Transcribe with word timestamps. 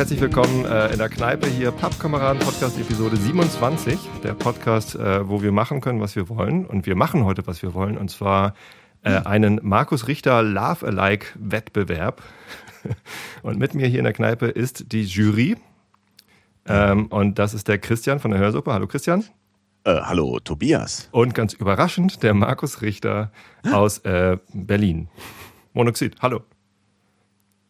herzlich 0.00 0.22
willkommen 0.22 0.64
äh, 0.64 0.92
in 0.92 0.98
der 0.98 1.10
Kneipe 1.10 1.46
hier, 1.46 1.72
Pappkameraden 1.72 2.40
Podcast 2.40 2.78
Episode 2.78 3.16
27. 3.16 3.98
Der 4.24 4.32
Podcast, 4.32 4.94
äh, 4.94 5.28
wo 5.28 5.42
wir 5.42 5.52
machen 5.52 5.82
können, 5.82 6.00
was 6.00 6.16
wir 6.16 6.30
wollen. 6.30 6.64
Und 6.64 6.86
wir 6.86 6.96
machen 6.96 7.26
heute, 7.26 7.46
was 7.46 7.62
wir 7.62 7.74
wollen. 7.74 7.98
Und 7.98 8.10
zwar 8.10 8.54
äh, 9.02 9.22
einen 9.24 9.60
Markus 9.62 10.08
Richter 10.08 10.42
Love 10.42 10.86
Alike 10.86 11.26
Wettbewerb. 11.36 12.22
und 13.42 13.58
mit 13.58 13.74
mir 13.74 13.86
hier 13.86 13.98
in 13.98 14.04
der 14.04 14.12
Kneipe 14.12 14.46
ist 14.46 14.92
die 14.92 15.04
Jury. 15.04 15.56
Ähm, 16.66 17.06
und 17.06 17.38
das 17.38 17.54
ist 17.54 17.68
der 17.68 17.78
Christian 17.78 18.20
von 18.20 18.30
der 18.30 18.40
Hörsuppe. 18.40 18.72
Hallo 18.72 18.86
Christian. 18.86 19.24
Äh, 19.84 20.00
hallo 20.02 20.38
Tobias. 20.40 21.08
Und 21.10 21.34
ganz 21.34 21.54
überraschend 21.54 22.22
der 22.22 22.34
Markus 22.34 22.82
Richter 22.82 23.32
aus 23.72 23.98
äh, 23.98 24.36
Berlin. 24.52 25.08
Monoxid. 25.72 26.16
Hallo. 26.20 26.42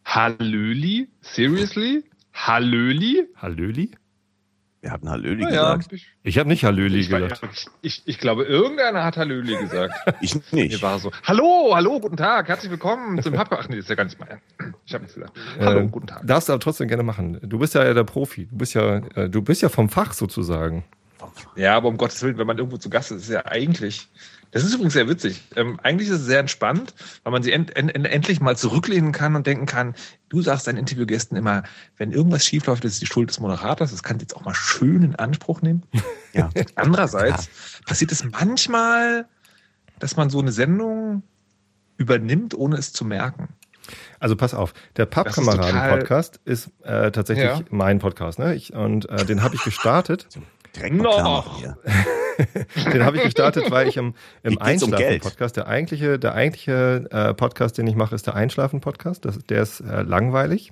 Hallöli? 0.05 1.07
Seriously? 1.21 2.03
Hallöli? 2.33 3.27
Hallöli? 3.35 3.91
Wir 4.81 4.89
hatten 4.89 5.11
Hallöli 5.11 5.43
ja, 5.43 5.75
gesagt. 5.75 5.93
ich, 5.93 6.11
ich 6.23 6.39
habe 6.39 6.49
nicht 6.49 6.63
Hallöli 6.63 7.05
gesagt. 7.05 7.39
Ich, 7.83 8.01
ich, 8.05 8.17
glaube, 8.17 8.45
irgendeiner 8.45 9.03
hat 9.03 9.15
Hallöli 9.15 9.55
gesagt. 9.55 9.93
ich 10.21 10.33
nicht. 10.51 10.71
Mir 10.71 10.81
war 10.81 10.97
so. 10.97 11.11
Hallo, 11.23 11.73
hallo, 11.75 11.99
guten 11.99 12.17
Tag, 12.17 12.47
herzlich 12.47 12.71
willkommen 12.71 13.21
zum 13.21 13.35
Papa. 13.35 13.59
Ach 13.61 13.69
nee, 13.69 13.77
ist 13.77 13.89
ja 13.89 13.95
gar 13.95 14.05
nicht 14.05 14.19
mal. 14.19 14.41
Ich 14.87 14.93
habe 14.95 15.03
nichts 15.03 15.13
gesagt. 15.13 15.37
Hallo, 15.59 15.81
äh, 15.81 15.87
guten 15.87 16.07
Tag. 16.07 16.25
Darfst 16.25 16.49
du 16.49 16.53
aber 16.53 16.61
trotzdem 16.61 16.87
gerne 16.87 17.03
machen. 17.03 17.39
Du 17.43 17.59
bist 17.59 17.75
ja 17.75 17.93
der 17.93 18.03
Profi. 18.03 18.47
Du 18.47 18.57
bist 18.57 18.73
ja, 18.73 18.97
äh, 19.13 19.29
du 19.29 19.43
bist 19.43 19.61
ja 19.61 19.69
vom 19.69 19.87
Fach 19.87 20.13
sozusagen. 20.13 20.83
Ja, 21.55 21.77
aber 21.77 21.87
um 21.87 21.97
Gottes 21.97 22.23
Willen, 22.23 22.39
wenn 22.39 22.47
man 22.47 22.57
irgendwo 22.57 22.77
zu 22.77 22.89
Gast 22.89 23.11
ist, 23.11 23.21
ist 23.21 23.29
ja 23.29 23.45
eigentlich 23.45 24.09
das 24.51 24.63
ist 24.63 24.73
übrigens 24.73 24.93
sehr 24.93 25.07
witzig. 25.07 25.41
Ähm, 25.55 25.79
eigentlich 25.81 26.09
ist 26.09 26.19
es 26.19 26.25
sehr 26.25 26.39
entspannt, 26.39 26.93
weil 27.23 27.31
man 27.31 27.41
sie 27.41 27.53
end, 27.53 27.75
end, 27.75 27.93
endlich 27.93 28.41
mal 28.41 28.57
zurücklehnen 28.57 29.13
kann 29.13 29.35
und 29.35 29.47
denken 29.47 29.65
kann, 29.65 29.95
du 30.29 30.41
sagst 30.41 30.67
deinen 30.67 30.77
Interviewgästen 30.77 31.37
immer, 31.37 31.63
wenn 31.97 32.11
irgendwas 32.11 32.45
schiefläuft, 32.45 32.83
ist 32.83 32.93
es 32.93 32.99
die 32.99 33.05
Schuld 33.05 33.29
des 33.29 33.39
Moderators. 33.39 33.91
Das 33.91 34.03
kann 34.03 34.19
jetzt 34.19 34.35
auch 34.35 34.43
mal 34.43 34.53
schön 34.53 35.03
in 35.03 35.15
Anspruch 35.15 35.61
nehmen. 35.61 35.83
Ja. 36.33 36.49
Andererseits 36.75 37.47
ja. 37.47 37.85
passiert 37.87 38.13
es 38.13 38.23
manchmal, 38.23 39.27
dass 39.99 40.15
man 40.15 40.29
so 40.29 40.39
eine 40.39 40.53
Sendung 40.53 41.23
übernimmt, 41.97 42.53
ohne 42.53 42.77
es 42.77 42.93
zu 42.93 43.03
merken. 43.03 43.49
Also 44.19 44.37
pass 44.37 44.53
auf, 44.53 44.73
der 44.95 45.07
Pappkameraden-Podcast 45.07 46.39
ist, 46.45 46.67
ist 46.67 46.85
äh, 46.85 47.11
tatsächlich 47.11 47.45
ja. 47.45 47.59
mein 47.69 47.99
Podcast, 47.99 48.39
ne? 48.39 48.55
Ich, 48.55 48.73
und 48.73 49.09
äh, 49.09 49.25
den 49.25 49.43
habe 49.43 49.55
ich 49.55 49.63
gestartet. 49.65 50.27
Direkt 50.75 50.95
noch. 50.95 51.61
den 52.93 53.05
habe 53.05 53.17
ich 53.17 53.23
gestartet, 53.23 53.69
weil 53.71 53.87
ich 53.87 53.97
im, 53.97 54.13
im 54.43 54.57
Einschlafen-Podcast, 54.57 55.57
der 55.57 55.67
eigentliche, 55.67 56.17
der 56.17 56.33
eigentliche 56.33 57.07
äh, 57.11 57.33
Podcast, 57.33 57.77
den 57.77 57.87
ich 57.87 57.95
mache, 57.95 58.15
ist 58.15 58.27
der 58.27 58.35
Einschlafen-Podcast. 58.35 59.27
Der 59.49 59.61
ist 59.61 59.81
äh, 59.81 60.01
langweilig. 60.01 60.71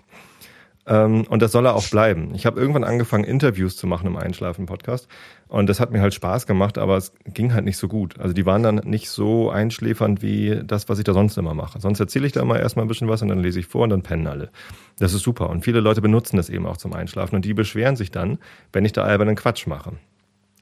Ähm, 0.89 1.25
und 1.29 1.41
das 1.41 1.51
soll 1.51 1.67
er 1.67 1.75
auch 1.75 1.87
bleiben. 1.87 2.33
Ich 2.33 2.47
habe 2.47 2.59
irgendwann 2.59 2.83
angefangen, 2.83 3.23
Interviews 3.23 3.77
zu 3.77 3.85
machen 3.85 4.07
im 4.07 4.17
Einschlafen-Podcast. 4.17 5.07
Und 5.47 5.69
das 5.69 5.79
hat 5.79 5.91
mir 5.91 6.01
halt 6.01 6.15
Spaß 6.15 6.47
gemacht, 6.47 6.79
aber 6.79 6.97
es 6.97 7.13
ging 7.25 7.53
halt 7.53 7.63
nicht 7.63 7.77
so 7.77 7.87
gut. 7.87 8.19
Also 8.19 8.33
die 8.33 8.45
waren 8.45 8.63
dann 8.63 8.75
nicht 8.85 9.09
so 9.09 9.51
einschläfernd 9.51 10.23
wie 10.23 10.61
das, 10.65 10.89
was 10.89 10.97
ich 10.97 11.05
da 11.05 11.13
sonst 11.13 11.37
immer 11.37 11.53
mache. 11.53 11.79
Sonst 11.79 11.99
erzähle 11.99 12.25
ich 12.25 12.33
da 12.33 12.41
immer 12.41 12.59
erstmal 12.59 12.85
ein 12.85 12.87
bisschen 12.87 13.07
was 13.07 13.21
und 13.21 13.29
dann 13.29 13.39
lese 13.39 13.59
ich 13.59 13.67
vor 13.67 13.83
und 13.83 13.91
dann 13.91 14.01
pennen 14.01 14.25
alle. 14.25 14.49
Das 14.97 15.13
ist 15.13 15.21
super. 15.21 15.49
Und 15.49 15.63
viele 15.63 15.79
Leute 15.79 16.01
benutzen 16.01 16.37
das 16.37 16.49
eben 16.49 16.65
auch 16.65 16.77
zum 16.77 16.93
Einschlafen. 16.93 17.35
Und 17.35 17.45
die 17.45 17.53
beschweren 17.53 17.95
sich 17.95 18.09
dann, 18.09 18.39
wenn 18.73 18.83
ich 18.83 18.93
da 18.93 19.03
albernen 19.03 19.35
Quatsch 19.35 19.67
mache. 19.67 19.93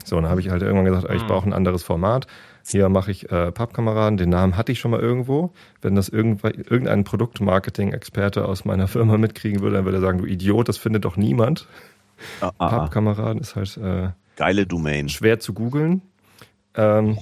So, 0.08 0.16
dann 0.16 0.30
habe 0.30 0.40
ich 0.40 0.50
halt 0.50 0.62
irgendwann 0.62 0.86
gesagt, 0.86 1.14
ich 1.14 1.22
hm. 1.22 1.28
brauche 1.28 1.50
ein 1.50 1.54
anderes 1.54 1.84
Format. 1.84 2.28
Hier 2.66 2.90
mache 2.90 3.12
ich 3.12 3.32
äh, 3.32 3.52
Pappkameraden. 3.52 4.18
Den 4.18 4.30
Namen 4.30 4.58
hatte 4.58 4.72
ich 4.72 4.80
schon 4.80 4.92
mal 4.92 5.00
irgendwo. 5.00 5.54
Wenn 5.82 5.96
das 5.96 6.10
irgendein 6.10 7.04
Produktmarketing-Experte 7.04 8.46
aus 8.46 8.66
meiner 8.66 8.88
Firma 8.88 9.18
mitkriegen 9.18 9.62
würde, 9.62 9.76
dann 9.76 9.86
würde 9.86 9.98
er 9.98 10.02
sagen, 10.02 10.18
du 10.18 10.26
Idiot, 10.26 10.68
das 10.68 10.78
findet 10.78 11.06
doch 11.06 11.18
niemand. 11.18 11.68
Ah, 12.42 12.52
ah. 12.58 12.70
Pappkameraden 12.70 13.42
ist 13.42 13.56
halt 13.56 13.78
äh, 13.78 14.10
geile 14.36 14.66
Domain. 14.66 15.10
Schwer 15.10 15.40
zu 15.40 15.54
googeln. 15.54 16.02
Ähm, 16.76 17.18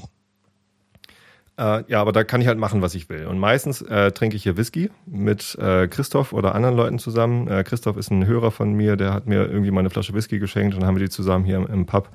äh, 1.58 1.84
ja, 1.88 2.02
aber 2.02 2.12
da 2.12 2.24
kann 2.24 2.42
ich 2.42 2.48
halt 2.48 2.58
machen, 2.58 2.82
was 2.82 2.96
ich 2.96 3.08
will. 3.10 3.28
Und 3.28 3.40
meistens 3.40 3.82
äh, 3.82 4.12
trinke 4.12 4.36
ich 4.36 4.44
hier 4.44 4.58
Whisky 4.58 4.90
mit 5.06 5.56
äh, 5.56 5.88
Christoph 5.88 6.34
oder 6.34 6.54
anderen 6.54 6.76
Leuten 6.76 7.00
zusammen. 7.00 7.48
Äh, 7.48 7.64
Christoph 7.64 7.98
ist 7.98 8.12
ein 8.12 8.26
Hörer 8.26 8.52
von 8.52 8.74
mir, 8.74 8.98
der 8.98 9.14
hat 9.14 9.26
mir 9.26 9.48
irgendwie 9.48 9.72
mal 9.72 9.80
eine 9.80 9.90
Flasche 9.90 10.14
Whisky 10.14 10.40
geschenkt 10.40 10.76
und 10.76 10.82
dann 10.82 10.88
haben 10.88 10.96
wir 10.96 11.04
die 11.04 11.10
zusammen 11.10 11.46
hier 11.46 11.58
im, 11.58 11.68
im 11.68 11.86
Pub 11.86 12.10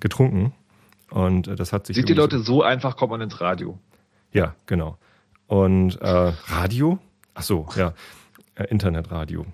getrunken. 0.00 0.52
Und 1.10 1.48
äh, 1.48 1.56
das 1.56 1.72
hat 1.72 1.86
sich. 1.86 1.96
Sind 1.96 2.08
die 2.08 2.14
Leute 2.14 2.40
so 2.40 2.62
einfach, 2.62 2.96
kommt 2.96 3.10
man 3.10 3.20
ins 3.20 3.40
Radio? 3.40 3.78
Ja, 4.32 4.54
genau. 4.66 4.98
Und 5.46 6.00
äh, 6.00 6.32
Radio? 6.46 6.98
Ach 7.34 7.42
so, 7.42 7.66
ja. 7.76 7.94
Äh, 8.54 8.64
Internetradio. 8.64 9.46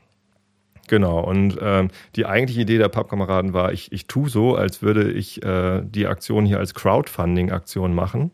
Genau. 0.88 1.20
Und 1.20 1.58
ähm, 1.60 1.90
die 2.16 2.26
eigentliche 2.26 2.62
Idee 2.62 2.78
der 2.78 2.88
Pappkameraden 2.88 3.52
war, 3.52 3.72
ich, 3.72 3.92
ich 3.92 4.06
tue 4.06 4.28
so, 4.28 4.56
als 4.56 4.82
würde 4.82 5.10
ich 5.10 5.42
äh, 5.42 5.82
die 5.84 6.06
Aktion 6.06 6.44
hier 6.44 6.58
als 6.58 6.74
Crowdfunding-Aktion 6.74 7.94
machen. 7.94 8.30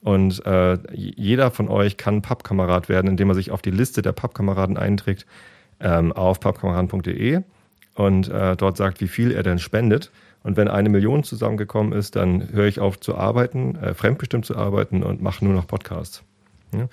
Und 0.00 0.44
äh, 0.44 0.78
jeder 0.92 1.50
von 1.52 1.68
euch 1.68 1.96
kann 1.96 2.22
Pappkamerad 2.22 2.88
werden, 2.88 3.08
indem 3.08 3.30
er 3.30 3.34
sich 3.34 3.52
auf 3.52 3.62
die 3.62 3.70
Liste 3.70 4.02
der 4.02 4.12
Pappkameraden 4.12 4.76
einträgt 4.76 5.26
ähm, 5.78 6.12
auf 6.12 6.40
pappkameraden.de 6.40 7.42
und 7.94 8.28
äh, 8.28 8.56
dort 8.56 8.76
sagt, 8.76 9.00
wie 9.00 9.08
viel 9.08 9.30
er 9.30 9.42
denn 9.42 9.58
spendet. 9.58 10.10
Und 10.42 10.56
wenn 10.56 10.68
eine 10.68 10.88
Million 10.88 11.24
zusammengekommen 11.24 11.92
ist, 11.92 12.16
dann 12.16 12.52
höre 12.52 12.66
ich 12.66 12.80
auf 12.80 12.98
zu 12.98 13.16
arbeiten, 13.16 13.76
äh, 13.76 13.94
fremdbestimmt 13.94 14.44
zu 14.44 14.56
arbeiten 14.56 15.02
und 15.02 15.22
mache 15.22 15.44
nur 15.44 15.54
noch 15.54 15.66
Podcasts. 15.66 16.24
Ja? 16.74 16.88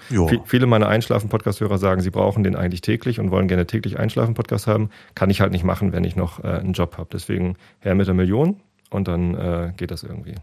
Viele 0.45 0.65
meiner 0.65 0.87
Einschlafen-Podcast-Hörer 0.89 1.77
sagen, 1.77 2.01
sie 2.01 2.09
brauchen 2.09 2.43
den 2.43 2.55
eigentlich 2.55 2.81
täglich 2.81 3.19
und 3.19 3.31
wollen 3.31 3.47
gerne 3.47 3.65
täglich 3.65 3.97
Einschlafen-Podcast 3.97 4.67
haben. 4.67 4.89
Kann 5.15 5.29
ich 5.29 5.41
halt 5.41 5.51
nicht 5.51 5.63
machen, 5.63 5.93
wenn 5.93 6.03
ich 6.03 6.15
noch 6.15 6.43
äh, 6.43 6.47
einen 6.47 6.73
Job 6.73 6.97
habe. 6.97 7.09
Deswegen 7.11 7.55
her 7.79 7.95
mit 7.95 8.07
der 8.07 8.13
Million 8.13 8.59
und 8.89 9.07
dann 9.07 9.35
äh, 9.35 9.73
geht 9.77 9.91
das 9.91 10.03
irgendwie. 10.03 10.35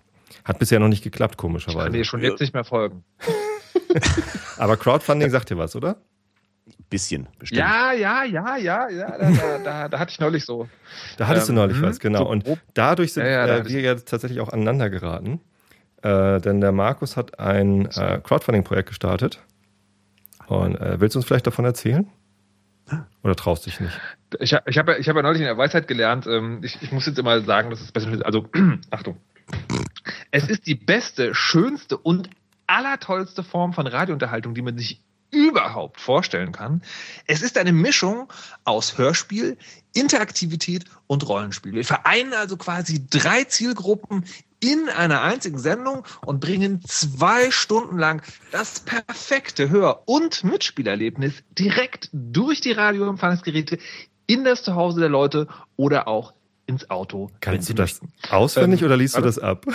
Hat 0.45 0.59
bisher 0.59 0.81
noch 0.81 0.89
nicht 0.89 1.05
geklappt, 1.05 1.37
komischerweise. 1.37 1.79
Ich 1.79 1.85
kann 1.85 1.93
dir 1.93 2.05
schon 2.05 2.23
jetzt 2.23 2.41
nicht 2.41 2.55
mehr 2.55 2.65
folgen. 2.65 3.05
Aber 4.59 4.77
Crowdfunding 4.77 5.31
sagt 5.31 5.51
dir 5.51 5.59
was, 5.59 5.77
oder? 5.77 5.97
Bisschen, 6.91 7.29
bestimmt. 7.39 7.61
Ja, 7.61 7.93
ja, 7.93 8.25
ja, 8.25 8.57
ja, 8.57 8.89
ja. 8.89 9.19
Da, 9.19 9.31
da, 9.31 9.59
da, 9.59 9.89
da 9.89 9.99
hatte 9.99 10.11
ich 10.11 10.21
neulich 10.21 10.45
so. 10.45 10.69
Da 11.17 11.29
hattest 11.29 11.49
ähm, 11.49 11.57
du 11.57 11.63
neulich 11.63 11.81
was, 11.83 12.01
genau. 12.01 12.21
So 12.21 12.29
und 12.29 12.45
dadurch 12.75 13.13
sind 13.13 13.25
ja, 13.25 13.47
ja, 13.47 13.57
äh, 13.57 13.69
wir 13.69 13.81
jetzt 13.81 14.09
tatsächlich 14.09 14.41
auch 14.41 14.49
aneinander 14.49 14.91
geraten. 14.91 15.41
Äh, 16.03 16.41
denn 16.41 16.61
der 16.61 16.73
Markus 16.73 17.17
hat 17.17 17.39
ein 17.39 17.87
äh, 17.87 18.21
Crowdfunding-Projekt 18.23 18.89
gestartet. 18.89 19.41
Und 20.47 20.77
äh, 20.77 21.01
willst 21.01 21.15
du 21.15 21.19
uns 21.19 21.27
vielleicht 21.27 21.47
davon 21.47 21.65
erzählen? 21.65 22.09
Oder 23.23 23.35
traust 23.35 23.67
dich 23.67 23.81
nicht? 23.81 23.99
Ich, 24.39 24.57
ich 24.67 24.79
habe 24.79 24.97
ich 24.97 25.09
hab 25.09 25.17
ja 25.17 25.23
neulich 25.23 25.41
in 25.41 25.47
der 25.47 25.59
Weisheit 25.59 25.89
gelernt, 25.89 26.27
ähm, 26.27 26.61
ich, 26.63 26.81
ich 26.83 26.93
muss 26.93 27.07
jetzt 27.07 27.19
immer 27.19 27.41
sagen, 27.41 27.71
dass 27.71 27.81
es 27.81 27.91
besser 27.91 28.13
ist. 28.13 28.25
Also, 28.25 28.49
Achtung. 28.91 29.17
Es 30.31 30.49
ist 30.49 30.67
die 30.67 30.75
beste, 30.75 31.35
schönste 31.35 31.97
und 31.97 32.31
allertollste 32.67 33.43
Form 33.43 33.73
von 33.73 33.87
Radiounterhaltung, 33.87 34.55
die 34.55 34.63
man 34.63 34.79
sich 34.79 35.03
überhaupt 35.31 36.01
vorstellen 36.01 36.53
kann. 36.53 36.83
Es 37.27 37.43
ist 37.43 37.59
eine 37.59 37.73
Mischung 37.73 38.33
aus 38.65 38.99
Hörspiel, 38.99 39.57
Interaktivität 39.95 40.85
und 41.07 41.27
Rollenspiel. 41.29 41.73
Wir 41.73 41.85
vereinen 41.85 42.33
also 42.35 42.57
quasi 42.57 43.07
drei 43.09 43.45
Zielgruppen 43.45 44.25
in 44.61 44.89
einer 44.89 45.23
einzigen 45.23 45.59
Sendung 45.59 46.05
und 46.25 46.41
bringen 46.41 46.83
zwei 46.87 47.51
Stunden 47.51 47.99
lang 47.99 48.23
das 48.53 48.81
perfekte 48.81 49.71
Hör- 49.71 50.03
und 50.07 50.45
Mitspielerlebnis 50.45 51.35
direkt 51.59 52.09
durch 52.13 52.61
die 52.61 52.73
Radioempfangsgeräte 52.73 53.79
in 54.27 54.45
das 54.45 54.63
Zuhause 54.63 55.01
der 55.01 55.09
Leute 55.09 55.47
oder 55.77 56.09
auch 56.09 56.33
ins 56.67 56.91
Auto. 56.91 57.31
Kannst 57.41 57.69
du 57.69 57.75
das 57.75 58.01
auswendig 58.29 58.81
ähm, 58.81 58.87
oder 58.87 58.97
liest 58.97 59.17
du 59.17 59.21
das 59.21 59.39
ab? 59.39 59.67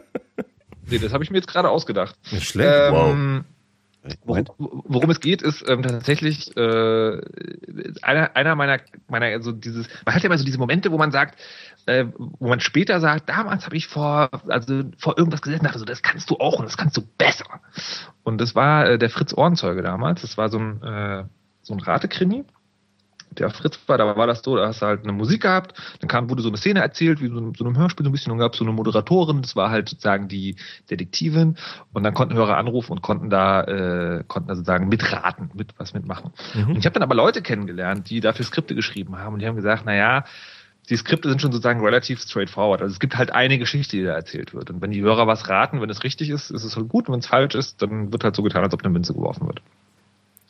nee, 0.86 0.98
das 0.98 1.12
habe 1.12 1.24
ich 1.24 1.30
mir 1.30 1.38
jetzt 1.38 1.48
gerade 1.48 1.68
ausgedacht. 1.68 2.16
Nicht 2.30 2.48
schlecht. 2.48 2.70
Ähm, 2.72 2.94
wow. 2.94 3.44
Worum, 4.24 4.46
worum, 4.58 5.10
es 5.10 5.20
geht, 5.20 5.42
ist 5.42 5.68
ähm, 5.68 5.82
tatsächlich 5.82 6.56
äh, 6.56 7.20
einer, 8.00 8.34
einer 8.34 8.54
meiner, 8.54 8.80
meiner, 9.08 9.26
also 9.26 9.52
dieses, 9.52 9.88
man 10.06 10.14
hat 10.14 10.22
ja 10.22 10.28
immer 10.28 10.38
so 10.38 10.44
diese 10.44 10.58
Momente, 10.58 10.90
wo 10.90 10.96
man 10.96 11.10
sagt, 11.10 11.38
äh, 11.84 12.06
wo 12.16 12.48
man 12.48 12.60
später 12.60 13.00
sagt, 13.00 13.28
damals 13.28 13.66
habe 13.66 13.76
ich 13.76 13.88
vor, 13.88 14.30
also 14.48 14.84
vor 14.96 15.18
irgendwas 15.18 15.42
gesessen, 15.42 15.64
dachte 15.64 15.78
so, 15.78 15.84
das 15.84 16.02
kannst 16.02 16.30
du 16.30 16.36
auch 16.36 16.58
und 16.58 16.64
das 16.64 16.78
kannst 16.78 16.96
du 16.96 17.02
besser. 17.18 17.60
Und 18.22 18.40
das 18.40 18.54
war 18.54 18.86
äh, 18.86 18.98
der 18.98 19.10
Fritz 19.10 19.34
Ohrenzeuge 19.34 19.82
damals. 19.82 20.22
Das 20.22 20.38
war 20.38 20.48
so 20.48 20.58
ein, 20.58 20.82
äh, 20.82 21.24
so 21.62 21.74
ein 21.74 21.80
Ratekrimi. 21.80 22.44
Der 23.30 23.50
Fritz 23.50 23.78
war, 23.86 23.98
da 23.98 24.16
war 24.16 24.26
das 24.26 24.42
so, 24.42 24.56
da 24.56 24.68
hast 24.68 24.82
du 24.82 24.86
halt 24.86 25.04
eine 25.04 25.12
Musik 25.12 25.42
gehabt, 25.42 25.74
dann 26.00 26.08
kam, 26.08 26.28
wurde 26.30 26.42
so 26.42 26.48
eine 26.48 26.56
Szene 26.56 26.80
erzählt, 26.80 27.20
wie 27.20 27.28
so, 27.28 27.52
so 27.56 27.64
einem 27.64 27.76
Hörspiel 27.76 28.04
so 28.04 28.10
ein 28.10 28.12
bisschen, 28.12 28.32
und 28.32 28.38
gab 28.38 28.56
so 28.56 28.64
eine 28.64 28.72
Moderatorin, 28.72 29.42
das 29.42 29.56
war 29.56 29.70
halt 29.70 29.88
sozusagen 29.88 30.28
die 30.28 30.56
Detektivin, 30.90 31.56
und 31.92 32.02
dann 32.02 32.14
konnten 32.14 32.34
Hörer 32.34 32.56
anrufen 32.56 32.92
und 32.92 33.02
konnten 33.02 33.30
da, 33.30 33.62
äh, 33.62 34.24
konnten 34.26 34.48
da 34.48 34.54
sozusagen 34.54 34.88
mitraten, 34.88 35.50
mit 35.54 35.74
was 35.78 35.94
mitmachen. 35.94 36.32
Mhm. 36.54 36.70
Und 36.70 36.76
ich 36.78 36.86
habe 36.86 36.94
dann 36.94 37.02
aber 37.02 37.14
Leute 37.14 37.42
kennengelernt, 37.42 38.10
die 38.10 38.20
dafür 38.20 38.44
Skripte 38.44 38.74
geschrieben 38.74 39.18
haben, 39.18 39.34
und 39.34 39.40
die 39.40 39.46
haben 39.46 39.56
gesagt, 39.56 39.82
na 39.86 39.94
ja, 39.94 40.24
die 40.88 40.96
Skripte 40.96 41.28
sind 41.28 41.40
schon 41.40 41.52
sozusagen 41.52 41.84
relativ 41.84 42.20
straightforward. 42.20 42.82
Also 42.82 42.92
es 42.92 42.98
gibt 42.98 43.16
halt 43.16 43.30
eine 43.32 43.58
Geschichte, 43.58 43.96
die 43.96 44.02
da 44.02 44.12
erzählt 44.14 44.54
wird. 44.54 44.70
Und 44.70 44.82
wenn 44.82 44.90
die 44.90 45.02
Hörer 45.02 45.28
was 45.28 45.48
raten, 45.48 45.80
wenn 45.80 45.90
es 45.90 46.02
richtig 46.02 46.30
ist, 46.30 46.50
ist 46.50 46.64
es 46.64 46.74
halt 46.74 46.88
gut. 46.88 47.06
Und 47.06 47.12
wenn 47.12 47.20
es 47.20 47.26
falsch 47.26 47.54
ist, 47.54 47.80
dann 47.80 48.12
wird 48.12 48.24
halt 48.24 48.34
so 48.34 48.42
getan, 48.42 48.64
als 48.64 48.74
ob 48.74 48.82
eine 48.82 48.92
Münze 48.92 49.14
geworfen 49.14 49.46
wird. 49.46 49.62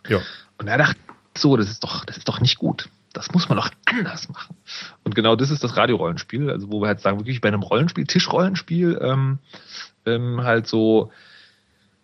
Ja. 0.09 0.21
Und 0.56 0.69
er 0.69 0.79
dachte, 0.79 0.99
so, 1.37 1.56
das 1.56 1.71
ist 1.71 1.85
doch, 1.85 2.05
das 2.05 2.17
ist 2.17 2.29
doch 2.29 2.41
nicht 2.41 2.59
gut. 2.59 2.88
Das 3.12 3.32
muss 3.32 3.49
man 3.49 3.59
doch 3.59 3.71
anders 3.87 4.29
machen. 4.29 4.56
Und 5.05 5.15
genau 5.15 5.35
das 5.35 5.50
ist 5.50 5.65
das 5.65 5.77
Radiorollenspiel, 5.77 6.50
also 6.50 6.71
wo 6.71 6.81
wir 6.81 6.88
halt 6.88 7.00
sagen, 7.00 7.19
wirklich 7.19 7.41
bei 7.41 7.49
einem 7.49 7.62
Rollenspiel, 7.62 8.06
Tischrollenspiel, 8.06 9.00
ähm, 9.03 9.38
ähm, 10.06 10.43
halt 10.43 10.69
so, 10.69 11.11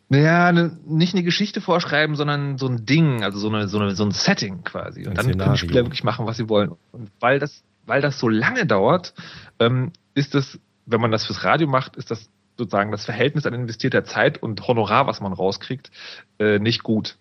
naja, 0.09 0.53
ne, 0.53 0.77
nicht 0.87 1.15
eine 1.15 1.23
Geschichte 1.23 1.61
vorschreiben, 1.61 2.17
sondern 2.17 2.59
so 2.59 2.67
ein 2.67 2.87
Ding, 2.87 3.23
also 3.23 3.39
so, 3.39 3.49
eine, 3.49 3.69
so, 3.69 3.79
eine, 3.79 3.95
so 3.95 4.05
ein 4.05 4.11
Setting 4.11 4.65
quasi. 4.65 5.01
Und 5.01 5.11
ein 5.11 5.15
dann 5.15 5.25
Szenario. 5.27 5.45
können 5.45 5.53
die 5.55 5.59
Spieler 5.59 5.85
wirklich 5.85 6.05
machen, 6.05 6.27
was 6.27 6.37
sie 6.37 6.49
wollen. 6.49 6.73
Und 6.93 7.11
weil 7.21 7.39
das, 7.39 7.63
weil 7.87 8.01
das 8.01 8.19
so 8.19 8.29
lange 8.29 8.67
dauert, 8.67 9.15
ähm, 9.59 9.93
ist 10.15 10.35
das, 10.35 10.59
wenn 10.87 11.01
man 11.01 11.11
das 11.11 11.25
fürs 11.27 11.45
Radio 11.45 11.69
macht, 11.69 11.97
ist 11.97 12.11
das 12.11 12.29
sozusagen 12.57 12.91
das 12.91 13.05
Verhältnis 13.05 13.47
an 13.47 13.55
investierter 13.55 14.05
Zeit 14.05 14.43
und 14.43 14.67
Honorar, 14.67 15.07
was 15.07 15.21
man 15.21 15.33
rauskriegt, 15.33 15.91
äh, 16.39 16.59
nicht 16.59 16.83
gut. 16.83 17.17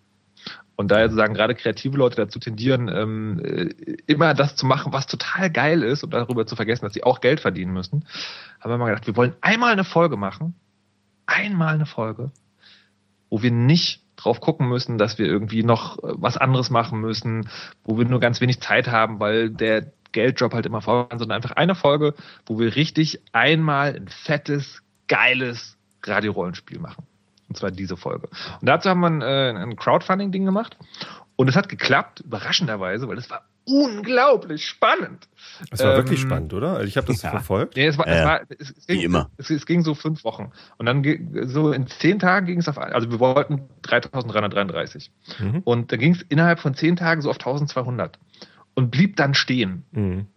Und 0.75 0.91
daher 0.91 1.07
sozusagen 1.07 1.33
gerade 1.33 1.55
kreative 1.55 1.97
Leute 1.97 2.17
dazu 2.17 2.39
tendieren, 2.39 2.89
ähm, 2.89 3.39
äh, 3.43 3.97
immer 4.07 4.33
das 4.33 4.55
zu 4.55 4.65
machen, 4.65 4.91
was 4.91 5.07
total 5.07 5.49
geil 5.49 5.83
ist 5.83 6.03
und 6.03 6.13
darüber 6.13 6.45
zu 6.45 6.55
vergessen, 6.55 6.85
dass 6.85 6.93
sie 6.93 7.03
auch 7.03 7.21
Geld 7.21 7.39
verdienen 7.39 7.71
müssen, 7.71 8.05
haben 8.59 8.71
wir 8.71 8.77
mal 8.77 8.89
gedacht, 8.89 9.07
wir 9.07 9.15
wollen 9.15 9.35
einmal 9.41 9.71
eine 9.71 9.85
Folge 9.85 10.17
machen, 10.17 10.55
einmal 11.25 11.75
eine 11.75 11.85
Folge, 11.85 12.31
wo 13.29 13.41
wir 13.41 13.51
nicht 13.51 14.03
drauf 14.17 14.41
gucken 14.41 14.67
müssen, 14.67 14.97
dass 14.97 15.17
wir 15.17 15.25
irgendwie 15.25 15.63
noch 15.63 15.97
äh, 15.99 16.13
was 16.15 16.37
anderes 16.37 16.69
machen 16.69 16.99
müssen, 16.99 17.49
wo 17.83 17.97
wir 17.97 18.05
nur 18.05 18.19
ganz 18.19 18.41
wenig 18.41 18.59
Zeit 18.59 18.87
haben, 18.87 19.19
weil 19.19 19.49
der 19.49 19.91
Geldjob 20.11 20.53
halt 20.53 20.65
immer 20.65 20.81
voran, 20.81 21.19
sondern 21.19 21.35
einfach 21.35 21.51
eine 21.51 21.75
Folge, 21.75 22.13
wo 22.45 22.59
wir 22.59 22.75
richtig 22.75 23.21
einmal 23.33 23.95
ein 23.95 24.07
fettes, 24.07 24.81
geiles 25.07 25.77
Radiorollenspiel 26.03 26.79
machen. 26.79 27.05
Und 27.55 27.59
zwar 27.59 27.71
diese 27.71 27.95
Folge. 27.95 28.27
Und 28.59 28.67
dazu 28.67 28.89
haben 28.89 28.99
wir 28.99 29.07
ein, 29.07 29.21
äh, 29.21 29.61
ein 29.61 29.75
Crowdfunding-Ding 29.77 30.43
gemacht. 30.43 30.77
Und 31.37 31.47
es 31.47 31.55
hat 31.55 31.69
geklappt, 31.69 32.19
überraschenderweise, 32.21 33.07
weil 33.07 33.17
es 33.17 33.29
war 33.29 33.43
unglaublich 33.65 34.67
spannend. 34.67 35.27
Es 35.71 35.79
war 35.79 35.91
ähm, 35.91 35.97
wirklich 35.97 36.19
spannend, 36.19 36.53
oder? 36.53 36.73
Also 36.73 36.85
ich 36.85 36.97
habe 36.97 37.07
das 37.07 37.21
ja. 37.23 37.29
verfolgt. 37.29 37.77
Nee, 37.77 37.87
es 37.87 37.97
war, 37.97 38.07
äh, 38.07 38.19
es 38.19 38.25
war 38.25 38.41
es, 38.49 38.73
es 38.77 38.87
ging, 38.87 38.99
Wie 38.99 39.03
immer. 39.05 39.29
Es, 39.37 39.49
es, 39.49 39.65
ging 39.65 39.81
so 39.83 39.95
fünf 39.95 40.23
Wochen. 40.25 40.51
Und 40.77 40.85
dann 40.85 41.03
so 41.47 41.71
in 41.71 41.87
zehn 41.87 42.19
Tagen 42.19 42.45
ging 42.45 42.59
es 42.59 42.67
auf, 42.67 42.77
also 42.77 43.09
wir 43.09 43.19
wollten 43.19 43.61
3333. 43.83 45.11
Mhm. 45.39 45.61
Und 45.63 45.91
da 45.91 45.97
ging 45.97 46.13
es 46.13 46.21
innerhalb 46.23 46.59
von 46.59 46.75
zehn 46.75 46.97
Tagen 46.97 47.21
so 47.21 47.29
auf 47.29 47.37
1200. 47.37 48.19
Und 48.73 48.91
blieb 48.91 49.15
dann 49.15 49.33
stehen. 49.33 49.85
Mhm. 49.91 50.27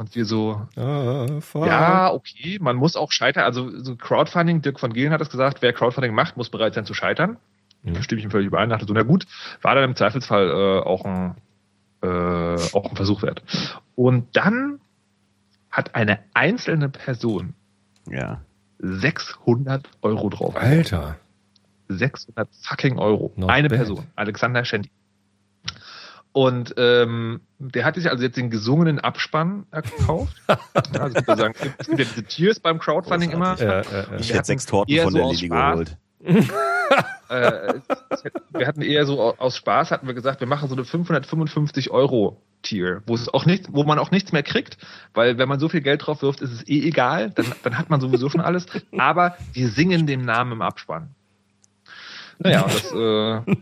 Und 0.00 0.14
wir 0.14 0.24
so, 0.24 0.66
ah, 0.76 1.26
ja, 1.56 2.10
okay, 2.10 2.56
man 2.58 2.76
muss 2.76 2.96
auch 2.96 3.12
scheitern. 3.12 3.44
Also 3.44 3.70
so 3.82 3.96
Crowdfunding, 3.96 4.62
Dirk 4.62 4.80
von 4.80 4.94
Gehlen 4.94 5.12
hat 5.12 5.20
es 5.20 5.28
gesagt, 5.28 5.60
wer 5.60 5.74
Crowdfunding 5.74 6.14
macht, 6.14 6.38
muss 6.38 6.48
bereit 6.48 6.72
sein 6.72 6.86
zu 6.86 6.94
scheitern. 6.94 7.36
Mhm. 7.82 7.92
Da 7.92 8.02
stimme 8.02 8.18
ich 8.18 8.24
ihm 8.24 8.30
völlig 8.30 8.46
überein. 8.46 8.70
Dachte 8.70 8.86
so, 8.86 8.94
na 8.94 9.02
gut, 9.02 9.26
war 9.60 9.74
dann 9.74 9.84
im 9.84 9.94
Zweifelsfall 9.94 10.48
äh, 10.48 10.88
auch, 10.88 11.04
ein, 11.04 11.34
äh, 12.00 12.06
auch 12.06 12.88
ein 12.88 12.96
Versuch 12.96 13.20
wert. 13.20 13.42
Und 13.94 14.34
dann 14.34 14.80
hat 15.70 15.94
eine 15.94 16.20
einzelne 16.32 16.88
Person 16.88 17.52
ja. 18.08 18.40
600 18.78 19.86
Euro 20.00 20.30
drauf. 20.30 20.56
Alter. 20.56 21.18
600 21.88 22.48
fucking 22.62 22.98
Euro. 22.98 23.34
Not 23.36 23.50
eine 23.50 23.68
bad. 23.68 23.76
Person. 23.76 24.06
Alexander 24.16 24.64
Schendi. 24.64 24.88
Und 26.32 26.74
ähm, 26.76 27.40
der 27.58 27.84
hat 27.84 27.96
sich 27.96 28.08
also 28.08 28.22
jetzt 28.22 28.36
den 28.36 28.50
gesungenen 28.50 29.00
Abspann 29.00 29.66
gekauft. 29.72 30.36
also 30.98 31.18
ich 31.18 31.24
sagen, 31.24 31.54
es 31.78 31.88
gibt 31.88 31.98
ja 31.98 32.04
diese 32.04 32.24
Tiers 32.24 32.60
beim 32.60 32.78
Crowdfunding 32.78 33.32
immer. 33.32 33.58
Ja, 33.58 33.66
ja, 33.66 33.82
ja. 33.82 34.04
Ich 34.18 34.32
hätte 34.32 34.44
sechs 34.44 34.66
Torten 34.66 34.96
von 34.96 35.14
der 35.14 35.26
Lilly 35.26 35.48
geholt. 35.48 35.96
äh, 37.30 37.74
wir 38.50 38.66
hatten 38.66 38.82
eher 38.82 39.06
so 39.06 39.36
aus 39.38 39.56
Spaß 39.56 39.90
hatten 39.90 40.06
wir 40.06 40.14
gesagt, 40.14 40.40
wir 40.40 40.46
machen 40.46 40.68
so 40.68 40.74
eine 40.74 40.84
555 40.84 41.90
Euro 41.90 42.40
Tier, 42.62 43.02
wo 43.06 43.14
es 43.14 43.32
auch 43.32 43.46
nicht, 43.46 43.72
wo 43.72 43.84
man 43.84 43.98
auch 43.98 44.10
nichts 44.10 44.32
mehr 44.32 44.42
kriegt, 44.42 44.76
weil 45.14 45.38
wenn 45.38 45.48
man 45.48 45.58
so 45.58 45.70
viel 45.70 45.80
Geld 45.80 46.06
drauf 46.06 46.20
wirft, 46.20 46.42
ist 46.42 46.52
es 46.52 46.68
eh 46.68 46.86
egal, 46.86 47.30
dann, 47.30 47.46
dann 47.62 47.78
hat 47.78 47.88
man 47.88 48.00
sowieso 48.00 48.28
schon 48.28 48.42
alles. 48.42 48.66
Aber 48.98 49.36
wir 49.54 49.68
singen 49.68 50.06
dem 50.06 50.26
Namen 50.26 50.52
im 50.52 50.62
Abspann. 50.62 51.14
Naja, 52.38 52.64
das, 52.64 52.92
äh, 52.92 53.56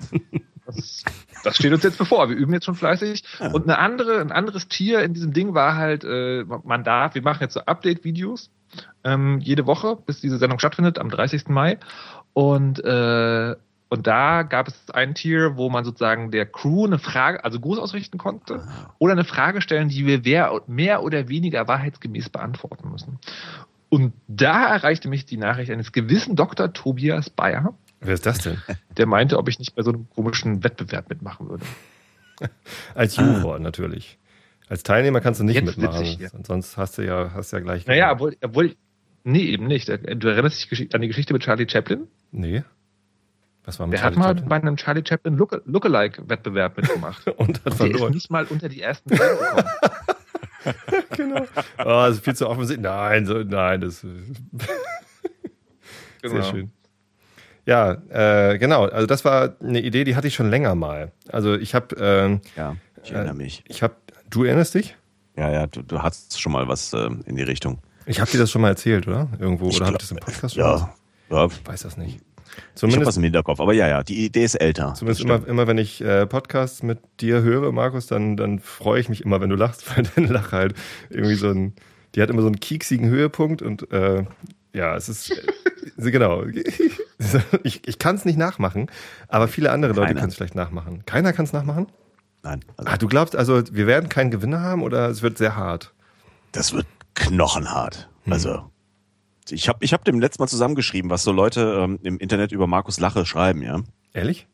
das 0.76 1.04
das 1.44 1.56
steht 1.56 1.72
uns 1.72 1.82
jetzt 1.82 1.98
bevor. 1.98 2.28
Wir 2.28 2.36
üben 2.36 2.52
jetzt 2.52 2.64
schon 2.64 2.74
fleißig. 2.74 3.22
Ja. 3.38 3.52
Und 3.52 3.64
eine 3.64 3.78
andere, 3.78 4.20
ein 4.20 4.32
anderes 4.32 4.68
Tier 4.68 5.00
in 5.00 5.14
diesem 5.14 5.32
Ding 5.32 5.54
war 5.54 5.76
halt, 5.76 6.04
äh, 6.04 6.44
man 6.64 6.84
darf, 6.84 7.14
wir 7.14 7.22
machen 7.22 7.42
jetzt 7.42 7.54
so 7.54 7.60
Update-Videos 7.60 8.50
ähm, 9.04 9.40
jede 9.40 9.66
Woche, 9.66 9.96
bis 9.96 10.20
diese 10.20 10.38
Sendung 10.38 10.58
stattfindet, 10.58 10.98
am 10.98 11.10
30. 11.10 11.48
Mai. 11.48 11.78
Und 12.32 12.84
äh, 12.84 13.56
und 13.90 14.06
da 14.06 14.42
gab 14.42 14.68
es 14.68 14.90
ein 14.90 15.14
Tier, 15.14 15.56
wo 15.56 15.70
man 15.70 15.82
sozusagen 15.82 16.30
der 16.30 16.44
Crew 16.44 16.84
eine 16.84 16.98
Frage, 16.98 17.42
also 17.42 17.58
Gruß 17.58 17.78
ausrichten 17.78 18.18
konnte 18.18 18.56
ah. 18.56 18.94
oder 18.98 19.12
eine 19.12 19.24
Frage 19.24 19.62
stellen, 19.62 19.88
die 19.88 20.06
wir 20.06 20.60
mehr 20.66 21.02
oder 21.02 21.28
weniger 21.28 21.66
wahrheitsgemäß 21.68 22.28
beantworten 22.28 22.90
müssen. 22.90 23.18
Und 23.88 24.12
da 24.26 24.68
erreichte 24.68 25.08
mich 25.08 25.24
die 25.24 25.38
Nachricht 25.38 25.70
eines 25.70 25.92
gewissen 25.92 26.36
Dr. 26.36 26.74
Tobias 26.74 27.30
Bayer, 27.30 27.72
Wer 28.00 28.14
ist 28.14 28.26
das 28.26 28.38
denn? 28.38 28.58
Der 28.96 29.06
meinte, 29.06 29.38
ob 29.38 29.48
ich 29.48 29.58
nicht 29.58 29.74
bei 29.74 29.82
so 29.82 29.90
einem 29.90 30.08
komischen 30.10 30.62
Wettbewerb 30.62 31.08
mitmachen 31.08 31.48
würde. 31.48 31.64
Als. 32.94 33.16
Juror 33.16 33.56
ah. 33.56 33.58
natürlich. 33.58 34.18
Als 34.68 34.82
Teilnehmer 34.82 35.20
kannst 35.20 35.40
du 35.40 35.44
nicht 35.44 35.56
Jetzt 35.56 35.78
mitmachen. 35.78 36.44
Sonst 36.44 36.76
hast 36.76 36.98
du 36.98 37.02
ja, 37.02 37.32
hast 37.34 37.52
ja 37.52 37.60
gleich. 37.60 37.86
Naja, 37.86 38.12
obwohl, 38.12 38.36
obwohl, 38.42 38.76
nee, 39.24 39.44
eben 39.44 39.66
nicht. 39.66 39.88
Du 39.88 40.28
erinnerst 40.28 40.70
dich 40.70 40.94
an 40.94 41.00
die 41.00 41.08
Geschichte 41.08 41.32
mit 41.32 41.42
Charlie 41.42 41.66
Chaplin? 41.68 42.06
Nee. 42.32 42.64
Was 43.64 43.80
war 43.80 43.86
mit 43.86 43.94
Der 43.94 44.00
Charlie 44.00 44.16
hat 44.16 44.18
mal 44.18 44.28
Chaplin? 44.28 44.48
bei 44.48 44.56
einem 44.56 44.76
Charlie 44.76 45.02
Chaplin 45.06 45.36
Look 45.36 45.62
Lookalike-Wettbewerb 45.64 46.76
mitgemacht. 46.76 47.26
Und 47.38 47.64
hat 47.64 47.74
verloren. 47.74 47.98
Der 47.98 48.08
ist 48.08 48.14
nicht 48.14 48.30
mal 48.30 48.44
unter 48.44 48.68
die 48.68 48.82
ersten 48.82 49.08
gekommen. 49.10 49.64
genau. 51.16 51.46
Oh, 51.78 51.84
das 51.84 52.16
ist 52.16 52.24
viel 52.24 52.36
zu 52.36 52.48
offensichtlich. 52.48 52.84
Nein, 52.84 53.24
so, 53.24 53.42
nein, 53.42 53.80
das. 53.80 54.04
Genau. 56.20 56.34
Sehr 56.34 56.42
schön. 56.44 56.72
Ja, 57.68 57.98
äh, 58.08 58.56
genau. 58.56 58.86
Also 58.86 59.06
das 59.06 59.26
war 59.26 59.54
eine 59.62 59.82
Idee, 59.82 60.04
die 60.04 60.16
hatte 60.16 60.26
ich 60.26 60.34
schon 60.34 60.48
länger 60.48 60.74
mal. 60.74 61.12
Also 61.30 61.54
ich 61.54 61.74
habe. 61.74 61.94
Ähm, 62.00 62.40
ja, 62.56 62.76
ich 63.04 63.12
erinnere 63.12 63.34
mich. 63.34 63.62
Ich 63.68 63.82
habe. 63.82 63.94
Du 64.30 64.44
erinnerst 64.44 64.74
dich? 64.74 64.96
Ja, 65.36 65.50
ja. 65.50 65.66
Du, 65.66 65.82
du 65.82 66.00
hast 66.00 66.40
schon 66.40 66.52
mal 66.52 66.66
was 66.66 66.94
äh, 66.94 67.10
in 67.26 67.36
die 67.36 67.42
Richtung. 67.42 67.78
Ich 68.06 68.20
habe 68.20 68.30
dir 68.30 68.38
das 68.38 68.50
schon 68.50 68.62
mal 68.62 68.68
erzählt, 68.68 69.06
oder? 69.06 69.28
Irgendwo 69.38 69.68
ich 69.68 69.76
oder 69.76 69.84
habe 69.84 69.96
ich 69.96 70.00
das 70.00 70.10
im 70.10 70.16
Podcast 70.16 70.54
schon? 70.54 70.64
Ja. 70.64 70.94
ja. 71.28 71.44
Ich 71.44 71.66
weiß 71.66 71.82
das 71.82 71.98
nicht. 71.98 72.20
Zumindest, 72.74 72.80
ich 72.80 72.94
habe 72.94 73.06
was 73.06 73.16
im 73.18 73.24
Hinterkopf, 73.24 73.60
aber 73.60 73.74
ja, 73.74 73.86
ja, 73.86 74.02
die 74.02 74.24
Idee 74.24 74.44
ist 74.44 74.54
älter. 74.54 74.94
Zumindest 74.94 75.22
immer, 75.22 75.46
immer, 75.46 75.66
wenn 75.66 75.76
ich 75.76 76.00
äh, 76.00 76.26
Podcasts 76.26 76.82
mit 76.82 77.00
dir 77.20 77.42
höre, 77.42 77.70
Markus, 77.72 78.06
dann, 78.06 78.38
dann 78.38 78.60
freue 78.60 78.98
ich 78.98 79.10
mich 79.10 79.26
immer, 79.26 79.42
wenn 79.42 79.50
du 79.50 79.56
lachst, 79.56 79.84
weil 79.94 80.04
deine 80.16 80.28
Lache 80.28 80.56
halt 80.56 80.74
irgendwie 81.10 81.34
so 81.34 81.50
ein, 81.50 81.74
die 82.14 82.22
hat 82.22 82.30
immer 82.30 82.40
so 82.40 82.46
einen 82.46 82.60
kieksigen 82.60 83.10
Höhepunkt 83.10 83.60
und 83.60 83.92
äh, 83.92 84.24
ja, 84.72 84.96
es 84.96 85.08
ist 85.08 85.32
genau. 85.96 86.44
Ich, 87.64 87.86
ich 87.86 87.98
kann 87.98 88.14
es 88.14 88.24
nicht 88.24 88.38
nachmachen, 88.38 88.88
aber 89.26 89.48
viele 89.48 89.72
andere 89.72 89.92
Leute 89.92 90.14
können 90.14 90.28
es 90.28 90.36
vielleicht 90.36 90.54
nachmachen. 90.54 91.04
Keiner 91.04 91.32
kann 91.32 91.44
es 91.44 91.52
nachmachen? 91.52 91.88
Nein. 92.44 92.64
Also 92.76 92.90
Ach, 92.92 92.98
du 92.98 93.08
glaubst 93.08 93.34
also, 93.34 93.62
wir 93.72 93.88
werden 93.88 94.08
keinen 94.08 94.30
Gewinner 94.30 94.60
haben 94.60 94.82
oder 94.82 95.08
es 95.08 95.20
wird 95.20 95.36
sehr 95.36 95.56
hart? 95.56 95.92
Das 96.52 96.72
wird 96.72 96.86
knochenhart. 97.14 98.08
Hm. 98.22 98.32
Also 98.32 98.70
ich 99.50 99.68
habe 99.68 99.84
ich 99.84 99.92
hab 99.92 100.04
dem 100.04 100.20
letzten 100.20 100.42
Mal 100.42 100.48
zusammengeschrieben, 100.48 101.10
was 101.10 101.24
so 101.24 101.32
Leute 101.32 101.80
ähm, 101.80 101.98
im 102.02 102.18
Internet 102.18 102.52
über 102.52 102.66
Markus 102.66 103.00
Lache 103.00 103.26
schreiben, 103.26 103.62
ja. 103.62 103.80
Ehrlich? 104.12 104.46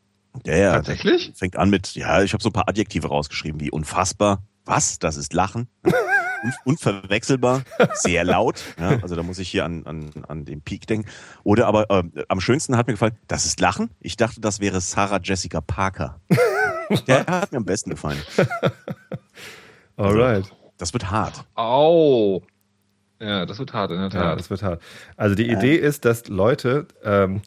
Ja, 0.45 0.55
ja. 0.55 0.71
Tatsächlich? 0.73 1.33
Fängt 1.35 1.55
an 1.55 1.69
mit, 1.69 1.95
ja, 1.95 2.23
ich 2.23 2.33
habe 2.33 2.41
so 2.41 2.49
ein 2.49 2.53
paar 2.53 2.67
Adjektive 2.67 3.07
rausgeschrieben, 3.07 3.59
wie 3.59 3.71
unfassbar. 3.71 4.43
Was? 4.65 4.99
Das 4.99 5.17
ist 5.17 5.33
Lachen? 5.33 5.67
un 6.43 6.53
unverwechselbar, 6.65 7.63
sehr 7.93 8.23
laut. 8.23 8.61
Ja, 8.79 8.99
also 9.01 9.15
da 9.15 9.23
muss 9.23 9.39
ich 9.39 9.49
hier 9.49 9.65
an, 9.65 9.85
an, 9.85 10.11
an 10.27 10.45
den 10.45 10.61
Peak 10.61 10.87
denken. 10.87 11.09
Oder 11.43 11.67
aber 11.67 11.89
äh, 11.89 12.03
am 12.27 12.41
schönsten 12.41 12.77
hat 12.77 12.87
mir 12.87 12.93
gefallen, 12.93 13.17
das 13.27 13.45
ist 13.45 13.59
Lachen. 13.59 13.89
Ich 13.99 14.17
dachte, 14.17 14.41
das 14.41 14.59
wäre 14.59 14.81
Sarah 14.81 15.19
Jessica 15.21 15.61
Parker. 15.61 16.19
Der 17.07 17.25
hat 17.25 17.51
mir 17.51 17.57
am 17.57 17.65
besten 17.65 17.89
gefallen. 17.89 18.21
Alright. 19.97 20.45
Also, 20.45 20.49
das 20.77 20.93
wird 20.93 21.09
hart. 21.09 21.45
Au. 21.55 22.43
Ja, 23.19 23.45
das 23.45 23.59
wird 23.59 23.73
hart, 23.73 23.91
in 23.91 23.97
der 23.97 24.09
Tat. 24.09 24.21
Ja, 24.21 24.35
das 24.35 24.49
wird 24.49 24.61
hart. 24.61 24.81
Also 25.15 25.35
die 25.35 25.49
Idee 25.49 25.75
ist, 25.75 26.05
dass 26.05 26.27
Leute 26.27 26.85
ähm, 27.03 27.41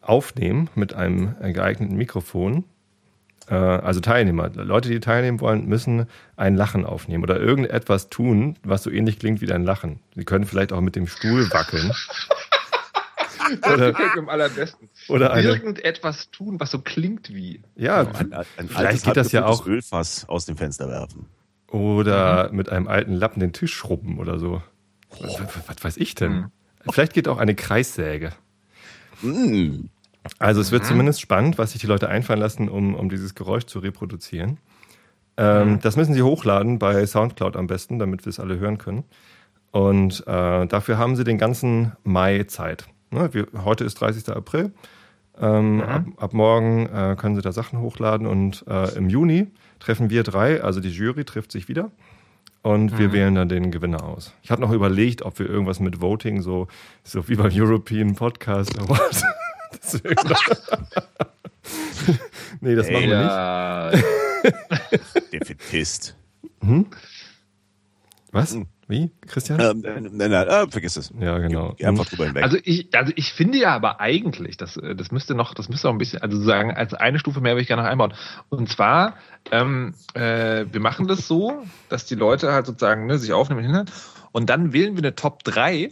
aufnehmen 0.00 0.70
mit 0.74 0.94
einem 0.94 1.36
geeigneten 1.52 1.96
Mikrofon 1.96 2.64
Äh, 2.64 2.77
also 3.54 4.00
Teilnehmer. 4.00 4.50
Leute, 4.50 4.88
die 4.88 5.00
teilnehmen 5.00 5.40
wollen, 5.40 5.66
müssen 5.66 6.06
ein 6.36 6.56
Lachen 6.56 6.84
aufnehmen 6.84 7.22
oder 7.22 7.40
irgendetwas 7.40 8.10
tun, 8.10 8.56
was 8.62 8.82
so 8.82 8.90
ähnlich 8.90 9.18
klingt 9.18 9.40
wie 9.40 9.46
dein 9.46 9.64
Lachen. 9.64 10.00
Sie 10.14 10.24
können 10.24 10.44
vielleicht 10.44 10.72
auch 10.72 10.80
mit 10.80 10.96
dem 10.96 11.06
Stuhl 11.06 11.50
wackeln. 11.50 11.92
oder, 13.72 13.94
am 14.16 14.28
allerbesten. 14.28 14.88
Oder 15.08 15.32
eine, 15.32 15.48
irgendetwas 15.48 16.30
tun, 16.30 16.60
was 16.60 16.70
so 16.70 16.80
klingt 16.80 17.30
wie. 17.30 17.62
Ja, 17.76 18.00
ein, 18.00 18.32
ein, 18.32 18.46
ein 18.56 18.68
vielleicht 18.68 19.04
geht 19.04 19.16
das 19.16 19.32
ja 19.32 19.46
auch. 19.46 19.66
Ölfass 19.66 20.28
aus 20.28 20.44
dem 20.44 20.56
Fenster 20.56 20.88
werfen. 20.88 21.26
Oder 21.70 22.50
mhm. 22.50 22.56
mit 22.56 22.68
einem 22.68 22.88
alten 22.88 23.14
Lappen 23.14 23.40
den 23.40 23.52
Tisch 23.52 23.74
schrubben 23.74 24.18
oder 24.18 24.38
so. 24.38 24.62
Was, 25.20 25.40
was 25.66 25.84
weiß 25.84 25.96
ich 25.96 26.14
denn? 26.14 26.32
Mhm. 26.32 26.50
Vielleicht 26.90 27.12
geht 27.12 27.28
auch 27.28 27.38
eine 27.38 27.54
Kreissäge. 27.54 28.32
Mhm. 29.22 29.90
Also 30.38 30.60
es 30.60 30.72
wird 30.72 30.84
mhm. 30.84 30.88
zumindest 30.88 31.20
spannend, 31.20 31.58
was 31.58 31.72
sich 31.72 31.80
die 31.80 31.86
Leute 31.86 32.08
einfallen 32.08 32.40
lassen, 32.40 32.68
um, 32.68 32.94
um 32.94 33.08
dieses 33.08 33.34
Geräusch 33.34 33.64
zu 33.66 33.78
reproduzieren. 33.78 34.58
Ähm, 35.36 35.72
mhm. 35.72 35.80
Das 35.80 35.96
müssen 35.96 36.14
sie 36.14 36.22
hochladen 36.22 36.78
bei 36.78 37.06
Soundcloud 37.06 37.56
am 37.56 37.66
besten, 37.66 37.98
damit 37.98 38.24
wir 38.24 38.30
es 38.30 38.40
alle 38.40 38.58
hören 38.58 38.78
können. 38.78 39.04
Und 39.70 40.26
äh, 40.26 40.66
dafür 40.66 40.98
haben 40.98 41.16
sie 41.16 41.24
den 41.24 41.38
ganzen 41.38 41.92
Mai 42.02 42.44
Zeit. 42.44 42.86
Ne, 43.10 43.32
wir, 43.32 43.46
heute 43.64 43.84
ist 43.84 43.94
30. 44.00 44.34
April. 44.34 44.72
Ähm, 45.40 45.82
ab, 45.82 46.04
ab, 46.16 46.32
morgen 46.32 46.86
äh, 46.86 47.14
können 47.16 47.36
sie 47.36 47.42
da 47.42 47.52
Sachen 47.52 47.80
hochladen 47.80 48.26
und 48.26 48.64
äh, 48.66 48.96
im 48.96 49.08
Juni 49.08 49.46
treffen 49.78 50.10
wir 50.10 50.24
drei, 50.24 50.62
also 50.62 50.80
die 50.80 50.88
Jury 50.88 51.24
trifft 51.24 51.52
sich 51.52 51.68
wieder 51.68 51.92
und 52.62 52.92
mhm. 52.92 52.98
wir 52.98 53.12
wählen 53.12 53.34
dann 53.36 53.48
den 53.48 53.70
Gewinner 53.70 54.02
aus. 54.02 54.34
Ich 54.42 54.50
hatte 54.50 54.62
noch 54.62 54.72
überlegt, 54.72 55.22
ob 55.22 55.38
wir 55.38 55.48
irgendwas 55.48 55.78
mit 55.78 56.00
Voting, 56.00 56.42
so, 56.42 56.66
so 57.04 57.28
wie 57.28 57.36
beim 57.36 57.52
European 57.54 58.16
Podcast 58.16 58.76
Award. 58.80 59.22
nee, 62.60 62.74
das 62.74 62.90
machen 62.90 63.08
wir 63.08 63.92
nicht. 63.92 65.32
Defetist. 65.32 66.16
Hm? 66.60 66.86
Was? 68.32 68.54
Hm. 68.54 68.66
Wie, 68.88 69.10
Christian? 69.26 69.60
Ähm, 69.60 69.82
nein, 69.82 70.08
nein, 70.12 70.30
nein, 70.30 70.48
äh, 70.48 70.66
vergiss 70.70 70.96
es. 70.96 71.12
Ja, 71.20 71.36
genau. 71.38 71.74
Geh 71.76 71.84
einfach 71.84 72.06
drüber 72.06 72.24
hinweg. 72.24 72.42
Also 72.42 72.56
ich, 72.64 72.88
also 72.94 73.12
ich 73.16 73.34
finde 73.34 73.58
ja 73.58 73.74
aber 73.74 74.00
eigentlich, 74.00 74.56
das, 74.56 74.78
äh, 74.78 74.96
das 74.96 75.12
müsste 75.12 75.34
noch, 75.34 75.52
das 75.52 75.68
müsste 75.68 75.90
auch 75.90 75.92
ein 75.92 75.98
bisschen, 75.98 76.22
also 76.22 76.40
sagen, 76.40 76.74
als 76.74 76.94
eine 76.94 77.18
Stufe 77.18 77.42
mehr 77.42 77.52
würde 77.52 77.60
ich 77.60 77.68
gerne 77.68 77.82
noch 77.82 77.90
einbauen. 77.90 78.14
Und 78.48 78.70
zwar, 78.70 79.16
ähm, 79.50 79.94
äh, 80.14 80.64
wir 80.72 80.80
machen 80.80 81.06
das 81.06 81.28
so, 81.28 81.66
dass 81.90 82.06
die 82.06 82.14
Leute 82.14 82.50
halt 82.50 82.64
sozusagen 82.64 83.04
ne, 83.04 83.18
sich 83.18 83.34
aufnehmen 83.34 83.62
hinhören 83.62 83.90
und 84.32 84.48
dann 84.48 84.72
wählen 84.72 84.96
wir 84.96 85.02
eine 85.02 85.14
Top 85.14 85.44
3 85.44 85.90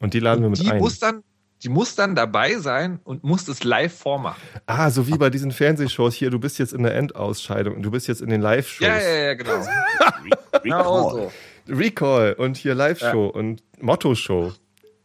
und 0.00 0.14
die 0.14 0.20
laden 0.20 0.40
wir 0.42 0.48
mit 0.48 0.62
die 0.62 0.70
ein. 0.70 0.78
Muss 0.78 1.00
dann, 1.00 1.22
die 1.62 1.68
muss 1.68 1.94
dann 1.94 2.14
dabei 2.14 2.56
sein 2.56 3.00
und 3.04 3.22
muss 3.22 3.44
das 3.44 3.64
live 3.64 3.94
vormachen. 3.94 4.40
Ah, 4.66 4.90
so 4.90 5.06
wie 5.06 5.18
bei 5.18 5.30
diesen 5.30 5.52
Fernsehshows 5.52 6.14
hier, 6.14 6.30
du 6.30 6.38
bist 6.38 6.58
jetzt 6.58 6.72
in 6.72 6.82
der 6.82 6.94
Endausscheidung 6.94 7.76
und 7.76 7.82
du 7.82 7.90
bist 7.90 8.08
jetzt 8.08 8.22
in 8.22 8.30
den 8.30 8.40
Live-Shows. 8.40 8.86
Ja, 8.86 8.98
ja, 8.98 9.16
ja, 9.16 9.34
genau. 9.34 9.66
genau 10.62 11.10
so. 11.10 11.32
Recall 11.68 12.34
und 12.34 12.56
hier 12.56 12.74
Live-Show 12.74 13.26
ja. 13.26 13.38
und 13.38 13.62
Motto-Show. 13.80 14.52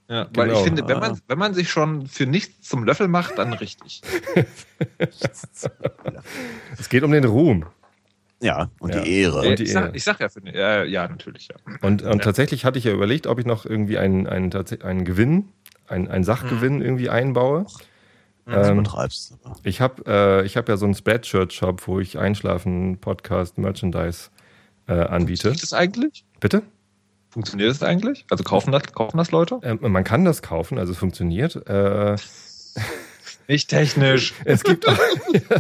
Ja, 0.08 0.26
genau. 0.26 0.38
weil 0.38 0.52
ich 0.52 0.60
finde, 0.60 0.88
wenn 0.88 1.00
man, 1.00 1.12
ah. 1.14 1.18
wenn 1.28 1.38
man 1.38 1.54
sich 1.54 1.70
schon 1.70 2.08
für 2.08 2.26
nichts 2.26 2.68
zum 2.68 2.84
Löffel 2.84 3.08
macht, 3.08 3.38
dann 3.38 3.54
richtig. 3.54 4.02
es 6.78 6.90
geht 6.90 7.04
um 7.04 7.12
den 7.12 7.26
Ruhm. 7.26 7.66
Ja, 8.42 8.70
und 8.80 8.94
ja. 8.94 9.02
die 9.02 9.22
Ehre. 9.22 9.50
Und 9.50 9.60
die 9.60 9.64
ich, 9.64 9.72
sag, 9.72 9.96
ich 9.96 10.04
sag 10.04 10.20
ja, 10.20 10.30
für, 10.30 10.42
ja, 10.48 10.84
ja, 10.84 11.08
natürlich. 11.08 11.48
Ja. 11.48 11.56
Und, 11.82 12.04
und 12.04 12.18
ja. 12.18 12.24
tatsächlich 12.24 12.66
hatte 12.66 12.78
ich 12.78 12.86
ja 12.86 12.92
überlegt, 12.92 13.28
ob 13.28 13.40
ich 13.40 13.46
noch 13.46 13.66
irgendwie 13.66 13.98
einen, 13.98 14.28
einen, 14.28 14.52
einen 14.84 15.06
Gewinn, 15.06 15.50
einen, 15.88 16.08
einen 16.08 16.24
Sachgewinn 16.24 16.78
mhm. 16.78 16.82
irgendwie 16.82 17.10
einbaue. 17.10 17.66
Ähm, 18.48 18.84
ich 19.64 19.82
habe 19.82 20.44
äh, 20.46 20.48
hab 20.48 20.70
ja 20.70 20.78
so 20.78 20.86
einen 20.86 20.94
Spreadshirt-Shop, 20.94 21.88
wo 21.88 22.00
ich 22.00 22.20
Einschlafen, 22.20 23.00
Podcast, 23.00 23.58
Merchandise 23.58 24.30
äh, 24.88 24.94
anbiete. 24.94 25.50
Funktioniert 25.50 25.64
das 25.64 25.74
eigentlich? 25.74 26.26
Bitte? 26.40 26.62
Funktioniert 27.30 27.72
das 27.72 27.82
eigentlich? 27.82 28.26
Also 28.30 28.44
kaufen 28.44 28.72
das, 28.72 28.84
kaufen 28.94 29.18
das 29.18 29.32
Leute? 29.32 29.60
Ähm, 29.64 29.80
man 29.82 30.04
kann 30.04 30.26
das 30.26 30.42
kaufen, 30.42 30.78
also 30.78 30.92
es 30.92 30.98
funktioniert. 30.98 31.68
Äh, 31.68 32.16
Nicht 33.48 33.70
technisch. 33.70 34.34
es, 34.46 34.64
gibt 34.64 34.88
auch, 34.88 34.98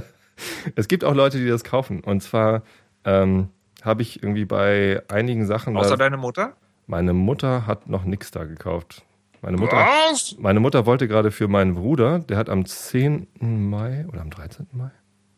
es 0.76 0.88
gibt 0.88 1.04
auch 1.04 1.16
Leute, 1.16 1.40
die 1.40 1.48
das 1.48 1.64
kaufen. 1.64 2.02
Und 2.02 2.22
zwar 2.22 2.64
ähm, 3.04 3.50
habe 3.82 4.04
ich 4.04 4.22
irgendwie 4.22 4.46
bei 4.46 5.02
einigen 5.08 5.46
Sachen. 5.48 5.76
Außer 5.76 5.98
deine 5.98 6.18
Mutter? 6.18 6.56
Meine 6.88 7.14
Mutter 7.14 7.66
hat 7.66 7.90
noch 7.90 8.04
nichts 8.04 8.32
da 8.32 8.44
gekauft. 8.44 9.04
Meine 9.46 9.58
Mutter, 9.58 9.78
Was? 9.78 10.36
meine 10.40 10.60
Mutter 10.60 10.88
wollte 10.88 11.08
gerade 11.08 11.30
für 11.30 11.48
meinen 11.48 11.76
Bruder, 11.76 12.18
der 12.18 12.36
hat 12.38 12.50
am 12.50 12.66
10. 12.66 13.28
Mai 13.40 14.08
oder 14.08 14.22
am 14.22 14.32
13. 14.32 14.66
Mai? 14.72 14.90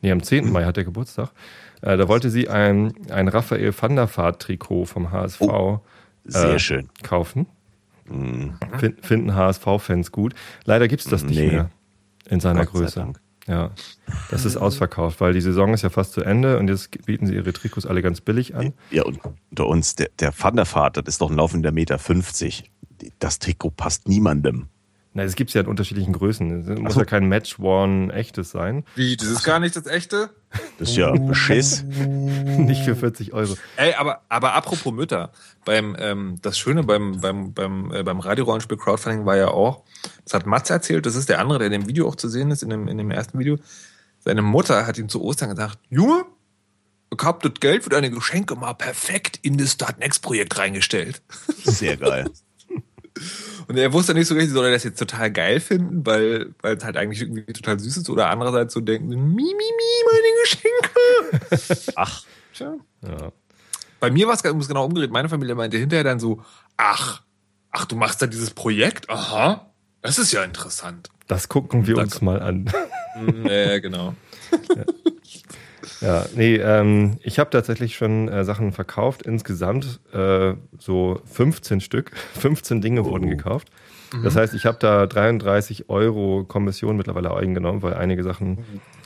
Nee, 0.01 0.11
am 0.11 0.23
10. 0.23 0.49
Mai 0.49 0.63
hat 0.63 0.77
er 0.77 0.85
Geburtstag. 0.85 1.31
Äh, 1.81 1.97
da 1.97 2.07
wollte 2.07 2.29
sie 2.29 2.47
ein, 2.47 2.93
ein 3.09 3.27
Raphael 3.27 3.73
van 3.77 3.97
der 3.97 4.07
Vaart 4.07 4.41
Trikot 4.41 4.85
vom 4.85 5.11
HSV 5.11 5.41
oh, 5.41 5.81
sehr 6.23 6.53
äh, 6.53 6.59
schön. 6.59 6.87
kaufen. 7.03 7.47
Mhm. 8.05 8.53
Find, 8.79 9.05
finden 9.05 9.35
HSV-Fans 9.35 10.13
gut. 10.13 10.33
Leider 10.63 10.87
gibt 10.87 11.01
es 11.01 11.09
das 11.09 11.23
nicht 11.23 11.37
nee. 11.37 11.51
mehr 11.51 11.69
in 12.29 12.39
seiner 12.39 12.65
Gott 12.65 12.75
Größe. 12.75 13.11
Ja, 13.45 13.71
das 14.29 14.45
ist 14.45 14.55
ausverkauft, 14.55 15.19
weil 15.19 15.33
die 15.33 15.41
Saison 15.41 15.73
ist 15.73 15.81
ja 15.81 15.89
fast 15.89 16.13
zu 16.13 16.21
Ende 16.21 16.59
und 16.59 16.69
jetzt 16.69 17.05
bieten 17.05 17.27
sie 17.27 17.35
ihre 17.35 17.51
Trikots 17.51 17.85
alle 17.85 18.01
ganz 18.01 18.21
billig 18.21 18.55
an. 18.55 18.73
Ja, 18.89 19.03
und 19.03 19.19
unter 19.49 19.67
uns, 19.67 19.95
der, 19.95 20.09
der 20.19 20.33
Van 20.37 20.55
der 20.55 20.65
Vaart, 20.65 20.95
das 20.95 21.05
ist 21.07 21.21
doch 21.21 21.29
ein 21.29 21.35
laufender 21.35 21.73
Meter 21.73 21.99
50. 21.99 22.71
Das 23.19 23.39
Trikot 23.39 23.71
passt 23.71 24.07
niemandem. 24.07 24.67
Na, 25.17 25.23
es 25.23 25.35
gibt 25.35 25.51
ja 25.51 25.61
in 25.61 25.67
unterschiedlichen 25.67 26.13
Größen. 26.13 26.69
Es 26.69 26.79
muss 26.79 26.93
so. 26.93 26.99
ja 26.99 27.05
kein 27.07 27.25
Match-Worn 27.25 28.11
echtes 28.11 28.51
sein. 28.51 28.83
Wie, 28.93 29.17
das 29.17 29.29
ist 29.29 29.43
gar 29.43 29.59
nicht 29.59 29.75
das 29.75 29.87
echte? 29.87 30.29
Das 30.77 30.89
ist 30.89 30.95
ja 30.95 31.11
Beschiss. 31.11 31.83
nicht 31.87 32.83
für 32.83 32.95
40 32.95 33.33
Euro. 33.33 33.57
Ey, 33.77 33.95
aber, 33.95 34.21
aber 34.29 34.53
apropos 34.53 34.93
Mütter, 34.93 35.31
beim, 35.65 35.95
ähm, 35.97 36.35
das 36.43 36.59
Schöne 36.59 36.83
beim, 36.83 37.19
beim, 37.19 37.51
beim, 37.55 37.91
äh, 37.91 38.03
beim 38.03 38.19
Radiorollenspiel 38.19 38.77
Crowdfunding 38.77 39.25
war 39.25 39.35
ja 39.35 39.47
auch, 39.47 39.81
das 40.23 40.35
hat 40.35 40.45
Matze 40.45 40.73
erzählt, 40.73 41.07
das 41.07 41.15
ist 41.15 41.29
der 41.29 41.39
andere, 41.39 41.57
der 41.57 41.65
in 41.65 41.73
dem 41.73 41.87
Video 41.87 42.07
auch 42.07 42.15
zu 42.15 42.29
sehen 42.29 42.51
ist, 42.51 42.61
in 42.61 42.69
dem, 42.69 42.87
in 42.87 42.99
dem 42.99 43.09
ersten 43.09 43.39
Video. 43.39 43.57
Seine 44.19 44.43
Mutter 44.43 44.85
hat 44.85 44.99
ihm 44.99 45.09
zu 45.09 45.23
Ostern 45.23 45.49
gesagt, 45.49 45.79
Junge, 45.89 46.25
ich 47.11 47.25
hab 47.25 47.41
das 47.41 47.53
Geld 47.59 47.83
für 47.83 47.89
deine 47.89 48.11
Geschenke 48.11 48.55
mal 48.55 48.73
perfekt 48.73 49.39
in 49.41 49.57
das 49.57 49.71
Start 49.71 49.97
Next 49.97 50.21
Projekt 50.21 50.59
reingestellt. 50.59 51.23
Sehr 51.63 51.97
geil. 51.97 52.29
Und 53.67 53.77
er 53.77 53.93
wusste 53.93 54.13
nicht 54.13 54.27
so 54.27 54.35
richtig, 54.35 54.53
soll 54.53 54.65
er 54.65 54.71
das 54.71 54.83
jetzt 54.83 54.99
total 54.99 55.31
geil 55.31 55.59
finden, 55.59 56.05
weil, 56.05 56.53
es 56.63 56.83
halt 56.83 56.97
eigentlich 56.97 57.21
irgendwie 57.21 57.43
total 57.53 57.79
süß 57.79 57.97
ist, 57.97 58.09
oder 58.09 58.29
andererseits 58.29 58.73
so 58.73 58.79
denken, 58.79 59.09
mi, 59.09 59.15
mi, 59.15 59.53
mi, 59.53 59.93
meine 60.11 60.33
Geschenke. 60.43 61.91
Ach. 61.95 62.23
Tja. 62.53 62.75
Ja. 63.03 63.31
Bei 63.99 64.11
mir 64.11 64.27
war 64.27 64.33
es 64.33 64.41
genau 64.41 64.85
umgedreht. 64.85 65.11
Meine 65.11 65.29
Familie 65.29 65.55
meinte 65.55 65.77
hinterher 65.77 66.03
dann 66.03 66.19
so, 66.19 66.41
ach, 66.75 67.21
ach, 67.71 67.85
du 67.85 67.95
machst 67.95 68.21
da 68.21 68.27
dieses 68.27 68.51
Projekt? 68.51 69.09
Aha, 69.09 69.71
das 70.01 70.19
ist 70.19 70.31
ja 70.31 70.43
interessant. 70.43 71.09
Das 71.27 71.49
gucken 71.49 71.85
wir 71.87 71.97
uns 71.97 72.21
mal 72.21 72.41
an. 72.41 72.71
Ja, 73.45 73.79
genau. 73.79 74.13
Ja. 74.51 74.83
Ja, 76.01 76.25
nee, 76.35 76.55
ähm, 76.55 77.17
ich 77.21 77.39
habe 77.39 77.49
tatsächlich 77.49 77.95
schon 77.95 78.27
äh, 78.27 78.43
Sachen 78.43 78.71
verkauft. 78.71 79.23
Insgesamt 79.23 79.99
äh, 80.13 80.53
so 80.77 81.21
15 81.25 81.81
Stück. 81.81 82.11
15 82.39 82.81
Dinge 82.81 83.01
oh. 83.01 83.05
wurden 83.05 83.29
gekauft. 83.29 83.69
Mhm. 84.13 84.23
Das 84.23 84.35
heißt, 84.35 84.53
ich 84.53 84.65
habe 84.65 84.77
da 84.79 85.05
33 85.05 85.89
Euro 85.89 86.43
Kommission 86.45 86.97
mittlerweile 86.97 87.35
eingenommen, 87.35 87.81
weil 87.81 87.93
einige 87.93 88.23
Sachen. 88.23 88.59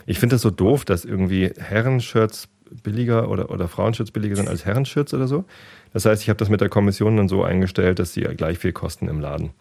Ich 0.06 0.20
finde 0.20 0.36
das 0.36 0.42
so 0.42 0.50
doof, 0.50 0.86
dass 0.86 1.06
irgendwie 1.06 1.52
Herrenshirts 1.58 2.48
billiger 2.84 3.30
oder, 3.30 3.52
oder 3.52 3.68
Frauenshirts 3.68 4.12
billiger 4.12 4.36
sind 4.36 4.48
als 4.48 4.66
Herrenshirts 4.66 5.14
oder 5.14 5.28
so. 5.28 5.46
Das 5.94 6.06
heißt, 6.06 6.22
ich 6.22 6.30
habe 6.30 6.38
das 6.38 6.50
mit 6.50 6.62
der 6.62 6.70
Kommission 6.70 7.18
dann 7.18 7.28
so 7.28 7.44
eingestellt, 7.44 8.00
dass 8.00 8.14
sie 8.14 8.22
gleich 8.22 8.58
viel 8.58 8.72
kosten 8.72 9.08
im 9.08 9.20
Laden. 9.20 9.52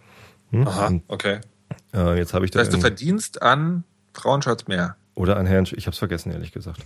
Hm? 0.50 0.66
Aha, 0.66 1.00
okay. 1.08 1.40
Äh, 1.94 2.18
jetzt 2.18 2.34
habe 2.34 2.44
ich 2.44 2.50
das. 2.50 2.62
heißt, 2.62 2.72
du 2.72 2.78
verdienst 2.78 3.42
an 3.42 3.84
Frauenshirts 4.14 4.68
mehr. 4.68 4.96
Oder 5.20 5.36
an 5.36 5.44
Herrn, 5.44 5.64
ich 5.64 5.84
habe 5.84 5.92
es 5.92 5.98
vergessen, 5.98 6.32
ehrlich 6.32 6.50
gesagt. 6.50 6.80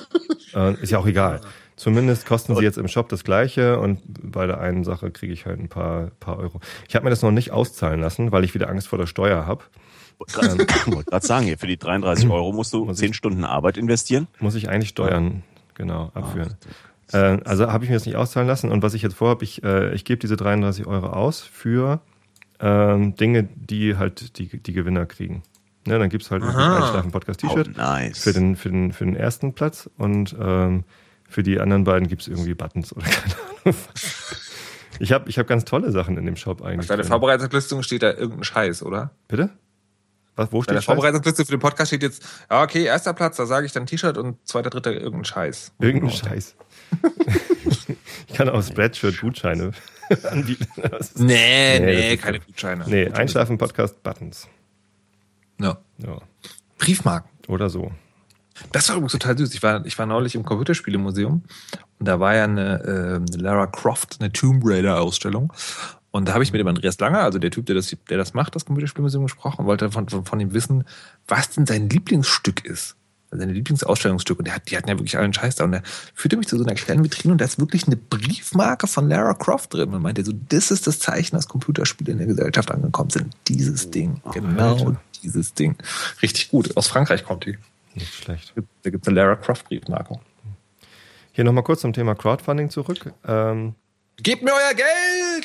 äh, 0.54 0.74
ist 0.80 0.92
ja 0.92 0.98
auch 1.00 1.06
egal. 1.06 1.40
Zumindest 1.74 2.24
kosten 2.24 2.54
sie 2.54 2.62
jetzt 2.62 2.78
im 2.78 2.86
Shop 2.86 3.08
das 3.08 3.24
gleiche 3.24 3.80
und 3.80 3.98
bei 4.06 4.46
der 4.46 4.60
einen 4.60 4.84
Sache 4.84 5.10
kriege 5.10 5.32
ich 5.32 5.44
halt 5.44 5.58
ein 5.58 5.68
paar, 5.68 6.12
paar 6.20 6.38
Euro. 6.38 6.60
Ich 6.88 6.94
habe 6.94 7.02
mir 7.02 7.10
das 7.10 7.22
noch 7.22 7.32
nicht 7.32 7.50
auszahlen 7.50 8.00
lassen, 8.00 8.30
weil 8.30 8.44
ich 8.44 8.54
wieder 8.54 8.68
Angst 8.68 8.86
vor 8.86 8.96
der 8.96 9.06
Steuer 9.06 9.44
habe. 9.44 9.64
Ich 10.24 10.36
wollte 10.36 10.66
gerade 10.66 11.26
sagen, 11.26 11.46
hier, 11.46 11.58
für 11.58 11.66
die 11.66 11.78
33 11.78 12.28
Euro 12.30 12.52
musst 12.52 12.72
du 12.72 12.84
muss 12.84 12.98
10 12.98 13.10
ich, 13.10 13.16
Stunden 13.16 13.42
Arbeit 13.42 13.76
investieren. 13.76 14.28
Muss 14.38 14.54
ich 14.54 14.68
eigentlich 14.68 14.90
Steuern, 14.90 15.42
genau, 15.74 16.12
abführen. 16.14 16.54
Ach, 17.10 17.14
äh, 17.14 17.40
also 17.44 17.72
habe 17.72 17.82
ich 17.82 17.90
mir 17.90 17.96
das 17.96 18.06
nicht 18.06 18.14
auszahlen 18.14 18.46
lassen 18.46 18.70
und 18.70 18.84
was 18.84 18.94
ich 18.94 19.02
jetzt 19.02 19.16
vorhabe, 19.16 19.42
ich, 19.42 19.64
äh, 19.64 19.92
ich 19.94 20.04
gebe 20.04 20.20
diese 20.20 20.36
33 20.36 20.86
Euro 20.86 21.08
aus 21.08 21.40
für 21.40 22.00
ähm, 22.60 23.16
Dinge, 23.16 23.48
die 23.56 23.96
halt 23.96 24.38
die, 24.38 24.62
die 24.62 24.72
Gewinner 24.72 25.06
kriegen. 25.06 25.42
Ne, 25.86 25.98
dann 25.98 26.10
gibt 26.10 26.24
es 26.24 26.30
halt 26.30 26.42
ein 26.42 26.50
Einschlafen-Podcast-T-Shirt 26.50 27.70
oh, 27.74 27.78
nice. 27.78 28.18
für, 28.18 28.32
den, 28.32 28.54
für, 28.56 28.68
den, 28.68 28.92
für 28.92 29.04
den 29.04 29.16
ersten 29.16 29.54
Platz 29.54 29.88
und 29.96 30.36
ähm, 30.38 30.84
für 31.26 31.42
die 31.42 31.58
anderen 31.58 31.84
beiden 31.84 32.06
gibt 32.06 32.22
es 32.22 32.28
irgendwie 32.28 32.54
Buttons 32.54 32.94
oder 32.94 33.06
keine 33.10 33.34
Ahnung. 33.64 33.76
Ich 34.98 35.12
habe 35.12 35.30
ich 35.30 35.38
hab 35.38 35.46
ganz 35.46 35.64
tolle 35.64 35.90
Sachen 35.92 36.18
in 36.18 36.26
dem 36.26 36.36
Shop 36.36 36.60
eigentlich. 36.60 36.80
Auf 36.80 36.96
deiner 36.96 37.04
Vorbereitungslistung 37.04 37.82
steht 37.82 38.02
da 38.02 38.12
irgendein 38.12 38.44
Scheiß, 38.44 38.82
oder? 38.82 39.12
Bitte? 39.28 39.50
Was, 40.36 40.52
wo 40.52 40.62
steht 40.62 40.68
Bei 40.68 40.74
der 40.74 40.82
Vorbereitungsliste 40.82 41.44
für 41.46 41.52
den 41.52 41.60
Podcast 41.60 41.88
steht 41.88 42.02
jetzt, 42.02 42.24
ja, 42.50 42.62
okay, 42.62 42.84
erster 42.84 43.14
Platz, 43.14 43.36
da 43.36 43.46
sage 43.46 43.64
ich 43.64 43.72
dann 43.72 43.86
T-Shirt 43.86 44.18
und 44.18 44.36
zweiter, 44.46 44.70
dritter 44.70 44.92
irgendein 44.92 45.24
Scheiß. 45.24 45.72
Irgendein 45.78 46.10
Scheiß. 46.10 46.56
ich 48.28 48.34
kann 48.34 48.48
auch 48.50 48.62
Spreadshirt-Gutscheine 48.62 49.72
anbieten. 50.30 50.66
Nee, 51.16 51.78
nee, 51.78 51.80
nee 51.80 52.16
keine 52.18 52.40
Gutscheine. 52.40 52.84
Nee, 52.86 53.10
Einschlafen-Podcast-Buttons. 53.10 54.48
Ja. 55.60 55.78
ja. 55.98 56.18
Briefmarken. 56.78 57.30
Oder 57.48 57.68
so. 57.68 57.92
Das 58.72 58.88
war 58.88 58.96
übrigens 58.96 59.12
total 59.12 59.38
süß. 59.38 59.54
Ich 59.54 59.62
war, 59.62 59.84
ich 59.86 59.98
war 59.98 60.06
neulich 60.06 60.34
im 60.34 60.44
Computerspielemuseum 60.44 61.42
und 61.98 62.08
da 62.08 62.20
war 62.20 62.34
ja 62.34 62.44
eine, 62.44 63.22
äh, 63.32 63.36
Lara 63.36 63.66
Croft, 63.66 64.18
eine 64.20 64.32
Tomb 64.32 64.62
Raider-Ausstellung. 64.64 65.52
Und 66.10 66.28
da 66.28 66.34
habe 66.34 66.42
ich 66.42 66.52
mit 66.52 66.60
dem 66.60 66.66
Andreas 66.66 66.98
Langer, 66.98 67.20
also 67.20 67.38
der 67.38 67.50
Typ, 67.50 67.66
der 67.66 67.76
das, 67.76 67.96
der 68.08 68.18
das 68.18 68.34
macht, 68.34 68.56
das 68.56 68.64
Computerspielmuseum, 68.64 69.22
gesprochen 69.24 69.60
und 69.60 69.66
wollte 69.66 69.90
von, 69.90 70.08
von, 70.08 70.24
von 70.24 70.40
ihm 70.40 70.52
wissen, 70.52 70.84
was 71.28 71.50
denn 71.50 71.66
sein 71.66 71.88
Lieblingsstück 71.88 72.64
ist. 72.64 72.96
Also 73.30 73.42
seine 73.42 73.52
Lieblingsausstellungsstück. 73.52 74.40
Und 74.40 74.46
der 74.46 74.56
hat, 74.56 74.68
die 74.70 74.76
hatten 74.76 74.88
ja 74.88 74.98
wirklich 74.98 75.16
allen 75.16 75.32
Scheiß 75.32 75.54
da. 75.54 75.64
Und 75.64 75.74
er 75.74 75.82
führte 76.14 76.36
mich 76.36 76.48
zu 76.48 76.58
so 76.58 76.64
einer 76.64 76.74
kleinen 76.74 77.04
Vitrine 77.04 77.32
und 77.32 77.40
da 77.40 77.44
ist 77.44 77.60
wirklich 77.60 77.86
eine 77.86 77.96
Briefmarke 77.96 78.88
von 78.88 79.08
Lara 79.08 79.34
Croft 79.34 79.72
drin. 79.72 79.94
Und 79.94 80.02
meinte 80.02 80.24
so, 80.24 80.32
das 80.32 80.72
ist 80.72 80.88
das 80.88 80.98
Zeichen, 80.98 81.36
dass 81.36 81.46
Computerspiele 81.46 82.10
in 82.10 82.18
der 82.18 82.26
Gesellschaft 82.26 82.72
angekommen 82.72 83.10
sind. 83.10 83.36
Dieses 83.46 83.90
Ding. 83.90 84.20
Oh, 84.24 84.30
genau 84.30 84.72
Alter. 84.72 85.00
Dieses 85.20 85.54
Ding. 85.54 85.76
Richtig 86.22 86.50
gut. 86.50 86.76
Aus 86.76 86.88
Frankreich 86.88 87.24
kommt 87.24 87.46
die. 87.46 87.58
Nicht 87.94 88.12
schlecht. 88.14 88.52
Da 88.82 88.90
gibt 88.90 89.04
es 89.04 89.08
eine 89.08 89.20
Lara 89.20 89.36
Croft 89.36 89.66
Briefmarke. 89.66 90.20
Hier 91.32 91.44
nochmal 91.44 91.64
kurz 91.64 91.80
zum 91.80 91.92
Thema 91.92 92.14
Crowdfunding 92.14 92.70
zurück. 92.70 93.12
Ähm, 93.26 93.74
Gebt 94.18 94.42
mir 94.42 94.52
euer 94.52 94.74
Geld 94.74 94.86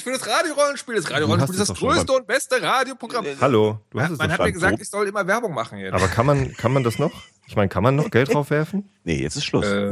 für 0.05 0.12
das 0.12 0.27
Radiorollenspiel. 0.27 0.95
Das 0.95 1.09
Radiorollenspiel 1.09 1.59
ist 1.59 1.69
das 1.69 1.77
größte 1.77 2.13
und 2.13 2.27
beste 2.27 2.62
Radioprogramm. 2.62 3.25
Hallo, 3.41 3.79
du 3.89 4.00
hast 4.00 4.09
ja, 4.09 4.13
es 4.13 4.19
Man 4.19 4.31
hat 4.31 4.39
mir 4.39 4.51
gesagt, 4.51 4.79
ich 4.79 4.88
soll 4.88 5.07
immer 5.07 5.25
Werbung 5.25 5.53
machen 5.53 5.79
jetzt. 5.79 5.93
Aber 5.93 6.07
kann 6.07 6.27
man, 6.27 6.55
kann 6.55 6.71
man 6.71 6.83
das 6.83 7.00
noch? 7.00 7.12
Ich 7.47 7.55
meine, 7.55 7.69
kann 7.69 7.81
man 7.81 7.95
noch 7.95 8.12
Geld 8.12 8.33
draufwerfen? 8.33 8.89
Nee, 9.03 9.21
jetzt 9.21 9.35
ist 9.35 9.45
Schluss. 9.45 9.67
Äh, 9.67 9.91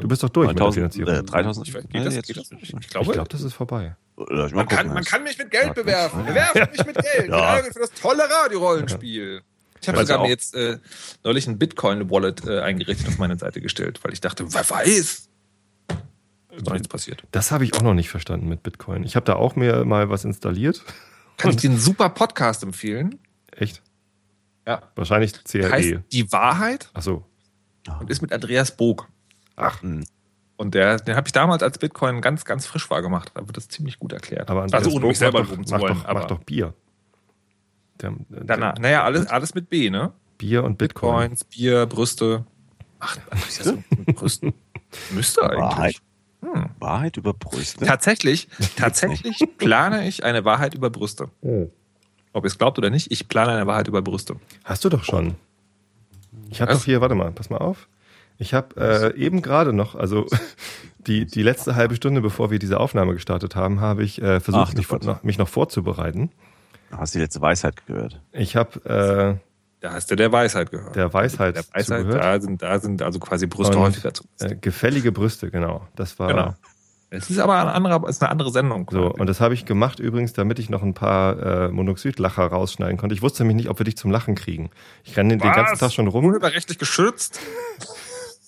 du 0.00 0.08
bist 0.08 0.22
doch 0.22 0.30
durch 0.30 0.46
9000, 0.48 0.56
mit 0.56 0.96
der 0.96 1.04
Finanzierung. 1.04 1.14
Äh, 1.14 1.22
3000, 1.24 1.68
ich, 1.68 1.74
geht 1.74 2.06
das, 2.06 2.14
geht 2.14 2.36
das 2.38 2.50
Ich 2.50 2.88
glaube, 2.88 3.06
ich 3.06 3.12
glaub, 3.12 3.28
das 3.28 3.42
ist 3.42 3.52
vorbei. 3.52 3.96
Man, 4.16 4.50
gucken, 4.50 4.66
kann, 4.68 4.94
man 4.94 5.04
kann 5.04 5.22
mich 5.22 5.36
mit 5.36 5.50
Geld 5.50 5.74
bewerfen. 5.74 6.24
Bewerfen 6.24 6.68
mich 6.72 6.86
mit 6.86 6.96
Geld. 6.96 7.28
ja. 7.28 7.62
Für 7.62 7.80
das 7.80 7.92
tolle 7.92 8.22
Radiorollenspiel. 8.22 9.42
Ich 9.82 9.88
habe 9.88 9.98
sogar 9.98 10.22
mir 10.22 10.30
jetzt 10.30 10.54
äh, 10.54 10.78
neulich 11.22 11.46
ein 11.46 11.58
Bitcoin-Wallet 11.58 12.46
äh, 12.46 12.60
eingerichtet 12.60 13.08
auf 13.08 13.18
meine 13.18 13.38
Seite 13.38 13.60
gestellt, 13.60 14.00
weil 14.02 14.14
ich 14.14 14.22
dachte, 14.22 14.46
wer 14.50 14.70
weiß, 14.70 15.25
ist 16.56 16.66
doch 16.66 16.72
nichts 16.72 16.88
passiert. 16.88 17.22
Das 17.32 17.52
habe 17.52 17.64
ich 17.64 17.74
auch 17.74 17.82
noch 17.82 17.94
nicht 17.94 18.08
verstanden 18.08 18.48
mit 18.48 18.62
Bitcoin. 18.62 19.04
Ich 19.04 19.16
habe 19.16 19.24
da 19.26 19.34
auch 19.36 19.56
mir 19.56 19.84
mal 19.84 20.08
was 20.08 20.24
installiert. 20.24 20.82
Kann 21.36 21.50
ich 21.50 21.56
dir 21.56 21.70
einen 21.70 21.78
super 21.78 22.08
Podcast 22.08 22.62
empfehlen? 22.62 23.18
Echt? 23.52 23.82
Ja. 24.66 24.82
Wahrscheinlich 24.94 25.32
CRE. 25.44 25.70
Heißt 25.70 25.94
Die 26.12 26.32
Wahrheit. 26.32 26.90
Ach 26.94 27.02
so. 27.02 27.24
Und 28.00 28.10
ist 28.10 28.22
mit 28.22 28.32
Andreas 28.32 28.76
Bog. 28.76 29.08
Ach. 29.54 29.82
Hm. 29.82 30.04
Und 30.56 30.74
der, 30.74 30.98
den 30.98 31.16
habe 31.16 31.28
ich 31.28 31.32
damals 31.32 31.62
als 31.62 31.78
Bitcoin 31.78 32.20
ganz, 32.20 32.44
ganz 32.44 32.66
frisch 32.66 32.88
wahrgemacht. 32.90 33.30
Da 33.34 33.46
wird 33.46 33.56
das 33.56 33.68
ziemlich 33.68 33.98
gut 33.98 34.12
erklärt. 34.12 34.50
Aber 34.50 34.62
Andreas 34.62 34.84
also 34.84 34.96
ohne 34.96 35.06
mich 35.06 35.18
selber 35.18 35.42
loben 35.42 35.66
zu 35.66 35.78
wollen. 35.78 35.94
Doch, 35.94 36.04
aber 36.06 36.20
mach 36.20 36.26
doch 36.26 36.38
Bier. 36.38 36.72
Der, 38.00 38.14
der, 38.28 38.44
Danach, 38.44 38.78
naja, 38.78 39.04
alles, 39.04 39.26
alles 39.26 39.54
mit 39.54 39.68
B, 39.68 39.90
ne? 39.90 40.12
Bier 40.38 40.64
und 40.64 40.78
Bitcoin. 40.78 41.30
Bitcoins, 41.30 41.44
Bier, 41.44 41.86
Brüste. 41.86 42.46
Ach, 42.98 43.18
Brüste? 43.30 43.84
Brüsten. 44.14 44.54
Müsste 45.10 45.42
eigentlich. 45.42 45.58
Wahrheit. 45.58 45.96
Hm. 46.52 46.70
Wahrheit 46.78 47.16
über 47.16 47.32
Brüste? 47.32 47.84
Tatsächlich, 47.84 48.48
tatsächlich 48.76 49.38
plane 49.58 50.06
ich 50.06 50.24
eine 50.24 50.44
Wahrheit 50.44 50.74
über 50.74 50.90
Brüste. 50.90 51.28
Oh. 51.40 51.68
Ob 52.32 52.44
ihr 52.44 52.48
es 52.48 52.58
glaubt 52.58 52.78
oder 52.78 52.90
nicht, 52.90 53.10
ich 53.10 53.28
plane 53.28 53.52
eine 53.52 53.66
Wahrheit 53.66 53.88
über 53.88 54.02
Brüste. 54.02 54.36
Hast 54.64 54.84
du 54.84 54.88
doch 54.88 55.04
schon. 55.04 55.36
Ich 56.50 56.60
habe 56.60 56.72
doch 56.72 56.84
hier, 56.84 57.00
warte 57.00 57.14
mal, 57.14 57.32
pass 57.32 57.50
mal 57.50 57.58
auf. 57.58 57.88
Ich 58.38 58.52
habe 58.52 58.76
äh, 58.76 59.18
eben 59.18 59.42
gerade 59.42 59.72
noch, 59.72 59.94
also 59.94 60.26
die, 60.98 61.24
die 61.24 61.42
letzte 61.42 61.74
halbe 61.74 61.96
Stunde, 61.96 62.20
bevor 62.20 62.50
wir 62.50 62.58
diese 62.58 62.78
Aufnahme 62.78 63.14
gestartet 63.14 63.56
haben, 63.56 63.80
habe 63.80 64.04
ich 64.04 64.20
äh, 64.20 64.40
versucht, 64.40 64.68
Ach, 64.70 64.74
mich, 64.74 64.90
noch, 64.90 65.22
mich, 65.22 65.38
noch, 65.38 65.48
vorzubereiten. 65.48 66.30
Hast 66.90 67.14
du 67.14 67.18
die 67.18 67.22
letzte 67.24 67.40
Weisheit 67.40 67.86
gehört? 67.86 68.20
Ich 68.32 68.54
habe 68.54 69.40
äh, 69.40 69.46
da 69.80 69.92
hast 69.92 70.10
du 70.10 70.16
der 70.16 70.32
Weisheit 70.32 70.70
gehört. 70.70 70.96
Der 70.96 71.12
Weisheit. 71.12 71.56
Der 71.56 71.64
Weisheit, 71.72 72.00
zugehört. 72.00 72.24
da 72.24 72.40
sind, 72.40 72.62
da 72.62 72.78
sind 72.78 73.02
also 73.02 73.18
quasi 73.18 73.46
Brüste 73.46 73.76
Und, 73.76 73.84
häufiger 73.84 74.14
zu. 74.14 74.24
Äh, 74.40 74.56
gefällige 74.56 75.12
Brüste, 75.12 75.50
genau. 75.50 75.86
Das 75.96 76.18
war. 76.18 76.28
Genau. 76.28 76.54
Es 77.08 77.30
ist 77.30 77.38
aber 77.38 77.54
eine 77.54 77.72
andere, 77.72 78.08
ist 78.08 78.20
eine 78.20 78.30
andere 78.30 78.50
Sendung. 78.50 78.88
So, 78.90 79.12
und 79.12 79.28
das 79.28 79.40
habe 79.40 79.54
ich 79.54 79.64
gemacht 79.64 80.00
übrigens, 80.00 80.32
damit 80.32 80.58
ich 80.58 80.70
noch 80.70 80.82
ein 80.82 80.92
paar 80.92 81.38
äh, 81.38 81.68
Monoxidlacher 81.68 82.46
rausschneiden 82.46 82.96
konnte. 82.96 83.14
Ich 83.14 83.22
wusste 83.22 83.44
nämlich 83.44 83.56
nicht, 83.56 83.70
ob 83.70 83.78
wir 83.78 83.84
dich 83.84 83.96
zum 83.96 84.10
Lachen 84.10 84.34
kriegen. 84.34 84.70
Ich 85.04 85.16
renne 85.16 85.36
den 85.36 85.52
ganzen 85.52 85.78
Tag 85.78 85.92
schon 85.92 86.08
rum. 86.08 86.24
Urheberrechtlich 86.24 86.78
geschützt. 86.78 87.38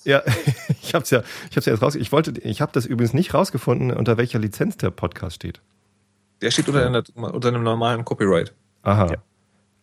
Ja, 0.04 0.22
ich 0.82 0.94
habe 0.94 1.04
es 1.04 1.10
ja, 1.10 1.22
ich 1.50 1.56
habe 1.56 1.66
ja 1.66 1.72
jetzt 1.72 1.82
raus. 1.82 1.94
Ich 1.94 2.10
wollte, 2.10 2.32
ich 2.40 2.60
habe 2.60 2.72
das 2.72 2.84
übrigens 2.84 3.14
nicht 3.14 3.32
rausgefunden, 3.32 3.92
unter 3.92 4.16
welcher 4.16 4.40
Lizenz 4.40 4.76
der 4.76 4.90
Podcast 4.90 5.36
steht. 5.36 5.60
Der 6.40 6.50
steht 6.50 6.68
unter, 6.68 6.84
einer, 6.84 7.04
unter 7.14 7.48
einem 7.48 7.62
normalen 7.62 8.04
Copyright. 8.04 8.52
Aha. 8.82 9.12
Ja. 9.12 9.16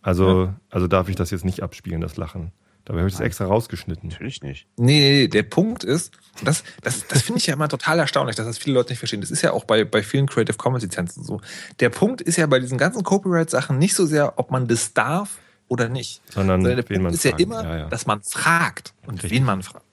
Also, 0.05 0.43
ja. 0.43 0.55
also 0.69 0.87
darf 0.87 1.09
ich 1.09 1.15
das 1.15 1.31
jetzt 1.31 1.45
nicht 1.45 1.63
abspielen, 1.63 1.99
das 1.99 2.15
Lachen. 2.15 2.51
Dabei 2.85 2.99
habe 2.99 3.09
ich 3.09 3.15
das 3.15 3.21
extra 3.21 3.45
rausgeschnitten. 3.45 4.09
Natürlich 4.09 4.43
nicht. 4.43 4.67
Nee, 4.77 5.27
der 5.27 5.41
Punkt 5.41 5.83
ist, 5.83 6.13
das, 6.43 6.63
das, 6.83 7.07
das 7.07 7.23
finde 7.23 7.39
ich 7.39 7.47
ja 7.47 7.55
immer 7.55 7.67
total 7.67 7.97
erstaunlich, 7.97 8.35
dass 8.35 8.45
das 8.45 8.59
viele 8.59 8.75
Leute 8.75 8.91
nicht 8.91 8.99
verstehen. 8.99 9.21
Das 9.21 9.31
ist 9.31 9.41
ja 9.41 9.51
auch 9.51 9.63
bei, 9.63 9.83
bei 9.83 10.03
vielen 10.03 10.27
Creative 10.27 10.57
Commons 10.57 10.83
Lizenzen 10.83 11.23
so. 11.23 11.41
Der 11.79 11.89
Punkt 11.89 12.21
ist 12.21 12.37
ja 12.37 12.45
bei 12.45 12.59
diesen 12.59 12.77
ganzen 12.77 13.01
Copyright-Sachen 13.01 13.79
nicht 13.79 13.95
so 13.95 14.05
sehr, 14.05 14.37
ob 14.37 14.51
man 14.51 14.67
das 14.67 14.93
darf 14.93 15.39
oder 15.67 15.89
nicht. 15.89 16.21
Sondern, 16.29 16.61
Sondern 16.61 16.77
der 16.77 16.89
wen 16.89 16.97
Punkt 16.97 17.03
man 17.03 17.13
ist 17.15 17.25
ja 17.25 17.35
immer, 17.37 17.63
ja, 17.63 17.77
ja. 17.77 17.89
dass 17.89 18.05
man 18.05 18.21
fragt 18.21 18.93
und 19.07 19.15
Richtig. 19.15 19.31
wen 19.31 19.43
man 19.43 19.63
fragt. 19.63 19.85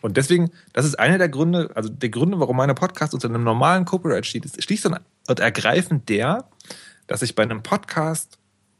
Und 0.00 0.16
deswegen, 0.16 0.52
das 0.72 0.86
ist 0.86 0.96
einer 1.00 1.18
der 1.18 1.28
Gründe, 1.28 1.72
also 1.74 1.88
der 1.88 2.10
Gründe, 2.10 2.38
warum 2.38 2.56
meine 2.56 2.74
Podcast 2.74 3.12
unter 3.12 3.28
einem 3.28 3.42
normalen 3.42 3.84
Copyright 3.84 4.24
steht, 4.24 4.44
ist 4.44 4.62
schließlich 4.62 4.94
und 5.26 5.40
ergreifend 5.40 6.08
der, 6.08 6.44
dass 7.08 7.22
ich 7.22 7.34
bei 7.34 7.42
einem 7.42 7.64
Podcast 7.64 8.38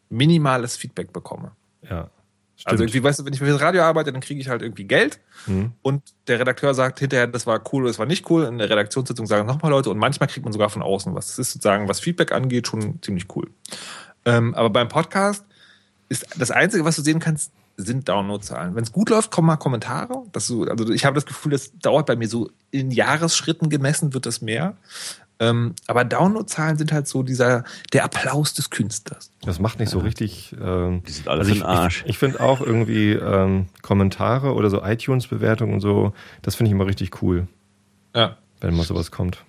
minimales 0.08 0.76
Feedback 0.76 1.12
bekomme. 1.12 1.52
Ja. 1.82 2.10
Stimmt. 2.58 2.72
Also 2.72 2.84
irgendwie, 2.84 3.02
weißt 3.02 3.18
du, 3.18 3.24
wenn 3.26 3.34
ich 3.34 3.38
für 3.38 3.46
das 3.46 3.60
Radio 3.60 3.82
arbeite, 3.82 4.12
dann 4.12 4.22
kriege 4.22 4.40
ich 4.40 4.48
halt 4.48 4.62
irgendwie 4.62 4.84
Geld 4.84 5.20
mhm. 5.46 5.72
und 5.82 6.02
der 6.26 6.40
Redakteur 6.40 6.72
sagt 6.72 7.00
hinterher, 7.00 7.26
das 7.26 7.46
war 7.46 7.60
cool 7.70 7.82
oder 7.82 7.90
das 7.90 7.98
war 7.98 8.06
nicht 8.06 8.30
cool. 8.30 8.44
In 8.44 8.56
der 8.56 8.70
Redaktionssitzung 8.70 9.26
sagen 9.26 9.46
nochmal 9.46 9.70
Leute 9.70 9.90
und 9.90 9.98
manchmal 9.98 10.28
kriegt 10.28 10.44
man 10.44 10.54
sogar 10.54 10.70
von 10.70 10.80
außen 10.80 11.14
was. 11.14 11.28
Das 11.28 11.38
ist 11.38 11.52
sozusagen, 11.52 11.86
was 11.86 12.00
Feedback 12.00 12.32
angeht, 12.32 12.66
schon 12.66 13.02
ziemlich 13.02 13.26
cool. 13.36 13.50
Ähm, 14.24 14.54
aber 14.54 14.70
beim 14.70 14.88
Podcast 14.88 15.44
ist 16.08 16.26
das 16.38 16.50
Einzige, 16.50 16.86
was 16.86 16.96
du 16.96 17.02
sehen 17.02 17.20
kannst, 17.20 17.52
sind 17.76 18.08
Downloadzahlen. 18.08 18.74
Wenn 18.74 18.84
es 18.84 18.92
gut 18.92 19.10
läuft, 19.10 19.30
kommen 19.30 19.48
mal 19.48 19.56
Kommentare. 19.56 20.22
Das 20.32 20.46
so, 20.46 20.64
also 20.64 20.90
ich 20.90 21.04
habe 21.04 21.14
das 21.14 21.26
Gefühl, 21.26 21.52
das 21.52 21.72
dauert 21.78 22.06
bei 22.06 22.16
mir 22.16 22.28
so 22.28 22.50
in 22.70 22.90
Jahresschritten 22.90 23.68
gemessen 23.68 24.14
wird 24.14 24.24
das 24.24 24.40
mehr. 24.40 24.78
Ähm, 25.38 25.74
aber 25.86 26.04
Downloadzahlen 26.04 26.78
sind 26.78 26.92
halt 26.92 27.06
so 27.06 27.22
dieser 27.22 27.64
der 27.92 28.04
Applaus 28.04 28.54
des 28.54 28.70
Künstlers. 28.70 29.30
Das 29.42 29.60
macht 29.60 29.78
nicht 29.78 29.90
so 29.90 29.98
richtig. 29.98 30.54
Ähm, 30.60 31.02
Die 31.06 31.12
sind 31.12 31.28
alle 31.28 31.40
also 31.40 31.52
ich, 31.52 31.64
Arsch. 31.64 32.02
Ich, 32.04 32.10
ich 32.10 32.18
finde 32.18 32.40
auch 32.40 32.60
irgendwie 32.60 33.12
ähm, 33.12 33.66
Kommentare 33.82 34.54
oder 34.54 34.70
so 34.70 34.82
iTunes-Bewertungen 34.82 35.74
und 35.74 35.80
so, 35.80 36.12
das 36.42 36.54
finde 36.54 36.68
ich 36.68 36.72
immer 36.72 36.86
richtig 36.86 37.22
cool. 37.22 37.48
Ja. 38.14 38.38
Wenn 38.60 38.74
mal 38.74 38.84
sowas 38.84 39.10
kommt. 39.10 39.44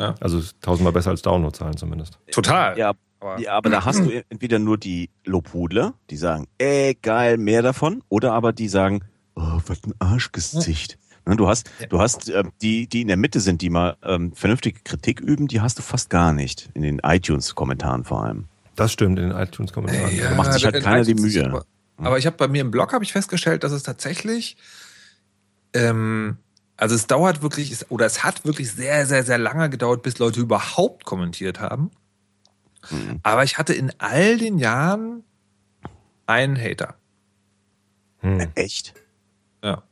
Ja. 0.00 0.14
Also 0.20 0.40
tausendmal 0.62 0.92
besser 0.92 1.10
als 1.10 1.20
Downloadzahlen 1.22 1.76
zumindest. 1.76 2.18
Total. 2.30 2.78
Ja, 2.78 2.94
aber, 3.20 3.38
ja, 3.38 3.52
aber 3.52 3.70
da 3.70 3.84
hast 3.84 4.00
du 4.00 4.24
entweder 4.30 4.58
nur 4.58 4.78
die 4.78 5.10
Lobhudler, 5.24 5.94
die 6.10 6.16
sagen, 6.16 6.48
ey, 6.58 6.96
geil, 7.00 7.36
mehr 7.36 7.62
davon, 7.62 8.02
oder 8.08 8.32
aber 8.32 8.52
die 8.52 8.68
sagen, 8.68 9.04
oh, 9.36 9.60
was 9.66 9.84
ein 9.84 9.94
Arschgesicht. 9.98 10.98
Ne, 11.24 11.36
du 11.36 11.48
hast, 11.48 11.70
ja. 11.78 11.86
du 11.86 12.00
hast 12.00 12.28
äh, 12.28 12.42
die, 12.60 12.88
die 12.88 13.02
in 13.02 13.08
der 13.08 13.16
Mitte 13.16 13.40
sind, 13.40 13.62
die 13.62 13.70
mal 13.70 13.96
ähm, 14.02 14.32
vernünftige 14.34 14.80
Kritik 14.82 15.20
üben, 15.20 15.46
die 15.46 15.60
hast 15.60 15.78
du 15.78 15.82
fast 15.82 16.10
gar 16.10 16.32
nicht 16.32 16.70
in 16.74 16.82
den 16.82 16.98
iTunes-Kommentaren 16.98 18.04
vor 18.04 18.24
allem. 18.24 18.46
Das 18.74 18.92
stimmt 18.92 19.18
in 19.18 19.28
den 19.28 19.38
iTunes-Kommentaren. 19.38 20.16
Ja, 20.16 20.30
da 20.30 20.34
macht 20.34 20.52
sich 20.52 20.64
halt 20.64 20.82
keiner 20.82 21.04
die 21.04 21.14
Mühe. 21.14 21.46
Aber, 21.46 21.64
aber 21.98 22.18
ich 22.18 22.26
habe 22.26 22.36
bei 22.36 22.48
mir 22.48 22.62
im 22.62 22.70
Blog 22.70 22.92
habe 22.92 23.04
ich 23.04 23.12
festgestellt, 23.12 23.62
dass 23.62 23.72
es 23.72 23.84
tatsächlich, 23.84 24.56
ähm, 25.74 26.38
also 26.76 26.94
es 26.94 27.06
dauert 27.06 27.42
wirklich, 27.42 27.90
oder 27.90 28.06
es 28.06 28.24
hat 28.24 28.44
wirklich 28.44 28.72
sehr, 28.72 29.06
sehr, 29.06 29.22
sehr 29.22 29.38
lange 29.38 29.70
gedauert, 29.70 30.02
bis 30.02 30.18
Leute 30.18 30.40
überhaupt 30.40 31.04
kommentiert 31.04 31.60
haben. 31.60 31.90
Mhm. 32.90 33.20
Aber 33.22 33.44
ich 33.44 33.58
hatte 33.58 33.74
in 33.74 33.92
all 33.98 34.38
den 34.38 34.58
Jahren 34.58 35.22
einen 36.26 36.60
Hater. 36.60 36.96
Hm. 38.22 38.48
Echt? 38.54 38.94
Ja. 39.62 39.82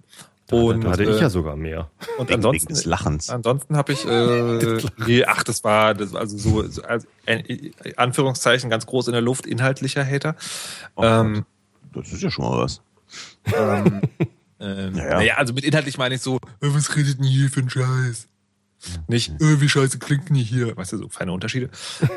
Und, 0.53 0.85
da 0.85 0.91
hatte 0.91 1.05
ich 1.05 1.21
ja 1.21 1.27
äh, 1.27 1.31
sogar 1.31 1.57
mehr. 1.57 1.91
Und 2.19 2.29
wegen, 2.29 2.37
ansonsten, 2.37 2.69
wegen 2.69 2.75
des 2.75 2.85
Lachens. 2.85 3.31
Ansonsten 3.31 3.77
habe 3.77 3.93
ich, 3.93 4.05
äh, 4.07 4.79
nee, 5.07 5.25
ach, 5.25 5.43
das 5.45 5.65
war 5.65 5.95
das, 5.95 6.15
also 6.15 6.37
so, 6.37 6.69
so 6.69 6.83
also, 6.83 7.07
äh, 7.27 7.71
Anführungszeichen 7.97 8.71
ganz 8.71 8.87
groß 8.87 9.09
in 9.09 9.13
der 9.13 9.23
Luft, 9.23 9.47
inhaltlicher 9.47 10.05
Hater. 10.05 10.37
Oh, 10.97 11.05
ähm, 11.05 11.45
das 11.93 12.13
ist 12.13 12.23
ja 12.23 12.31
schon 12.31 12.45
mal 12.45 12.59
was. 12.59 12.81
Ähm, 13.55 14.03
ähm, 14.61 14.93
naja. 14.93 15.17
naja. 15.17 15.35
also 15.37 15.53
mit 15.53 15.65
inhaltlich 15.65 15.99
meine 15.99 16.17
ich 16.17 16.21
so, 16.21 16.37
äh, 16.37 16.39
was 16.61 16.97
redet 16.97 17.19
denn 17.19 17.27
hier 17.27 17.49
für 17.49 17.61
ein 17.61 17.71
Scheiß? 17.71 18.29
Nicht, 19.09 19.41
äh, 19.41 19.61
wie 19.61 19.69
scheiße 19.69 19.99
klingt 19.99 20.31
denn 20.31 20.37
hier? 20.37 20.77
Weißt 20.77 20.93
du, 20.93 20.97
so 20.97 21.09
feine 21.09 21.33
Unterschiede. 21.33 21.69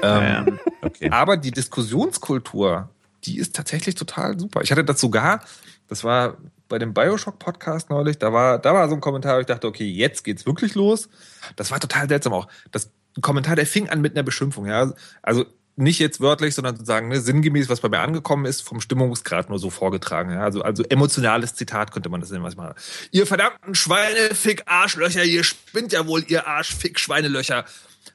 ähm, 0.02 0.60
okay. 0.82 1.10
Aber 1.10 1.36
die 1.36 1.52
Diskussionskultur 1.52 2.90
die 3.26 3.38
ist 3.38 3.56
tatsächlich 3.56 3.96
total 3.96 4.40
super. 4.40 4.62
Ich 4.62 4.72
hatte 4.72 4.84
das 4.84 5.00
sogar, 5.00 5.44
das 5.88 6.04
war 6.04 6.38
bei 6.70 6.80
dem 6.80 6.94
Bioshock-Podcast 6.94 7.90
neulich, 7.90 8.18
da 8.18 8.34
war, 8.34 8.60
da 8.60 8.74
war 8.74 8.90
so 8.90 8.96
ein 8.96 9.02
Kommentar, 9.02 9.38
wo 9.38 9.42
ich 9.42 9.46
dachte, 9.46 9.68
okay, 9.68 9.86
jetzt 9.86 10.24
geht's 10.24 10.46
wirklich 10.46 10.76
los. 10.76 11.10
Das 11.56 11.72
war 11.72 11.80
total 11.80 12.08
seltsam 12.08 12.34
auch. 12.34 12.48
Das 12.72 12.92
Kommentar, 13.22 13.56
der 13.56 13.68
fing 13.68 13.90
an 13.90 14.02
mit 14.02 14.16
einer 14.16 14.24
Beschimpfung, 14.24 14.66
ja. 14.66 14.92
Also 15.22 15.46
nicht 15.76 16.00
jetzt 16.00 16.22
wörtlich, 16.22 16.54
sondern 16.54 16.76
sozusagen 16.76 17.08
ne, 17.08 17.20
sinngemäß, 17.20 17.70
was 17.70 17.80
bei 17.80 17.90
mir 17.90 18.00
angekommen 18.00 18.46
ist, 18.46 18.62
vom 18.62 18.80
Stimmungsgrad 18.80 19.50
nur 19.50 19.60
so 19.60 19.70
vorgetragen. 19.70 20.32
Ja? 20.32 20.42
Also, 20.42 20.62
also 20.62 20.84
emotionales 20.84 21.56
Zitat 21.56 21.92
könnte 21.92 22.10
man 22.10 22.22
das 22.22 22.30
nennen, 22.30 22.44
was 22.44 22.56
mal. 22.56 22.76
Ihr 23.12 23.26
verdammten 23.26 23.74
Schweinefick 23.74 24.64
Arschlöcher, 24.66 25.24
ihr 25.24 25.44
spinnt 25.44 25.92
ja 25.92 26.06
wohl, 26.06 26.24
ihr 26.28 26.48
Arschfick 26.48 27.00
Schweinelöcher. 27.00 27.66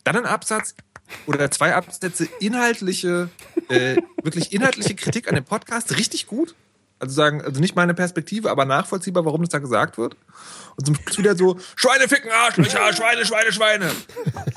Dann 0.04 0.16
ein 0.16 0.26
Absatz 0.26 0.74
oder 1.26 1.50
zwei 1.50 1.74
Absätze 1.74 2.28
inhaltliche, 2.40 3.28
äh, 3.68 3.96
wirklich 4.22 4.52
inhaltliche 4.52 4.94
Kritik 4.94 5.28
an 5.28 5.34
dem 5.34 5.44
Podcast, 5.44 5.96
richtig 5.96 6.26
gut. 6.26 6.54
Also 7.00 7.14
sagen, 7.14 7.42
also 7.42 7.60
nicht 7.60 7.76
meine 7.76 7.94
Perspektive, 7.94 8.50
aber 8.50 8.64
nachvollziehbar, 8.64 9.24
warum 9.24 9.42
das 9.42 9.50
da 9.50 9.58
gesagt 9.58 9.98
wird. 9.98 10.16
Und 10.76 10.84
zum 10.84 10.96
Schluss 10.96 11.18
wieder 11.18 11.36
so, 11.36 11.56
Schweine 11.76 12.08
ficken, 12.08 12.30
Arschlöcher, 12.30 12.92
Schweine, 12.92 13.24
Schweine, 13.24 13.52
Schweine. 13.52 13.90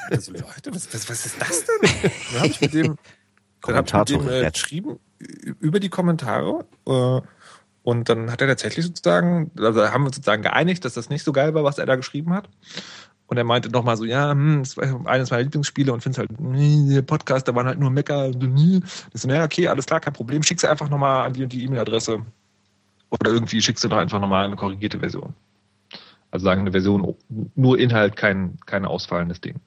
Also 0.10 0.32
Leute, 0.32 0.74
was, 0.74 0.92
was, 0.92 1.08
was 1.08 1.26
ist 1.28 1.36
das 1.40 1.66
denn? 1.66 2.12
Dann 2.32 2.42
habe 2.42 2.48
ich 2.48 2.62
mit 2.62 2.74
dem, 2.74 2.98
dann 3.62 3.76
hab 3.76 4.10
ich 4.10 4.18
mit 4.18 4.28
dem 4.28 4.30
äh, 4.30 4.50
geschrieben 4.50 5.00
über 5.60 5.80
die 5.80 5.90
Kommentare. 5.90 6.66
Äh, 6.88 7.22
und 7.84 8.10
dann 8.10 8.32
hat 8.32 8.42
er 8.42 8.48
tatsächlich 8.48 8.86
sozusagen, 8.86 9.52
also 9.58 9.90
haben 9.90 10.04
wir 10.04 10.08
uns 10.08 10.16
sozusagen 10.16 10.44
geeinigt, 10.44 10.86
dass 10.86 10.94
das 10.94 11.10
nicht 11.10 11.24
so 11.24 11.32
geil 11.32 11.54
war, 11.54 11.64
was 11.64 11.78
er 11.78 11.86
da 11.86 11.96
geschrieben 11.96 12.34
hat. 12.34 12.50
Und 13.32 13.38
er 13.38 13.46
meinte 13.46 13.70
nochmal 13.70 13.96
so, 13.96 14.04
ja, 14.04 14.32
hm, 14.32 14.60
das 14.62 14.76
war 14.76 15.08
eines 15.08 15.32
meiner 15.32 15.44
Lieblingsspiele 15.44 15.94
und 15.94 16.02
finde 16.04 16.16
es 16.16 16.18
halt, 16.20 16.42
nee, 16.42 16.94
der 16.94 17.02
Podcast, 17.02 17.48
da 17.48 17.56
waren 17.56 17.66
halt 17.66 17.80
nur 17.80 17.90
Mecker. 17.90 18.30
Das 18.30 19.22
so, 19.22 19.28
naja, 19.30 19.46
okay, 19.46 19.70
alles 19.70 19.86
klar, 19.86 20.02
kein 20.02 20.12
Problem. 20.12 20.44
Schickst 20.44 20.66
du 20.66 20.70
einfach 20.70 20.90
nochmal 20.90 21.28
an 21.28 21.32
die 21.32 21.44
und 21.44 21.54
die 21.54 21.64
E-Mail-Adresse. 21.64 22.26
Oder 23.10 23.32
irgendwie 23.32 23.62
schickst 23.62 23.86
du 23.86 23.88
doch 23.88 23.96
einfach 23.96 24.20
nochmal 24.20 24.44
eine 24.44 24.58
korrigierte 24.58 25.00
Version. 25.00 25.34
Also 26.30 26.44
sagen 26.44 26.60
eine 26.60 26.72
Version, 26.72 27.16
nur 27.56 27.80
Inhalt, 27.80 28.18
kein, 28.18 28.58
kein 28.66 28.84
ausfallendes 28.84 29.40
Ding. 29.40 29.62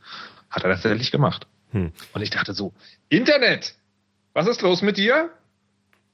Hat 0.50 0.62
er 0.62 0.72
tatsächlich 0.72 1.11
gemacht. 1.11 1.46
Hm. 1.70 1.90
Und 2.12 2.20
ich 2.20 2.29
dachte 2.29 2.53
so, 2.53 2.74
Internet! 3.09 3.77
Was 4.35 4.46
ist 4.46 4.61
los 4.61 4.83
mit 4.83 4.98
dir? 4.98 5.31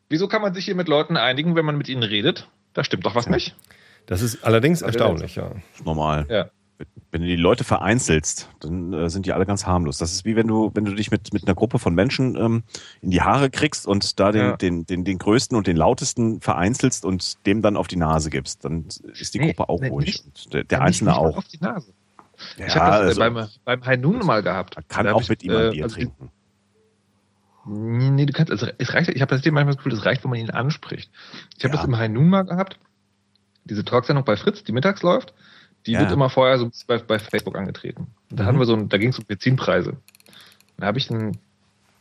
Wieso 0.09 0.29
kann 0.29 0.41
man 0.41 0.55
sich 0.55 0.67
hier 0.67 0.77
mit 0.77 0.87
Leuten 0.87 1.17
einigen, 1.17 1.57
wenn 1.57 1.65
man 1.65 1.77
mit 1.77 1.89
ihnen 1.89 2.05
redet? 2.05 2.47
Da 2.75 2.85
stimmt 2.85 3.07
doch 3.07 3.17
was 3.17 3.29
nicht. 3.29 3.57
Das 4.07 4.23
ist 4.23 4.45
allerdings 4.45 4.83
erstaunlich, 4.83 5.35
ja. 5.35 5.51
Normal. 5.85 6.27
Ja 6.29 6.51
wenn 7.11 7.23
du 7.23 7.27
die 7.27 7.37
Leute 7.37 7.65
vereinzelst, 7.65 8.49
dann 8.61 8.93
äh, 8.93 9.11
sind 9.11 9.27
die 9.27 9.33
alle 9.33 9.47
ganz 9.47 9.67
harmlos. 9.67 9.99
Das 9.99 10.13
ist 10.13 10.25
wie 10.25 10.37
wenn 10.37 10.47
du, 10.47 10.71
wenn 10.75 10.85
du 10.85 10.95
dich 10.95 11.11
mit, 11.11 11.33
mit 11.33 11.47
einer 11.47 11.55
Gruppe 11.55 11.79
von 11.79 11.95
Menschen 11.95 12.37
ähm, 12.37 12.63
in 13.03 13.11
die 13.11 13.21
Haare 13.21 13.51
kriegst 13.51 13.87
und 13.87 14.21
da 14.21 14.33
den, 14.33 14.41
ja. 14.41 14.57
den, 14.57 14.87
den, 14.87 15.05
den 15.05 15.19
größten 15.19 15.57
und 15.57 15.67
den 15.67 15.77
lautesten 15.77 16.41
vereinzelst 16.41 17.05
und 17.05 17.45
dem 17.47 17.63
dann 17.63 17.77
auf 17.77 17.89
die 17.89 17.97
Nase 17.97 18.31
gibst. 18.31 18.65
Dann 18.65 18.87
ist 19.19 19.35
die 19.35 19.39
Gruppe 19.39 19.69
auch 19.69 19.81
nee, 19.81 19.89
ruhig. 19.89 20.25
Nicht, 20.25 20.47
und 20.47 20.55
der, 20.55 20.65
der 20.65 20.83
Einzelne 20.83 21.17
auch. 21.17 21.37
Auf 21.37 21.49
die 21.49 21.59
Nase. 21.59 21.93
Ja, 22.57 22.67
ich 22.67 22.77
habe 22.77 22.91
das 22.91 23.19
also, 23.19 23.21
beim, 23.21 23.49
beim 23.65 23.85
Hainun 23.85 24.19
mal 24.25 24.43
gehabt. 24.43 24.77
Man 24.77 24.89
kann 24.89 25.09
auch 25.09 25.23
ich, 25.23 25.29
mit 25.29 25.43
ihm 25.43 25.51
ein 25.51 25.69
äh, 25.69 25.71
Bier 25.71 25.85
also 25.85 25.97
trinken. 25.97 26.31
Nee, 27.67 28.25
du 28.25 28.33
kannst, 28.33 28.51
also 28.51 28.67
es 28.79 28.95
reicht, 28.95 29.11
ich 29.11 29.21
habe 29.21 29.37
das 29.37 29.45
manchmal 29.45 29.67
das 29.67 29.77
Gefühl, 29.77 29.93
es 29.93 30.05
reicht, 30.05 30.25
wenn 30.25 30.31
man 30.31 30.41
ihn 30.41 30.51
anspricht. 30.51 31.11
Ich 31.59 31.65
habe 31.65 31.75
ja. 31.75 31.81
das 31.81 31.87
im 31.87 31.97
Hainun 31.97 32.29
mal 32.29 32.43
gehabt, 32.43 32.79
diese 33.65 33.85
Talksendung 33.85 34.25
bei 34.25 34.37
Fritz, 34.37 34.65
die 34.65 34.73
mittags 34.73 35.03
läuft. 35.03 35.35
Die 35.87 35.93
ja. 35.93 36.01
wird 36.01 36.13
immer 36.13 36.29
vorher 36.29 36.59
so 36.59 36.71
bei, 36.87 36.99
bei 36.99 37.19
Facebook 37.19 37.57
angetreten. 37.57 38.09
Und 38.31 38.39
da 38.39 38.45
mhm. 38.45 38.49
hatten 38.49 38.59
wir 38.59 38.67
so 38.67 38.75
ein, 38.75 38.89
da 38.89 38.99
ging 38.99 39.11
es 39.11 39.19
um 39.19 39.25
Benzinpreise. 39.25 39.97
Da 40.77 40.87
habe 40.87 40.99
ich 40.99 41.11
einen, 41.11 41.39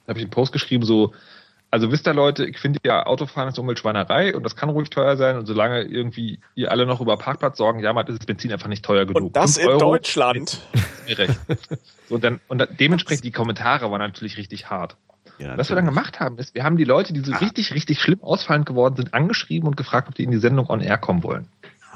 habe 0.08 0.20
ich 0.20 0.26
einen 0.26 0.32
Post 0.32 0.52
geschrieben, 0.52 0.84
so, 0.84 1.14
also 1.72 1.92
wisst 1.92 2.08
ihr 2.08 2.14
Leute, 2.14 2.46
ich 2.46 2.58
finde 2.58 2.80
ja 2.84 3.06
Autofahren 3.06 3.50
ist 3.50 3.60
Umweltschweinerei 3.60 4.36
und 4.36 4.44
das 4.44 4.56
kann 4.56 4.70
ruhig 4.70 4.90
teuer 4.90 5.18
sein 5.18 5.38
und 5.38 5.46
solange 5.46 5.84
irgendwie 5.84 6.40
ihr 6.56 6.72
alle 6.72 6.86
noch 6.86 7.00
über 7.00 7.18
Parkplatz 7.18 7.58
sorgen, 7.58 7.80
jammert, 7.80 8.10
ist 8.10 8.20
das 8.20 8.26
Benzin 8.26 8.52
einfach 8.52 8.70
nicht 8.70 8.84
teuer 8.84 9.06
genug. 9.06 9.28
Und 9.28 9.36
das 9.36 9.58
in 9.58 9.68
Euro, 9.68 9.80
Deutschland. 9.80 10.62
Recht. 11.08 11.40
So, 12.08 12.16
und 12.16 12.24
dann, 12.24 12.40
und 12.48 12.68
dementsprechend 12.80 13.24
die 13.24 13.32
Kommentare 13.32 13.92
waren 13.92 14.00
natürlich 14.00 14.38
richtig 14.38 14.70
hart. 14.70 14.96
Ja, 15.38 15.58
Was 15.58 15.70
wir 15.70 15.76
dann 15.76 15.86
gemacht 15.86 16.20
haben, 16.20 16.38
ist, 16.38 16.54
wir 16.54 16.64
haben 16.64 16.76
die 16.76 16.84
Leute, 16.84 17.14
die 17.14 17.22
so 17.22 17.32
ah. 17.32 17.38
richtig, 17.38 17.74
richtig 17.74 18.02
schlimm 18.02 18.22
ausfallend 18.22 18.66
geworden 18.66 18.96
sind, 18.96 19.14
angeschrieben 19.14 19.68
und 19.68 19.78
gefragt, 19.78 20.10
ob 20.10 20.16
die 20.16 20.24
in 20.24 20.32
die 20.32 20.38
Sendung 20.38 20.70
on 20.70 20.82
air 20.82 20.98
kommen 20.98 21.24
wollen. 21.24 21.48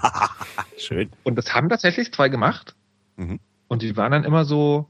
Schön. 0.77 1.09
Und 1.23 1.35
das 1.35 1.53
haben 1.53 1.69
tatsächlich 1.69 2.13
zwei 2.13 2.29
gemacht. 2.29 2.75
Mhm. 3.15 3.39
Und 3.67 3.81
die 3.81 3.95
waren 3.97 4.11
dann 4.11 4.23
immer 4.23 4.45
so. 4.45 4.87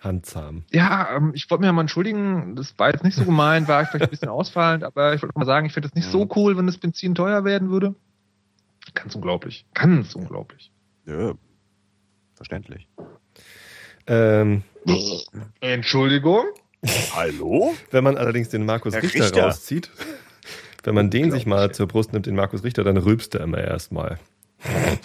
Handzahm. 0.00 0.64
Ja, 0.70 1.16
ähm, 1.16 1.32
ich 1.34 1.50
wollte 1.50 1.64
mir 1.64 1.72
mal 1.72 1.80
entschuldigen, 1.80 2.56
das 2.56 2.78
war 2.78 2.90
jetzt 2.90 3.04
nicht 3.04 3.14
so 3.14 3.24
gemeint, 3.24 3.68
war 3.68 3.82
ich 3.82 3.88
vielleicht 3.88 4.04
ein 4.04 4.10
bisschen 4.10 4.28
ausfallend, 4.28 4.84
aber 4.84 5.14
ich 5.14 5.22
wollte 5.22 5.38
mal 5.38 5.46
sagen, 5.46 5.66
ich 5.66 5.72
finde 5.72 5.88
das 5.88 5.94
nicht 5.94 6.08
mhm. 6.08 6.12
so 6.12 6.28
cool, 6.36 6.58
wenn 6.58 6.66
das 6.66 6.76
Benzin 6.76 7.14
teuer 7.14 7.44
werden 7.44 7.70
würde. 7.70 7.94
Ganz 8.92 9.14
unglaublich. 9.14 9.64
Ganz 9.72 10.14
unglaublich. 10.14 10.70
Ja, 11.06 11.32
verständlich. 12.34 12.86
Ähm, 14.06 14.62
Entschuldigung? 15.60 16.44
Hallo? 17.14 17.74
Wenn 17.90 18.04
man 18.04 18.18
allerdings 18.18 18.50
den 18.50 18.66
Markus 18.66 18.94
Richter, 18.94 19.24
Richter, 19.24 19.44
rauszieht, 19.44 19.90
wenn 20.82 20.94
man 20.94 21.08
den 21.08 21.30
sich 21.30 21.46
mal 21.46 21.72
zur 21.72 21.88
Brust 21.88 22.12
nimmt, 22.12 22.26
den 22.26 22.34
Markus 22.36 22.62
Richter, 22.62 22.84
dann 22.84 22.98
rülpst 22.98 23.34
er 23.34 23.40
immer 23.40 23.58
erstmal. 23.58 24.18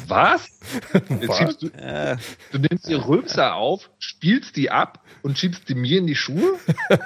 Was? 0.08 0.48
Was? 1.28 1.58
Du, 1.58 1.70
du, 1.70 2.60
nimmst 2.60 2.88
die 2.88 2.94
Rülpser 2.94 3.56
auf, 3.56 3.90
spielst 4.00 4.56
die 4.56 4.72
ab 4.72 5.04
und 5.22 5.38
schiebst 5.38 5.68
die 5.68 5.76
mir 5.76 6.00
in 6.00 6.08
die 6.08 6.16
Schuhe? 6.16 6.58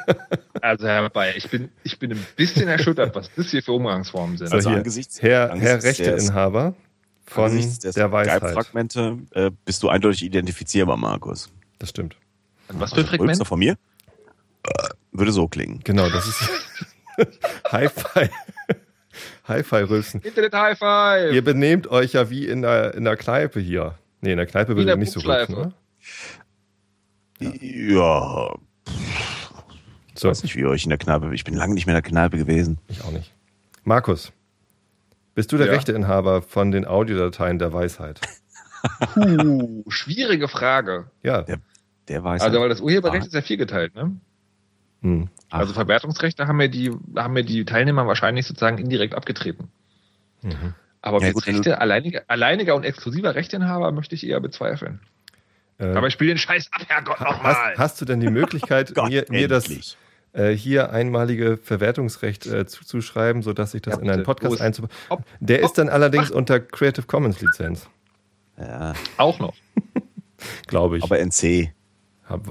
Also 0.62 0.88
Herr 0.88 1.10
Bayer, 1.10 1.36
ich 1.36 1.50
bin, 1.50 1.72
ich 1.84 2.00
bin 2.00 2.13
ein 2.13 2.26
bisschen 2.38 2.70
erschüttert, 2.70 3.13
was 3.16 3.30
das 3.36 3.52
hier 3.52 3.62
für 3.62 3.74
Umgangsformen 3.74 4.38
sind. 4.38 4.54
Also, 4.54 4.70
angesichts, 4.70 5.22
Herr, 5.22 5.52
angesichts 5.52 6.00
Herr 6.00 6.13
Rechteinhaber 6.13 6.74
von 7.26 7.52
der 7.52 8.12
Weisheit. 8.13 8.54
Fragmente 8.54 9.18
äh, 9.32 9.52
bist 9.66 9.84
du 9.84 9.89
eindeutig 9.89 10.24
identifizierbar, 10.24 10.96
Markus. 10.96 11.50
Das 11.80 11.89
stimmt. 11.89 12.16
Und 12.70 12.80
was 12.80 12.92
für 12.92 12.98
also, 12.98 13.10
Fragmente? 13.10 13.44
von 13.44 13.60
mir? 13.60 13.74
Äh, 14.63 14.88
würde 15.12 15.34
so 15.34 15.50
klingen. 15.50 15.82
Genau, 15.84 16.10
das 16.10 16.28
ist 16.28 16.50
Hi-Fi. 17.72 18.30
Hi-Fi-Rülpsen. 19.45 20.21
Internet 20.21 20.53
Hi-Fi. 20.53 21.34
Ihr 21.34 21.43
benehmt 21.43 21.88
euch 21.88 22.13
ja 22.13 22.29
wie 22.29 22.47
in 22.47 22.62
der, 22.62 22.93
in 22.93 23.03
der 23.03 23.17
Kneipe 23.17 23.60
hier. 23.60 23.95
Nee, 24.21 24.32
in 24.32 24.38
der 24.38 24.45
Kneipe 24.45 24.75
würde 24.75 24.91
ihr 24.91 24.95
nicht 24.95 25.12
so 25.12 25.19
rülpsen, 25.19 25.56
oder? 25.56 25.73
Ja. 27.39 27.51
ja. 27.51 28.56
So. 30.15 30.27
Ich 30.27 30.32
weiß 30.32 30.43
nicht, 30.43 30.56
wie 30.56 30.62
ihr 30.62 30.69
euch 30.69 30.84
in 30.84 30.89
der 30.89 30.97
Kneipe. 30.97 31.34
Ich 31.34 31.43
bin 31.43 31.56
lange 31.56 31.73
nicht 31.73 31.88
mehr 31.88 31.95
in 31.95 32.01
der 32.01 32.10
Kneipe 32.10 32.38
gewesen. 32.38 32.77
Ich 32.88 33.03
auch 33.03 33.12
nicht. 33.12 33.34
Markus, 33.84 34.32
bist 35.36 35.51
du 35.51 35.58
der 35.58 35.67
ja. 35.67 35.73
Rechteinhaber 35.73 36.41
von 36.41 36.71
den 36.71 36.86
Audiodateien 36.86 37.60
der 37.60 37.73
Weisheit? 37.73 38.21
Puh, 39.13 39.84
schwierige 39.89 40.47
Frage. 40.47 41.10
Ja. 41.21 41.41
Der, 41.41 41.58
der 42.08 42.23
Weisheit. 42.23 42.47
Also, 42.47 42.62
weil 42.62 42.69
das 42.69 42.79
Urheberrecht 42.79 43.23
ah. 43.23 43.27
ist 43.27 43.34
ja 43.34 43.41
viel 43.41 43.58
geteilt, 43.58 43.95
ne? 43.95 44.15
Hm. 45.04 45.30
Also 45.50 45.74
Verwertungsrechte 45.74 46.48
haben 46.48 46.58
mir 46.58 46.70
die, 46.70 46.92
haben 47.16 47.34
mir 47.34 47.44
die 47.44 47.66
Teilnehmer 47.66 48.08
wahrscheinlich 48.08 48.48
sozusagen 48.48 48.80
indirekt 48.80 49.13
abgetreten. 49.13 49.70
Mhm. 50.42 50.74
Aber 51.02 51.22
ja, 51.22 51.34
gut, 51.34 51.46
Rechte, 51.46 51.80
alleiniger, 51.80 52.24
alleiniger 52.28 52.76
und 52.76 52.86
exklusiver 52.86 53.36
Rechteinhaber 53.36 53.92
möchte 53.92 54.16
ich 54.16 54.26
eher 54.26 54.39
bezweifeln. 54.39 55.02
Äh, 55.78 55.88
Aber 55.88 56.08
ich 56.08 56.13
spiele 56.13 56.34
den 56.34 56.38
Scheiß 56.38 56.70
ab, 56.72 56.84
Herrgott, 56.88 57.20
nochmal. 57.20 57.56
Hast, 57.56 57.78
hast 57.78 58.02
du 58.02 58.06
denn 58.06 58.22
die 58.22 58.30
Möglichkeit, 58.30 58.94
Gott, 58.96 59.10
mir, 59.10 59.26
mir 59.30 59.50
das 59.50 59.98
äh, 60.32 60.52
hier 60.52 60.92
einmalige 60.92 61.58
Verwertungsrecht 61.58 62.46
äh, 62.46 62.66
zuzuschreiben, 62.66 63.42
sodass 63.42 63.74
ich 63.74 63.82
das 63.82 63.96
ja, 63.96 64.02
in 64.02 64.10
einen 64.10 64.24
Podcast 64.24 64.62
einzubauen? 64.62 64.92
Der 65.42 65.62
ist 65.62 65.74
dann 65.74 65.89
allerdings 65.89 66.32
Ach. 66.32 66.38
unter 66.38 66.60
Creative 66.62 67.06
Commons 67.06 67.42
Lizenz. 67.42 67.89
Ja. 68.58 68.94
Auch 69.18 69.39
noch. 69.39 69.56
Glaube 70.68 70.98
ich. 70.98 71.04
Aber 71.04 71.20
NC. 71.20 71.74
Hab, 72.26 72.48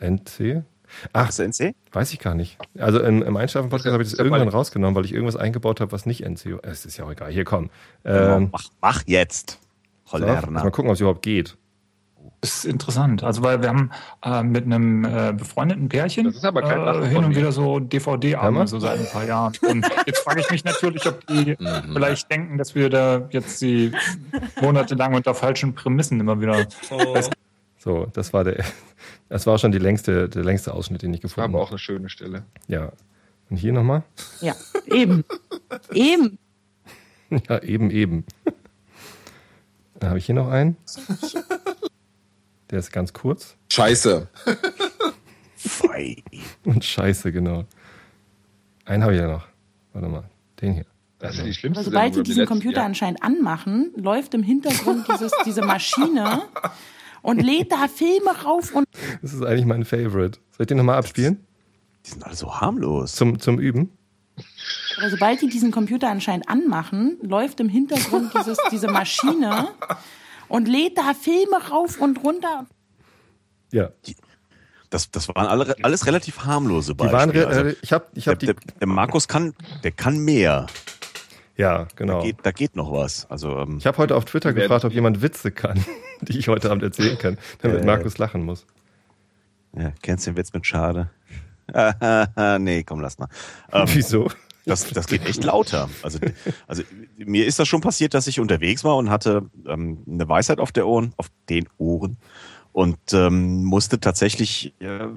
NC? 0.00 0.64
Ach, 1.12 1.32
du 1.32 1.42
NC? 1.42 1.74
Weiß 1.92 2.12
ich 2.12 2.18
gar 2.18 2.34
nicht. 2.34 2.58
Also 2.78 3.00
im, 3.00 3.22
im 3.22 3.36
Einschlafen-Podcast 3.36 3.92
habe 3.92 4.02
ich 4.02 4.10
das 4.10 4.18
irgendwann 4.18 4.48
rausgenommen, 4.48 4.94
weil 4.94 5.04
ich 5.04 5.12
irgendwas 5.12 5.36
eingebaut 5.36 5.80
habe, 5.80 5.92
was 5.92 6.06
nicht 6.06 6.22
NC 6.22 6.46
ist. 6.46 6.60
Es 6.62 6.86
ist 6.86 6.96
ja 6.96 7.04
auch 7.04 7.12
egal. 7.12 7.30
Hier, 7.30 7.44
komm. 7.44 7.70
Ähm, 8.04 8.48
mach, 8.52 8.64
mach 8.80 9.02
jetzt. 9.06 9.58
Hollerna. 10.10 10.40
So, 10.40 10.50
mal 10.50 10.70
gucken, 10.70 10.90
ob 10.90 10.94
es 10.94 11.00
überhaupt 11.00 11.22
geht. 11.22 11.56
Das 12.40 12.56
ist 12.56 12.64
interessant. 12.64 13.22
Also, 13.22 13.42
weil 13.42 13.60
wir 13.60 13.68
haben 13.68 13.90
äh, 14.24 14.42
mit 14.42 14.64
einem 14.64 15.04
äh, 15.04 15.32
befreundeten 15.36 15.88
Pärchen 15.88 16.26
äh, 16.26 17.06
hin 17.06 17.24
und 17.24 17.36
wieder 17.36 17.52
so 17.52 17.80
DVD-Abende, 17.80 18.66
so 18.66 18.78
seit 18.78 18.98
ein 18.98 19.06
paar 19.10 19.24
Jahren. 19.24 19.52
Und 19.60 19.86
jetzt 20.06 20.20
frage 20.20 20.40
ich 20.40 20.50
mich 20.50 20.64
natürlich, 20.64 21.06
ob 21.06 21.26
die 21.26 21.56
mhm. 21.58 21.92
vielleicht 21.92 22.30
denken, 22.30 22.56
dass 22.56 22.74
wir 22.74 22.88
da 22.88 23.28
jetzt 23.30 23.58
sie 23.58 23.92
monatelang 24.62 25.14
unter 25.14 25.34
falschen 25.34 25.74
Prämissen 25.74 26.18
immer 26.18 26.40
wieder 26.40 26.66
oh. 26.90 27.20
So, 27.82 28.06
das 28.12 28.34
war 28.34 28.44
der, 28.44 28.62
das 29.30 29.46
war 29.46 29.58
schon 29.58 29.72
die 29.72 29.78
längste, 29.78 30.28
der 30.28 30.44
längste 30.44 30.74
Ausschnitt, 30.74 31.02
den 31.02 31.14
ich 31.14 31.22
gefunden 31.22 31.44
habe. 31.44 31.54
Aber 31.54 31.64
auch 31.64 31.70
eine 31.70 31.78
schöne 31.78 32.10
Stelle. 32.10 32.44
Ja. 32.68 32.92
Und 33.48 33.56
hier 33.56 33.72
nochmal? 33.72 34.04
Ja, 34.40 34.54
eben. 34.86 35.24
eben. 35.92 36.38
Ja, 37.48 37.62
eben, 37.62 37.92
eben. 37.92 38.24
Dann 40.00 40.08
habe 40.08 40.18
ich 40.18 40.26
hier 40.26 40.34
noch 40.34 40.48
einen. 40.48 40.76
Der 42.70 42.80
ist 42.80 42.90
ganz 42.90 43.12
kurz. 43.12 43.54
Scheiße. 43.72 44.26
Und 46.64 46.84
Scheiße, 46.84 47.30
genau. 47.30 47.66
Einen 48.84 49.04
habe 49.04 49.14
ich 49.14 49.20
ja 49.20 49.28
noch. 49.28 49.46
Warte 49.92 50.08
mal, 50.08 50.24
den 50.60 50.72
hier. 50.72 50.86
Das 51.20 51.36
ist 51.36 51.44
die 51.44 51.54
schlimmste 51.54 51.82
Aber 51.82 51.90
sobald 51.90 52.14
sie 52.14 52.24
diesen 52.24 52.46
Computer 52.46 52.82
anscheinend 52.82 53.22
anmachen, 53.22 53.92
läuft 53.94 54.34
im 54.34 54.42
Hintergrund 54.42 55.06
dieses, 55.06 55.30
diese 55.46 55.62
Maschine 55.62 56.42
und 57.22 57.42
lädt 57.42 57.72
da 57.72 57.88
Filme 57.88 58.30
rauf 58.44 58.74
und. 58.74 58.86
Das 59.22 59.32
ist 59.32 59.42
eigentlich 59.42 59.66
mein 59.66 59.84
Favorite. 59.84 60.38
Soll 60.52 60.64
ich 60.64 60.66
den 60.66 60.76
nochmal 60.76 60.98
abspielen? 60.98 61.46
Die 62.06 62.10
sind 62.10 62.24
alle 62.24 62.34
so 62.34 62.60
harmlos. 62.60 63.14
Zum, 63.14 63.38
zum 63.40 63.58
Üben? 63.58 63.90
Aber 64.98 65.10
sobald 65.10 65.40
die 65.42 65.48
diesen 65.48 65.70
Computer 65.70 66.08
anscheinend 66.08 66.48
anmachen, 66.48 67.18
läuft 67.22 67.60
im 67.60 67.68
Hintergrund 67.68 68.32
dieses, 68.34 68.58
diese 68.70 68.88
Maschine 68.88 69.68
und 70.48 70.68
lädt 70.68 70.96
da 70.98 71.14
Filme 71.14 71.56
rauf 71.70 72.00
und 72.00 72.22
runter. 72.24 72.66
Ja. 73.72 73.90
Das, 74.88 75.10
das 75.10 75.28
waren 75.28 75.46
alle, 75.46 75.76
alles 75.82 76.06
relativ 76.06 76.44
harmlose 76.44 76.94
Beispiele. 76.94 77.32
Die 77.32 77.38
waren, 77.40 77.48
also, 77.48 77.76
ich 77.80 77.92
hab, 77.92 78.16
ich 78.16 78.26
hab 78.26 78.38
der, 78.40 78.54
der, 78.54 78.64
der 78.80 78.88
Markus 78.88 79.28
kann, 79.28 79.54
der 79.84 79.92
kann 79.92 80.18
mehr. 80.18 80.66
Ja, 81.60 81.86
genau. 81.94 82.20
Da 82.20 82.24
geht, 82.24 82.36
da 82.42 82.52
geht 82.52 82.74
noch 82.74 82.90
was. 82.90 83.30
Also, 83.30 83.58
ähm, 83.58 83.76
ich 83.78 83.86
habe 83.86 83.98
heute 83.98 84.16
auf 84.16 84.24
Twitter 84.24 84.54
gefragt, 84.54 84.86
ob 84.86 84.92
jemand 84.94 85.20
Witze 85.20 85.50
kann, 85.50 85.84
die 86.22 86.38
ich 86.38 86.48
heute 86.48 86.70
Abend 86.70 86.82
erzählen 86.82 87.18
kann, 87.18 87.36
damit 87.60 87.82
äh, 87.82 87.84
Markus 87.84 88.16
lachen 88.16 88.44
muss. 88.44 88.64
Ja, 89.76 89.92
kennst 90.00 90.26
du 90.26 90.30
den 90.30 90.38
Witz 90.38 90.54
mit 90.54 90.64
Schade? 90.64 91.10
nee, 92.58 92.82
komm, 92.82 93.00
lass 93.00 93.18
mal. 93.18 93.28
Ähm, 93.72 93.86
Wieso? 93.92 94.30
Das, 94.64 94.88
das 94.88 95.06
geht 95.06 95.26
echt 95.26 95.44
lauter. 95.44 95.90
Also, 96.02 96.18
also 96.66 96.82
mir 97.18 97.46
ist 97.46 97.58
das 97.58 97.68
schon 97.68 97.82
passiert, 97.82 98.14
dass 98.14 98.26
ich 98.26 98.40
unterwegs 98.40 98.82
war 98.82 98.96
und 98.96 99.10
hatte 99.10 99.42
ähm, 99.66 100.02
eine 100.10 100.28
Weisheit 100.28 100.60
auf 100.60 100.72
der 100.72 100.86
Ohren, 100.86 101.12
auf 101.18 101.28
den 101.50 101.68
Ohren 101.76 102.16
und 102.72 102.98
ähm, 103.12 103.64
musste 103.64 104.00
tatsächlich 104.00 104.72
äh, 104.80 105.08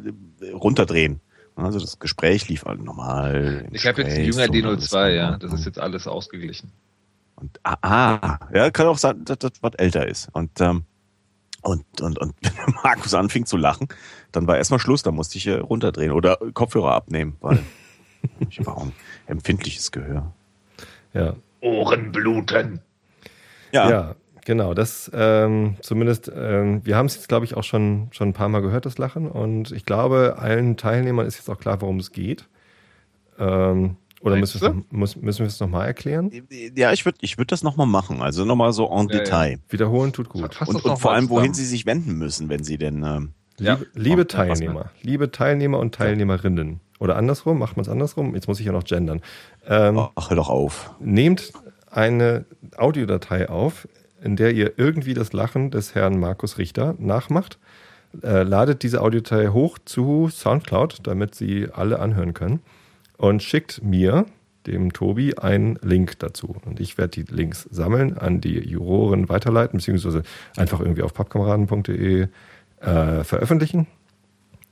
runterdrehen. 0.51 1.21
Also 1.55 1.79
das 1.79 1.99
Gespräch 1.99 2.47
lief 2.49 2.65
halt 2.65 2.83
normal. 2.83 3.67
Ich 3.71 3.85
habe 3.85 4.01
jetzt 4.01 4.15
einen 4.15 4.25
jünger 4.25 4.45
D02, 4.45 5.09
ja. 5.09 5.37
Das 5.37 5.53
ist 5.53 5.65
jetzt 5.65 5.79
alles 5.79 6.07
ausgeglichen. 6.07 6.71
Und 7.35 7.59
ah, 7.63 7.77
ah 7.81 8.39
ja, 8.53 8.71
kann 8.71 8.87
auch 8.87 8.97
sein, 8.97 9.25
dass 9.25 9.39
das 9.39 9.51
was 9.61 9.73
älter 9.75 10.07
ist. 10.07 10.29
Und 10.33 10.59
ähm, 10.61 10.85
und, 11.63 12.01
und, 12.01 12.19
und 12.19 12.35
wenn 12.41 12.75
Markus 12.83 13.13
anfing 13.13 13.45
zu 13.45 13.57
lachen, 13.57 13.87
dann 14.31 14.47
war 14.47 14.57
erstmal 14.57 14.79
Schluss, 14.79 15.01
da 15.01 15.11
musste 15.11 15.37
ich 15.37 15.47
runterdrehen 15.47 16.11
oder 16.11 16.37
Kopfhörer 16.53 16.93
abnehmen, 16.93 17.37
weil 17.39 17.59
ich 18.49 18.65
war 18.65 18.81
ein 18.81 18.91
empfindliches 19.27 19.91
Gehör. 19.91 20.33
Ja. 21.13 21.35
Ohrenbluten. 21.61 22.81
Ja. 23.71 23.89
ja. 23.89 24.15
Genau, 24.45 24.73
das 24.73 25.09
ähm, 25.13 25.75
zumindest, 25.81 26.31
ähm, 26.35 26.81
wir 26.85 26.97
haben 26.97 27.05
es 27.05 27.15
jetzt, 27.15 27.29
glaube 27.29 27.45
ich, 27.45 27.55
auch 27.55 27.63
schon, 27.63 28.09
schon 28.11 28.29
ein 28.29 28.33
paar 28.33 28.49
Mal 28.49 28.61
gehört, 28.61 28.85
das 28.85 28.97
Lachen. 28.97 29.29
Und 29.29 29.71
ich 29.71 29.85
glaube, 29.85 30.35
allen 30.37 30.75
Teilnehmern 30.75 31.25
ist 31.25 31.37
jetzt 31.37 31.49
auch 31.49 31.59
klar, 31.59 31.81
worum 31.81 31.99
es 31.99 32.11
geht. 32.11 32.47
Ähm, 33.39 33.95
oder 34.19 34.37
müssen 34.37 34.61
wir, 34.61 34.69
noch, 34.69 34.83
muss, 34.89 35.15
müssen 35.17 35.39
wir 35.39 35.47
es 35.47 35.59
nochmal 35.59 35.85
erklären? 35.85 36.31
Ja, 36.75 36.93
ich 36.93 37.03
würde 37.03 37.17
ich 37.21 37.37
würd 37.37 37.51
das 37.51 37.61
nochmal 37.61 37.87
machen. 37.87 38.21
Also 38.21 38.45
nochmal 38.45 38.71
so 38.71 38.89
en 38.89 39.09
ja, 39.09 39.19
Detail. 39.19 39.51
Ja. 39.51 39.57
Wiederholen 39.69 40.13
tut 40.13 40.29
gut. 40.29 40.61
Und, 40.65 40.83
und 40.83 40.97
vor 40.97 41.11
allem, 41.11 41.29
wohin 41.29 41.53
Sie 41.53 41.65
sich 41.65 41.85
wenden 41.85 42.17
müssen, 42.17 42.47
wenn 42.47 42.63
Sie 42.63 42.77
denn. 42.77 43.03
Ähm, 43.03 43.33
ja. 43.59 43.75
Liebe, 43.75 43.89
liebe 43.95 44.27
Teilnehmer, 44.27 44.91
liebe 45.01 45.31
Teilnehmer 45.31 45.79
und 45.79 45.93
Teilnehmerinnen. 45.93 46.79
Oder 46.99 47.17
andersrum, 47.17 47.59
macht 47.59 47.75
man 47.75 47.83
es 47.83 47.89
andersrum? 47.89 48.33
Jetzt 48.33 48.47
muss 48.47 48.61
ich 48.61 48.65
ja 48.65 48.71
noch 48.71 48.85
gendern. 48.85 49.21
Ähm, 49.67 50.07
Ach, 50.15 50.29
hör 50.29 50.37
doch 50.37 50.49
auf. 50.49 50.91
Nehmt 50.99 51.51
eine 51.91 52.45
Audiodatei 52.77 53.49
auf, 53.49 53.87
in 54.23 54.35
der 54.35 54.53
ihr 54.53 54.73
irgendwie 54.77 55.13
das 55.13 55.33
Lachen 55.33 55.69
des 55.69 55.95
Herrn 55.95 56.19
Markus 56.19 56.57
Richter 56.57 56.95
nachmacht. 56.97 57.59
Äh, 58.21 58.43
ladet 58.43 58.83
diese 58.83 59.01
Audiodatei 59.01 59.47
hoch 59.49 59.77
zu 59.83 60.29
Soundcloud, 60.29 60.99
damit 61.03 61.35
sie 61.35 61.67
alle 61.71 61.99
anhören 61.99 62.33
können. 62.33 62.61
Und 63.17 63.43
schickt 63.43 63.83
mir, 63.83 64.25
dem 64.65 64.93
Tobi, 64.93 65.35
einen 65.35 65.77
Link 65.81 66.19
dazu. 66.19 66.55
Und 66.65 66.79
ich 66.79 66.97
werde 66.97 67.23
die 67.23 67.33
Links 67.33 67.67
sammeln, 67.69 68.17
an 68.17 68.39
die 68.39 68.59
Juroren 68.59 69.27
weiterleiten, 69.27 69.77
beziehungsweise 69.77 70.23
einfach 70.55 70.79
irgendwie 70.79 71.01
auf 71.01 71.13
pappkameraden.de 71.13 72.27
äh, 72.79 73.23
veröffentlichen. 73.23 73.87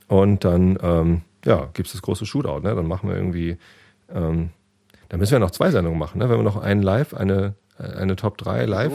Und 0.08 0.44
dann 0.44 0.78
ähm, 0.82 1.20
ja, 1.44 1.68
gibt 1.74 1.88
es 1.88 1.92
das 1.92 2.02
große 2.02 2.24
Shootout. 2.24 2.60
Ne? 2.60 2.74
Dann 2.74 2.86
machen 2.86 3.08
wir 3.08 3.16
irgendwie, 3.16 3.58
ähm, 4.14 4.50
da 5.08 5.16
müssen 5.18 5.32
wir 5.32 5.40
noch 5.40 5.50
zwei 5.50 5.70
Sendungen 5.70 5.98
machen. 5.98 6.18
Ne? 6.18 6.30
Wenn 6.30 6.38
wir 6.38 6.42
noch 6.42 6.56
einen 6.60 6.82
Live, 6.82 7.12
eine, 7.12 7.54
eine 7.76 8.16
Top 8.16 8.38
3 8.38 8.64
Live 8.64 8.92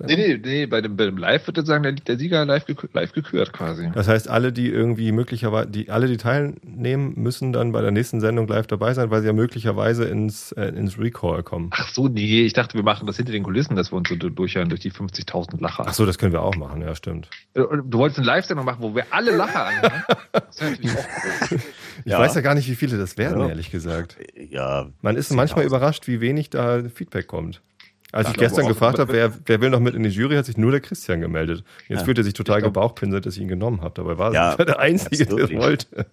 Nee, 0.00 0.16
nee, 0.16 0.40
nee, 0.42 0.66
bei 0.66 0.80
dem, 0.80 0.96
bei 0.96 1.06
dem 1.06 1.16
Live 1.16 1.48
wird 1.48 1.58
dann 1.58 1.66
sagen, 1.66 1.82
der, 1.82 1.92
der 1.92 2.18
Sieger 2.18 2.44
live, 2.44 2.66
gekürt, 2.66 2.94
live 2.94 3.12
gekürt 3.12 3.52
quasi. 3.52 3.90
Das 3.92 4.06
heißt, 4.06 4.28
alle, 4.28 4.52
die 4.52 4.68
irgendwie 4.68 5.10
möglicherweise, 5.10 5.68
die, 5.68 5.90
alle, 5.90 6.06
die 6.06 6.16
teilnehmen, 6.16 7.14
müssen 7.16 7.52
dann 7.52 7.72
bei 7.72 7.82
der 7.82 7.90
nächsten 7.90 8.20
Sendung 8.20 8.46
live 8.46 8.68
dabei 8.68 8.94
sein, 8.94 9.10
weil 9.10 9.22
sie 9.22 9.26
ja 9.26 9.32
möglicherweise 9.32 10.04
ins, 10.04 10.52
äh, 10.52 10.66
ins 10.66 11.00
Recall 11.00 11.42
kommen. 11.42 11.70
Ach 11.72 11.88
so, 11.88 12.06
nee, 12.06 12.42
ich 12.42 12.52
dachte, 12.52 12.74
wir 12.74 12.84
machen 12.84 13.08
das 13.08 13.16
hinter 13.16 13.32
den 13.32 13.42
Kulissen, 13.42 13.74
dass 13.74 13.90
wir 13.90 13.96
uns 13.96 14.08
so 14.08 14.14
durchhören 14.14 14.68
durch 14.68 14.80
die 14.80 14.92
50.000 14.92 15.60
Lacher. 15.60 15.84
Ach 15.86 15.92
so, 15.92 16.06
das 16.06 16.16
können 16.16 16.32
wir 16.32 16.42
auch 16.42 16.54
machen, 16.54 16.80
ja, 16.80 16.94
stimmt. 16.94 17.28
Äh, 17.54 17.62
du 17.84 17.98
wolltest 17.98 18.20
eine 18.20 18.26
Live-Sendung 18.28 18.66
machen, 18.66 18.78
wo 18.80 18.94
wir 18.94 19.04
alle 19.10 19.34
Lacher 19.34 19.66
anhören? 19.66 20.04
Das 20.32 20.60
wäre 20.60 20.70
natürlich 20.70 20.96
auch 20.96 21.50
cool. 21.50 21.58
Ich 22.04 22.12
ja. 22.12 22.20
weiß 22.20 22.36
ja 22.36 22.42
gar 22.42 22.54
nicht, 22.54 22.68
wie 22.68 22.76
viele 22.76 22.96
das 22.96 23.18
werden, 23.18 23.40
ja. 23.40 23.48
ehrlich 23.48 23.72
gesagt. 23.72 24.16
Ja. 24.36 24.86
Man 25.02 25.16
ist 25.16 25.32
manchmal 25.32 25.64
überrascht, 25.64 26.06
wie 26.06 26.20
wenig 26.20 26.48
da 26.48 26.84
Feedback 26.88 27.26
kommt. 27.26 27.60
Als 28.10 28.30
ich 28.30 28.36
gestern 28.36 28.66
gefragt 28.66 28.98
habe, 28.98 29.12
wer, 29.12 29.32
wer 29.44 29.60
will 29.60 29.68
noch 29.68 29.80
mit 29.80 29.94
in 29.94 30.02
die 30.02 30.08
Jury, 30.08 30.36
hat 30.36 30.46
sich 30.46 30.56
nur 30.56 30.70
der 30.70 30.80
Christian 30.80 31.20
gemeldet. 31.20 31.62
Jetzt 31.88 32.00
ja. 32.00 32.04
fühlt 32.04 32.16
er 32.16 32.24
sich 32.24 32.32
total 32.32 32.62
gebauchpinselt, 32.62 33.26
dass 33.26 33.36
ich 33.36 33.42
ihn 33.42 33.48
genommen 33.48 33.82
habe. 33.82 33.94
Dabei 33.94 34.16
war 34.16 34.32
ja, 34.32 34.56
der 34.56 34.78
Einzige, 34.78 35.26
der 35.26 35.44
es 35.44 35.52
wollte. 35.52 36.06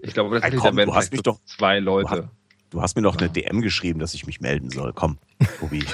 Ich 0.00 0.14
glaube, 0.14 0.40
das 0.40 0.56
komm, 0.56 0.76
du 0.76 0.94
hast 0.94 1.12
mich 1.12 1.22
doch 1.22 1.38
zwei 1.44 1.78
Leute. 1.78 2.08
Du 2.08 2.22
hast, 2.22 2.30
du 2.70 2.82
hast 2.82 2.96
mir 2.96 3.02
doch 3.02 3.18
eine 3.18 3.28
DM 3.28 3.60
geschrieben, 3.60 3.98
dass 3.98 4.14
ich 4.14 4.26
mich 4.26 4.40
melden 4.40 4.70
soll. 4.70 4.94
Komm, 4.94 5.18
Tobi. 5.60 5.84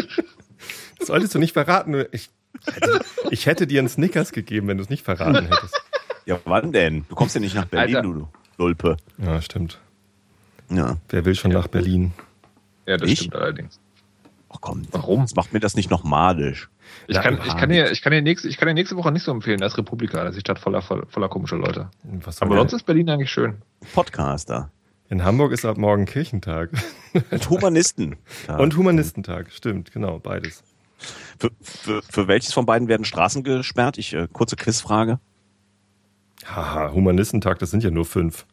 das 0.98 1.08
solltest 1.08 1.34
du 1.34 1.38
nicht 1.38 1.54
verraten. 1.54 2.04
Ich 2.12 2.28
hätte, 2.66 3.00
ich 3.30 3.46
hätte 3.46 3.66
dir 3.66 3.78
einen 3.78 3.88
Snickers 3.88 4.32
gegeben, 4.32 4.68
wenn 4.68 4.76
du 4.76 4.82
es 4.82 4.90
nicht 4.90 5.04
verraten 5.04 5.46
hättest. 5.50 5.82
Ja, 6.26 6.38
wann 6.44 6.70
denn? 6.70 7.06
Du 7.08 7.14
kommst 7.14 7.34
ja 7.34 7.40
nicht 7.40 7.54
nach 7.54 7.64
Berlin, 7.64 7.96
Alter. 7.96 8.08
du 8.08 8.28
Lulpe. 8.58 8.98
Ja, 9.16 9.40
stimmt. 9.40 9.78
Ja. 10.68 10.98
Wer 11.08 11.24
will 11.24 11.34
schon 11.34 11.50
ja, 11.52 11.58
nach 11.58 11.68
Berlin? 11.68 12.12
Ja, 12.86 12.98
das 12.98 13.08
ich? 13.08 13.20
stimmt 13.20 13.36
allerdings. 13.36 13.80
Ach 14.56 14.60
komm, 14.60 14.82
warum? 14.90 15.22
Das 15.22 15.34
macht 15.34 15.52
mir 15.52 15.60
das 15.60 15.74
nicht 15.76 15.90
noch 15.90 16.02
madisch. 16.02 16.70
Ich, 17.08 17.20
kann, 17.20 17.38
ich, 17.44 17.56
kann 17.56 17.68
dir, 17.68 17.90
ich, 17.90 18.00
kann 18.00 18.12
dir 18.12 18.22
nächste, 18.22 18.48
ich 18.48 18.56
kann 18.56 18.68
dir 18.68 18.74
nächste 18.74 18.96
Woche 18.96 19.12
nicht 19.12 19.22
so 19.22 19.30
empfehlen 19.30 19.62
als 19.62 19.76
Republika. 19.76 20.24
Das 20.24 20.30
ist 20.30 20.36
die 20.36 20.40
Stadt 20.40 20.58
voller, 20.58 20.80
voller 20.80 21.28
komischer 21.28 21.56
Leute. 21.56 21.90
Aber 22.40 22.56
sonst 22.56 22.72
ist 22.72 22.86
Berlin 22.86 23.10
eigentlich 23.10 23.30
schön. 23.30 23.56
Podcaster. 23.94 24.70
In 25.08 25.24
Hamburg 25.24 25.52
ist 25.52 25.64
ab 25.64 25.76
morgen 25.76 26.06
Kirchentag. 26.06 26.70
Und 27.30 27.50
Humanisten. 27.50 28.16
Und 28.58 28.76
Humanistentag, 28.76 29.52
stimmt, 29.52 29.92
genau, 29.92 30.18
beides. 30.18 30.64
Für, 31.38 31.50
für, 31.60 32.02
für 32.02 32.28
welches 32.28 32.54
von 32.54 32.64
beiden 32.66 32.88
werden 32.88 33.04
Straßen 33.04 33.44
gesperrt? 33.44 33.98
Ich, 33.98 34.14
äh, 34.14 34.26
kurze 34.32 34.56
Quizfrage. 34.56 35.20
Haha, 36.46 36.92
Humanistentag, 36.92 37.58
das 37.58 37.70
sind 37.70 37.82
ja 37.82 37.90
nur 37.90 38.06
fünf. 38.06 38.46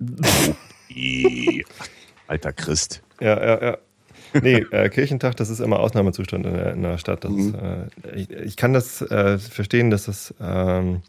Alter 2.26 2.52
Christ. 2.52 3.02
Ja, 3.20 3.38
ja, 3.38 3.62
ja. 3.64 3.78
Nee, 4.42 4.66
äh, 4.70 4.88
Kirchentag, 4.88 5.36
das 5.36 5.48
ist 5.48 5.60
immer 5.60 5.78
Ausnahmezustand 5.78 6.46
in 6.46 6.54
der, 6.54 6.72
in 6.72 6.82
der 6.82 6.98
Stadt. 6.98 7.24
Das, 7.24 7.30
mhm. 7.30 7.54
äh, 7.54 8.16
ich, 8.16 8.30
ich, 8.30 8.56
kann 8.56 8.72
das 8.72 9.00
äh, 9.02 9.38
verstehen, 9.38 9.90
dass 9.90 10.06
das 10.06 10.34
ähm, 10.40 11.02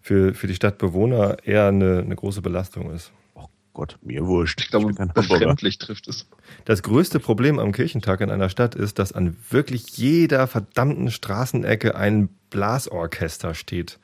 für, 0.00 0.34
für 0.34 0.46
die 0.46 0.54
Stadtbewohner 0.54 1.38
eher 1.44 1.68
eine, 1.68 2.00
eine 2.00 2.16
große 2.16 2.42
Belastung 2.42 2.92
ist. 2.92 3.12
Oh 3.34 3.46
Gott, 3.72 3.98
mir 4.02 4.26
wurscht. 4.26 4.60
Ich 4.60 4.70
glaube, 4.70 4.92
befremdlich 5.14 5.78
trifft 5.78 6.08
es. 6.08 6.26
Das 6.64 6.82
größte 6.82 7.20
Problem 7.20 7.58
am 7.58 7.72
Kirchentag 7.72 8.20
in 8.20 8.30
einer 8.30 8.48
Stadt 8.48 8.74
ist, 8.74 8.98
dass 8.98 9.12
an 9.12 9.36
wirklich 9.50 9.96
jeder 9.96 10.46
verdammten 10.46 11.10
Straßenecke 11.10 11.94
ein 11.94 12.28
Blasorchester 12.50 13.54
steht. 13.54 13.98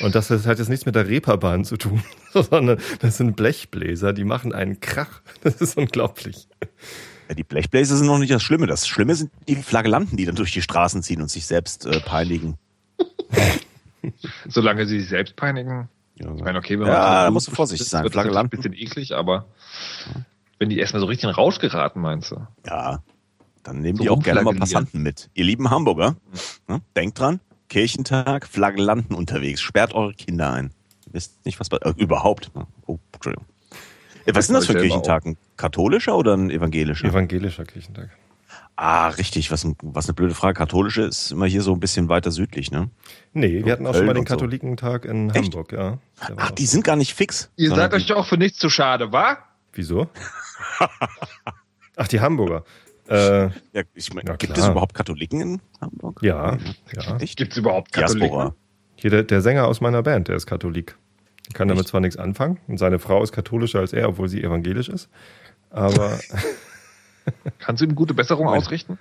Und 0.00 0.14
das 0.14 0.30
hat 0.30 0.58
jetzt 0.58 0.68
nichts 0.68 0.86
mit 0.86 0.94
der 0.94 1.08
Reeperbahn 1.08 1.64
zu 1.64 1.76
tun, 1.76 2.02
sondern 2.32 2.78
das 3.00 3.16
sind 3.16 3.36
Blechbläser, 3.36 4.12
die 4.12 4.24
machen 4.24 4.52
einen 4.52 4.80
Krach. 4.80 5.20
Das 5.42 5.60
ist 5.60 5.76
unglaublich. 5.76 6.48
Ja, 7.30 7.34
die 7.34 7.44
Blechbläser 7.44 7.96
sind 7.96 8.08
noch 8.08 8.18
nicht 8.18 8.32
das 8.32 8.42
Schlimme. 8.42 8.66
Das 8.66 8.88
Schlimme 8.88 9.14
sind 9.14 9.30
die 9.46 9.54
Flagellanten, 9.54 10.16
die 10.16 10.24
dann 10.24 10.34
durch 10.34 10.50
die 10.50 10.62
Straßen 10.62 11.00
ziehen 11.00 11.22
und 11.22 11.30
sich 11.30 11.46
selbst 11.46 11.86
äh, 11.86 12.00
peinigen. 12.00 12.58
Solange 14.48 14.84
sie 14.84 14.98
sich 14.98 15.10
selbst 15.10 15.36
peinigen. 15.36 15.88
Ja, 16.16 16.34
ich 16.34 16.42
meine, 16.42 16.58
okay, 16.58 16.72
wenn 16.72 16.88
man 16.88 16.88
ja, 16.88 17.24
da 17.26 17.30
musst 17.30 17.46
du 17.46 17.52
vorsichtig 17.52 17.88
sein. 17.88 18.02
Wird 18.02 18.14
Flagellanten. 18.14 18.58
ein 18.58 18.62
bisschen 18.62 18.74
eklig, 18.74 19.14
aber 19.14 19.46
wenn 20.58 20.70
die 20.70 20.80
erstmal 20.80 20.98
so 20.98 21.06
richtig 21.06 21.28
in 21.28 21.30
Rausch 21.30 21.60
geraten, 21.60 22.00
meinst 22.00 22.32
du? 22.32 22.44
Ja, 22.66 23.00
dann 23.62 23.80
nehmen 23.80 23.98
so 23.98 24.02
die 24.02 24.10
auch 24.10 24.20
gerne 24.24 24.42
mal 24.42 24.54
Passanten 24.54 25.00
mit. 25.00 25.30
Ihr 25.34 25.44
lieben 25.44 25.70
Hamburger, 25.70 26.16
mhm. 26.66 26.74
ne, 26.74 26.80
denkt 26.96 27.20
dran, 27.20 27.38
Kirchentag, 27.68 28.48
Flagellanten 28.48 29.14
unterwegs. 29.14 29.60
Sperrt 29.60 29.94
eure 29.94 30.14
Kinder 30.14 30.52
ein. 30.52 30.72
Wisst 31.12 31.46
nicht, 31.46 31.60
was 31.60 31.68
äh, 31.70 31.92
überhaupt. 31.96 32.50
Oh, 32.86 32.98
Entschuldigung. 33.12 33.46
Äh, 34.26 34.34
was 34.34 34.44
ist 34.44 34.48
denn 34.48 34.54
das 34.54 34.66
für 34.66 34.74
ein 34.74 34.82
Kirchentag? 34.82 35.26
Ein 35.26 35.36
katholischer 35.56 36.16
oder 36.16 36.36
ein 36.36 36.50
evangelischer? 36.50 37.08
Evangelischer 37.08 37.64
Kirchentag. 37.64 38.10
Ah, 38.76 39.08
richtig. 39.08 39.50
Was, 39.50 39.66
was 39.82 40.06
eine 40.06 40.14
blöde 40.14 40.34
Frage. 40.34 40.54
Katholische 40.54 41.02
ist 41.02 41.32
immer 41.32 41.46
hier 41.46 41.62
so 41.62 41.74
ein 41.74 41.80
bisschen 41.80 42.08
weiter 42.08 42.30
südlich, 42.30 42.70
ne? 42.70 42.88
Nee, 43.32 43.64
wir 43.64 43.72
hatten 43.72 43.86
auch 43.86 43.92
Köln 43.92 44.00
schon 44.00 44.06
mal 44.06 44.14
den 44.14 44.24
Katholikentag 44.24 45.04
so. 45.04 45.10
in 45.10 45.30
Echt? 45.30 45.44
Hamburg, 45.44 45.72
ja. 45.72 45.98
Ach, 46.36 46.50
die 46.50 46.66
sind 46.66 46.82
gar 46.82 46.96
nicht 46.96 47.14
fix. 47.14 47.50
Ihr 47.56 47.74
seid 47.74 47.92
euch 47.92 48.10
auch 48.12 48.26
für 48.26 48.38
nichts 48.38 48.58
zu 48.58 48.70
schade, 48.70 49.12
wa? 49.12 49.38
Wieso? 49.72 50.08
Ach, 51.96 52.08
die 52.08 52.20
Hamburger. 52.20 52.64
Äh, 53.08 53.50
ja, 53.72 53.82
ich 53.94 54.14
mein, 54.14 54.24
gibt 54.38 54.56
es 54.56 54.68
überhaupt 54.68 54.94
Katholiken 54.94 55.40
in 55.40 55.60
Hamburg? 55.80 56.22
Ja. 56.22 56.56
ja. 56.92 57.16
Gibt 57.18 57.52
es 57.52 57.58
überhaupt 57.58 57.92
Katholiken? 57.92 58.20
Diaspora. 58.20 58.54
Hier 58.94 59.10
der, 59.10 59.22
der, 59.24 59.40
Sänger 59.40 59.66
aus 59.66 59.80
meiner 59.80 60.02
Band, 60.02 60.28
der 60.28 60.36
ist 60.36 60.46
Katholik. 60.46 60.96
Kann 61.52 61.68
damit 61.68 61.88
zwar 61.88 62.00
nichts 62.00 62.16
anfangen 62.16 62.58
und 62.68 62.78
seine 62.78 62.98
Frau 62.98 63.22
ist 63.22 63.32
katholischer 63.32 63.80
als 63.80 63.92
er, 63.92 64.08
obwohl 64.08 64.28
sie 64.28 64.42
evangelisch 64.42 64.88
ist. 64.88 65.08
Aber. 65.70 66.18
Kannst 67.58 67.80
du 67.80 67.86
ihm 67.86 67.94
gute 67.94 68.14
Besserung 68.14 68.48
ausrichten? 68.48 68.98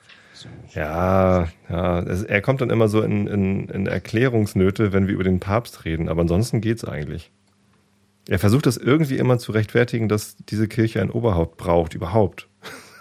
Ja, 0.74 1.48
ja. 1.70 2.00
Es, 2.02 2.24
er 2.24 2.42
kommt 2.42 2.62
dann 2.62 2.70
immer 2.70 2.88
so 2.88 3.02
in, 3.02 3.28
in, 3.28 3.70
in 3.70 3.88
Erklärungsnöte, 3.88 4.94
wenn 4.94 5.08
wir 5.08 5.14
über 5.14 5.24
den 5.24 5.40
Papst 5.40 5.86
reden. 5.86 6.10
Aber 6.10 6.22
ansonsten 6.22 6.62
geht's 6.62 6.86
eigentlich. 6.86 7.32
Er 8.28 8.40
versucht 8.40 8.66
das 8.66 8.78
irgendwie 8.78 9.18
immer 9.18 9.40
zu 9.40 9.52
rechtfertigen, 9.52 10.08
dass 10.08 10.36
diese 10.38 10.68
Kirche 10.68 11.02
ein 11.02 11.10
Oberhaupt 11.10 11.58
braucht, 11.58 11.96
überhaupt. 11.96 12.48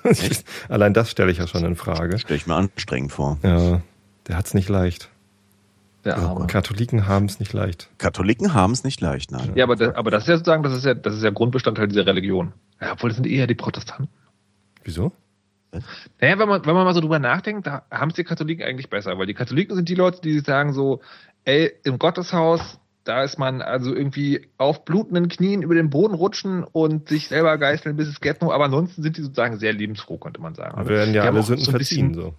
Allein 0.69 0.95
das 0.95 1.11
stelle 1.11 1.31
ich 1.31 1.39
ja 1.39 1.47
schon 1.47 1.65
in 1.65 1.77
Frage. 1.77 2.19
Stelle 2.19 2.37
ich 2.37 2.47
mir 2.47 2.55
anstrengend 2.55 3.13
vor. 3.13 3.39
Ja, 3.43 3.83
der 4.27 4.37
hat's 4.37 4.55
nicht 4.55 4.69
leicht. 4.69 5.11
Der 6.05 6.17
Arme. 6.17 6.47
Katholiken 6.47 7.07
haben 7.07 7.27
es 7.27 7.41
nicht 7.41 7.53
leicht. 7.53 7.91
Katholiken 7.99 8.55
haben 8.55 8.73
es 8.73 8.85
nicht 8.85 9.01
leicht, 9.01 9.33
nein. 9.33 9.53
Ja, 9.57 9.65
aber 9.65 9.77
das, 9.77 9.95
aber 9.95 10.11
das 10.11 10.23
ist 10.25 10.29
ja 10.29 10.37
sozusagen, 10.37 10.63
das 10.63 10.75
ist 10.75 10.85
ja, 10.85 10.95
das 10.95 11.15
ist 11.15 11.23
ja 11.23 11.31
Grundbestandteil 11.31 11.89
dieser 11.89 12.07
Religion. 12.07 12.53
Ja, 12.81 12.93
obwohl 12.93 13.11
das 13.11 13.17
sind 13.17 13.27
eher 13.27 13.47
die 13.47 13.55
Protestanten. 13.55 14.09
Wieso? 14.85 15.13
Naja, 16.21 16.39
wenn 16.39 16.49
man, 16.49 16.65
wenn 16.65 16.75
man 16.75 16.85
mal 16.85 16.95
so 16.95 17.01
drüber 17.01 17.19
nachdenkt, 17.19 17.67
da 17.67 17.83
haben 17.91 18.11
es 18.11 18.17
die 18.17 18.25
Katholiken 18.25 18.65
eigentlich 18.65 18.89
besser, 18.89 19.19
weil 19.19 19.27
die 19.27 19.35
Katholiken 19.35 19.77
sind 19.77 19.89
die 19.89 19.95
Leute, 19.95 20.21
die 20.23 20.39
sagen 20.41 20.73
so, 20.73 21.01
ey, 21.45 21.73
im 21.85 21.99
Gotteshaus, 21.99 22.79
da 23.05 23.23
ist 23.23 23.39
man 23.39 23.63
also 23.63 23.95
irgendwie 23.95 24.49
auf 24.57 24.85
blutenden 24.85 25.29
Knien 25.29 25.63
über 25.63 25.75
den 25.75 25.91
Boden 25.91 26.15
rutschen 26.15 26.65
und 26.65 27.09
sich 27.09 27.29
selber 27.29 27.57
geißeln, 27.59 27.97
bis 27.97 28.09
es 28.09 28.21
geht 28.21 28.41
nur, 28.41 28.55
aber 28.55 28.67
ansonsten 28.67 29.03
sind 29.03 29.17
die 29.17 29.23
sozusagen 29.23 29.59
sehr 29.59 29.73
lebensfroh, 29.73 30.19
könnte 30.19 30.41
man 30.41 30.55
sagen. 30.55 30.79
Wir 30.87 30.97
werden 30.97 31.15
ja 31.15 31.25
alle 31.25 31.43
Sünden 31.43 31.65
so 31.65 31.71
verziehen, 31.71 32.15
so. 32.15 32.35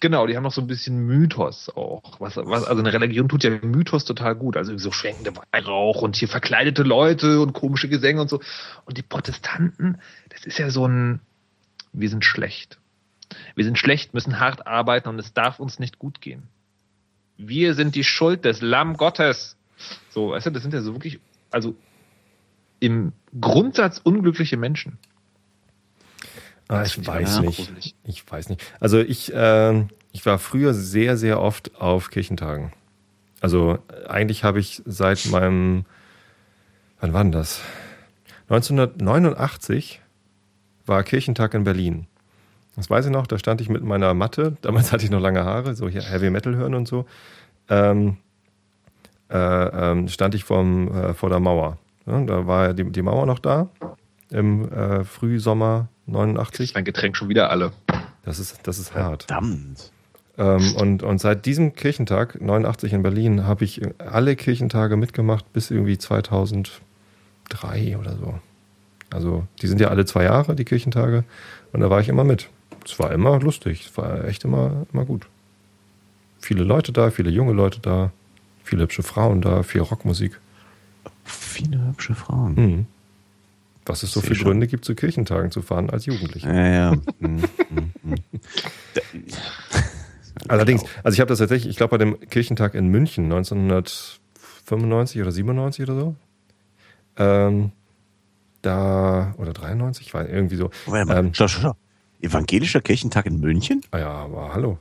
Genau, 0.00 0.26
die 0.26 0.36
haben 0.36 0.42
noch 0.42 0.52
so 0.52 0.60
ein 0.60 0.66
bisschen 0.66 1.06
Mythos 1.06 1.70
auch. 1.74 2.20
Was, 2.20 2.36
was, 2.36 2.64
also 2.64 2.82
eine 2.82 2.92
Religion 2.92 3.28
tut 3.28 3.44
ja 3.44 3.50
Mythos 3.50 4.04
total 4.04 4.34
gut. 4.34 4.56
Also 4.56 4.76
so 4.78 4.92
schwenkende 4.92 5.32
Weihrauch 5.52 6.02
und 6.02 6.16
hier 6.16 6.28
verkleidete 6.28 6.82
Leute 6.82 7.40
und 7.40 7.52
komische 7.52 7.88
Gesänge 7.88 8.20
und 8.20 8.28
so. 8.28 8.40
Und 8.84 8.98
die 8.98 9.02
Protestanten, 9.02 9.98
das 10.28 10.44
ist 10.44 10.58
ja 10.58 10.70
so 10.70 10.86
ein, 10.86 11.20
wir 11.92 12.08
sind 12.08 12.24
schlecht. 12.24 12.78
Wir 13.54 13.64
sind 13.64 13.78
schlecht, 13.78 14.14
müssen 14.14 14.38
hart 14.38 14.66
arbeiten 14.66 15.08
und 15.08 15.18
es 15.18 15.32
darf 15.32 15.58
uns 15.58 15.78
nicht 15.78 15.98
gut 15.98 16.20
gehen. 16.20 16.44
Wir 17.36 17.74
sind 17.74 17.94
die 17.94 18.04
Schuld 18.04 18.44
des 18.44 18.60
Lamm 18.60 18.96
Gottes. 18.96 19.56
So, 20.10 20.30
weißt 20.30 20.46
du, 20.46 20.50
das 20.50 20.62
sind 20.62 20.74
ja 20.74 20.80
so 20.80 20.94
wirklich, 20.94 21.20
also 21.50 21.74
im 22.80 23.12
Grundsatz 23.40 23.98
unglückliche 23.98 24.56
Menschen. 24.56 24.98
Ah, 26.68 26.82
ich 26.82 27.06
weiß 27.06 27.40
nicht. 27.40 27.94
Ich 28.04 28.30
weiß 28.30 28.48
nicht. 28.48 28.62
Also 28.80 28.98
ich, 28.98 29.32
äh, 29.32 29.84
ich 30.12 30.26
war 30.26 30.38
früher 30.38 30.74
sehr, 30.74 31.16
sehr 31.16 31.40
oft 31.40 31.80
auf 31.80 32.10
Kirchentagen. 32.10 32.72
Also 33.40 33.78
eigentlich 34.08 34.44
habe 34.44 34.58
ich 34.58 34.82
seit 34.84 35.26
meinem, 35.26 35.84
wann 37.00 37.12
war 37.12 37.22
denn 37.22 37.32
das? 37.32 37.60
1989 38.48 40.00
war 40.86 41.02
Kirchentag 41.02 41.54
in 41.54 41.64
Berlin. 41.64 42.06
Das 42.76 42.90
weiß 42.90 43.06
ich 43.06 43.12
noch, 43.12 43.26
da 43.26 43.38
stand 43.38 43.60
ich 43.60 43.68
mit 43.68 43.82
meiner 43.82 44.14
Matte, 44.14 44.56
damals 44.62 44.92
hatte 44.92 45.04
ich 45.04 45.10
noch 45.10 45.20
lange 45.20 45.44
Haare, 45.44 45.74
so 45.74 45.88
hier 45.88 46.02
Heavy 46.02 46.30
Metal 46.30 46.56
hören 46.56 46.74
und 46.74 46.88
so. 46.88 47.06
Ähm, 47.68 48.18
äh, 49.28 49.36
ähm, 49.36 50.08
stand 50.08 50.34
ich 50.34 50.44
vorm, 50.44 50.88
äh, 50.88 51.14
vor 51.14 51.30
der 51.30 51.40
Mauer. 51.40 51.78
Ja, 52.06 52.20
da 52.22 52.46
war 52.46 52.74
die, 52.74 52.84
die 52.84 53.02
Mauer 53.02 53.26
noch 53.26 53.40
da 53.40 53.68
im 54.30 54.70
äh, 54.72 55.04
Frühsommer 55.04 55.88
89. 56.06 56.70
Ist 56.70 56.74
mein 56.74 56.84
Getränk 56.84 57.16
schon 57.16 57.28
wieder 57.28 57.50
alle. 57.50 57.72
Das 58.24 58.38
ist, 58.38 58.58
das 58.64 58.78
ist 58.78 58.94
hart. 58.94 59.24
Verdammt. 59.24 59.92
Ähm, 60.38 60.74
und, 60.76 61.02
und 61.02 61.18
seit 61.20 61.46
diesem 61.46 61.74
Kirchentag, 61.74 62.40
89 62.40 62.92
in 62.92 63.02
Berlin, 63.02 63.44
habe 63.44 63.64
ich 63.64 63.80
alle 63.98 64.36
Kirchentage 64.36 64.96
mitgemacht 64.96 65.52
bis 65.52 65.70
irgendwie 65.70 65.98
2003 65.98 67.96
oder 67.98 68.16
so. 68.16 68.38
Also 69.10 69.46
die 69.62 69.66
sind 69.66 69.80
ja 69.80 69.88
alle 69.88 70.04
zwei 70.04 70.24
Jahre, 70.24 70.54
die 70.54 70.64
Kirchentage. 70.64 71.24
Und 71.72 71.80
da 71.80 71.90
war 71.90 72.00
ich 72.00 72.08
immer 72.08 72.24
mit. 72.24 72.48
Es 72.84 72.98
war 72.98 73.12
immer 73.12 73.40
lustig. 73.40 73.86
Es 73.86 73.96
war 73.96 74.24
echt 74.24 74.44
immer, 74.44 74.86
immer 74.92 75.04
gut. 75.04 75.26
Viele 76.38 76.64
Leute 76.64 76.92
da, 76.92 77.10
viele 77.10 77.30
junge 77.30 77.52
Leute 77.52 77.80
da, 77.80 78.12
viele 78.62 78.82
hübsche 78.82 79.02
Frauen 79.02 79.40
da, 79.40 79.62
viel 79.62 79.80
Rockmusik. 79.80 80.38
Viele 81.24 81.84
hübsche 81.88 82.14
Frauen. 82.14 82.54
Mhm. 82.54 82.86
Was 83.86 84.02
es 84.02 84.10
so 84.12 84.20
viele 84.20 84.42
Gründe 84.42 84.66
gibt, 84.66 84.84
zu 84.84 84.94
Kirchentagen 84.94 85.50
zu 85.50 85.62
fahren 85.62 85.88
als 85.90 86.06
Jugendlicher. 86.06 86.52
Ja, 86.52 86.66
ja. 86.66 86.96
Mhm, 87.18 87.42
mhm, 87.70 87.92
mhm. 88.02 88.14
Allerdings, 90.48 90.84
also 91.02 91.14
ich 91.14 91.20
habe 91.20 91.28
das 91.28 91.38
tatsächlich, 91.38 91.70
ich 91.70 91.76
glaube 91.76 91.92
bei 91.92 91.98
dem 91.98 92.20
Kirchentag 92.28 92.74
in 92.74 92.88
München 92.88 93.24
1995 93.24 95.22
oder 95.22 95.32
97 95.32 95.82
oder 95.88 95.98
so, 95.98 96.14
ähm, 97.16 97.72
da, 98.62 99.34
oder 99.38 99.52
93, 99.52 100.12
war 100.12 100.28
irgendwie 100.28 100.56
so. 100.56 100.70
Warte 100.86 101.06
mal, 101.06 101.18
ähm, 101.18 101.30
schau, 101.32 101.48
schau, 101.48 101.60
schau. 101.62 101.76
Evangelischer 102.20 102.80
Kirchentag 102.80 103.26
in 103.26 103.40
München? 103.40 103.82
Ah 103.90 103.98
ja, 103.98 104.10
aber 104.10 104.52
hallo. 104.52 104.78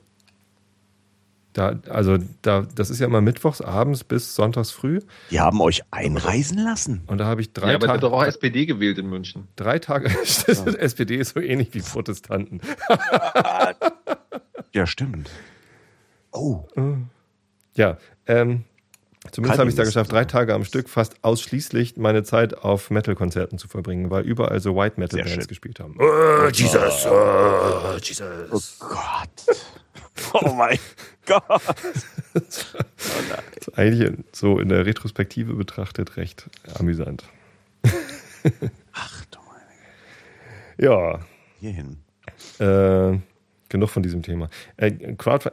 Da, 1.56 1.80
also 1.88 2.18
da, 2.42 2.68
das 2.76 2.90
ist 2.90 3.00
ja 3.00 3.06
immer 3.06 3.22
mittwochs 3.22 3.62
abends 3.62 4.04
bis 4.04 4.36
sonntags 4.36 4.72
früh. 4.72 5.00
Die 5.32 5.40
haben 5.40 5.62
euch 5.62 5.84
einreisen 5.90 6.58
lassen. 6.58 7.04
Und 7.08 7.20
da 7.20 7.28
habe 7.28 7.40
ich 7.40 7.54
drei 7.54 7.70
ja, 7.70 7.76
aber 7.76 7.88
Tage. 7.88 8.00
doch 8.02 8.12
auch 8.12 8.26
SPD 8.26 8.66
gewählt 8.66 8.98
in 8.98 9.08
München. 9.08 9.48
Drei 9.56 9.80
Tage. 9.80 10.10
ja. 10.48 10.66
SPD 10.74 11.16
ist 11.16 11.34
so 11.34 11.40
ähnlich 11.40 11.70
wie 11.72 11.80
Protestanten. 11.80 12.60
ja, 14.74 14.86
stimmt. 14.86 15.30
Oh. 16.34 16.66
Ja, 17.76 18.00
ähm, 18.28 18.66
zumindest 19.32 19.58
habe 19.58 19.70
ich 19.70 19.76
es 19.76 19.78
da 19.78 19.86
geschafft, 19.86 20.12
drei 20.12 20.26
Tage 20.26 20.54
am 20.54 20.66
Stück 20.66 20.90
fast 20.90 21.24
ausschließlich 21.24 21.96
meine 21.96 22.24
Zeit 22.24 22.54
auf 22.58 22.90
Metal-Konzerten 22.90 23.58
zu 23.60 23.70
verbringen, 23.70 24.12
weil 24.12 24.26
überall 24.26 24.60
so 24.60 24.76
White 24.76 25.00
Metal-Bands 25.00 25.48
gespielt 25.48 25.80
haben. 25.80 25.96
Oh, 26.00 26.50
Jesus, 26.52 27.06
oh, 27.06 27.98
Jesus. 28.02 28.78
Oh 28.82 28.88
Gott. 28.90 29.58
Oh 30.34 30.54
mein 30.54 30.80
Gott. 31.26 31.44
das 32.34 32.76
ist 33.56 33.78
eigentlich 33.78 34.12
so 34.32 34.60
in 34.60 34.70
der 34.70 34.86
Retrospektive 34.86 35.54
betrachtet 35.54 36.18
recht 36.18 36.50
amüsant. 36.78 37.24
Ach 38.94 39.26
du 39.32 39.40
meine 39.48 40.90
Ja. 40.90 41.20
Hierhin. 41.60 41.98
Äh, 42.60 43.20
genug 43.70 43.90
von 43.90 44.04
diesem 44.04 44.24
Thema. 44.24 44.50
Äh, 44.78 44.92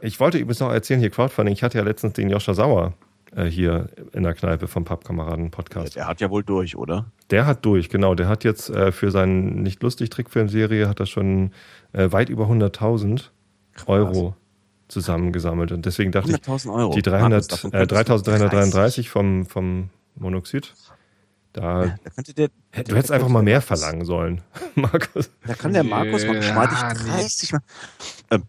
ich 0.01 0.19
wollte 0.19 0.37
übrigens 0.37 0.59
noch 0.59 0.71
erzählen, 0.71 0.99
hier 0.99 1.09
Crowdfunding, 1.09 1.53
ich 1.53 1.63
hatte 1.63 1.77
ja 1.77 1.83
letztens 1.83 2.13
den 2.13 2.29
Joscha 2.29 2.53
Sauer 2.53 2.93
äh, 3.35 3.45
hier 3.45 3.89
in 4.13 4.23
der 4.23 4.33
Kneipe 4.33 4.67
vom 4.67 4.85
Pappkameraden-Podcast. 4.85 5.95
Der 5.95 6.07
hat 6.07 6.21
ja 6.21 6.29
wohl 6.29 6.43
durch, 6.43 6.75
oder? 6.75 7.05
Der 7.31 7.45
hat 7.45 7.65
durch, 7.65 7.89
genau. 7.89 8.15
Der 8.15 8.27
hat 8.27 8.43
jetzt 8.43 8.69
äh, 8.69 8.91
für 8.91 9.11
seine 9.11 9.33
Nicht-Lustig-Trickfilmserie 9.33 10.87
hat 10.87 10.99
er 10.99 11.05
schon 11.05 11.51
äh, 11.93 12.11
weit 12.11 12.29
über 12.29 12.45
100.000 12.45 13.29
Euro 13.87 14.35
zusammengesammelt. 14.93 15.71
Und 15.71 15.85
deswegen 15.85 16.11
dachte 16.11 16.31
ich, 16.31 16.67
Euro. 16.67 16.93
die 16.93 17.01
300, 17.01 17.65
äh, 17.73 17.87
3333 17.87 19.09
vom, 19.09 19.45
vom 19.45 19.89
Monoxid, 20.15 20.73
da, 21.53 21.85
ja, 21.85 21.95
da 22.15 22.33
der, 22.33 22.49
du 22.83 22.95
hättest 22.95 23.11
einfach 23.11 23.27
mal 23.27 23.43
mehr 23.43 23.61
verlangen 23.61 24.05
sollen, 24.05 24.41
Markus. 24.75 25.29
Da 25.45 25.53
kann 25.53 25.73
der 25.73 25.83
Markus 25.83 26.25
mal 26.25 26.35
geschmeidig 26.35 26.77
30 26.79 27.51
mal. 27.51 27.61
Ähm, 28.31 28.43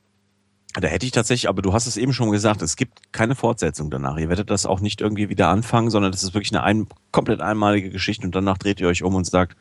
da 0.72 0.88
hätte 0.88 1.04
ich 1.04 1.12
tatsächlich, 1.12 1.48
aber 1.48 1.62
du 1.62 1.72
hast 1.72 1.86
es 1.86 1.96
eben 1.96 2.12
schon 2.12 2.30
gesagt, 2.30 2.62
es 2.62 2.76
gibt 2.76 3.12
keine 3.12 3.34
Fortsetzung 3.34 3.90
danach. 3.90 4.16
Ihr 4.16 4.28
werdet 4.28 4.50
das 4.50 4.64
auch 4.66 4.80
nicht 4.80 5.02
irgendwie 5.02 5.28
wieder 5.28 5.48
anfangen, 5.48 5.90
sondern 5.90 6.12
das 6.12 6.22
ist 6.22 6.34
wirklich 6.34 6.52
eine 6.52 6.62
ein, 6.62 6.86
komplett 7.12 7.40
einmalige 7.40 7.90
Geschichte 7.90 8.26
und 8.26 8.34
danach 8.34 8.58
dreht 8.58 8.80
ihr 8.80 8.88
euch 8.88 9.02
um 9.02 9.14
und 9.14 9.26
sagt 9.26 9.56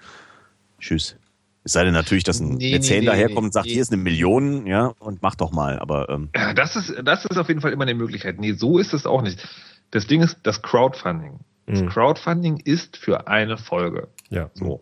Tschüss. 0.79 1.17
Es 1.65 1.73
sei 1.73 1.85
denn 1.85 1.93
natürlich, 1.93 2.25
dass 2.25 2.39
ein 2.39 2.55
nee, 2.55 2.73
Mäzen 2.73 2.99
nee, 2.99 3.05
daherkommt 3.05 3.39
nee, 3.39 3.45
und 3.45 3.53
sagt, 3.53 3.67
hier 3.67 3.81
ist 3.81 3.93
eine 3.93 4.01
Million, 4.01 4.65
ja, 4.67 4.93
und 4.99 5.21
mach 5.21 5.35
doch 5.35 5.51
mal. 5.51 5.79
Aber 5.79 6.09
ähm. 6.09 6.29
ja, 6.35 6.53
das 6.53 6.75
ist, 6.75 6.93
das 7.03 7.25
ist 7.25 7.37
auf 7.37 7.47
jeden 7.47 7.61
Fall 7.61 7.71
immer 7.71 7.83
eine 7.83 7.93
Möglichkeit. 7.93 8.39
Nee, 8.39 8.53
so 8.53 8.77
ist 8.77 8.93
es 8.93 9.05
auch 9.05 9.21
nicht. 9.21 9.47
Das 9.91 10.07
Ding 10.07 10.21
ist 10.21 10.39
das 10.43 10.61
Crowdfunding. 10.61 11.39
Das 11.65 11.81
mhm. 11.81 11.89
Crowdfunding 11.89 12.57
ist 12.57 12.97
für 12.97 13.27
eine 13.27 13.57
Folge. 13.57 14.09
Ja. 14.29 14.49
So. 14.53 14.81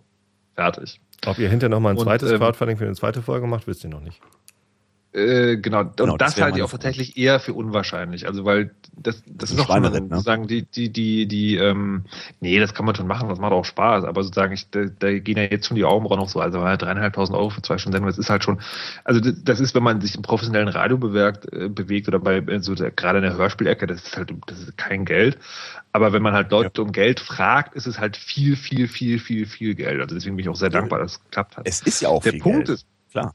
Fertig. 0.55 0.99
Ob 1.25 1.37
ihr 1.37 1.49
hinterher 1.49 1.69
nochmal 1.69 1.93
ein 1.93 1.99
zweites 1.99 2.29
und, 2.29 2.35
ähm, 2.35 2.41
Crowdfunding 2.41 2.77
für 2.77 2.85
eine 2.85 2.95
zweite 2.95 3.21
Folge 3.21 3.45
macht, 3.45 3.67
wisst 3.67 3.83
ihr 3.83 3.89
noch 3.89 4.01
nicht. 4.01 4.19
Äh, 5.13 5.57
genau. 5.57 5.81
und 5.81 5.97
genau, 5.97 6.15
das, 6.15 6.35
das 6.35 6.43
halte 6.43 6.59
ich 6.59 6.63
auch 6.63 6.71
tatsächlich 6.71 7.17
eher 7.17 7.41
für 7.41 7.53
unwahrscheinlich. 7.53 8.27
Also 8.27 8.45
weil 8.45 8.71
das, 8.95 9.21
das, 9.25 9.25
das 9.25 9.51
ist 9.51 9.59
auch 9.59 9.67
schon 9.67 9.81
ne? 9.81 9.91
sozusagen 9.91 10.47
die, 10.47 10.63
die, 10.63 10.89
die, 10.89 11.27
die, 11.27 11.57
ähm, 11.57 12.05
nee, 12.39 12.57
das 12.59 12.73
kann 12.73 12.85
man 12.85 12.95
schon 12.95 13.07
machen, 13.07 13.27
das 13.27 13.39
macht 13.39 13.51
auch 13.51 13.65
Spaß, 13.65 14.05
aber 14.05 14.23
sozusagen, 14.23 14.53
ich, 14.53 14.69
da, 14.69 14.85
da 14.85 15.11
gehen 15.19 15.37
ja 15.37 15.43
jetzt 15.43 15.67
schon 15.67 15.75
die 15.75 15.83
Augenbrauen 15.83 16.19
noch 16.19 16.29
so, 16.29 16.39
also 16.39 16.59
dreieinhalbtausend 16.59 17.37
Euro 17.37 17.49
für 17.49 17.61
zwei 17.61 17.77
Stunden 17.77 17.97
Sendung, 17.97 18.09
das 18.09 18.17
ist 18.17 18.29
halt 18.29 18.45
schon, 18.45 18.61
also 19.03 19.19
das, 19.19 19.35
das 19.43 19.59
ist, 19.59 19.75
wenn 19.75 19.83
man 19.83 19.99
sich 19.99 20.15
im 20.15 20.21
professionellen 20.21 20.69
Radio 20.69 20.97
bewegt, 20.97 21.51
äh, 21.51 21.67
bewegt 21.67 22.07
oder 22.07 22.19
bei 22.19 22.41
so 22.59 22.73
der, 22.73 22.91
gerade 22.91 23.17
in 23.17 23.25
der 23.25 23.35
Hörspielecke, 23.35 23.87
das 23.87 24.03
ist 24.03 24.15
halt, 24.15 24.33
das 24.47 24.59
ist 24.59 24.77
kein 24.77 25.03
Geld. 25.03 25.37
Aber 25.93 26.13
wenn 26.13 26.21
man 26.21 26.33
halt 26.33 26.51
Leute 26.51 26.71
ja. 26.77 26.83
um 26.83 26.93
Geld 26.93 27.19
fragt, 27.19 27.75
ist 27.75 27.85
es 27.85 27.99
halt 27.99 28.15
viel, 28.15 28.55
viel, 28.55 28.87
viel, 28.87 29.19
viel, 29.19 29.45
viel 29.45 29.75
Geld. 29.75 29.99
Also 29.99 30.15
deswegen 30.15 30.37
bin 30.37 30.43
ich 30.43 30.49
auch 30.49 30.55
sehr 30.55 30.69
dankbar, 30.69 30.99
dass 30.99 31.13
es 31.13 31.23
geklappt 31.25 31.57
hat. 31.57 31.67
Es 31.67 31.81
ist 31.81 31.99
ja 32.01 32.07
auch 32.07 32.23
der 32.23 32.31
viel 32.31 32.41
Punkt 32.41 32.67
Geld. 32.67 32.79
ist, 32.79 32.85
klar 33.11 33.33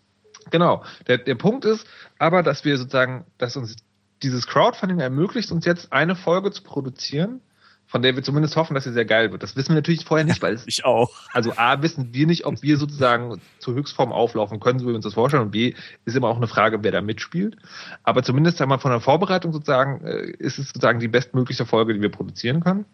Genau. 0.51 0.84
Der, 1.07 1.18
der 1.18 1.34
Punkt 1.34 1.64
ist 1.64 1.86
aber, 2.18 2.42
dass 2.42 2.64
wir 2.64 2.78
sozusagen, 2.78 3.24
dass 3.38 3.57
uns 3.57 3.76
dieses 4.22 4.47
Crowdfunding 4.47 5.01
ermöglicht, 5.01 5.51
uns 5.53 5.64
jetzt 5.64 5.92
eine 5.92 6.16
Folge 6.16 6.51
zu 6.51 6.62
produzieren, 6.62 7.40
von 7.88 8.03
der 8.03 8.16
wir 8.16 8.22
zumindest 8.22 8.57
hoffen, 8.57 8.74
dass 8.74 8.84
sie 8.84 8.92
sehr 8.92 9.05
geil 9.05 9.30
wird. 9.30 9.42
Das 9.42 9.55
wissen 9.55 9.68
wir 9.68 9.76
natürlich 9.76 10.05
vorher 10.05 10.24
nicht, 10.24 10.42
weil 10.42 10.55
es, 10.55 10.66
ich 10.66 10.84
auch. 10.84 11.11
Also 11.32 11.53
A, 11.57 11.82
wissen 11.82 12.12
wir 12.12 12.26
nicht, 12.26 12.44
ob 12.44 12.62
wir 12.62 12.78
sozusagen 12.78 13.40
zur 13.61 13.74
Höchstform 13.74 14.12
auflaufen 14.12 14.59
können, 14.59 14.80
so 14.80 14.86
wie 14.86 14.90
wir 14.90 14.97
uns 14.97 15.05
das 15.05 15.14
vorstellen. 15.14 15.44
Und 15.44 15.51
B, 15.53 15.74
ist 16.05 16.16
immer 16.16 16.28
auch 16.28 16.36
eine 16.36 16.49
Frage, 16.49 16.82
wer 16.82 16.90
da 16.90 17.01
mitspielt. 17.01 17.57
Aber 18.03 18.24
zumindest 18.24 18.61
einmal 18.61 18.80
von 18.80 18.90
der 18.90 19.01
Vorbereitung 19.01 19.53
sozusagen, 19.53 20.05
äh, 20.05 20.30
ist 20.38 20.59
es 20.59 20.68
sozusagen 20.68 20.99
die 20.99 21.09
bestmögliche 21.09 21.64
Folge, 21.64 21.94
die 21.94 22.01
wir 22.01 22.11
produzieren 22.11 22.61
können. 22.61 22.86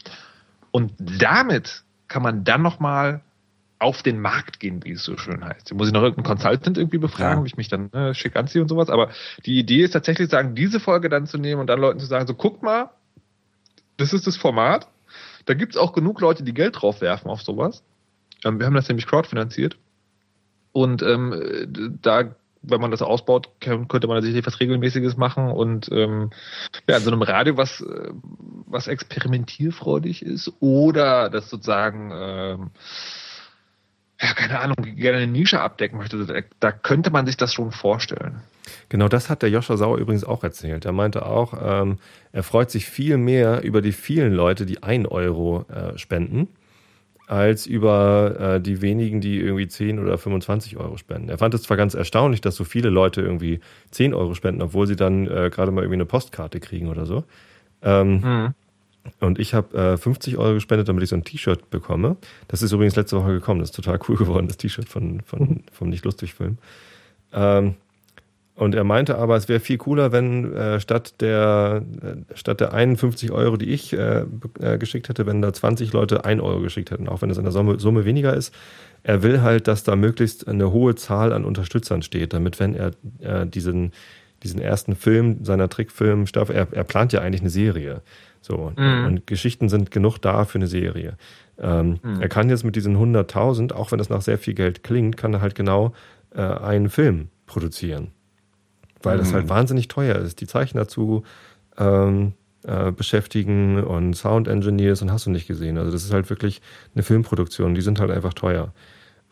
Und 0.72 0.92
damit 0.98 1.84
kann 2.08 2.22
man 2.22 2.44
dann 2.44 2.60
nochmal 2.60 3.22
auf 3.82 4.02
den 4.02 4.20
Markt 4.20 4.60
gehen, 4.60 4.84
wie 4.84 4.92
es 4.92 5.04
so 5.04 5.16
schön 5.16 5.44
heißt. 5.44 5.68
Hier 5.68 5.76
muss 5.76 5.88
ich 5.88 5.92
noch 5.92 6.02
irgendeinen 6.02 6.36
Consultant 6.36 6.78
irgendwie 6.78 6.98
befragen, 6.98 7.40
ja. 7.40 7.44
wie 7.44 7.48
ich 7.48 7.56
mich 7.56 7.68
dann 7.68 7.92
äh, 7.92 8.14
schick 8.14 8.36
anziehe 8.36 8.62
und 8.62 8.68
sowas. 8.68 8.88
Aber 8.88 9.10
die 9.44 9.58
Idee 9.58 9.82
ist 9.82 9.90
tatsächlich, 9.90 10.30
sagen, 10.30 10.54
diese 10.54 10.80
Folge 10.80 11.08
dann 11.08 11.26
zu 11.26 11.36
nehmen 11.36 11.60
und 11.60 11.66
dann 11.66 11.80
Leuten 11.80 11.98
zu 11.98 12.06
sagen, 12.06 12.26
so 12.26 12.34
guckt 12.34 12.62
mal, 12.62 12.90
das 13.96 14.12
ist 14.12 14.26
das 14.26 14.36
Format. 14.36 14.86
Da 15.46 15.54
gibt 15.54 15.74
es 15.74 15.80
auch 15.80 15.92
genug 15.92 16.20
Leute, 16.20 16.44
die 16.44 16.54
Geld 16.54 16.80
drauf 16.80 17.00
werfen 17.00 17.28
auf 17.28 17.42
sowas. 17.42 17.82
Ähm, 18.44 18.58
wir 18.58 18.66
haben 18.66 18.74
das 18.74 18.88
nämlich 18.88 19.06
crowdfinanziert. 19.06 19.76
Und 20.72 21.02
ähm, 21.02 21.98
da, 22.00 22.34
wenn 22.62 22.80
man 22.80 22.90
das 22.90 23.02
ausbaut, 23.02 23.50
könnte 23.60 24.06
man 24.06 24.16
tatsächlich 24.16 24.46
was 24.46 24.60
Regelmäßiges 24.60 25.16
machen 25.16 25.50
und 25.50 25.90
ähm, 25.92 26.30
ja, 26.88 26.96
in 26.96 27.02
so 27.02 27.10
einem 27.10 27.22
Radio, 27.22 27.56
was, 27.56 27.80
äh, 27.80 28.10
was 28.66 28.86
experimentierfreudig 28.86 30.22
ist 30.22 30.52
oder 30.60 31.28
das 31.28 31.50
sozusagen 31.50 32.10
ähm, 32.14 32.70
ja, 34.22 34.34
keine 34.34 34.60
Ahnung, 34.60 34.76
gerne 34.96 35.18
eine 35.18 35.26
Nische 35.26 35.60
abdecken 35.60 35.98
möchte, 35.98 36.44
da 36.60 36.72
könnte 36.72 37.10
man 37.10 37.26
sich 37.26 37.36
das 37.36 37.52
schon 37.52 37.72
vorstellen. 37.72 38.40
Genau 38.88 39.08
das 39.08 39.28
hat 39.28 39.42
der 39.42 39.50
Joscha 39.50 39.76
Sauer 39.76 39.98
übrigens 39.98 40.24
auch 40.24 40.44
erzählt. 40.44 40.84
Er 40.84 40.92
meinte 40.92 41.26
auch, 41.26 41.54
ähm, 41.60 41.98
er 42.30 42.44
freut 42.44 42.70
sich 42.70 42.86
viel 42.86 43.16
mehr 43.16 43.62
über 43.62 43.82
die 43.82 43.92
vielen 43.92 44.32
Leute, 44.32 44.64
die 44.64 44.82
ein 44.82 45.06
Euro 45.06 45.64
äh, 45.68 45.98
spenden, 45.98 46.48
als 47.26 47.66
über 47.66 48.36
äh, 48.38 48.60
die 48.60 48.80
wenigen, 48.80 49.20
die 49.20 49.40
irgendwie 49.40 49.66
10 49.66 49.98
oder 49.98 50.18
25 50.18 50.76
Euro 50.76 50.96
spenden. 50.98 51.28
Er 51.28 51.38
fand 51.38 51.54
es 51.54 51.62
zwar 51.62 51.76
ganz 51.76 51.94
erstaunlich, 51.94 52.40
dass 52.40 52.54
so 52.54 52.64
viele 52.64 52.90
Leute 52.90 53.22
irgendwie 53.22 53.60
10 53.90 54.14
Euro 54.14 54.34
spenden, 54.34 54.62
obwohl 54.62 54.86
sie 54.86 54.96
dann 54.96 55.26
äh, 55.26 55.50
gerade 55.50 55.72
mal 55.72 55.82
irgendwie 55.82 55.96
eine 55.96 56.06
Postkarte 56.06 56.60
kriegen 56.60 56.88
oder 56.88 57.06
so. 57.06 57.24
Ähm, 57.82 58.20
mhm. 58.20 58.54
Und 59.20 59.38
ich 59.38 59.54
habe 59.54 59.76
äh, 59.76 59.96
50 59.96 60.38
Euro 60.38 60.54
gespendet, 60.54 60.88
damit 60.88 61.02
ich 61.02 61.10
so 61.10 61.16
ein 61.16 61.24
T-Shirt 61.24 61.70
bekomme. 61.70 62.16
Das 62.48 62.62
ist 62.62 62.72
übrigens 62.72 62.96
letzte 62.96 63.16
Woche 63.16 63.32
gekommen. 63.32 63.60
Das 63.60 63.70
ist 63.70 63.76
total 63.76 63.98
cool 64.08 64.16
geworden, 64.16 64.46
das 64.46 64.56
T-Shirt 64.56 64.88
von, 64.88 65.20
von, 65.22 65.64
vom 65.72 65.88
Nicht-Lustig-Film. 65.88 66.58
Ähm, 67.32 67.74
und 68.54 68.74
er 68.74 68.84
meinte 68.84 69.16
aber, 69.16 69.36
es 69.36 69.48
wäre 69.48 69.60
viel 69.60 69.78
cooler, 69.78 70.12
wenn 70.12 70.52
äh, 70.52 70.78
statt, 70.78 71.20
der, 71.20 71.82
äh, 72.02 72.36
statt 72.36 72.60
der 72.60 72.74
51 72.74 73.32
Euro, 73.32 73.56
die 73.56 73.70
ich 73.70 73.94
äh, 73.94 74.24
äh, 74.60 74.78
geschickt 74.78 75.08
hätte, 75.08 75.26
wenn 75.26 75.40
da 75.40 75.52
20 75.52 75.92
Leute 75.92 76.24
1 76.24 76.40
Euro 76.42 76.60
geschickt 76.60 76.90
hätten, 76.90 77.08
auch 77.08 77.22
wenn 77.22 77.30
es 77.30 77.38
in 77.38 77.44
der 77.44 77.52
Summe, 77.52 77.80
Summe 77.80 78.04
weniger 78.04 78.34
ist. 78.34 78.54
Er 79.02 79.22
will 79.22 79.40
halt, 79.40 79.68
dass 79.68 79.84
da 79.84 79.96
möglichst 79.96 80.46
eine 80.46 80.70
hohe 80.70 80.94
Zahl 80.94 81.32
an 81.32 81.44
Unterstützern 81.44 82.02
steht, 82.02 82.34
damit 82.34 82.60
wenn 82.60 82.74
er 82.74 82.92
äh, 83.20 83.46
diesen, 83.46 83.92
diesen 84.42 84.60
ersten 84.60 84.96
Film, 84.96 85.44
seiner 85.44 85.70
Trickfilm, 85.70 86.26
er, 86.34 86.68
er 86.70 86.84
plant 86.84 87.12
ja 87.14 87.20
eigentlich 87.20 87.40
eine 87.40 87.50
Serie. 87.50 88.02
So, 88.42 88.72
mhm. 88.76 89.06
und 89.06 89.26
Geschichten 89.26 89.68
sind 89.68 89.90
genug 89.90 90.18
da 90.18 90.44
für 90.44 90.58
eine 90.58 90.66
Serie. 90.66 91.16
Ähm, 91.58 92.00
mhm. 92.02 92.20
Er 92.20 92.28
kann 92.28 92.50
jetzt 92.50 92.64
mit 92.64 92.76
diesen 92.76 92.96
100.000, 92.96 93.72
auch 93.72 93.92
wenn 93.92 93.98
das 93.98 94.10
nach 94.10 94.20
sehr 94.20 94.36
viel 94.36 94.54
Geld 94.54 94.82
klingt, 94.82 95.16
kann 95.16 95.32
er 95.32 95.40
halt 95.40 95.54
genau 95.54 95.92
äh, 96.34 96.42
einen 96.42 96.90
Film 96.90 97.28
produzieren. 97.46 98.08
Weil 99.02 99.16
mhm. 99.16 99.20
das 99.20 99.32
halt 99.32 99.48
wahnsinnig 99.48 99.88
teuer 99.88 100.16
ist. 100.16 100.40
Die 100.40 100.46
Zeichner 100.46 100.88
zu 100.88 101.22
ähm, 101.78 102.32
äh, 102.64 102.90
beschäftigen 102.90 103.82
und 103.82 104.14
Sound 104.14 104.48
Engineers 104.48 105.02
und 105.02 105.12
hast 105.12 105.26
du 105.26 105.30
nicht 105.30 105.46
gesehen. 105.46 105.78
Also 105.78 105.92
das 105.92 106.04
ist 106.04 106.12
halt 106.12 106.28
wirklich 106.28 106.60
eine 106.94 107.04
Filmproduktion. 107.04 107.74
Die 107.74 107.80
sind 107.80 108.00
halt 108.00 108.10
einfach 108.10 108.34
teuer. 108.34 108.72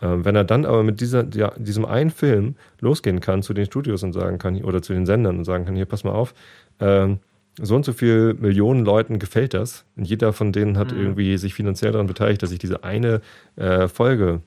Ähm, 0.02 0.24
wenn 0.24 0.36
er 0.36 0.44
dann 0.44 0.64
aber 0.64 0.82
mit 0.82 1.00
dieser, 1.00 1.26
ja, 1.34 1.52
diesem 1.56 1.84
einen 1.84 2.10
Film 2.10 2.54
losgehen 2.80 3.20
kann 3.20 3.42
zu 3.42 3.54
den 3.54 3.66
Studios 3.66 4.02
und 4.02 4.12
sagen 4.12 4.38
kann, 4.38 4.62
oder 4.62 4.82
zu 4.82 4.92
den 4.92 5.06
Sendern 5.06 5.38
und 5.38 5.44
sagen 5.44 5.64
kann, 5.64 5.76
hier, 5.76 5.86
pass 5.86 6.04
mal 6.04 6.12
auf, 6.12 6.34
ähm, 6.80 7.18
so 7.60 7.76
und 7.76 7.84
so 7.84 7.92
viel 7.92 8.34
Millionen 8.34 8.84
Leuten 8.84 9.18
gefällt 9.18 9.54
das. 9.54 9.84
Und 9.96 10.04
jeder 10.04 10.32
von 10.32 10.52
denen 10.52 10.78
hat 10.78 10.92
mhm. 10.92 11.00
irgendwie 11.00 11.38
sich 11.38 11.54
finanziell 11.54 11.92
daran 11.92 12.06
beteiligt, 12.06 12.42
dass 12.42 12.52
ich 12.52 12.58
diese 12.58 12.84
eine 12.84 13.20
äh, 13.56 13.88
Folge 13.88 14.40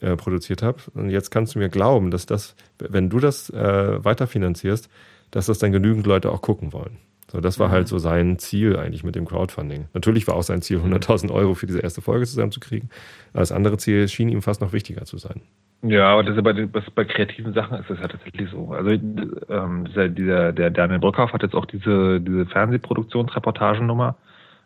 äh, 0.00 0.16
produziert 0.16 0.62
habe. 0.62 0.78
Und 0.94 1.10
jetzt 1.10 1.30
kannst 1.30 1.54
du 1.54 1.58
mir 1.58 1.68
glauben, 1.68 2.10
dass 2.10 2.26
das, 2.26 2.54
wenn 2.78 3.08
du 3.10 3.18
das 3.18 3.50
äh, 3.50 4.04
weiterfinanzierst, 4.04 4.88
dass 5.30 5.46
das 5.46 5.58
dann 5.58 5.72
genügend 5.72 6.06
Leute 6.06 6.30
auch 6.30 6.42
gucken 6.42 6.72
wollen. 6.72 6.98
So, 7.36 7.42
das 7.42 7.58
war 7.58 7.68
mhm. 7.68 7.72
halt 7.72 7.88
so 7.88 7.98
sein 7.98 8.38
Ziel 8.38 8.78
eigentlich 8.78 9.04
mit 9.04 9.14
dem 9.14 9.26
Crowdfunding. 9.26 9.88
Natürlich 9.92 10.26
war 10.26 10.36
auch 10.36 10.42
sein 10.42 10.62
Ziel, 10.62 10.78
100.000 10.78 11.30
Euro 11.30 11.52
für 11.52 11.66
diese 11.66 11.80
erste 11.80 12.00
Folge 12.00 12.24
zusammenzukriegen. 12.24 12.88
Aber 13.34 13.40
das 13.40 13.52
andere 13.52 13.76
Ziel 13.76 14.08
schien 14.08 14.30
ihm 14.30 14.40
fast 14.40 14.62
noch 14.62 14.72
wichtiger 14.72 15.04
zu 15.04 15.18
sein. 15.18 15.42
Ja, 15.82 16.14
aber 16.14 16.22
das 16.22 16.34
ist 16.34 16.42
bei, 16.42 16.54
das, 16.54 16.90
bei 16.94 17.04
kreativen 17.04 17.52
Sachen 17.52 17.78
ist 17.78 17.90
das 17.90 17.98
ja 17.98 18.08
tatsächlich 18.08 18.48
so. 18.50 18.70
Also 18.70 18.88
ähm, 18.88 19.84
dieser, 19.86 20.08
dieser, 20.08 20.52
der 20.54 20.70
Daniel 20.70 20.98
Brückhoff 20.98 21.34
hat 21.34 21.42
jetzt 21.42 21.54
auch 21.54 21.66
diese, 21.66 22.22
diese 22.22 22.46
Fernsehproduktionsreportagennummer. 22.46 24.16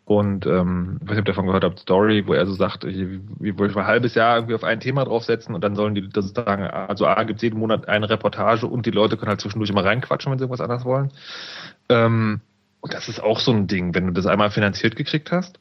Und 0.05 0.45
ähm, 0.45 0.99
ich 1.03 1.09
weiß 1.09 1.17
nicht, 1.17 1.19
ob 1.19 1.27
ihr 1.27 1.33
davon 1.33 1.47
gehört 1.47 1.65
habt, 1.65 1.79
Story, 1.79 2.23
wo 2.25 2.33
er 2.33 2.45
so 2.45 2.53
sagt, 2.53 2.85
wir 2.85 3.59
wollen 3.59 3.75
ein 3.75 3.85
halbes 3.85 4.15
Jahr 4.15 4.37
irgendwie 4.37 4.55
auf 4.55 4.63
ein 4.63 4.79
Thema 4.79 5.03
draufsetzen 5.03 5.53
und 5.53 5.61
dann 5.61 5.75
sollen 5.75 5.93
die 5.93 6.07
das 6.07 6.29
sagen, 6.29 6.63
also 6.63 7.05
A 7.05 7.21
gibt 7.23 7.39
es 7.39 7.43
jeden 7.43 7.59
Monat 7.59 7.89
eine 7.89 8.09
Reportage 8.09 8.65
und 8.65 8.85
die 8.85 8.91
Leute 8.91 9.17
können 9.17 9.29
halt 9.29 9.41
zwischendurch 9.41 9.69
immer 9.69 9.83
reinquatschen, 9.83 10.31
wenn 10.31 10.39
sie 10.39 10.45
irgendwas 10.45 10.61
anderes 10.61 10.85
wollen. 10.85 11.11
Ähm, 11.89 12.39
und 12.81 12.93
das 12.93 13.07
ist 13.07 13.21
auch 13.21 13.39
so 13.39 13.51
ein 13.51 13.67
Ding, 13.67 13.93
wenn 13.95 14.07
du 14.07 14.11
das 14.11 14.25
einmal 14.25 14.51
finanziert 14.51 14.95
gekriegt 14.95 15.31
hast, 15.31 15.59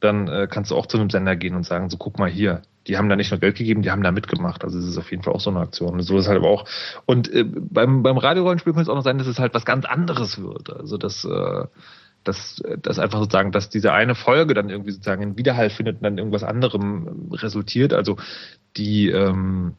dann 0.00 0.28
äh, 0.28 0.48
kannst 0.50 0.70
du 0.70 0.76
auch 0.76 0.86
zu 0.86 0.98
einem 0.98 1.10
Sender 1.10 1.36
gehen 1.36 1.54
und 1.54 1.64
sagen, 1.64 1.90
so 1.90 1.96
guck 1.96 2.18
mal 2.18 2.30
hier, 2.30 2.62
die 2.86 2.96
haben 2.96 3.08
da 3.08 3.16
nicht 3.16 3.30
nur 3.30 3.38
Geld 3.38 3.56
gegeben, 3.56 3.82
die 3.82 3.90
haben 3.90 4.02
da 4.02 4.10
mitgemacht. 4.10 4.64
Also 4.64 4.78
es 4.78 4.86
ist 4.86 4.98
auf 4.98 5.10
jeden 5.10 5.22
Fall 5.22 5.34
auch 5.34 5.40
so 5.40 5.50
eine 5.50 5.60
Aktion. 5.60 6.00
So 6.00 6.18
ist 6.18 6.26
halt 6.26 6.38
aber 6.38 6.48
auch. 6.48 6.64
Und 7.06 7.32
äh, 7.32 7.44
beim, 7.44 8.02
beim 8.02 8.18
Radiorollenspiel 8.18 8.72
könnte 8.72 8.82
es 8.82 8.88
auch 8.88 8.96
noch 8.96 9.04
sein, 9.04 9.18
dass 9.18 9.26
es 9.26 9.38
halt 9.38 9.54
was 9.54 9.64
ganz 9.64 9.84
anderes 9.84 10.42
wird. 10.42 10.70
Also 10.70 10.96
dass, 10.96 11.24
äh, 11.24 11.66
dass, 12.24 12.62
dass 12.78 12.98
einfach 12.98 13.18
sozusagen, 13.18 13.52
dass 13.52 13.68
diese 13.68 13.92
eine 13.92 14.14
Folge 14.14 14.54
dann 14.54 14.70
irgendwie 14.70 14.92
sozusagen 14.92 15.22
einen 15.22 15.38
Widerhall 15.38 15.70
findet 15.70 15.96
und 15.96 16.02
dann 16.04 16.18
irgendwas 16.18 16.44
anderem 16.44 17.30
resultiert. 17.32 17.92
Also 17.92 18.16
die, 18.76 19.10
ähm, 19.10 19.74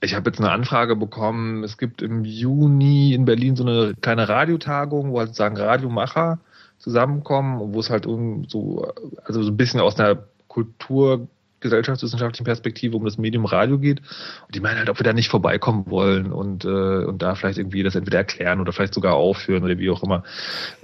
ich 0.00 0.14
habe 0.14 0.30
jetzt 0.30 0.40
eine 0.40 0.50
Anfrage 0.50 0.96
bekommen, 0.96 1.64
es 1.64 1.76
gibt 1.76 2.02
im 2.02 2.24
Juni 2.24 3.14
in 3.14 3.24
Berlin 3.24 3.56
so 3.56 3.64
eine 3.64 3.94
kleine 4.00 4.28
Radiotagung, 4.28 5.12
wo 5.12 5.18
halt 5.18 5.28
sozusagen 5.28 5.56
Radiomacher 5.56 6.38
zusammenkommen, 6.78 7.74
wo 7.74 7.80
es 7.80 7.90
halt 7.90 8.04
so, 8.04 8.92
also 9.24 9.42
so 9.42 9.50
ein 9.50 9.56
bisschen 9.56 9.80
aus 9.80 9.98
einer 9.98 10.22
Kultur 10.46 11.26
gesellschaftswissenschaftlichen 11.60 12.44
Perspektive 12.44 12.96
um 12.96 13.04
das 13.04 13.18
Medium 13.18 13.44
Radio 13.44 13.78
geht. 13.78 14.00
Und 14.46 14.54
die 14.54 14.60
meinen 14.60 14.78
halt, 14.78 14.88
ob 14.90 15.00
wir 15.00 15.04
da 15.04 15.12
nicht 15.12 15.28
vorbeikommen 15.28 15.86
wollen 15.90 16.32
und, 16.32 16.64
äh, 16.64 16.68
und 17.04 17.20
da 17.20 17.34
vielleicht 17.34 17.58
irgendwie 17.58 17.82
das 17.82 17.96
entweder 17.96 18.18
erklären 18.18 18.60
oder 18.60 18.72
vielleicht 18.72 18.94
sogar 18.94 19.14
aufführen 19.14 19.64
oder 19.64 19.76
wie 19.78 19.90
auch 19.90 20.04
immer. 20.04 20.22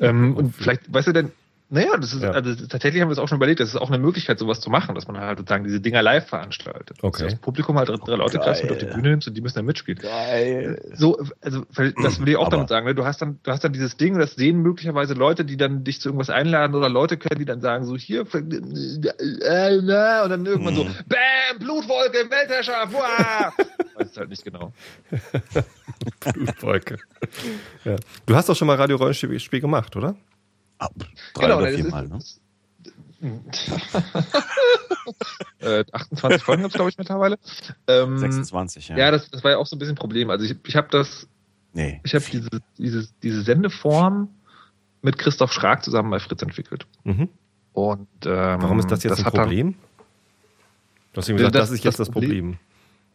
Ähm, 0.01 0.37
und 0.37 0.57
vielleicht, 0.57 0.93
weißt 0.93 1.09
du 1.09 1.13
denn, 1.13 1.31
naja, 1.71 1.97
das 1.97 2.13
ist, 2.13 2.23
ja. 2.23 2.31
also 2.31 2.55
tatsächlich 2.67 3.01
haben 3.01 3.09
wir 3.09 3.15
es 3.15 3.19
auch 3.19 3.27
schon 3.27 3.37
überlegt, 3.37 3.59
das 3.59 3.71
ist 3.71 3.77
auch 3.77 3.89
eine 3.89 3.99
Möglichkeit, 3.99 4.39
sowas 4.39 4.61
zu 4.61 4.69
machen, 4.69 4.95
dass 4.95 5.09
man 5.09 5.19
halt 5.19 5.39
sozusagen 5.39 5.65
diese 5.65 5.81
Dinger 5.81 6.03
live 6.03 6.29
veranstaltet. 6.29 6.99
Okay. 7.03 7.23
Dass 7.23 7.33
das 7.33 7.41
Publikum 7.41 7.79
halt 7.79 7.89
drei 7.89 8.17
Leute 8.17 8.39
kreist 8.39 8.63
mit 8.63 8.73
auf 8.73 8.79
die 8.79 8.85
Bühne 8.85 9.11
nimmst 9.11 9.29
und 9.29 9.35
die 9.35 9.41
müssen 9.41 9.57
dann 9.57 9.65
mitspielen. 9.65 9.99
Geil. 10.01 10.81
So, 10.93 11.19
also 11.41 11.65
das 11.71 12.21
will 12.21 12.29
ich 12.29 12.37
auch 12.37 12.47
Aber. 12.47 12.57
damit 12.57 12.69
sagen, 12.69 12.87
ne? 12.87 12.95
du 12.95 13.07
hast 13.07 13.23
dann, 13.23 13.41
du 13.43 13.51
hast 13.51 13.65
dann 13.65 13.73
dieses 13.73 13.97
Ding, 13.97 14.19
das 14.19 14.35
sehen 14.35 14.59
möglicherweise 14.61 15.15
Leute, 15.15 15.47
die 15.47 15.57
dann 15.57 15.85
dich 15.85 16.03
zu 16.03 16.11
irgendwas 16.11 16.29
einladen 16.29 16.75
oder 16.75 16.91
Leute 16.91 17.17
können, 17.17 17.39
die 17.39 17.47
dann 17.47 17.63
sagen, 17.63 17.87
so 17.87 17.97
hier, 17.97 18.27
äh, 18.35 18.39
äh, 18.39 19.79
und 19.79 19.89
dann 19.89 20.45
irgendwann 20.45 20.75
so, 20.75 20.85
mhm. 20.85 20.95
Bäm, 21.07 21.59
Blutwolke 21.59 22.19
im 22.19 22.31
Weltherrschaft, 22.31 22.93
Weiß 23.95 24.11
es 24.11 24.17
halt 24.17 24.29
nicht 24.29 24.45
genau. 24.45 24.73
Blutwolke. 26.35 26.99
Ja. 27.85 27.97
Du 28.27 28.35
hast 28.35 28.49
doch 28.49 28.57
schon 28.57 28.67
mal 28.67 28.77
Radio-Rollenspiel 28.77 29.61
gemacht, 29.61 29.97
oder? 29.97 30.15
Drei 31.35 31.47
genau, 31.47 31.59
oder 31.59 31.73
viermal, 31.73 32.09
ne? 32.09 32.19
äh, 35.61 35.85
28 35.93 36.43
Folgen 36.43 36.63
gibt 36.63 36.75
es, 36.75 36.77
glaube 36.77 36.91
ich, 36.91 36.99
mittlerweile. 36.99 37.39
Ähm, 37.87 38.19
26, 38.19 38.89
ja. 38.89 38.99
Ja, 38.99 39.11
das, 39.11 39.31
das 39.31 39.43
war 39.43 39.53
ja 39.53 39.57
auch 39.57 39.67
so 39.67 39.77
ein 39.77 39.79
bisschen 39.79 39.95
ein 39.95 39.99
Problem. 39.99 40.29
Also 40.29 40.45
ich, 40.45 40.57
ich 40.67 40.77
habe 40.77 40.89
das 40.91 41.27
Nee. 41.75 42.01
Ich 42.05 42.15
habe 42.15 42.25
diese, 42.25 42.49
diese, 42.79 43.09
diese 43.23 43.43
Sendeform 43.43 44.29
mit 45.03 45.19
Christoph 45.19 45.53
Schrag 45.53 45.85
zusammen 45.85 46.11
bei 46.11 46.21
Fritz 46.21 46.41
entwickelt. 46.41 46.87
Mhm. 47.03 47.29
Und 47.73 48.09
ähm, 48.25 48.63
warum 48.63 48.79
ist 48.79 48.91
das 48.91 49.03
jetzt 49.03 49.19
das 49.19 49.27
ein 49.27 49.33
Problem? 49.33 49.75
Du 51.13 51.19
hast 51.19 51.29
ihm 51.29 51.37
gesagt, 51.37 51.57
das, 51.57 51.69
das 51.69 51.79
ist 51.79 51.85
jetzt 51.85 51.99
das, 51.99 52.07
das 52.07 52.13
Problem. 52.13 52.31
Problem. 52.31 52.59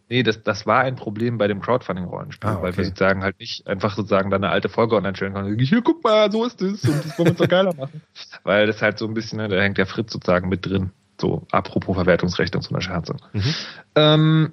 Nee, 0.10 0.24
das, 0.24 0.41
das 0.41 0.66
war 0.66 0.80
ein 0.80 0.95
Problem 0.95 1.38
bei 1.38 1.47
dem 1.47 1.62
Crowdfunding-Rollenspiel, 1.62 2.49
ah, 2.49 2.53
okay. 2.55 2.64
weil 2.64 2.78
wir 2.78 2.86
sozusagen 2.86 3.22
halt 3.22 3.39
nicht 3.39 3.68
einfach 3.68 3.95
sozusagen 3.95 4.32
dann 4.32 4.43
eine 4.43 4.51
alte 4.51 4.68
Folge 4.68 4.95
online 4.95 5.16
stellen 5.16 5.34
können. 5.34 5.60
Hier, 5.60 5.84
guck 5.84 6.03
mal, 6.03 6.32
so 6.32 6.45
ist 6.45 6.60
es 6.64 6.84
und 6.84 7.05
das 7.05 7.18
wollen 7.20 7.28
wir 7.28 7.32
uns 7.32 7.38
doch 7.38 7.47
geiler 7.47 7.76
machen. 7.76 8.01
Weil 8.43 8.66
das 8.66 8.82
halt 8.82 8.97
so 8.97 9.05
ein 9.05 9.14
bisschen, 9.14 9.38
ne, 9.38 9.47
da 9.47 9.62
hängt 9.62 9.78
der 9.78 9.86
Fritz 9.86 10.12
sozusagen 10.12 10.49
mit 10.49 10.66
drin. 10.66 10.89
So, 11.22 11.45
apropos 11.51 11.95
Verwertungsrechte 11.95 12.57
und 12.57 12.64
so 12.64 12.74
eine 12.74 12.82
Scherze. 12.82 13.18
Mhm. 13.34 13.53
Ähm, 13.93 14.51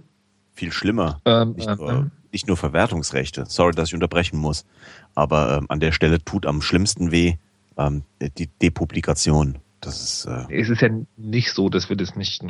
Viel 0.53 0.73
schlimmer. 0.73 1.23
Ähm, 1.25 1.53
nicht, 1.53 1.69
nur, 1.69 1.91
ähm, 1.91 2.11
nicht, 2.33 2.47
nur, 2.47 2.59
Verwertungsrechte. 2.59 3.47
Sorry, 3.47 3.75
dass 3.75 3.89
ich 3.89 3.95
unterbrechen 3.95 4.39
muss. 4.39 4.67
Aber 5.15 5.57
ähm, 5.57 5.67
an 5.71 5.81
der 5.81 5.93
Stelle 5.93 6.23
tut 6.23 6.45
am 6.45 6.61
schlimmsten 6.61 7.13
weh 7.13 7.37
ähm, 7.79 8.03
die 8.21 8.49
Depublikation. 8.61 9.57
Das 9.81 10.03
ist, 10.03 10.27
äh, 10.27 10.53
es 10.53 10.69
ist 10.69 10.83
ja 10.83 10.91
nicht 11.17 11.53
so, 11.53 11.71
dass 11.71 11.89
wir 11.89 11.97
das 11.97 12.15
nicht 12.15 12.43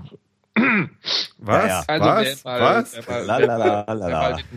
was? 1.38 1.66
Ja, 1.68 1.84
Also 1.86 2.04
was? 2.06 2.44
Wer 2.44 2.52
mal, 2.52 2.60
was? 2.60 2.96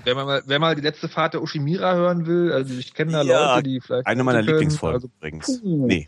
Wer 0.04 0.16
mal, 0.16 0.44
wer, 0.46 0.60
mal, 0.60 0.76
die 0.76 0.82
letzte 0.82 1.10
Fahrt 1.10 1.34
der 1.34 1.42
Ushimira 1.42 1.94
hören 1.94 2.26
will, 2.26 2.52
also 2.52 2.74
ich 2.78 2.94
kenne 2.94 3.12
da 3.12 3.22
ja, 3.24 3.56
Leute, 3.56 3.64
die 3.64 3.82
vielleicht. 3.82 4.08
Eine 4.08 4.24
meiner 4.24 4.42
Lieblingsfolgen 4.42 4.96
also, 4.96 5.10
übrigens. 5.18 5.62
Nee. 5.64 6.08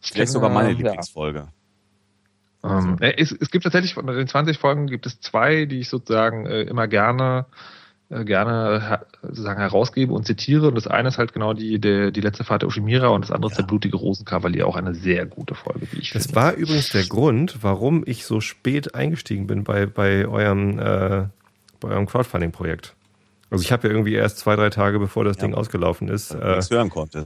Vielleicht 0.00 0.32
sogar 0.32 0.50
meine 0.50 0.72
Lieblingsfolge. 0.72 1.48
Ähm, 2.64 2.96
äh, 3.00 3.14
es, 3.16 3.32
es, 3.32 3.50
gibt 3.50 3.64
tatsächlich 3.64 3.94
von 3.94 4.06
den 4.06 4.26
20 4.26 4.58
Folgen 4.58 4.86
gibt 4.86 5.06
es 5.06 5.20
zwei, 5.20 5.66
die 5.66 5.80
ich 5.80 5.88
sozusagen 5.88 6.46
äh, 6.46 6.62
immer 6.62 6.88
gerne 6.88 7.46
gerne 8.08 9.00
sozusagen 9.22 9.60
herausgebe 9.60 10.12
und 10.12 10.26
zitiere. 10.26 10.68
Und 10.68 10.76
das 10.76 10.86
eine 10.86 11.08
ist 11.08 11.18
halt 11.18 11.32
genau 11.32 11.54
die, 11.54 11.80
die, 11.80 12.12
die 12.12 12.20
letzte 12.20 12.44
Fahrt 12.44 12.62
der 12.62 12.68
Ushimira 12.68 13.08
und 13.08 13.22
das 13.22 13.32
andere 13.32 13.50
ja. 13.50 13.52
ist 13.52 13.58
der 13.58 13.64
blutige 13.64 13.96
Rosenkavalier, 13.96 14.66
auch 14.66 14.76
eine 14.76 14.94
sehr 14.94 15.26
gute 15.26 15.54
Folge, 15.54 15.88
wie 15.92 16.00
ich 16.00 16.10
das 16.12 16.26
finde. 16.26 16.34
Das 16.34 16.34
war 16.34 16.52
übrigens 16.54 16.90
der 16.90 17.04
Grund, 17.04 17.58
warum 17.62 18.04
ich 18.06 18.24
so 18.24 18.40
spät 18.40 18.94
eingestiegen 18.94 19.46
bin 19.46 19.64
bei, 19.64 19.86
bei 19.86 20.26
eurem, 20.26 20.78
äh, 20.78 21.24
bei 21.80 21.88
eurem 21.88 22.06
Crowdfunding-Projekt. 22.06 22.94
Also 23.50 23.62
ich 23.62 23.70
habe 23.72 23.86
ja 23.86 23.94
irgendwie 23.94 24.14
erst 24.14 24.38
zwei, 24.38 24.56
drei 24.56 24.70
Tage 24.70 24.98
bevor 24.98 25.24
das 25.24 25.36
ja. 25.36 25.42
Ding 25.42 25.54
ausgelaufen 25.54 26.08
ist, 26.08 26.32
äh, 26.32 26.60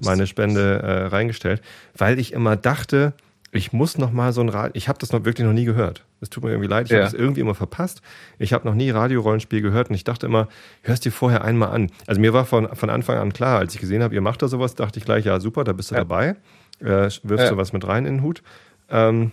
meine 0.03 0.27
Spende 0.27 0.83
äh, 0.83 1.07
reingestellt, 1.07 1.63
weil 1.97 2.19
ich 2.19 2.33
immer 2.33 2.57
dachte, 2.57 3.15
ich 3.53 3.73
muss 3.73 3.99
noch 3.99 4.13
mal 4.13 4.33
so 4.33 4.41
ein 4.41 4.49
Radio, 4.49 4.73
ich 4.75 4.89
habe 4.89 4.99
das 4.99 5.13
noch 5.13 5.25
wirklich 5.25 5.47
noch 5.47 5.53
nie 5.53 5.65
gehört. 5.65 6.05
Es 6.21 6.31
tut 6.31 6.45
mir 6.45 6.51
irgendwie 6.51 6.69
leid, 6.69 6.87
ich 6.87 6.93
ja. 6.93 6.99
habe 6.99 7.05
das 7.05 7.15
irgendwie 7.15 7.41
immer 7.41 7.55
verpasst. 7.55 8.01
Ich 8.39 8.53
habe 8.53 8.67
noch 8.67 8.75
nie 8.75 8.91
Radiorollenspiel 8.91 9.61
gehört 9.61 9.89
und 9.89 9.97
ich 9.97 10.05
dachte 10.05 10.27
immer, 10.27 10.49
hörst 10.83 11.05
dir 11.05 11.13
vorher 11.13 11.45
einmal 11.45 11.71
an. 11.71 11.91
Also 12.07 12.21
mir 12.21 12.33
war 12.33 12.45
von, 12.45 12.69
von 12.77 12.91
Anfang 12.91 13.19
an 13.19 13.33
klar, 13.33 13.59
als 13.59 13.75
ich 13.75 13.81
gesehen 13.81 14.03
habe, 14.03 14.15
ihr 14.15 14.21
macht 14.21 14.43
da 14.43 14.49
sowas, 14.49 14.77
dachte 14.77 14.99
ich 14.99 15.05
gleich, 15.05 15.25
ja 15.25 15.41
super, 15.41 15.65
da 15.65 15.73
bist 15.73 15.91
du 15.91 15.97
ja. 15.97 16.03
dabei, 16.03 16.37
äh, 16.81 17.11
wirfst 17.23 17.25
ja. 17.25 17.51
du 17.51 17.57
was 17.57 17.73
mit 17.73 17.87
rein 17.87 18.07
in 18.07 18.17
den 18.17 18.23
Hut. 18.23 18.43
Ähm, 18.89 19.33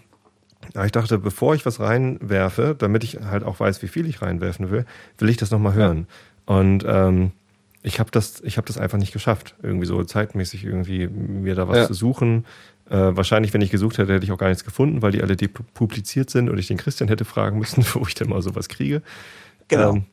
aber 0.73 0.85
ich 0.85 0.91
dachte, 0.91 1.19
bevor 1.19 1.53
ich 1.53 1.65
was 1.65 1.79
reinwerfe, 1.79 2.75
damit 2.77 3.03
ich 3.03 3.19
halt 3.21 3.43
auch 3.43 3.59
weiß, 3.59 3.83
wie 3.83 3.87
viel 3.87 4.07
ich 4.07 4.21
reinwerfen 4.21 4.71
will, 4.71 4.85
will 5.19 5.29
ich 5.29 5.37
das 5.37 5.51
noch 5.51 5.59
mal 5.59 5.73
hören. 5.73 6.07
Und 6.45 6.83
ähm, 6.87 7.31
ich 7.83 7.99
habe 7.99 8.11
das, 8.11 8.41
ich 8.41 8.57
habe 8.57 8.67
das 8.67 8.77
einfach 8.77 8.97
nicht 8.97 9.13
geschafft, 9.13 9.55
irgendwie 9.61 9.85
so 9.85 10.03
zeitmäßig 10.03 10.65
irgendwie 10.65 11.07
mir 11.07 11.55
da 11.55 11.67
was 11.67 11.87
zu 11.87 11.93
suchen, 11.93 12.45
äh, 12.89 13.15
wahrscheinlich, 13.15 13.53
wenn 13.53 13.61
ich 13.61 13.71
gesucht 13.71 13.97
hätte, 13.97 14.13
hätte 14.13 14.25
ich 14.25 14.31
auch 14.31 14.37
gar 14.37 14.49
nichts 14.49 14.63
gefunden, 14.63 15.01
weil 15.01 15.11
die 15.11 15.21
alle 15.21 15.35
depubliziert 15.35 16.29
sind 16.29 16.49
und 16.49 16.57
ich 16.57 16.67
den 16.67 16.77
Christian 16.77 17.09
hätte 17.09 17.25
fragen 17.25 17.59
müssen, 17.59 17.85
wo 17.93 18.05
ich 18.07 18.15
denn 18.15 18.29
mal 18.29 18.41
sowas 18.41 18.69
kriege. 18.69 19.01
Genau. 19.67 19.95
Ähm, 19.95 20.05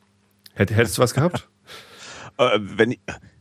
hättest 0.55 0.97
du 0.97 1.01
was 1.01 1.13
gehabt? 1.13 1.47
äh, 2.37 2.59
wenn 2.59 2.95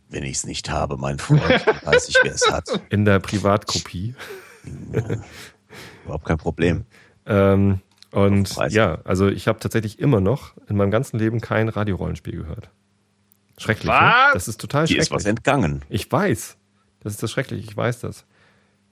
wenn 0.09 0.23
ich 0.23 0.37
es 0.37 0.47
nicht 0.47 0.71
habe, 0.71 0.97
mein 0.97 1.19
Freund, 1.19 1.43
weiß 1.43 2.09
ich, 2.09 2.17
wer 2.23 2.35
es 2.35 2.49
hat. 2.49 2.69
In 2.91 3.05
der 3.05 3.19
Privatkopie. 3.19 4.15
Ja, 4.93 5.03
überhaupt 6.05 6.25
kein 6.25 6.39
Problem. 6.39 6.85
Ähm, 7.27 7.81
und 8.13 8.55
ja, 8.69 9.01
also 9.05 9.27
ich 9.29 9.49
habe 9.49 9.59
tatsächlich 9.59 9.99
immer 9.99 10.21
noch 10.21 10.55
in 10.69 10.77
meinem 10.77 10.93
ganzen 10.93 11.19
Leben 11.19 11.41
kein 11.41 11.69
Radiorollenspiel 11.69 12.37
gehört. 12.37 12.71
Schrecklich. 13.59 13.87
Ne? 13.87 13.99
Was? 13.99 14.27
Ne? 14.27 14.31
Das 14.35 14.49
ist 14.49 14.61
total 14.61 14.87
schrecklich. 14.87 15.09
Dir 15.09 15.17
ist 15.17 15.25
was 15.25 15.25
entgangen. 15.25 15.83
Ich 15.89 16.11
weiß. 16.11 16.57
Das 17.01 17.15
ist 17.15 17.23
das 17.23 17.33
Schreckliche. 17.33 17.69
Ich 17.69 17.77
weiß 17.77 18.01
das. 18.01 18.25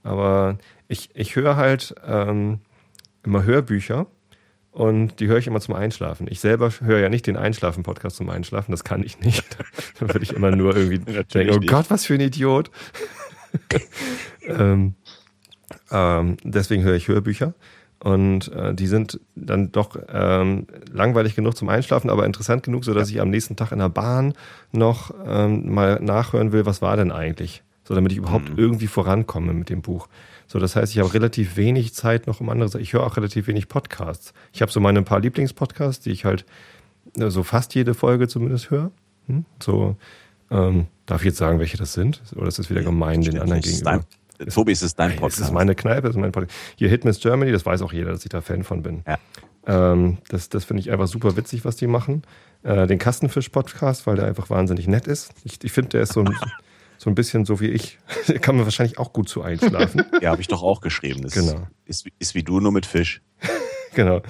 Aber 0.02 0.58
ich, 0.88 1.10
ich 1.14 1.36
höre 1.36 1.56
halt 1.56 1.94
ähm, 2.06 2.60
immer 3.22 3.44
Hörbücher 3.44 4.06
und 4.72 5.20
die 5.20 5.28
höre 5.28 5.38
ich 5.38 5.46
immer 5.46 5.60
zum 5.60 5.74
Einschlafen. 5.74 6.26
Ich 6.30 6.40
selber 6.40 6.70
höre 6.80 6.98
ja 6.98 7.08
nicht 7.08 7.26
den 7.26 7.36
Einschlafen-Podcast 7.36 8.16
zum 8.16 8.30
Einschlafen, 8.30 8.72
das 8.72 8.84
kann 8.84 9.02
ich 9.02 9.20
nicht. 9.20 9.58
Dann 10.00 10.08
würde 10.08 10.22
ich 10.22 10.32
immer 10.32 10.50
nur 10.50 10.76
irgendwie 10.76 10.98
denken, 10.98 11.54
oh 11.54 11.58
nicht. 11.58 11.70
Gott, 11.70 11.86
was 11.90 12.06
für 12.06 12.14
ein 12.14 12.20
Idiot. 12.20 12.70
ähm, 14.46 14.94
ähm, 15.90 16.36
deswegen 16.42 16.82
höre 16.82 16.94
ich 16.94 17.08
Hörbücher. 17.08 17.54
Und 18.00 18.50
äh, 18.50 18.74
die 18.74 18.88
sind 18.88 19.20
dann 19.36 19.70
doch 19.70 19.96
ähm, 20.12 20.66
langweilig 20.90 21.36
genug 21.36 21.56
zum 21.56 21.68
Einschlafen, 21.68 22.10
aber 22.10 22.26
interessant 22.26 22.64
genug, 22.64 22.84
sodass 22.84 23.10
ja. 23.10 23.16
ich 23.16 23.20
am 23.20 23.30
nächsten 23.30 23.54
Tag 23.54 23.70
in 23.70 23.78
der 23.78 23.90
Bahn 23.90 24.34
noch 24.72 25.14
ähm, 25.24 25.72
mal 25.72 26.00
nachhören 26.00 26.50
will, 26.50 26.66
was 26.66 26.82
war 26.82 26.96
denn 26.96 27.12
eigentlich 27.12 27.62
so 27.92 27.96
damit 27.96 28.12
ich 28.12 28.18
überhaupt 28.18 28.48
mhm. 28.48 28.58
irgendwie 28.58 28.86
vorankomme 28.86 29.52
mit 29.52 29.68
dem 29.68 29.82
Buch. 29.82 30.08
So, 30.46 30.58
das 30.58 30.76
heißt, 30.76 30.94
ich 30.94 30.98
habe 30.98 31.12
relativ 31.12 31.58
wenig 31.58 31.92
Zeit 31.92 32.26
noch 32.26 32.40
um 32.40 32.48
andere 32.48 32.70
Sachen. 32.70 32.80
Ich 32.80 32.94
höre 32.94 33.04
auch 33.04 33.18
relativ 33.18 33.48
wenig 33.48 33.68
Podcasts. 33.68 34.32
Ich 34.54 34.62
habe 34.62 34.72
so 34.72 34.80
meine 34.80 35.02
paar 35.02 35.20
Lieblingspodcasts, 35.20 36.02
die 36.02 36.10
ich 36.10 36.24
halt 36.24 36.46
äh, 37.18 37.28
so 37.28 37.42
fast 37.42 37.74
jede 37.74 37.92
Folge 37.92 38.28
zumindest 38.28 38.70
höre. 38.70 38.92
Hm? 39.26 39.44
So, 39.62 39.96
ähm, 40.50 40.86
darf 41.04 41.20
ich 41.20 41.26
jetzt 41.26 41.36
sagen, 41.36 41.58
welche 41.58 41.76
das 41.76 41.92
sind? 41.92 42.22
Oder 42.34 42.48
ist 42.48 42.58
das 42.58 42.70
wieder 42.70 42.82
gemein 42.82 43.20
den 43.20 43.38
anderen 43.38 43.60
gegenüber? 43.60 44.06
Dein, 44.38 44.48
Tobi, 44.48 44.72
ist 44.72 44.80
es 44.80 44.94
dein 44.94 45.10
Podcast? 45.16 45.40
Das 45.40 45.48
ist 45.48 45.52
meine 45.52 45.74
Kneipe, 45.74 46.06
das 46.06 46.16
ist 46.16 46.20
mein 46.20 46.32
Podcast. 46.32 46.58
Hier 46.76 46.88
Hitmiss 46.88 47.20
Germany, 47.20 47.52
das 47.52 47.66
weiß 47.66 47.82
auch 47.82 47.92
jeder, 47.92 48.12
dass 48.12 48.24
ich 48.24 48.30
da 48.30 48.40
Fan 48.40 48.64
von 48.64 48.82
bin. 48.82 49.02
Ja. 49.06 49.18
Ähm, 49.66 50.16
das 50.30 50.48
das 50.48 50.64
finde 50.64 50.80
ich 50.80 50.90
einfach 50.90 51.08
super 51.08 51.36
witzig, 51.36 51.66
was 51.66 51.76
die 51.76 51.88
machen. 51.88 52.22
Äh, 52.62 52.86
den 52.86 52.98
Kastenfisch-Podcast, 52.98 54.06
weil 54.06 54.16
der 54.16 54.24
einfach 54.24 54.48
wahnsinnig 54.48 54.88
nett 54.88 55.06
ist. 55.06 55.34
Ich, 55.44 55.62
ich 55.62 55.72
finde, 55.72 55.90
der 55.90 56.02
ist 56.04 56.14
so 56.14 56.20
ein 56.20 56.34
so 57.02 57.10
ein 57.10 57.16
bisschen 57.16 57.44
so 57.44 57.58
wie 57.58 57.66
ich. 57.66 57.98
Kann 58.42 58.54
man 58.54 58.64
wahrscheinlich 58.64 58.96
auch 58.96 59.12
gut 59.12 59.28
zu 59.28 59.42
einschlafen. 59.42 60.04
ja, 60.20 60.30
habe 60.30 60.40
ich 60.40 60.46
doch 60.46 60.62
auch 60.62 60.80
geschrieben. 60.80 61.22
Das 61.22 61.32
genau. 61.32 61.66
Ist, 61.84 62.06
ist 62.20 62.36
wie 62.36 62.44
du, 62.44 62.60
nur 62.60 62.70
mit 62.70 62.86
Fisch. 62.86 63.22
genau. 63.94 64.22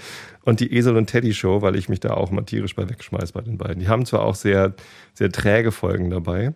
Und 0.42 0.60
die 0.60 0.72
Esel 0.72 0.96
und 0.96 1.06
Teddy 1.06 1.34
Show, 1.34 1.60
weil 1.60 1.76
ich 1.76 1.90
mich 1.90 2.00
da 2.00 2.14
auch 2.14 2.30
mal 2.30 2.44
tierisch 2.44 2.74
bei 2.74 2.88
wegschmeiß 2.88 3.32
bei 3.32 3.42
den 3.42 3.58
beiden. 3.58 3.78
Die 3.78 3.88
haben 3.88 4.06
zwar 4.06 4.22
auch 4.22 4.34
sehr, 4.34 4.72
sehr 5.12 5.30
träge 5.30 5.70
Folgen 5.70 6.08
dabei, 6.08 6.54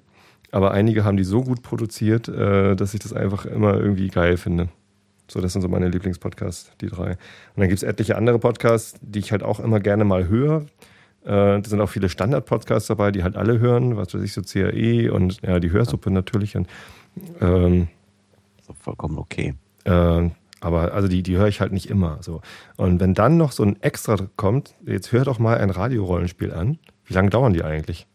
aber 0.52 0.70
einige 0.70 1.04
haben 1.04 1.18
die 1.18 1.24
so 1.24 1.42
gut 1.42 1.60
produziert, 1.60 2.28
äh, 2.28 2.74
dass 2.76 2.94
ich 2.94 3.00
das 3.00 3.12
einfach 3.12 3.44
immer 3.44 3.74
irgendwie 3.74 4.08
geil 4.08 4.38
finde. 4.38 4.70
So, 5.28 5.42
das 5.42 5.52
sind 5.52 5.60
so 5.60 5.68
meine 5.68 5.90
Lieblingspodcasts, 5.90 6.72
die 6.80 6.86
drei. 6.86 7.10
Und 7.10 7.18
dann 7.58 7.68
gibt 7.68 7.76
es 7.76 7.82
etliche 7.82 8.16
andere 8.16 8.38
Podcasts, 8.38 8.98
die 9.02 9.18
ich 9.18 9.32
halt 9.32 9.42
auch 9.42 9.60
immer 9.60 9.80
gerne 9.80 10.04
mal 10.04 10.28
höre. 10.28 10.64
Äh, 11.26 11.60
da 11.60 11.62
sind 11.64 11.80
auch 11.80 11.88
viele 11.90 12.08
Standard-Podcasts 12.08 12.86
dabei, 12.86 13.10
die 13.10 13.24
halt 13.24 13.36
alle 13.36 13.58
hören, 13.58 13.96
was 13.96 14.14
weiß 14.14 14.22
ich, 14.22 14.32
so 14.32 14.42
CAE 14.42 15.10
und 15.10 15.42
ja, 15.42 15.58
die 15.58 15.72
Hörsuppe 15.72 16.10
natürlich. 16.10 16.56
Und, 16.56 16.68
ähm, 17.40 17.88
so 18.62 18.72
vollkommen 18.74 19.18
okay. 19.18 19.54
Äh, 19.84 20.30
aber 20.60 20.94
also 20.94 21.08
die, 21.08 21.22
die 21.22 21.36
höre 21.36 21.48
ich 21.48 21.60
halt 21.60 21.72
nicht 21.72 21.90
immer. 21.90 22.18
So. 22.20 22.40
Und 22.76 23.00
wenn 23.00 23.12
dann 23.12 23.36
noch 23.36 23.52
so 23.52 23.64
ein 23.64 23.80
Extra 23.82 24.16
kommt, 24.36 24.74
jetzt 24.86 25.10
hör 25.12 25.24
doch 25.24 25.38
mal 25.38 25.58
ein 25.58 25.70
Radiorollenspiel 25.70 26.52
an. 26.52 26.78
Wie 27.04 27.14
lange 27.14 27.30
dauern 27.30 27.52
die 27.52 27.62
eigentlich? 27.64 28.06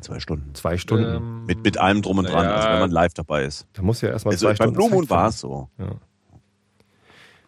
Zwei 0.00 0.18
Stunden. 0.18 0.54
Zwei 0.54 0.78
Stunden. 0.78 1.16
Ähm, 1.16 1.46
mit, 1.46 1.62
mit 1.62 1.78
allem 1.78 2.02
drum 2.02 2.18
und 2.18 2.28
dran, 2.28 2.44
ja. 2.44 2.54
also 2.54 2.68
wenn 2.68 2.80
man 2.80 2.90
live 2.90 3.14
dabei 3.14 3.44
ist. 3.44 3.66
Da 3.74 3.82
muss 3.82 4.00
ja 4.00 4.08
erstmal 4.08 4.34
also 4.34 4.46
zwei 4.46 4.54
Stunden. 4.54 4.74
Bei 4.74 4.88
Blue 4.88 5.10
war 5.10 5.28
es 5.28 5.40
so. 5.40 5.68
Ja. 5.78 5.92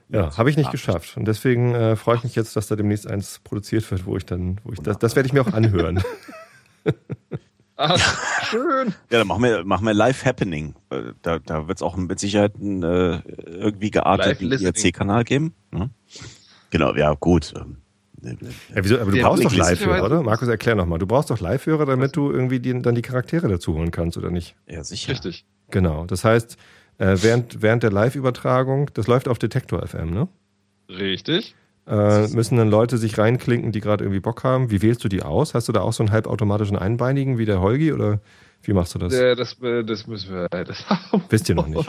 Ja, 0.09 0.37
habe 0.37 0.51
ich 0.51 0.57
nicht 0.57 0.71
geschafft. 0.71 1.17
Und 1.17 1.27
deswegen 1.27 1.75
äh, 1.75 1.97
freue 1.97 2.17
ich 2.17 2.25
mich 2.25 2.35
jetzt, 2.37 2.55
dass 2.55 2.69
da 2.69 2.77
demnächst 2.77 3.09
eins 3.09 3.41
produziert 3.43 3.91
wird, 3.91 4.07
wo 4.07 4.17
ich 4.17 4.25
dann, 4.25 4.61
wo 4.63 4.73
ich 4.73 4.79
das, 4.79 4.99
das 4.99 5.17
werde 5.17 5.27
ich 5.27 5.33
mir 5.33 5.43
auch 5.43 5.53
anhören. 5.53 6.03
Ach, 7.77 8.45
schön. 8.45 8.95
Ja, 9.11 9.19
dann 9.19 9.27
machen 9.27 9.43
wir, 9.43 9.65
machen 9.65 9.85
wir 9.85 9.93
Live 9.93 10.25
Happening. 10.25 10.75
Äh, 10.91 11.13
da, 11.23 11.39
da 11.39 11.69
wird 11.69 11.79
es 11.79 11.83
auch 11.83 11.97
mit 11.97 12.19
Sicherheit 12.19 12.55
einen 12.55 12.83
äh, 12.83 13.21
irgendwie 13.47 13.91
gearteten 13.91 14.51
IRC-Kanal 14.51 15.25
geben. 15.25 15.55
Ne? 15.71 15.91
Genau, 16.71 16.95
ja, 16.95 17.13
gut. 17.15 17.53
Ähm, 17.57 17.79
ja, 18.23 18.83
wieso, 18.83 18.99
aber 18.99 19.11
du 19.11 19.21
brauchst 19.21 19.45
doch 19.45 19.55
Live-Hörer, 19.55 20.05
oder? 20.05 20.23
Markus, 20.23 20.49
erklär 20.49 20.75
nochmal. 20.75 20.99
Du 20.99 21.07
brauchst 21.07 21.31
doch 21.31 21.39
Live-Hörer, 21.39 21.85
damit 21.85 22.17
du 22.17 22.31
irgendwie 22.31 22.61
die, 22.61 22.81
dann 22.81 22.95
die 22.95 23.03
Charaktere 23.03 23.47
dazu 23.49 23.75
holen 23.75 23.91
kannst, 23.91 24.17
oder 24.17 24.31
nicht? 24.31 24.57
Ja, 24.67 24.83
sicher. 24.83 25.13
Richtig. 25.13 25.45
Genau. 25.71 26.07
Das 26.07 26.25
heißt, 26.25 26.57
äh, 26.99 27.17
während, 27.21 27.63
während 27.63 27.83
der 27.83 27.93
Live-Übertragung, 27.93 28.91
das 28.95 29.07
läuft 29.07 29.29
auf 29.29 29.39
Detektor 29.39 29.87
FM, 29.87 30.11
ne? 30.11 30.29
Richtig. 30.89 31.55
Äh, 31.87 32.27
müssen 32.29 32.57
dann 32.57 32.69
Leute 32.69 32.99
sich 32.99 33.17
reinklinken, 33.17 33.71
die 33.71 33.81
gerade 33.81 34.05
irgendwie 34.05 34.21
Bock 34.21 34.43
haben. 34.43 34.71
Wie 34.71 34.83
wählst 34.83 35.05
du 35.05 35.09
die 35.09 35.23
aus? 35.23 35.55
Hast 35.55 35.69
du 35.69 35.73
da 35.73 35.83
auch 35.83 35.93
so 35.93 36.03
einen 36.03 36.11
halbautomatischen 36.11 36.77
Einbeinigen 36.77 37.39
wie 37.39 37.45
der 37.45 37.61
Holgi 37.61 37.93
oder 37.93 38.21
wie 38.63 38.73
machst 38.73 38.95
du 38.95 38.99
das? 38.99 39.15
Ja, 39.15 39.35
das, 39.35 39.61
äh, 39.63 39.85
das 39.85 40.07
müssen 40.07 40.35
wir. 40.35 40.49
Das 40.49 40.85
Wisst 41.29 41.49
ihr 41.49 41.55
noch 41.55 41.69
nicht. 41.69 41.89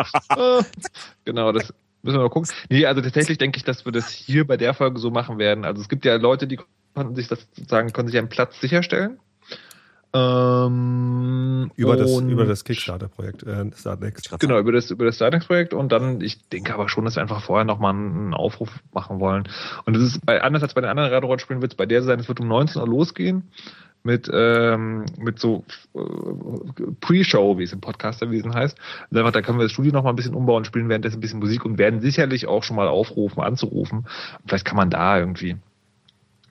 genau, 1.25 1.51
das 1.51 1.73
müssen 2.03 2.17
wir 2.17 2.23
mal 2.23 2.29
gucken. 2.29 2.49
Nee, 2.69 2.85
also 2.85 3.01
tatsächlich 3.01 3.39
denke 3.39 3.57
ich, 3.57 3.63
dass 3.63 3.85
wir 3.85 3.91
das 3.91 4.09
hier 4.09 4.45
bei 4.45 4.57
der 4.57 4.75
Folge 4.75 4.99
so 4.99 5.09
machen 5.09 5.39
werden. 5.39 5.65
Also 5.65 5.81
es 5.81 5.89
gibt 5.89 6.05
ja 6.05 6.15
Leute, 6.17 6.45
die 6.45 6.59
konnten 6.93 7.15
sich 7.15 7.27
das 7.27 7.47
sozusagen, 7.55 7.91
konnten 7.91 8.11
sich 8.11 8.19
einen 8.19 8.29
Platz 8.29 8.59
sicherstellen. 8.59 9.19
Ähm, 10.13 11.71
Über 11.75 11.97
das, 11.97 12.19
über 12.19 12.45
das 12.45 12.63
Kickstarter-Projekt, 12.63 13.43
äh, 13.43 13.65
Startnext. 13.75 14.39
Genau, 14.39 14.57
über 14.57 14.71
das, 14.71 14.89
über 14.89 15.05
das 15.05 15.15
Startnext-Projekt 15.17 15.73
und 15.73 15.91
dann, 15.91 16.21
ich 16.21 16.47
denke 16.49 16.73
aber 16.73 16.87
schon, 16.87 17.05
dass 17.05 17.15
wir 17.15 17.21
einfach 17.21 17.41
vorher 17.41 17.65
nochmal 17.65 17.93
einen 17.93 18.33
Aufruf 18.33 18.69
machen 18.93 19.19
wollen. 19.19 19.47
Und 19.85 19.95
das 19.95 20.03
ist 20.03 20.25
bei, 20.25 20.41
anders 20.41 20.63
als 20.63 20.73
bei 20.73 20.81
den 20.81 20.89
anderen 20.89 21.11
Radiorollenspielen 21.11 21.61
wird 21.61 21.73
es 21.73 21.77
bei 21.77 21.85
der 21.85 22.01
sein, 22.03 22.19
es 22.19 22.27
wird 22.27 22.39
um 22.39 22.47
19 22.47 22.81
Uhr 22.81 22.87
losgehen 22.87 23.43
mit, 24.03 24.29
ähm, 24.33 25.05
mit 25.17 25.39
so 25.39 25.65
äh, 25.93 25.99
Pre-Show, 27.01 27.57
wie 27.57 27.63
es 27.63 27.73
im 27.73 27.81
Podcast-Wesen 27.81 28.53
heißt. 28.53 28.77
Und 29.11 29.17
einfach, 29.17 29.33
da 29.33 29.41
können 29.41 29.59
wir 29.59 29.63
das 29.63 29.73
Studio 29.73 29.91
nochmal 29.91 30.13
ein 30.13 30.15
bisschen 30.15 30.35
umbauen, 30.35 30.63
spielen 30.63 30.87
währenddessen 30.87 31.17
ein 31.17 31.21
bisschen 31.21 31.39
Musik 31.39 31.65
und 31.65 31.77
werden 31.77 31.99
sicherlich 31.99 32.47
auch 32.47 32.63
schon 32.63 32.77
mal 32.77 32.87
aufrufen, 32.87 33.43
anzurufen. 33.43 34.07
Vielleicht 34.45 34.65
kann 34.65 34.77
man 34.77 34.89
da 34.89 35.19
irgendwie 35.19 35.57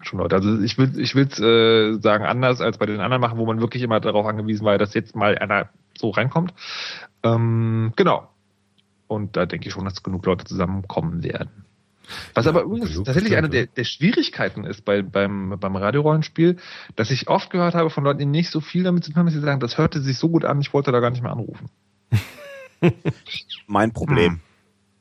schon 0.03 0.18
Leute. 0.18 0.36
Also 0.36 0.61
ich 0.61 0.78
will 0.78 0.99
ich 0.99 1.14
will's 1.14 1.38
äh, 1.38 2.01
sagen 2.01 2.24
anders 2.24 2.61
als 2.61 2.78
bei 2.78 2.86
den 2.86 3.01
anderen 3.01 3.20
machen, 3.20 3.38
wo 3.38 3.47
man 3.47 3.61
wirklich 3.61 3.82
immer 3.82 4.01
darauf 4.01 4.26
angewiesen 4.26 4.64
war, 4.64 4.78
dass 4.78 4.94
jetzt 4.94 5.16
mal 5.16 5.38
einer 5.38 5.70
so 5.97 6.11
reinkommt. 6.11 6.55
Ähm, 7.22 7.92
genau. 7.97 8.28
Und 9.09 9.36
da 9.36 9.47
denke 9.47 9.68
ich 9.68 9.74
schon, 9.74 9.84
dass 9.84 10.03
genug 10.03 10.26
Leute 10.26 10.44
zusammenkommen 10.44 11.22
werden. 11.22 11.64
Was 12.34 12.44
ja, 12.44 12.53
aber 12.53 12.62
übrigens 12.62 12.94
tatsächlich 13.03 13.36
eine 13.36 13.49
der, 13.49 13.66
der, 13.66 13.84
Schwierigkeiten 13.84 14.64
ist 14.64 14.84
bei, 14.84 15.03
beim, 15.03 15.57
beim 15.59 15.76
Radiorollenspiel, 15.76 16.57
dass 16.94 17.11
ich 17.11 17.28
oft 17.28 17.51
gehört 17.51 17.74
habe 17.74 17.90
von 17.90 18.05
Leuten, 18.05 18.20
die 18.20 18.26
nicht 18.26 18.51
so 18.51 18.61
viel 18.61 18.84
damit 18.84 19.05
zu 19.05 19.11
tun 19.11 19.18
haben, 19.18 19.26
dass 19.26 19.34
sie 19.34 19.40
sagen, 19.40 19.61
das 19.61 19.76
hörte 19.76 20.01
sich 20.01 20.16
so 20.16 20.28
gut 20.28 20.44
an, 20.44 20.61
ich 20.61 20.72
wollte 20.72 20.92
da 20.92 21.01
gar 21.01 21.11
nicht 21.11 21.22
mehr 21.22 21.32
anrufen. 21.32 21.68
mein 23.66 23.92
Problem. 23.92 24.40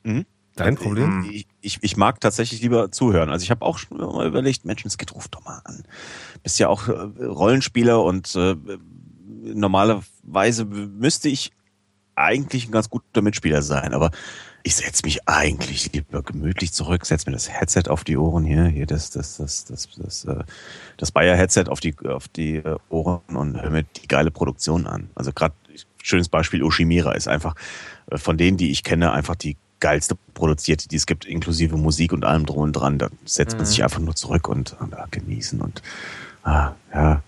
Hm. 0.04 0.16
Mhm. 0.16 0.26
Dein 0.56 0.76
Problem? 0.76 1.28
Ich, 1.30 1.46
ich, 1.60 1.78
ich, 1.82 1.96
mag 1.96 2.18
tatsächlich 2.20 2.62
lieber 2.62 2.90
zuhören. 2.90 3.28
Also 3.28 3.44
ich 3.44 3.50
habe 3.50 3.64
auch 3.64 3.76
schon 3.76 3.98
mal 3.98 4.26
überlegt, 4.26 4.64
Mensch, 4.64 4.84
es 4.86 4.96
geht, 4.96 5.14
ruf 5.14 5.28
doch 5.28 5.44
mal 5.44 5.60
an. 5.64 5.84
Bist 6.42 6.58
ja 6.58 6.68
auch 6.68 6.88
äh, 6.88 6.92
Rollenspieler 6.92 8.02
und 8.02 8.34
äh, 8.34 8.56
normalerweise 9.54 10.64
müsste 10.64 11.28
ich 11.28 11.52
eigentlich 12.14 12.66
ein 12.66 12.72
ganz 12.72 12.88
guter 12.88 13.20
Mitspieler 13.20 13.60
sein, 13.60 13.92
aber 13.92 14.10
ich 14.62 14.74
setze 14.74 15.04
mich 15.04 15.28
eigentlich 15.28 15.92
lieber 15.92 16.22
gemütlich 16.22 16.72
zurück, 16.72 17.04
setze 17.04 17.28
mir 17.30 17.36
das 17.36 17.50
Headset 17.50 17.84
auf 17.88 18.02
die 18.02 18.16
Ohren 18.16 18.44
hier, 18.44 18.64
hier 18.64 18.86
das 18.86 19.10
das 19.10 19.36
das 19.36 19.66
das 19.66 19.88
das, 19.88 20.24
das, 20.24 20.24
äh, 20.24 20.44
das 20.96 21.12
Bayer 21.12 21.36
Headset 21.36 21.64
auf 21.68 21.80
die 21.80 21.94
auf 22.08 22.28
die 22.28 22.56
äh, 22.56 22.76
Ohren 22.88 23.36
und 23.36 23.60
höre 23.60 23.70
mir 23.70 23.84
die 23.84 24.08
geile 24.08 24.30
Produktion 24.30 24.86
an. 24.86 25.10
Also 25.14 25.32
gerade 25.32 25.54
schönes 26.02 26.28
Beispiel 26.28 26.62
Oshimira 26.62 27.12
ist 27.12 27.28
einfach 27.28 27.54
von 28.14 28.38
denen, 28.38 28.56
die 28.56 28.70
ich 28.70 28.82
kenne, 28.82 29.12
einfach 29.12 29.36
die 29.36 29.56
geilste 29.80 30.16
produzierte, 30.34 30.88
die 30.88 30.96
es 30.96 31.06
gibt, 31.06 31.24
inklusive 31.24 31.76
Musik 31.76 32.12
und 32.12 32.24
allem 32.24 32.46
drum 32.46 32.62
und 32.62 32.72
dran. 32.72 32.98
Da 32.98 33.08
setzt 33.24 33.56
man 33.56 33.62
mhm. 33.62 33.66
sich 33.66 33.82
einfach 33.82 34.00
nur 34.00 34.14
zurück 34.14 34.48
und, 34.48 34.76
und 34.80 34.92
äh, 34.92 34.96
genießen 35.10 35.60
und 35.60 35.82
ah, 36.44 36.72
ja, 36.92 37.22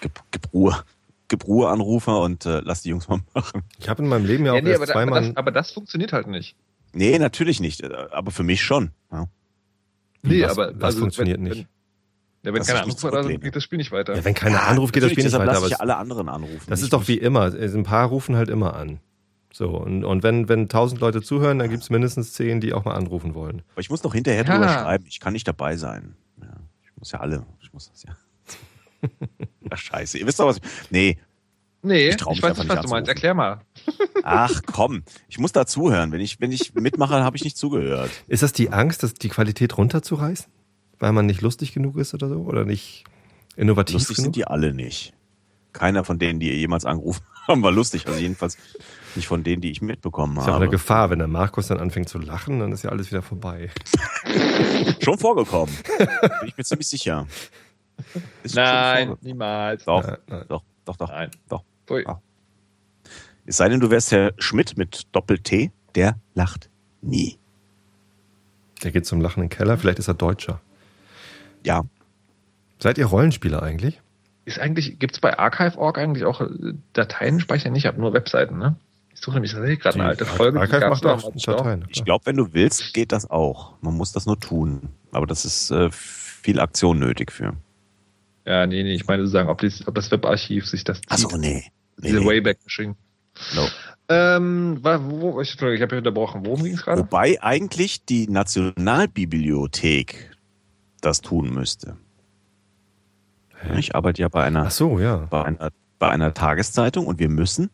gib, 0.00 0.20
gib 0.30 0.52
Ruhe. 0.52 0.82
Gib 1.28 1.46
Ruhe 1.46 1.68
Anrufer 1.68 2.22
und 2.22 2.44
äh, 2.44 2.60
lass 2.64 2.82
die 2.82 2.88
Jungs 2.88 3.08
mal 3.08 3.20
machen. 3.34 3.62
Ich 3.78 3.88
habe 3.88 4.02
in 4.02 4.08
meinem 4.08 4.26
Leben 4.26 4.44
ja 4.44 4.52
auch 4.52 4.56
ja, 4.56 4.62
nee, 4.62 4.74
aber, 4.74 4.86
zweimal. 4.86 5.18
Aber 5.18 5.26
das, 5.28 5.36
aber 5.36 5.50
das 5.52 5.70
funktioniert 5.70 6.12
halt 6.12 6.26
nicht. 6.26 6.56
Nee, 6.92 7.18
natürlich 7.20 7.60
nicht. 7.60 7.82
Äh, 7.82 7.90
aber 8.10 8.32
für 8.32 8.42
mich 8.42 8.62
schon. 8.62 8.90
Ja. 9.12 9.28
Nee, 10.22 10.42
was, 10.42 10.52
aber 10.52 10.72
was 10.74 10.84
also, 10.84 11.00
funktioniert 11.00 11.38
wenn, 11.38 11.44
nicht. 11.44 11.66
Ja, 12.42 12.54
wenn 12.54 12.62
keiner 12.62 12.82
anruft, 12.82 13.04
dann 13.04 13.40
geht 13.40 13.54
das 13.54 13.62
Spiel 13.62 13.78
nicht 13.78 13.92
weiter. 13.92 14.16
Ja, 14.16 14.24
wenn 14.24 14.34
keiner 14.34 14.56
ja, 14.56 14.62
anruft, 14.62 14.92
geht 14.92 15.02
das 15.02 15.12
Spiel 15.12 15.24
nicht 15.24 15.38
weiter. 15.38 15.56
Aber 15.56 15.80
alle 15.80 15.96
anderen 15.96 16.28
anrufen. 16.28 16.66
Das 16.68 16.82
ist 16.82 16.92
doch 16.92 17.06
wie 17.06 17.18
immer. 17.18 17.52
Ein 17.52 17.82
paar 17.84 18.08
rufen 18.08 18.34
halt 18.34 18.48
immer 18.48 18.74
an. 18.74 18.98
So, 19.52 19.68
und, 19.70 20.04
und 20.04 20.22
wenn, 20.22 20.48
wenn 20.48 20.68
tausend 20.68 21.00
Leute 21.00 21.22
zuhören, 21.22 21.58
dann 21.58 21.70
gibt 21.70 21.82
es 21.82 21.90
mindestens 21.90 22.32
zehn, 22.32 22.60
die 22.60 22.72
auch 22.72 22.84
mal 22.84 22.94
anrufen 22.94 23.34
wollen. 23.34 23.62
Aber 23.72 23.80
ich 23.80 23.90
muss 23.90 24.02
noch 24.02 24.14
hinterher 24.14 24.44
ja. 24.44 24.52
drüber 24.52 24.68
schreiben, 24.68 25.04
ich 25.08 25.20
kann 25.20 25.32
nicht 25.32 25.48
dabei 25.48 25.76
sein. 25.76 26.14
Ja, 26.40 26.56
ich 26.82 26.96
muss 26.96 27.12
ja 27.12 27.20
alle, 27.20 27.44
ich 27.60 27.72
muss 27.72 27.90
das 27.90 28.04
ja. 28.04 28.16
Ach, 29.70 29.78
scheiße. 29.78 30.18
Ihr 30.18 30.26
wisst 30.26 30.40
doch 30.40 30.46
was. 30.46 30.60
Nee. 30.90 31.18
Nee, 31.82 32.10
ich, 32.10 32.16
ich 32.16 32.42
weiß 32.42 32.58
nicht, 32.58 32.68
was 32.68 32.82
du 32.82 32.88
meinst. 32.88 33.08
Erklär 33.08 33.32
mal. 33.34 33.62
Ach 34.22 34.60
komm, 34.66 35.02
ich 35.28 35.38
muss 35.38 35.52
da 35.52 35.64
zuhören. 35.66 36.12
Wenn 36.12 36.20
ich, 36.20 36.38
wenn 36.40 36.52
ich 36.52 36.74
mitmache, 36.74 37.14
habe 37.14 37.36
ich 37.36 37.44
nicht 37.44 37.56
zugehört. 37.56 38.10
Ist 38.28 38.42
das 38.42 38.52
die 38.52 38.70
Angst, 38.70 39.02
dass 39.02 39.14
die 39.14 39.30
Qualität 39.30 39.78
runterzureißen? 39.78 40.52
Weil 40.98 41.12
man 41.12 41.24
nicht 41.24 41.40
lustig 41.40 41.72
genug 41.72 41.96
ist 41.96 42.12
oder 42.12 42.28
so? 42.28 42.40
Oder 42.40 42.66
nicht 42.66 43.04
innovativ 43.56 43.94
lustig 43.94 44.16
genug? 44.16 44.24
sind 44.26 44.36
die 44.36 44.46
alle 44.46 44.74
nicht. 44.74 45.14
Keiner 45.72 46.04
von 46.04 46.18
denen, 46.18 46.40
die 46.40 46.48
ihr 46.48 46.56
jemals 46.56 46.84
angerufen 46.84 47.24
haben, 47.32 47.39
war 47.56 47.72
lustig. 47.72 48.06
Also 48.06 48.18
jedenfalls 48.18 48.56
nicht 49.14 49.26
von 49.26 49.42
denen, 49.42 49.60
die 49.60 49.70
ich 49.70 49.82
mitbekommen 49.82 50.34
habe. 50.34 50.42
Ist 50.42 50.46
ja 50.46 50.52
auch 50.54 50.60
eine 50.60 50.70
Gefahr, 50.70 51.10
wenn 51.10 51.18
der 51.18 51.28
Markus 51.28 51.68
dann 51.68 51.78
anfängt 51.78 52.08
zu 52.08 52.18
lachen, 52.18 52.60
dann 52.60 52.72
ist 52.72 52.84
ja 52.84 52.90
alles 52.90 53.10
wieder 53.10 53.22
vorbei. 53.22 53.70
schon 55.00 55.18
vorgekommen. 55.18 55.74
Bin 55.98 56.48
ich 56.48 56.56
mir 56.56 56.64
ziemlich 56.64 56.88
sicher. 56.88 57.26
Ist 58.42 58.54
Nein, 58.54 59.16
niemals. 59.20 59.84
Doch, 59.84 60.06
nein, 60.06 60.16
nein. 60.26 60.44
doch, 60.48 60.62
doch, 60.84 60.96
doch. 60.96 61.08
Nein. 61.08 61.30
doch. 61.48 61.64
Ah. 62.06 62.20
Es 63.46 63.56
sei 63.56 63.68
denn, 63.68 63.80
du 63.80 63.90
wärst 63.90 64.12
Herr 64.12 64.32
Schmidt 64.38 64.76
mit 64.76 65.08
Doppel-T, 65.12 65.72
der 65.96 66.18
lacht 66.34 66.70
nie. 67.02 67.36
Der 68.82 68.92
geht 68.92 69.06
zum 69.06 69.20
Lachen 69.20 69.42
in 69.42 69.48
den 69.48 69.56
Keller, 69.56 69.76
vielleicht 69.76 69.98
ist 69.98 70.08
er 70.08 70.14
Deutscher. 70.14 70.60
Ja. 71.64 71.82
Seid 72.78 72.96
ihr 72.96 73.06
Rollenspieler 73.06 73.62
eigentlich? 73.62 74.00
Ist 74.50 74.58
eigentlich, 74.58 74.98
gibt 74.98 75.14
es 75.14 75.20
bei 75.20 75.38
Archive.org 75.38 75.96
eigentlich 75.96 76.24
auch 76.24 76.40
äh, 76.40 76.48
Dateien 76.92 77.38
speichern? 77.38 77.72
Ich 77.76 77.86
habe 77.86 78.00
nur 78.00 78.12
Webseiten, 78.12 78.58
ne? 78.58 78.74
Ich 79.14 79.20
suche 79.20 79.34
nämlich 79.34 79.52
tatsächlich 79.52 79.78
gerade 79.78 80.00
eine 80.00 80.08
alte 80.08 80.24
Folge. 80.24 80.58
Archive 80.58 80.88
macht 80.88 81.06
auch 81.06 81.32
Dateien. 81.32 81.84
Ich 81.88 82.04
glaube, 82.04 82.26
wenn 82.26 82.36
du 82.36 82.52
willst, 82.52 82.92
geht 82.92 83.12
das 83.12 83.30
auch. 83.30 83.74
Man 83.80 83.96
muss 83.96 84.10
das 84.10 84.26
nur 84.26 84.40
tun. 84.40 84.88
Aber 85.12 85.28
das 85.28 85.44
ist 85.44 85.70
äh, 85.70 85.88
viel 85.92 86.58
Aktion 86.58 86.98
nötig 86.98 87.30
für. 87.30 87.52
Ja, 88.44 88.66
nee, 88.66 88.82
nee, 88.82 88.94
ich 88.94 89.06
meine 89.06 89.22
zu 89.22 89.28
sagen, 89.28 89.48
ob, 89.48 89.60
dies, 89.60 89.86
ob 89.86 89.94
das 89.94 90.10
Webarchiv 90.10 90.66
sich 90.66 90.82
das 90.82 91.00
zieht. 91.00 91.12
Achso, 91.12 91.36
nee. 91.36 91.62
nee 91.98 92.08
Diese 92.08 92.18
nee. 92.18 92.26
Wayback-Machine. 92.26 92.96
No. 93.54 93.68
Ähm, 94.08 94.80
wo, 94.82 95.34
wo, 95.34 95.40
ich, 95.40 95.54
ich 95.54 95.62
habe 95.62 95.94
ja 95.94 95.98
unterbrochen. 95.98 96.44
Worum 96.44 96.64
ging 96.64 96.74
es 96.74 96.82
gerade? 96.82 97.02
Wobei 97.02 97.40
eigentlich 97.40 98.04
die 98.04 98.26
Nationalbibliothek 98.26 100.36
das 101.00 101.20
tun 101.20 101.54
müsste. 101.54 101.96
Ich 103.76 103.94
arbeite 103.94 104.22
ja 104.22 104.28
bei 104.28 104.44
einer, 104.44 104.70
so, 104.70 104.98
ja. 104.98 105.26
bei 105.30 105.44
einer, 105.44 105.70
bei 105.98 106.08
einer 106.08 106.34
Tageszeitung 106.34 107.06
und 107.06 107.18
wir 107.18 107.28
müssen 107.28 107.70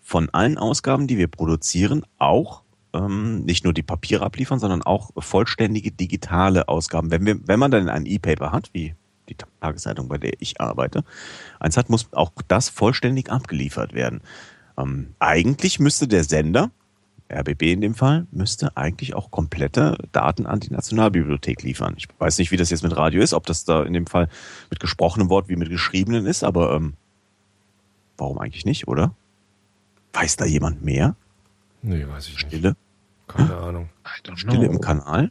von 0.00 0.30
allen 0.30 0.58
Ausgaben, 0.58 1.06
die 1.06 1.18
wir 1.18 1.28
produzieren, 1.28 2.04
auch 2.18 2.62
ähm, 2.94 3.44
nicht 3.44 3.64
nur 3.64 3.74
die 3.74 3.82
Papiere 3.82 4.24
abliefern, 4.24 4.58
sondern 4.58 4.82
auch 4.82 5.10
vollständige 5.18 5.92
digitale 5.92 6.68
Ausgaben. 6.68 7.10
Wenn, 7.10 7.26
wir, 7.26 7.46
wenn 7.46 7.58
man 7.58 7.70
dann 7.70 7.88
ein 7.88 8.06
E-Paper 8.06 8.52
hat, 8.52 8.70
wie 8.72 8.94
die 9.28 9.36
Tageszeitung, 9.60 10.08
bei 10.08 10.18
der 10.18 10.32
ich 10.40 10.60
arbeite, 10.60 11.04
eins 11.60 11.76
hat, 11.76 11.90
muss 11.90 12.08
auch 12.12 12.32
das 12.48 12.70
vollständig 12.70 13.30
abgeliefert 13.30 13.92
werden. 13.92 14.22
Ähm, 14.78 15.14
eigentlich 15.18 15.78
müsste 15.78 16.08
der 16.08 16.24
Sender, 16.24 16.70
RBB 17.30 17.62
in 17.72 17.80
dem 17.80 17.94
Fall, 17.94 18.26
müsste 18.30 18.76
eigentlich 18.76 19.14
auch 19.14 19.30
komplette 19.30 19.98
Daten 20.12 20.46
an 20.46 20.60
die 20.60 20.72
Nationalbibliothek 20.72 21.62
liefern. 21.62 21.94
Ich 21.96 22.08
weiß 22.18 22.38
nicht, 22.38 22.50
wie 22.50 22.56
das 22.56 22.70
jetzt 22.70 22.82
mit 22.82 22.96
Radio 22.96 23.22
ist, 23.22 23.34
ob 23.34 23.46
das 23.46 23.64
da 23.64 23.82
in 23.82 23.92
dem 23.92 24.06
Fall 24.06 24.28
mit 24.70 24.80
gesprochenem 24.80 25.28
Wort 25.28 25.48
wie 25.48 25.56
mit 25.56 25.68
geschriebenen 25.68 26.26
ist, 26.26 26.42
aber 26.42 26.74
ähm, 26.74 26.94
warum 28.16 28.38
eigentlich 28.38 28.64
nicht, 28.64 28.88
oder? 28.88 29.14
Weiß 30.12 30.36
da 30.36 30.46
jemand 30.46 30.82
mehr? 30.82 31.16
Nee, 31.82 32.06
weiß 32.08 32.28
ich 32.28 32.38
Stille? 32.40 32.70
nicht. 32.70 32.78
Keine 33.28 33.56
Ahnung. 33.56 33.90
Stille 34.34 34.66
im 34.66 34.80
Kanal? 34.80 35.30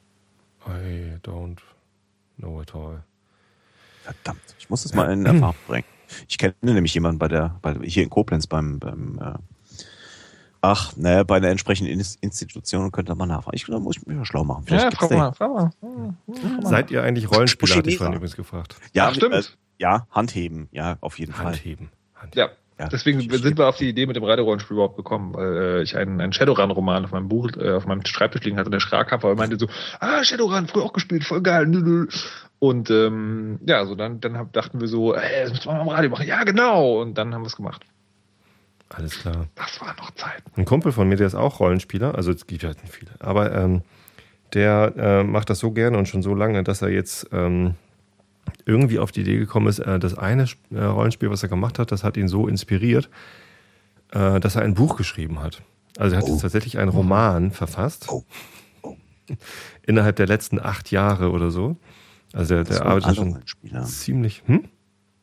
I 0.67 1.17
don't 1.23 1.57
know 2.37 2.61
at 2.61 2.75
all. 2.75 3.03
Verdammt, 4.03 4.41
ich 4.59 4.69
muss 4.69 4.83
das 4.83 4.93
mal 4.93 5.11
in 5.11 5.25
Erfahrung 5.25 5.55
bringen. 5.67 5.87
Ich 6.29 6.37
kenne 6.37 6.53
nämlich 6.61 6.93
jemanden 6.93 7.19
bei 7.19 7.27
der, 7.27 7.57
bei, 7.61 7.75
hier 7.83 8.03
in 8.03 8.09
Koblenz 8.09 8.47
beim, 8.47 8.79
beim 8.79 9.19
äh, 9.19 9.33
ach, 10.61 10.95
naja, 10.95 11.23
bei 11.23 11.39
der 11.39 11.51
entsprechenden 11.51 11.99
Institution 12.21 12.91
könnte 12.91 13.15
man 13.15 13.29
nachfragen. 13.29 13.55
Ich 13.55 13.65
glaube, 13.65 13.81
muss 13.81 13.97
ich 13.97 14.05
mich 14.05 14.17
mal 14.17 14.25
schlau 14.25 14.43
machen. 14.43 14.63
Vielleicht 14.65 14.85
ja, 14.85 14.91
frag 14.91 15.11
mal, 15.11 15.31
frag 15.33 15.49
mal. 15.49 15.69
Seid 16.61 16.91
ihr 16.91 17.03
eigentlich 17.03 17.29
Rollenspieler, 17.31 17.75
hatte 17.75 17.89
ich 17.89 17.97
vorhin 17.97 18.15
übrigens 18.15 18.35
gefragt. 18.35 18.75
Ja, 18.93 19.07
Ach, 19.09 19.15
stimmt. 19.15 19.35
Äh, 19.35 19.43
ja, 19.79 20.07
Handheben, 20.11 20.69
ja, 20.71 20.97
auf 21.01 21.19
jeden 21.19 21.37
Handheben. 21.37 21.89
Fall. 22.13 22.23
Handheben. 22.23 22.35
Ja. 22.35 22.49
Ja, 22.79 22.89
Deswegen 22.89 23.19
sind 23.21 23.57
wir 23.57 23.67
auf 23.67 23.77
die 23.77 23.89
Idee 23.89 24.05
mit 24.05 24.15
dem 24.15 24.23
Radiorollenspiel 24.23 24.75
überhaupt 24.75 24.97
gekommen, 24.97 25.33
weil 25.33 25.57
äh, 25.57 25.81
ich 25.81 25.97
einen, 25.97 26.21
einen 26.21 26.31
Shadowrun-Roman 26.31 27.05
auf 27.05 27.11
meinem 27.11 27.27
Buch, 27.27 27.49
äh, 27.57 27.71
auf 27.71 27.87
meinem 27.87 28.05
Schreibtisch 28.05 28.43
liegen 28.43 28.57
hatte 28.57 28.67
und 28.67 28.73
der 28.73 28.79
schrak 28.79 29.11
weil 29.23 29.31
er 29.31 29.35
meinte 29.35 29.57
so, 29.57 29.67
ah, 29.99 30.23
Shadowrun, 30.23 30.67
früher 30.67 30.83
auch 30.83 30.93
gespielt, 30.93 31.23
voll 31.23 31.41
geil. 31.41 31.65
Und 32.59 32.89
ähm, 32.91 33.59
ja, 33.65 33.83
so 33.85 33.95
dann, 33.95 34.19
dann 34.19 34.51
dachten 34.51 34.79
wir 34.79 34.87
so, 34.87 35.15
ey, 35.15 35.43
das 35.43 35.53
müssen 35.53 35.65
wir 35.65 35.73
mal 35.73 35.81
im 35.81 35.87
Radio 35.89 36.09
machen. 36.11 36.27
Ja, 36.27 36.43
genau. 36.43 37.01
Und 37.01 37.17
dann 37.17 37.33
haben 37.33 37.41
wir 37.41 37.47
es 37.47 37.55
gemacht. 37.55 37.83
Alles 38.89 39.19
klar. 39.19 39.47
Das 39.55 39.81
war 39.81 39.95
noch 39.95 40.11
Zeit. 40.11 40.43
Ein 40.55 40.65
Kumpel 40.65 40.91
von 40.91 41.07
mir, 41.09 41.17
der 41.17 41.27
ist 41.27 41.35
auch 41.35 41.59
Rollenspieler, 41.59 42.15
also 42.15 42.31
es 42.31 42.47
gibt 42.47 42.63
halt 42.63 42.81
nicht 42.81 42.93
viele, 42.93 43.11
aber 43.19 43.53
ähm, 43.53 43.81
der 44.53 44.93
äh, 44.97 45.23
macht 45.23 45.49
das 45.49 45.59
so 45.59 45.71
gerne 45.71 45.97
und 45.97 46.07
schon 46.07 46.21
so 46.21 46.33
lange, 46.33 46.63
dass 46.63 46.81
er 46.81 46.89
jetzt 46.89 47.27
ähm, 47.31 47.75
irgendwie 48.65 48.99
auf 48.99 49.11
die 49.11 49.21
Idee 49.21 49.37
gekommen 49.37 49.67
ist, 49.67 49.79
äh, 49.79 49.99
das 49.99 50.17
eine 50.17 50.45
äh, 50.71 50.79
Rollenspiel, 50.79 51.29
was 51.29 51.43
er 51.43 51.49
gemacht 51.49 51.79
hat, 51.79 51.91
das 51.91 52.03
hat 52.03 52.17
ihn 52.17 52.27
so 52.27 52.47
inspiriert, 52.47 53.09
äh, 54.11 54.39
dass 54.39 54.55
er 54.55 54.61
ein 54.61 54.73
Buch 54.73 54.95
geschrieben 54.97 55.41
hat. 55.41 55.61
Also 55.97 56.15
er 56.15 56.21
hat 56.21 56.29
oh. 56.29 56.33
jetzt 56.33 56.41
tatsächlich 56.41 56.77
einen 56.77 56.89
Roman 56.89 57.51
verfasst. 57.51 58.07
Oh. 58.09 58.23
Oh. 58.81 58.95
Innerhalb 59.85 60.15
der 60.15 60.27
letzten 60.27 60.59
acht 60.59 60.91
Jahre 60.91 61.31
oder 61.31 61.51
so. 61.51 61.77
Also 62.33 62.55
der, 62.55 62.63
der 62.63 62.85
arbeitet 62.85 63.15
schon 63.15 63.39
ziemlich. 63.85 64.43
Hm? 64.45 64.65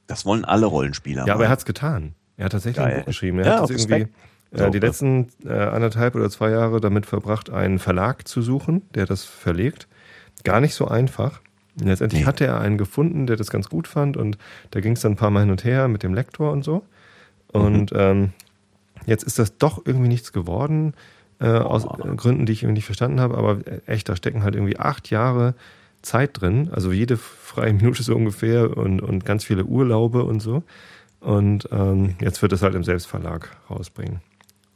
Das 0.07 0.27
wollen 0.27 0.45
alle 0.45 0.67
Rollenspieler. 0.67 1.27
Ja, 1.27 1.35
aber 1.35 1.45
er 1.45 1.51
hat 1.51 1.61
es 1.61 1.65
getan. 1.65 2.15
Er 2.37 2.47
hat 2.47 2.53
tatsächlich 2.53 2.85
Geil. 2.85 2.93
ein 2.93 2.99
Buch 3.01 3.07
geschrieben. 3.07 3.39
Er 3.39 3.47
ja, 3.47 3.62
hat 3.62 3.70
irgendwie 3.70 4.07
äh, 4.53 4.70
die 4.70 4.78
letzten 4.78 5.28
äh, 5.45 5.53
anderthalb 5.53 6.14
oder 6.14 6.30
zwei 6.30 6.51
Jahre 6.51 6.80
damit 6.80 7.07
verbracht, 7.07 7.51
einen 7.51 7.78
Verlag 7.78 8.26
zu 8.26 8.43
suchen, 8.43 8.82
der 8.95 9.07
das 9.07 9.24
verlegt. 9.24 9.89
Gar 10.45 10.61
nicht 10.61 10.74
so 10.74 10.89
einfach. 10.89 11.41
Und 11.80 11.89
letztendlich 11.89 12.22
nee. 12.22 12.26
hatte 12.26 12.47
er 12.47 12.61
einen 12.61 12.78
gefunden, 12.78 13.26
der 13.26 13.37
das 13.37 13.51
ganz 13.51 13.68
gut 13.68 13.89
fand 13.89 14.16
und 14.16 14.39
da 14.70 14.80
ging 14.80 14.93
es 14.93 15.01
dann 15.01 15.12
ein 15.12 15.16
paar 15.16 15.30
Mal 15.30 15.41
hin 15.41 15.51
und 15.51 15.64
her 15.64 15.89
mit 15.89 16.03
dem 16.03 16.14
Lektor 16.14 16.53
und 16.53 16.64
so. 16.64 16.85
Und 17.49 17.93
mhm. 17.93 17.99
ähm, 17.99 18.32
jetzt 19.07 19.24
ist 19.24 19.39
das 19.39 19.59
doch 19.59 19.82
irgendwie 19.85 20.09
nichts 20.09 20.32
geworden, 20.32 20.95
äh, 21.41 21.49
oh. 21.49 21.62
aus 21.62 21.87
Gründen, 22.16 22.47
die 22.47 22.53
ich 22.53 22.62
irgendwie 22.62 22.78
nicht 22.78 22.87
verstanden 22.87 23.20
habe. 23.20 23.37
Aber 23.37 23.59
echt, 23.87 24.09
da 24.09 24.16
stecken 24.16 24.43
halt 24.43 24.55
irgendwie 24.55 24.78
acht 24.78 25.11
Jahre 25.11 25.55
Zeit 26.03 26.41
drin. 26.41 26.68
Also 26.72 26.93
jede 26.93 27.16
freie 27.16 27.72
Minute 27.72 28.03
so 28.03 28.14
ungefähr 28.14 28.76
und, 28.76 29.01
und 29.01 29.24
ganz 29.24 29.45
viele 29.45 29.64
Urlaube 29.64 30.24
und 30.24 30.41
so. 30.41 30.62
Und 31.25 31.66
ähm, 31.72 32.16
jetzt 32.20 32.43
wird 32.43 32.53
es 32.53 32.61
halt 32.61 32.75
im 32.75 32.85
Selbstverlag 32.85 33.57
rausbringen. 33.70 34.20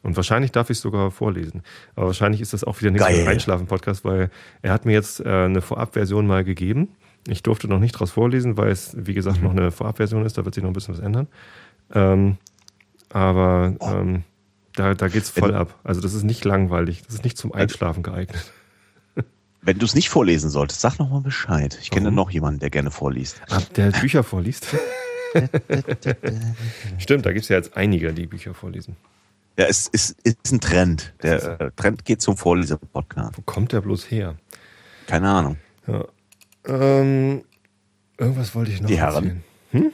Und 0.02 0.16
wahrscheinlich 0.16 0.50
darf 0.50 0.70
ich 0.70 0.78
es 0.78 0.80
sogar 0.80 1.10
vorlesen. 1.10 1.62
Aber 1.94 2.06
wahrscheinlich 2.06 2.40
ist 2.40 2.54
das 2.54 2.64
auch 2.64 2.80
wieder 2.80 2.90
nichts 2.90 3.06
für 3.06 3.12
einen 3.12 3.28
Einschlafen-Podcast, 3.28 4.02
weil 4.06 4.30
er 4.62 4.72
hat 4.72 4.86
mir 4.86 4.92
jetzt 4.92 5.20
äh, 5.20 5.28
eine 5.28 5.60
Vorabversion 5.60 6.26
mal 6.26 6.44
gegeben. 6.44 6.96
Ich 7.26 7.42
durfte 7.42 7.68
noch 7.68 7.80
nicht 7.80 7.92
draus 7.92 8.12
vorlesen, 8.12 8.56
weil 8.56 8.70
es, 8.70 8.96
wie 8.98 9.12
gesagt, 9.12 9.38
mhm. 9.38 9.44
noch 9.44 9.50
eine 9.50 9.70
Vorabversion 9.70 10.24
ist. 10.24 10.38
Da 10.38 10.46
wird 10.46 10.54
sich 10.54 10.62
noch 10.62 10.70
ein 10.70 10.72
bisschen 10.72 10.94
was 10.94 11.02
ändern. 11.02 11.28
Ähm, 11.92 12.38
aber 13.10 13.74
oh. 13.80 13.90
ähm, 13.90 14.22
da, 14.74 14.94
da 14.94 15.08
geht 15.08 15.24
es 15.24 15.30
voll 15.30 15.54
ab. 15.54 15.78
Also 15.84 16.00
das 16.00 16.14
ist 16.14 16.22
nicht 16.22 16.46
langweilig. 16.46 17.02
Das 17.04 17.14
ist 17.14 17.24
nicht 17.24 17.36
zum 17.36 17.52
Einschlafen 17.52 18.02
geeignet. 18.02 18.54
Wenn 19.60 19.78
du 19.78 19.84
es 19.84 19.94
nicht 19.94 20.08
vorlesen 20.08 20.48
solltest, 20.48 20.80
sag 20.80 20.98
noch 20.98 21.10
mal 21.10 21.20
Bescheid. 21.20 21.78
Ich 21.82 21.90
kenne 21.90 22.10
noch 22.10 22.30
jemanden, 22.30 22.60
der 22.60 22.70
gerne 22.70 22.90
vorliest. 22.90 23.42
Ah, 23.50 23.60
der 23.76 23.90
Bücher 23.90 24.22
vorliest? 24.22 24.68
Stimmt, 26.98 27.26
da 27.26 27.32
gibt 27.32 27.44
es 27.44 27.48
ja 27.48 27.56
jetzt 27.56 27.76
einige, 27.76 28.12
die 28.12 28.26
Bücher 28.26 28.54
vorlesen. 28.54 28.96
Ja, 29.58 29.66
es 29.66 29.88
ist, 29.88 30.16
ist 30.22 30.52
ein 30.52 30.60
Trend. 30.60 31.12
Der 31.22 31.60
äh, 31.60 31.70
Trend 31.74 32.04
geht 32.04 32.22
zum 32.22 32.36
Vorleser-Podcast. 32.36 33.36
Wo 33.36 33.42
kommt 33.42 33.72
der 33.72 33.80
bloß 33.80 34.08
her? 34.10 34.36
Keine 35.06 35.28
Ahnung. 35.28 35.56
Ja. 35.86 36.04
Ähm, 36.66 37.42
irgendwas 38.18 38.54
wollte 38.54 38.70
ich 38.70 38.80
noch 38.80 38.88
Die 38.88 38.98
Herren. 38.98 39.42
Hm? 39.72 39.92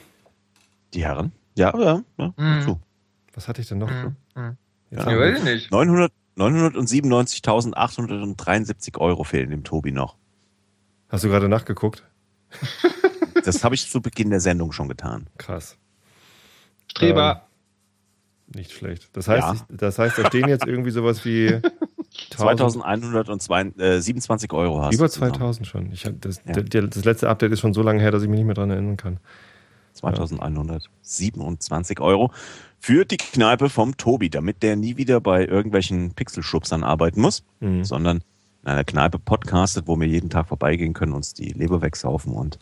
Die 0.92 1.04
Herren? 1.04 1.32
Ja, 1.56 1.72
ja. 1.78 2.02
ja. 2.18 2.34
Mhm. 2.36 2.76
Was 3.32 3.48
hatte 3.48 3.62
ich 3.62 3.68
denn 3.68 3.78
noch? 3.78 3.90
Mhm. 3.90 4.16
Mhm. 4.34 4.56
Ja, 4.90 5.10
ja, 5.10 5.18
weiß 5.18 5.38
ich 5.38 5.44
nicht. 5.44 5.70
900, 5.70 6.12
997.873 6.36 8.98
Euro 8.98 9.24
fehlen 9.24 9.48
dem 9.50 9.64
Tobi 9.64 9.92
noch. 9.92 10.16
Hast 11.08 11.24
du 11.24 11.28
gerade 11.28 11.48
nachgeguckt? 11.48 12.04
das 13.44 13.64
habe 13.64 13.74
ich 13.74 13.90
zu 13.90 14.00
Beginn 14.00 14.30
der 14.30 14.40
Sendung 14.40 14.72
schon 14.72 14.88
getan. 14.88 15.26
Krass. 15.38 15.76
Streber. 16.88 17.46
Ähm, 18.52 18.56
nicht 18.56 18.72
schlecht. 18.72 19.08
Das 19.12 19.28
heißt, 19.28 19.42
ja. 19.42 19.54
ich, 19.54 19.60
das 19.70 19.98
heißt, 19.98 20.18
da 20.18 20.26
stehen 20.26 20.48
jetzt 20.48 20.66
irgendwie 20.66 20.90
sowas 20.90 21.24
wie 21.24 21.60
2127 22.30 24.52
äh, 24.52 24.54
Euro 24.54 24.82
hast 24.82 24.94
Über 24.94 25.08
2000 25.08 25.66
schon. 25.66 25.92
Ich 25.92 26.06
hab 26.06 26.20
das, 26.20 26.40
ja. 26.46 26.52
der, 26.52 26.86
das 26.86 27.04
letzte 27.04 27.28
Update 27.28 27.52
ist 27.52 27.60
schon 27.60 27.74
so 27.74 27.82
lange 27.82 28.00
her, 28.00 28.10
dass 28.10 28.22
ich 28.22 28.28
mich 28.28 28.38
nicht 28.38 28.46
mehr 28.46 28.54
daran 28.54 28.70
erinnern 28.70 28.96
kann. 28.96 29.18
2127 29.94 32.00
Euro 32.00 32.32
für 32.78 33.04
die 33.04 33.16
Kneipe 33.16 33.70
vom 33.70 33.96
Tobi, 33.96 34.28
damit 34.28 34.62
der 34.62 34.76
nie 34.76 34.96
wieder 34.96 35.20
bei 35.20 35.46
irgendwelchen 35.46 36.14
Pixelschubsern 36.14 36.84
arbeiten 36.84 37.20
muss, 37.20 37.44
mhm. 37.60 37.84
sondern 37.84 38.22
in 38.62 38.68
einer 38.68 38.84
Kneipe 38.84 39.18
podcastet, 39.18 39.86
wo 39.86 39.98
wir 39.98 40.06
jeden 40.06 40.30
Tag 40.30 40.48
vorbeigehen 40.48 40.94
können, 40.94 41.12
uns 41.12 41.34
die 41.34 41.50
Leber 41.50 41.82
wegsaufen 41.82 42.32
und 42.32 42.58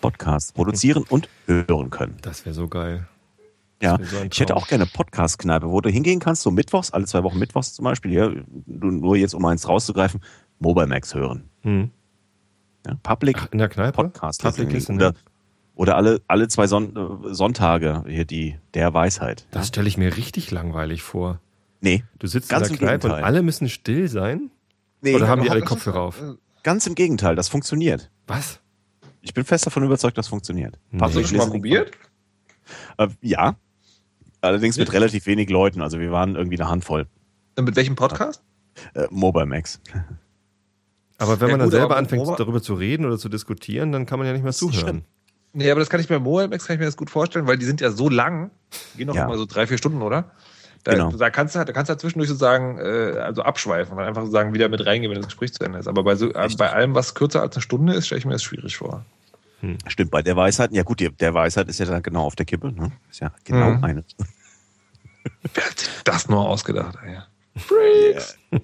Podcasts 0.00 0.52
produzieren 0.52 1.04
und 1.08 1.28
hören 1.46 1.90
können. 1.90 2.16
Das 2.22 2.44
wäre 2.44 2.54
so 2.54 2.68
geil. 2.68 3.06
Ja, 3.82 3.98
so 4.00 4.16
ich 4.30 4.38
hätte 4.38 4.54
auch 4.54 4.68
gerne 4.68 4.86
Podcast-Kneipe, 4.86 5.68
wo 5.68 5.80
du 5.80 5.90
hingehen 5.90 6.20
kannst, 6.20 6.42
so 6.42 6.52
mittwochs, 6.52 6.92
alle 6.92 7.04
zwei 7.06 7.24
Wochen 7.24 7.38
mittwochs 7.38 7.74
zum 7.74 7.84
Beispiel, 7.84 8.12
ja, 8.12 8.30
nur 8.66 9.16
jetzt 9.16 9.34
um 9.34 9.44
eins 9.44 9.68
rauszugreifen, 9.68 10.20
Mobile 10.60 10.86
Max 10.86 11.14
hören. 11.14 11.48
Hm. 11.62 11.90
Ja, 12.86 12.94
Public 13.02 13.36
Ach, 13.40 13.48
in 13.50 13.58
der 13.58 13.68
Kneipe? 13.68 13.92
Podcast. 13.92 14.40
Public 14.42 14.72
Listening. 14.72 14.98
Oder, 14.98 15.14
oder 15.74 15.96
alle, 15.96 16.20
alle 16.28 16.48
zwei 16.48 16.68
Son 16.68 16.96
äh, 16.96 17.34
Sonntage 17.34 18.04
hier 18.06 18.24
die 18.24 18.56
der 18.74 18.94
Weisheit. 18.94 19.46
Das 19.50 19.68
stelle 19.68 19.88
ich 19.88 19.96
mir 19.96 20.16
richtig 20.16 20.50
langweilig 20.50 21.02
vor. 21.02 21.40
Nee. 21.80 22.04
Du 22.20 22.28
sitzt 22.28 22.48
ganz 22.48 22.70
in 22.70 22.76
der 22.76 22.86
Kneipe 22.86 23.08
und 23.08 23.24
alle 23.24 23.42
müssen 23.42 23.68
still 23.68 24.08
sein? 24.08 24.50
Nee, 25.00 25.16
oder 25.16 25.26
haben 25.26 25.42
die 25.42 25.50
alle 25.50 25.62
Kopfhörer 25.62 26.00
auf? 26.00 26.22
Ganz 26.62 26.86
im 26.86 26.94
Gegenteil, 26.94 27.34
das 27.34 27.48
funktioniert. 27.48 28.10
Was? 28.28 28.60
Ich 29.22 29.32
bin 29.32 29.44
fest 29.44 29.66
davon 29.66 29.82
überzeugt, 29.84 30.18
das 30.18 30.28
funktioniert. 30.28 30.78
Nee. 30.90 31.00
Hast 31.00 31.14
du 31.14 31.24
schon 31.24 31.38
mal 31.38 31.48
probiert? 31.48 31.92
Äh, 32.98 33.08
ja, 33.22 33.56
Allerdings 34.42 34.76
mit 34.76 34.92
relativ 34.92 35.26
wenig 35.26 35.48
Leuten. 35.50 35.80
Also 35.82 36.00
wir 36.00 36.10
waren 36.10 36.34
irgendwie 36.34 36.60
eine 36.60 36.68
Handvoll. 36.68 37.06
Und 37.56 37.64
mit 37.64 37.76
welchem 37.76 37.94
Podcast? 37.94 38.42
Äh, 38.94 39.06
Mobile 39.10 39.46
Max. 39.46 39.80
Aber 41.18 41.40
wenn 41.40 41.48
ja, 41.48 41.52
man 41.52 41.60
dann 41.60 41.68
gut, 41.68 41.78
selber 41.78 41.96
anfängt, 41.96 42.24
Mobile 42.24 42.38
darüber 42.38 42.60
zu 42.60 42.74
reden 42.74 43.06
oder 43.06 43.18
zu 43.18 43.28
diskutieren, 43.28 43.92
dann 43.92 44.04
kann 44.04 44.18
man 44.18 44.26
ja 44.26 44.32
nicht 44.32 44.42
mehr 44.42 44.52
zuhören. 44.52 45.04
Nee, 45.52 45.70
aber 45.70 45.78
das 45.78 45.88
kann 45.88 46.00
ich 46.00 46.08
bei 46.08 46.18
Mobile 46.18 46.48
Max 46.48 46.66
kann 46.66 46.74
ich 46.74 46.80
mir 46.80 46.86
das 46.86 46.96
gut 46.96 47.08
vorstellen, 47.08 47.46
weil 47.46 47.56
die 47.56 47.66
sind 47.66 47.80
ja 47.80 47.92
so 47.92 48.08
lang, 48.08 48.50
die 48.94 48.98
gehen 48.98 49.06
noch 49.06 49.14
ja. 49.14 49.26
immer 49.26 49.38
so 49.38 49.46
drei, 49.46 49.68
vier 49.68 49.78
Stunden, 49.78 50.02
oder? 50.02 50.32
Da, 50.84 50.92
genau. 50.92 51.12
da 51.12 51.30
kannst 51.30 51.54
du 51.54 51.58
halt, 51.58 51.68
da 51.68 51.72
kannst 51.72 51.88
du 51.88 51.92
halt 51.92 52.00
zwischendurch 52.00 52.28
sozusagen 52.28 52.78
äh, 52.78 53.18
also 53.18 53.42
abschweifen 53.42 53.96
und 53.96 54.02
einfach 54.02 54.22
sozusagen 54.22 54.52
wieder 54.52 54.68
mit 54.68 54.84
reingehen, 54.84 55.12
wenn 55.12 55.20
das 55.20 55.28
Gespräch 55.28 55.54
zu 55.54 55.64
Ende 55.64 55.78
ist. 55.78 55.86
Aber 55.86 56.02
bei, 56.02 56.16
so, 56.16 56.32
äh, 56.32 56.48
bei 56.58 56.72
allem, 56.72 56.94
was 56.94 57.14
kürzer 57.14 57.40
als 57.40 57.56
eine 57.56 57.62
Stunde 57.62 57.94
ist, 57.94 58.06
stelle 58.06 58.18
ich 58.18 58.24
mir 58.24 58.32
das 58.32 58.42
schwierig 58.42 58.76
vor. 58.76 59.04
Hm. 59.60 59.78
Stimmt, 59.86 60.10
bei 60.10 60.22
der 60.22 60.36
Weisheit, 60.36 60.72
ja 60.72 60.82
gut, 60.82 61.00
der 61.00 61.34
Weisheit 61.34 61.68
ist 61.68 61.78
ja 61.78 61.86
dann 61.86 62.02
genau 62.02 62.24
auf 62.24 62.34
der 62.34 62.46
Kippe, 62.46 62.72
ne? 62.72 62.90
Ist 63.10 63.20
ja 63.20 63.32
genau 63.44 63.70
mhm. 63.70 63.84
eine. 63.84 64.04
Wer 65.54 65.64
hat 65.64 65.78
sich 65.78 65.88
das 66.02 66.28
nur 66.28 66.48
ausgedacht, 66.48 66.98
ey? 67.04 67.18
Freaks! 67.56 68.38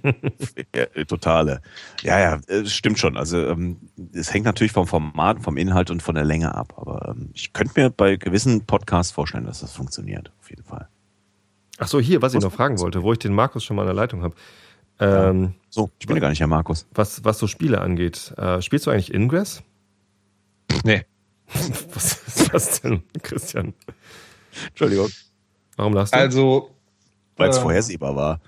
Ja, 0.75 0.87
ja, 0.95 1.05
totale. 1.05 1.63
Ja, 2.03 2.19
ja, 2.19 2.41
es 2.47 2.75
stimmt 2.75 2.99
schon. 2.99 3.17
Also 3.17 3.47
ähm, 3.47 3.79
es 4.13 4.33
hängt 4.35 4.45
natürlich 4.45 4.73
vom 4.73 4.87
Format, 4.87 5.43
vom 5.43 5.57
Inhalt 5.57 5.91
und 5.91 6.03
von 6.03 6.15
der 6.15 6.25
Länge 6.25 6.55
ab. 6.55 6.75
Aber 6.77 7.15
ähm, 7.17 7.31
ich 7.33 7.53
könnte 7.53 7.81
mir 7.81 7.91
bei 7.91 8.17
gewissen 8.17 8.67
Podcasts 8.67 9.13
vorstellen, 9.13 9.47
dass 9.47 9.61
das 9.61 9.73
funktioniert, 9.73 10.31
auf 10.41 10.51
jeden 10.51 10.65
Fall. 10.65 10.89
Ach 11.79 11.87
so, 11.87 12.01
hier, 12.01 12.23
was 12.23 12.35
ich 12.35 12.41
noch 12.41 12.53
fragen 12.53 12.79
wollte, 12.81 13.03
wo 13.03 13.13
ich 13.13 13.19
den 13.21 13.33
Markus 13.33 13.63
schon 13.65 13.77
mal 13.77 13.83
in 13.83 13.89
der 13.89 13.95
Leitung 13.95 14.23
habe. 14.23 14.35
Ähm, 15.01 15.55
so, 15.71 15.91
ich 16.01 16.07
bin 16.07 16.17
ja 16.17 16.21
gar 16.21 16.31
nicht 16.31 16.41
Herr 16.41 16.49
Markus. 16.49 16.87
Was, 16.93 17.25
was 17.25 17.39
so 17.39 17.47
Spiele 17.47 17.81
angeht, 17.81 18.35
äh, 18.37 18.61
spielst 18.61 18.87
du 18.87 18.91
eigentlich 18.91 19.15
Ingress? 19.15 19.63
Nee. 20.85 21.05
Was 21.95 22.27
ist 22.27 22.53
das 22.53 22.81
denn, 22.83 23.03
Christian? 23.23 23.75
Entschuldigung. 24.69 25.09
Warum 25.77 25.95
lachst 25.95 26.13
du? 26.15 26.19
Also. 26.19 26.71
Weil 27.37 27.51
es 27.51 27.59
äh, 27.59 27.63
vorhersehbar 27.63 28.17
war. 28.17 28.41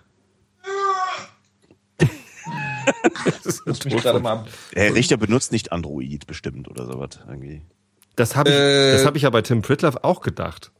Herr 4.74 4.94
Richter 4.94 5.16
benutzt 5.16 5.52
nicht 5.52 5.72
Android 5.72 6.26
bestimmt 6.26 6.68
oder 6.68 6.86
sowas 6.86 7.20
irgendwie. 7.28 7.62
Das 8.16 8.36
habe 8.36 8.50
ich, 8.50 8.56
äh, 8.56 9.04
hab 9.04 9.16
ich 9.16 9.22
ja 9.22 9.30
bei 9.30 9.42
Tim 9.42 9.62
Pritloff 9.62 9.96
auch 10.02 10.20
gedacht. 10.20 10.72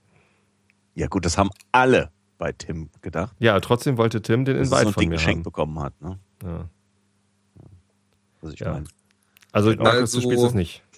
Ja 0.95 1.07
gut, 1.07 1.25
das 1.25 1.39
haben 1.39 1.51
alle 1.73 2.11
bei 2.41 2.53
Tim 2.53 2.89
gedacht. 3.03 3.37
Ja, 3.39 3.61
trotzdem 3.61 3.99
wollte 3.99 4.23
Tim 4.23 4.45
den 4.45 4.57
Invite 4.57 4.87
so 4.87 4.93
von 4.93 5.05
mir 5.05 5.11
geschenkt 5.11 5.37
haben. 5.37 5.43
bekommen 5.45 5.79
hat. 5.79 6.01
Ne? 6.01 6.19
Ja. 6.43 6.69
Was 8.41 8.55
ich 8.55 8.61
ja. 8.61 8.73
meine. 8.73 8.87
Also, 9.53 9.71
Markus, 9.75 9.87
also, 9.87 10.21
du 10.21 10.23
spielst 10.25 10.45
es 10.45 10.55
nicht. 10.55 10.83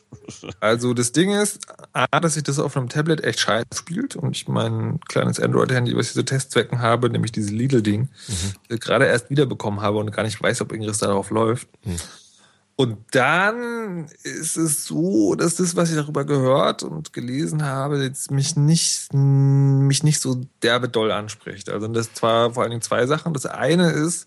Also 0.61 0.93
das 0.93 1.13
Ding 1.13 1.31
ist, 1.31 1.67
A, 1.95 2.21
dass 2.21 2.35
sich 2.35 2.43
das 2.43 2.59
auf 2.59 2.77
einem 2.77 2.91
Tablet 2.91 3.25
echt 3.25 3.41
scheiße 3.41 3.69
spielt 3.75 4.15
und 4.15 4.37
ich 4.37 4.47
mein 4.47 5.01
kleines 5.09 5.41
Android-Handy, 5.41 5.97
was 5.97 6.09
ich 6.09 6.13
so 6.13 6.23
Testzwecken 6.23 6.81
habe, 6.81 7.09
nämlich 7.09 7.33
dieses 7.33 7.51
Lidl-Ding, 7.51 8.11
mhm. 8.29 8.79
gerade 8.79 9.07
erst 9.07 9.31
wiederbekommen 9.31 9.81
habe 9.81 9.97
und 9.97 10.13
gar 10.13 10.25
nicht 10.25 10.41
weiß, 10.41 10.61
ob 10.61 10.71
irgendwas 10.71 10.99
darauf 10.99 11.31
läuft. 11.31 11.67
Mhm. 11.87 11.97
Und 12.75 12.99
dann 13.13 14.07
ist 14.23 14.57
es 14.57 14.87
so, 14.87 15.35
dass 15.35 15.57
das, 15.57 15.77
was 15.77 15.91
ich 15.91 15.97
darüber 15.97 16.25
gehört 16.25 16.83
und 16.83 17.13
gelesen 17.13 17.65
habe, 17.65 18.03
jetzt 18.03 18.31
mich 18.31 18.57
nicht, 18.57 19.13
mich 19.13 20.03
nicht 20.03 20.21
so 20.21 20.41
derbe 20.63 20.89
doll 20.89 21.13
anspricht. 21.13 21.69
Also 21.69 21.87
das 21.89 22.15
zwar 22.15 22.55
vor 22.55 22.63
allen 22.63 22.71
Dingen 22.71 22.83
zwei 22.83 23.07
Sachen. 23.07 23.35
Das 23.35 23.47
eine 23.47 23.91
ist, 23.91 24.27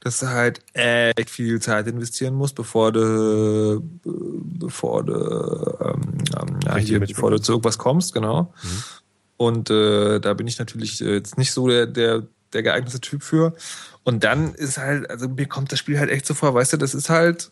dass 0.00 0.20
du 0.20 0.28
halt 0.28 0.60
echt 0.74 1.30
viel 1.30 1.60
Zeit 1.60 1.86
investieren 1.86 2.34
musst, 2.34 2.54
bevor 2.54 2.92
du, 2.92 3.82
bevor 4.04 5.02
du, 5.04 5.76
ähm, 5.80 6.58
ja, 6.64 6.76
hier, 6.76 7.00
bevor 7.00 7.30
du 7.30 7.40
zu 7.40 7.52
irgendwas 7.52 7.78
kommst, 7.78 8.12
genau. 8.12 8.52
Mhm. 8.62 8.82
Und 9.38 9.70
äh, 9.70 10.20
da 10.20 10.34
bin 10.34 10.46
ich 10.46 10.58
natürlich 10.58 11.00
jetzt 11.00 11.38
nicht 11.38 11.52
so 11.52 11.66
der, 11.68 11.86
der, 11.86 12.24
der 12.52 12.62
geeignete 12.62 13.00
Typ 13.00 13.22
für. 13.22 13.54
Und 14.04 14.24
dann 14.24 14.54
ist 14.54 14.78
halt, 14.78 15.08
also 15.10 15.28
mir 15.28 15.46
kommt 15.46 15.72
das 15.72 15.78
Spiel 15.78 15.98
halt 15.98 16.10
echt 16.10 16.26
so 16.26 16.34
vor, 16.34 16.54
weißt 16.54 16.74
du, 16.74 16.76
das 16.76 16.94
ist 16.94 17.08
halt, 17.08 17.50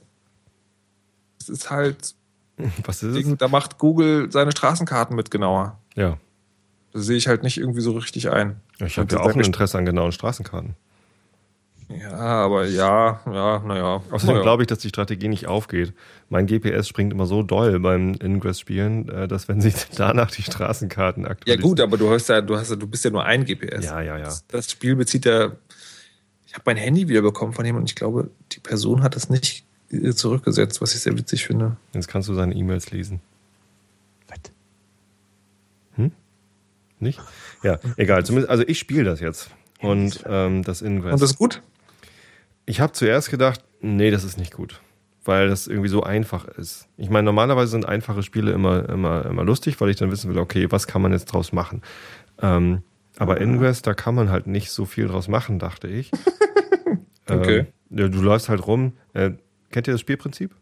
das 1.46 1.58
ist 1.58 1.70
halt, 1.70 2.14
was 2.84 3.02
ist 3.02 3.16
Ding, 3.16 3.32
es? 3.32 3.38
Da 3.38 3.48
macht 3.48 3.78
Google 3.78 4.30
seine 4.30 4.52
Straßenkarten 4.52 5.14
mit 5.14 5.30
genauer. 5.30 5.78
Ja. 5.94 6.18
Das 6.92 7.06
sehe 7.06 7.16
ich 7.16 7.28
halt 7.28 7.42
nicht 7.42 7.58
irgendwie 7.58 7.80
so 7.80 7.92
richtig 7.92 8.30
ein. 8.30 8.60
ich 8.84 8.98
habe 8.98 9.14
ja 9.14 9.20
auch 9.20 9.34
ein 9.34 9.40
Interesse 9.40 9.78
an 9.78 9.84
genauen 9.84 10.12
Straßenkarten. 10.12 10.74
Ja, 11.88 12.18
aber 12.18 12.66
ja, 12.66 13.20
ja, 13.26 13.60
naja. 13.60 14.02
Außerdem 14.10 14.42
glaube 14.42 14.64
ich, 14.64 14.66
dass 14.66 14.80
die 14.80 14.88
Strategie 14.88 15.28
nicht 15.28 15.46
aufgeht. 15.46 15.92
Mein 16.28 16.46
GPS 16.46 16.88
springt 16.88 17.12
immer 17.12 17.26
so 17.26 17.44
doll 17.44 17.78
beim 17.78 18.14
Ingress-Spielen, 18.14 19.08
äh, 19.08 19.28
dass 19.28 19.46
wenn 19.46 19.60
sich 19.60 19.74
danach 19.96 20.30
die 20.30 20.42
Straßenkarten 20.42 21.26
aktualisieren. 21.26 21.60
Ja 21.60 21.68
gut, 21.68 21.80
aber 21.80 21.96
du 21.96 22.10
hast 22.10 22.28
ja, 22.28 22.40
du 22.40 22.56
hast 22.56 22.70
ja, 22.70 22.76
du 22.76 22.88
bist 22.88 23.04
ja 23.04 23.10
nur 23.10 23.24
ein 23.24 23.44
GPS. 23.44 23.84
Ja, 23.84 24.00
ja, 24.00 24.18
ja. 24.18 24.24
Das, 24.24 24.46
das 24.48 24.70
Spiel 24.70 24.96
bezieht 24.96 25.26
ja. 25.26 25.52
Ich 26.46 26.54
habe 26.54 26.62
mein 26.66 26.76
Handy 26.76 27.06
wiederbekommen 27.08 27.54
von 27.54 27.64
jemandem 27.64 27.84
und 27.84 27.90
ich 27.90 27.96
glaube, 27.96 28.30
die 28.52 28.60
Person 28.60 29.02
hat 29.02 29.14
das 29.14 29.28
nicht 29.28 29.65
zurückgesetzt, 29.88 30.80
was 30.80 30.94
ich 30.94 31.00
sehr 31.00 31.16
witzig 31.16 31.46
finde. 31.46 31.76
Jetzt 31.92 32.08
kannst 32.08 32.28
du 32.28 32.34
seine 32.34 32.54
E-Mails 32.54 32.90
lesen. 32.90 33.20
Was? 34.28 34.38
Hm? 35.94 36.12
Nicht? 36.98 37.20
Ja, 37.62 37.78
egal. 37.96 38.24
Zumindest, 38.24 38.50
also 38.50 38.64
ich 38.66 38.78
spiele 38.78 39.04
das 39.04 39.20
jetzt. 39.20 39.50
Und 39.80 40.24
ähm, 40.26 40.62
das 40.62 40.82
Ingress. 40.82 41.12
Und 41.12 41.22
das 41.22 41.30
ist 41.30 41.38
gut? 41.38 41.62
Ich 42.64 42.80
habe 42.80 42.92
zuerst 42.92 43.30
gedacht, 43.30 43.62
nee, 43.80 44.10
das 44.10 44.24
ist 44.24 44.38
nicht 44.38 44.54
gut. 44.54 44.80
Weil 45.24 45.48
das 45.48 45.66
irgendwie 45.66 45.88
so 45.88 46.02
einfach 46.02 46.46
ist. 46.46 46.88
Ich 46.96 47.10
meine, 47.10 47.24
normalerweise 47.24 47.72
sind 47.72 47.86
einfache 47.86 48.22
Spiele 48.22 48.52
immer, 48.52 48.88
immer, 48.88 49.26
immer 49.26 49.44
lustig, 49.44 49.80
weil 49.80 49.90
ich 49.90 49.96
dann 49.96 50.10
wissen 50.10 50.30
will, 50.30 50.38
okay, 50.38 50.70
was 50.70 50.86
kann 50.86 51.02
man 51.02 51.12
jetzt 51.12 51.26
draus 51.26 51.52
machen? 51.52 51.82
Ähm, 52.40 52.82
aber 53.18 53.40
Ingress, 53.40 53.82
da 53.82 53.94
kann 53.94 54.14
man 54.14 54.30
halt 54.30 54.46
nicht 54.46 54.70
so 54.70 54.84
viel 54.84 55.08
draus 55.08 55.26
machen, 55.26 55.58
dachte 55.58 55.88
ich. 55.88 56.10
okay. 57.28 57.66
Ähm, 57.90 58.10
du 58.10 58.22
läufst 58.22 58.48
halt 58.48 58.66
rum. 58.66 58.92
Äh, 59.14 59.32
kennt 59.70 59.86
ihr 59.88 59.94
das 59.94 60.00
Spielprinzip? 60.00 60.54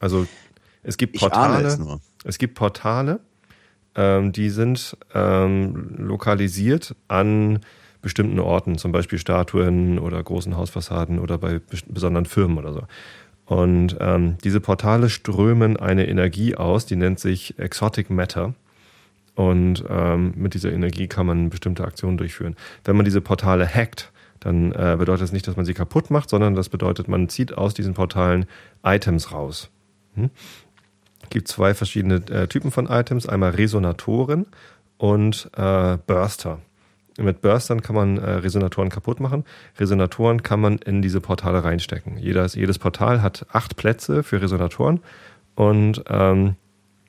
Also 0.00 0.26
es 0.82 0.96
gibt 0.96 1.18
Portale. 1.18 1.66
Es, 1.66 1.78
es, 2.24 2.38
gibt 2.38 2.54
Portale, 2.54 3.20
ähm, 3.94 4.32
die 4.32 4.50
sind 4.50 4.96
ähm, 5.14 5.94
lokalisiert 5.98 6.94
an 7.08 7.60
bestimmten 8.00 8.38
Orten, 8.38 8.78
zum 8.78 8.92
Beispiel 8.92 9.18
Statuen 9.18 9.98
oder 9.98 10.22
großen 10.22 10.56
Hausfassaden 10.56 11.18
oder 11.18 11.38
bei 11.38 11.60
besonderen 11.88 12.26
Firmen 12.26 12.58
oder 12.58 12.72
so. 12.72 12.82
Und 13.44 13.96
ähm, 14.00 14.36
diese 14.44 14.60
Portale 14.60 15.08
strömen 15.08 15.76
eine 15.76 16.06
Energie 16.06 16.54
aus, 16.54 16.86
die 16.86 16.96
nennt 16.96 17.18
sich 17.18 17.58
Exotic 17.58 18.10
Matter. 18.10 18.54
Und 19.34 19.84
ähm, 19.88 20.34
mit 20.36 20.54
dieser 20.54 20.72
Energie 20.72 21.06
kann 21.06 21.26
man 21.26 21.48
bestimmte 21.48 21.84
Aktionen 21.84 22.18
durchführen. 22.18 22.56
Wenn 22.84 22.96
man 22.96 23.04
diese 23.04 23.20
Portale 23.20 23.66
hackt, 23.66 24.12
dann 24.40 24.72
äh, 24.72 24.96
bedeutet 24.98 25.22
das 25.22 25.32
nicht, 25.32 25.46
dass 25.46 25.56
man 25.56 25.64
sie 25.64 25.74
kaputt 25.74 26.10
macht, 26.10 26.30
sondern 26.30 26.54
das 26.54 26.68
bedeutet, 26.68 27.08
man 27.08 27.28
zieht 27.28 27.56
aus 27.56 27.74
diesen 27.74 27.94
Portalen 27.94 28.46
Items 28.84 29.32
raus. 29.32 29.70
Hm? 30.14 30.30
Es 31.22 31.30
gibt 31.30 31.48
zwei 31.48 31.74
verschiedene 31.74 32.16
äh, 32.30 32.46
Typen 32.46 32.70
von 32.70 32.86
Items, 32.86 33.28
einmal 33.28 33.50
Resonatoren 33.50 34.46
und 34.96 35.50
äh, 35.56 35.98
Burster. 36.06 36.60
Mit 37.18 37.40
Burstern 37.40 37.82
kann 37.82 37.96
man 37.96 38.18
äh, 38.18 38.30
Resonatoren 38.30 38.90
kaputt 38.90 39.18
machen. 39.18 39.44
Resonatoren 39.78 40.42
kann 40.44 40.60
man 40.60 40.78
in 40.78 41.02
diese 41.02 41.20
Portale 41.20 41.64
reinstecken. 41.64 42.16
Jedes, 42.16 42.54
jedes 42.54 42.78
Portal 42.78 43.22
hat 43.22 43.44
acht 43.52 43.76
Plätze 43.76 44.22
für 44.22 44.40
Resonatoren 44.40 45.00
und 45.56 46.04
ähm, 46.08 46.54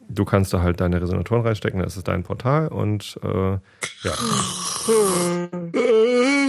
du 0.09 0.25
kannst 0.25 0.51
da 0.51 0.63
halt 0.63 0.82
deine 0.82 0.99
Resonatoren 0.99 1.43
reinstecken. 1.43 1.80
Das 1.82 1.95
ist 1.95 2.07
dein 2.07 2.23
Portal 2.23 2.69
und 2.69 3.19
äh, 3.23 3.51
ja. 4.01 4.13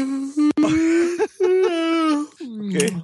Okay. 2.71 3.03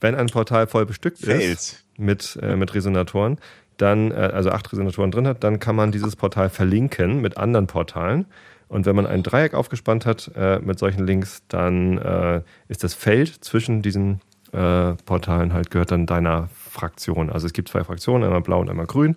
Wenn 0.00 0.14
ein 0.14 0.26
Portal 0.26 0.66
voll 0.66 0.86
bestückt 0.86 1.18
Fails. 1.18 1.44
ist 1.44 1.84
mit, 1.96 2.38
äh, 2.42 2.56
mit 2.56 2.74
Resonatoren, 2.74 3.38
dann, 3.76 4.10
äh, 4.10 4.14
also 4.14 4.50
acht 4.50 4.70
Resonatoren 4.72 5.10
drin 5.10 5.26
hat, 5.26 5.44
dann 5.44 5.58
kann 5.58 5.76
man 5.76 5.92
dieses 5.92 6.16
Portal 6.16 6.50
verlinken 6.50 7.20
mit 7.20 7.36
anderen 7.36 7.66
Portalen. 7.66 8.26
Und 8.68 8.84
wenn 8.84 8.96
man 8.96 9.06
ein 9.06 9.22
Dreieck 9.22 9.54
aufgespannt 9.54 10.06
hat 10.06 10.30
äh, 10.34 10.58
mit 10.58 10.78
solchen 10.78 11.06
Links, 11.06 11.42
dann 11.48 11.98
äh, 11.98 12.42
ist 12.68 12.82
das 12.82 12.94
Feld 12.94 13.44
zwischen 13.44 13.80
diesen 13.80 14.20
äh, 14.52 14.94
Portalen 15.04 15.52
halt 15.52 15.70
gehört 15.70 15.92
dann 15.92 16.06
deiner 16.06 16.48
Fraktion. 16.48 17.30
Also 17.30 17.46
es 17.46 17.52
gibt 17.52 17.68
zwei 17.68 17.84
Fraktionen, 17.84 18.24
einmal 18.24 18.40
blau 18.40 18.60
und 18.60 18.70
einmal 18.70 18.86
grün. 18.86 19.16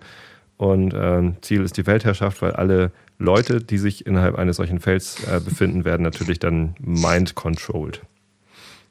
Und 0.56 0.92
ähm, 0.94 1.36
Ziel 1.40 1.62
ist 1.62 1.76
die 1.78 1.86
Weltherrschaft, 1.86 2.42
weil 2.42 2.52
alle 2.52 2.92
Leute, 3.18 3.62
die 3.62 3.78
sich 3.78 4.06
innerhalb 4.06 4.36
eines 4.36 4.56
solchen 4.56 4.78
Felds 4.78 5.24
äh, 5.24 5.40
befinden, 5.40 5.84
werden 5.84 6.02
natürlich 6.02 6.38
dann 6.38 6.74
mind-controlled. 6.80 8.02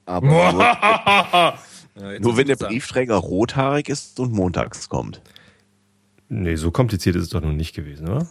Aber 0.09 0.27
nur, 1.93 2.13
ja, 2.13 2.19
nur 2.19 2.35
wenn 2.35 2.47
der 2.47 2.55
Briefträger 2.55 3.15
rothaarig 3.15 3.89
ist 3.89 4.19
und 4.19 4.33
montags 4.33 4.89
kommt. 4.89 5.21
Nee, 6.29 6.55
so 6.55 6.71
kompliziert 6.71 7.15
ist 7.15 7.23
es 7.23 7.29
doch 7.29 7.41
noch 7.41 7.51
nicht 7.51 7.75
gewesen, 7.75 8.09
oder? 8.09 8.27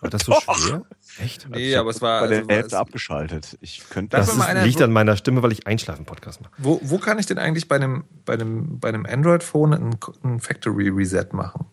War 0.00 0.10
das 0.10 0.22
so 0.22 0.32
Doch. 0.32 0.56
schwer? 0.56 0.84
Echt? 1.18 1.48
Nee, 1.48 1.74
aber 1.76 1.90
es 1.90 2.00
war. 2.00 2.20
Bei 2.20 2.28
also 2.28 2.46
der 2.46 2.56
Hälfte 2.56 2.78
abgeschaltet. 2.78 3.56
Ich 3.60 3.88
könnte. 3.88 4.16
Das, 4.16 4.36
das 4.36 4.36
ist, 4.36 4.64
liegt 4.64 4.82
an 4.82 4.92
meiner 4.92 5.16
Stimme, 5.16 5.42
weil 5.42 5.50
ich 5.50 5.66
Einschlafen-Podcast 5.66 6.42
mache. 6.42 6.52
Wo, 6.58 6.78
wo 6.82 6.98
kann 6.98 7.18
ich 7.18 7.26
denn 7.26 7.38
eigentlich 7.38 7.68
bei 7.68 7.76
einem, 7.76 8.04
bei 8.24 8.34
einem, 8.34 8.78
bei 8.78 8.88
einem 8.88 9.06
Android-Phone 9.06 9.72
ein, 9.72 9.96
ein 10.22 10.40
Factory 10.40 10.90
Reset 10.90 11.28
machen? 11.32 11.66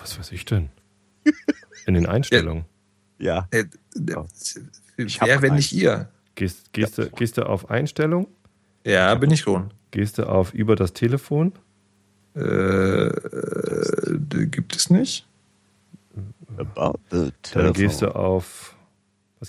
Was 0.00 0.18
weiß 0.18 0.32
ich 0.32 0.44
denn? 0.44 0.68
In 1.86 1.94
den 1.94 2.06
Einstellungen. 2.06 2.64
Ja. 3.18 3.48
ja. 3.52 3.60
Äh, 3.60 3.64
äh, 4.98 5.06
wer, 5.20 5.42
wenn 5.42 5.54
nicht 5.54 5.72
ihr? 5.72 6.10
Gehst, 6.34 6.72
gehst, 6.72 6.98
ja. 6.98 7.04
du, 7.04 7.10
gehst 7.10 7.38
du 7.38 7.46
auf 7.46 7.70
Einstellung? 7.70 8.26
Ja, 8.84 9.14
bin 9.14 9.30
ich 9.30 9.40
schon. 9.40 9.72
Gehst 9.90 10.18
du 10.18 10.28
auf 10.28 10.54
über 10.54 10.76
das 10.76 10.92
Telefon? 10.92 11.52
Äh, 12.34 12.40
äh 12.40 14.46
gibt 14.46 14.76
es 14.76 14.90
nicht. 14.90 15.26
About 16.56 16.98
the 17.10 17.30
Dann 17.54 17.72
gehst 17.72 18.02
du 18.02 18.14
auf 18.14 18.76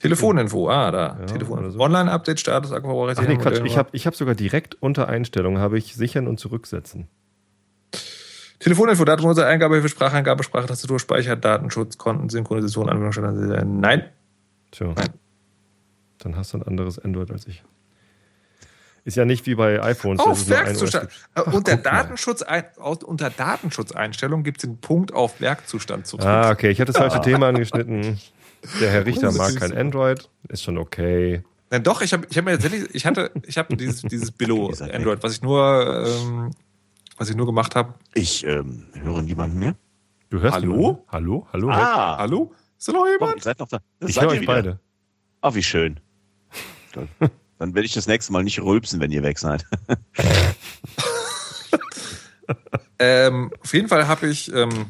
Telefoninfo, 0.01 0.69
ah, 0.69 0.91
da. 0.91 1.17
Ja, 1.19 1.25
Telefon. 1.25 1.69
So. 1.71 1.79
Online-Update, 1.79 2.39
Status, 2.39 2.71
Akkuverarbeitung. 2.71 3.25
Ach 3.25 3.29
nee, 3.29 3.37
Quatsch, 3.37 3.61
ich 3.63 3.77
habe 3.77 3.89
ich 3.91 4.07
hab 4.07 4.15
sogar 4.15 4.33
direkt 4.33 4.75
unter 4.81 5.07
Einstellungen, 5.07 5.61
habe 5.61 5.77
ich 5.77 5.95
sichern 5.95 6.27
und 6.27 6.39
zurücksetzen. 6.39 7.07
Telefoninfo, 8.59 9.05
Datenmodell, 9.05 9.43
Eingabe 9.43 9.81
für 9.81 9.89
Spracheingabe, 9.89 10.43
Sprachtastatur, 10.43 10.99
Speicher, 10.99 11.35
Datenschutz, 11.35 11.97
Konten, 11.97 12.29
Synchronisation, 12.29 12.89
Anwendungsstandard. 12.89 13.67
Nein. 13.67 14.05
Tja. 14.71 14.93
Nein. 14.95 15.09
Dann 16.23 16.35
hast 16.35 16.53
du 16.53 16.57
ein 16.57 16.63
anderes 16.63 16.99
Android 16.99 17.31
als 17.31 17.47
ich. 17.47 17.63
Ist 19.05 19.17
ja 19.17 19.25
nicht 19.25 19.45
wie 19.45 19.55
bei 19.55 19.83
iPhones. 19.83 20.21
Auf 20.21 20.47
Werkzustand. 20.47 21.09
Ach, 21.35 21.51
unter, 21.51 21.75
Datenschutz 21.75 22.41
ein, 22.41 22.63
unter 22.77 23.29
Datenschutzeinstellungen 23.29 24.45
gibt 24.45 24.59
es 24.59 24.61
den 24.61 24.77
Punkt 24.77 25.13
auf 25.13 25.41
Werkzustand 25.41 26.07
zu 26.07 26.17
drücken. 26.17 26.29
Ah, 26.29 26.51
okay. 26.51 26.69
Ich 26.69 26.79
hatte 26.79 26.93
das 26.93 27.01
falsche 27.01 27.19
Thema 27.19 27.49
angeschnitten. 27.49 28.17
Der 28.79 28.91
Herr 28.91 29.05
Richter 29.05 29.31
mag 29.33 29.55
kein 29.57 29.75
Android. 29.75 30.29
Ist 30.47 30.63
schon 30.63 30.77
okay. 30.77 31.43
Nein, 31.69 31.83
doch, 31.83 32.01
ich 32.01 32.13
habe 32.13 32.25
ich 32.29 32.37
hab 32.37 32.45
mir 32.45 32.51
tatsächlich, 32.51 32.95
ich 32.95 33.05
hatte, 33.05 33.31
ich 33.45 33.57
habe 33.57 33.75
dieses, 33.75 34.03
dieses 34.03 34.31
Billo 34.31 34.71
Android, 34.93 35.21
was 35.21 35.33
ich 35.33 35.41
nur, 35.41 36.05
ähm, 36.07 36.51
was 37.17 37.29
ich 37.29 37.35
nur 37.35 37.45
gemacht 37.45 37.75
habe. 37.75 37.95
Ich 38.13 38.45
ähm, 38.45 38.85
höre 38.93 39.21
niemanden 39.21 39.59
mehr. 39.59 39.75
Du 40.29 40.39
hörst 40.39 40.55
Hallo? 40.55 40.75
Niemanden? 40.75 41.01
Hallo? 41.09 41.47
Hallo? 41.51 41.69
Ah. 41.71 42.17
Hallo? 42.19 42.53
Ist 42.77 42.87
da 42.87 42.93
noch 42.93 43.05
jemand? 43.05 43.33
Oh, 43.33 43.35
ihr 43.35 43.41
seid 43.41 43.59
noch 43.59 43.67
da. 43.67 43.79
Das 43.99 44.09
ich 44.09 44.21
höre 44.21 44.29
euch 44.29 44.45
beide. 44.45 44.79
Ah, 45.41 45.53
wie 45.53 45.63
schön. 45.63 45.99
Dann 47.59 47.75
werde 47.75 47.85
ich 47.85 47.93
das 47.93 48.07
nächste 48.07 48.33
Mal 48.33 48.43
nicht 48.43 48.61
rülpsen, 48.61 48.99
wenn 48.99 49.11
ihr 49.11 49.23
weg 49.23 49.39
seid. 49.39 49.65
ähm, 52.99 53.51
auf 53.61 53.73
jeden 53.73 53.87
Fall 53.87 54.07
habe 54.07 54.27
ich 54.27 54.53
ähm, 54.53 54.87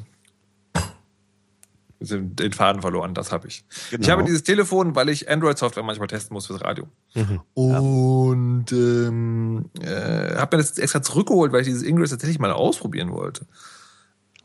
den 2.00 2.52
Faden 2.52 2.82
verloren, 2.82 3.14
das 3.14 3.32
habe 3.32 3.48
ich. 3.48 3.64
Genau. 3.92 4.02
Ich 4.02 4.10
habe 4.10 4.24
dieses 4.24 4.44
Telefon, 4.44 4.96
weil 4.96 5.10
ich 5.10 5.30
Android-Software 5.30 5.84
manchmal 5.84 6.08
testen 6.08 6.34
muss 6.34 6.48
fürs 6.48 6.62
Radio. 6.62 6.88
Mhm. 7.14 7.42
Und 7.54 8.72
ähm, 8.72 9.70
äh, 9.80 10.36
habe 10.36 10.58
mir 10.58 10.64
das 10.64 10.78
extra 10.78 11.02
zurückgeholt, 11.02 11.52
weil 11.52 11.62
ich 11.62 11.68
dieses 11.68 11.84
Ingress 11.84 12.10
tatsächlich 12.10 12.40
mal 12.40 12.52
ausprobieren 12.52 13.12
wollte. 13.12 13.46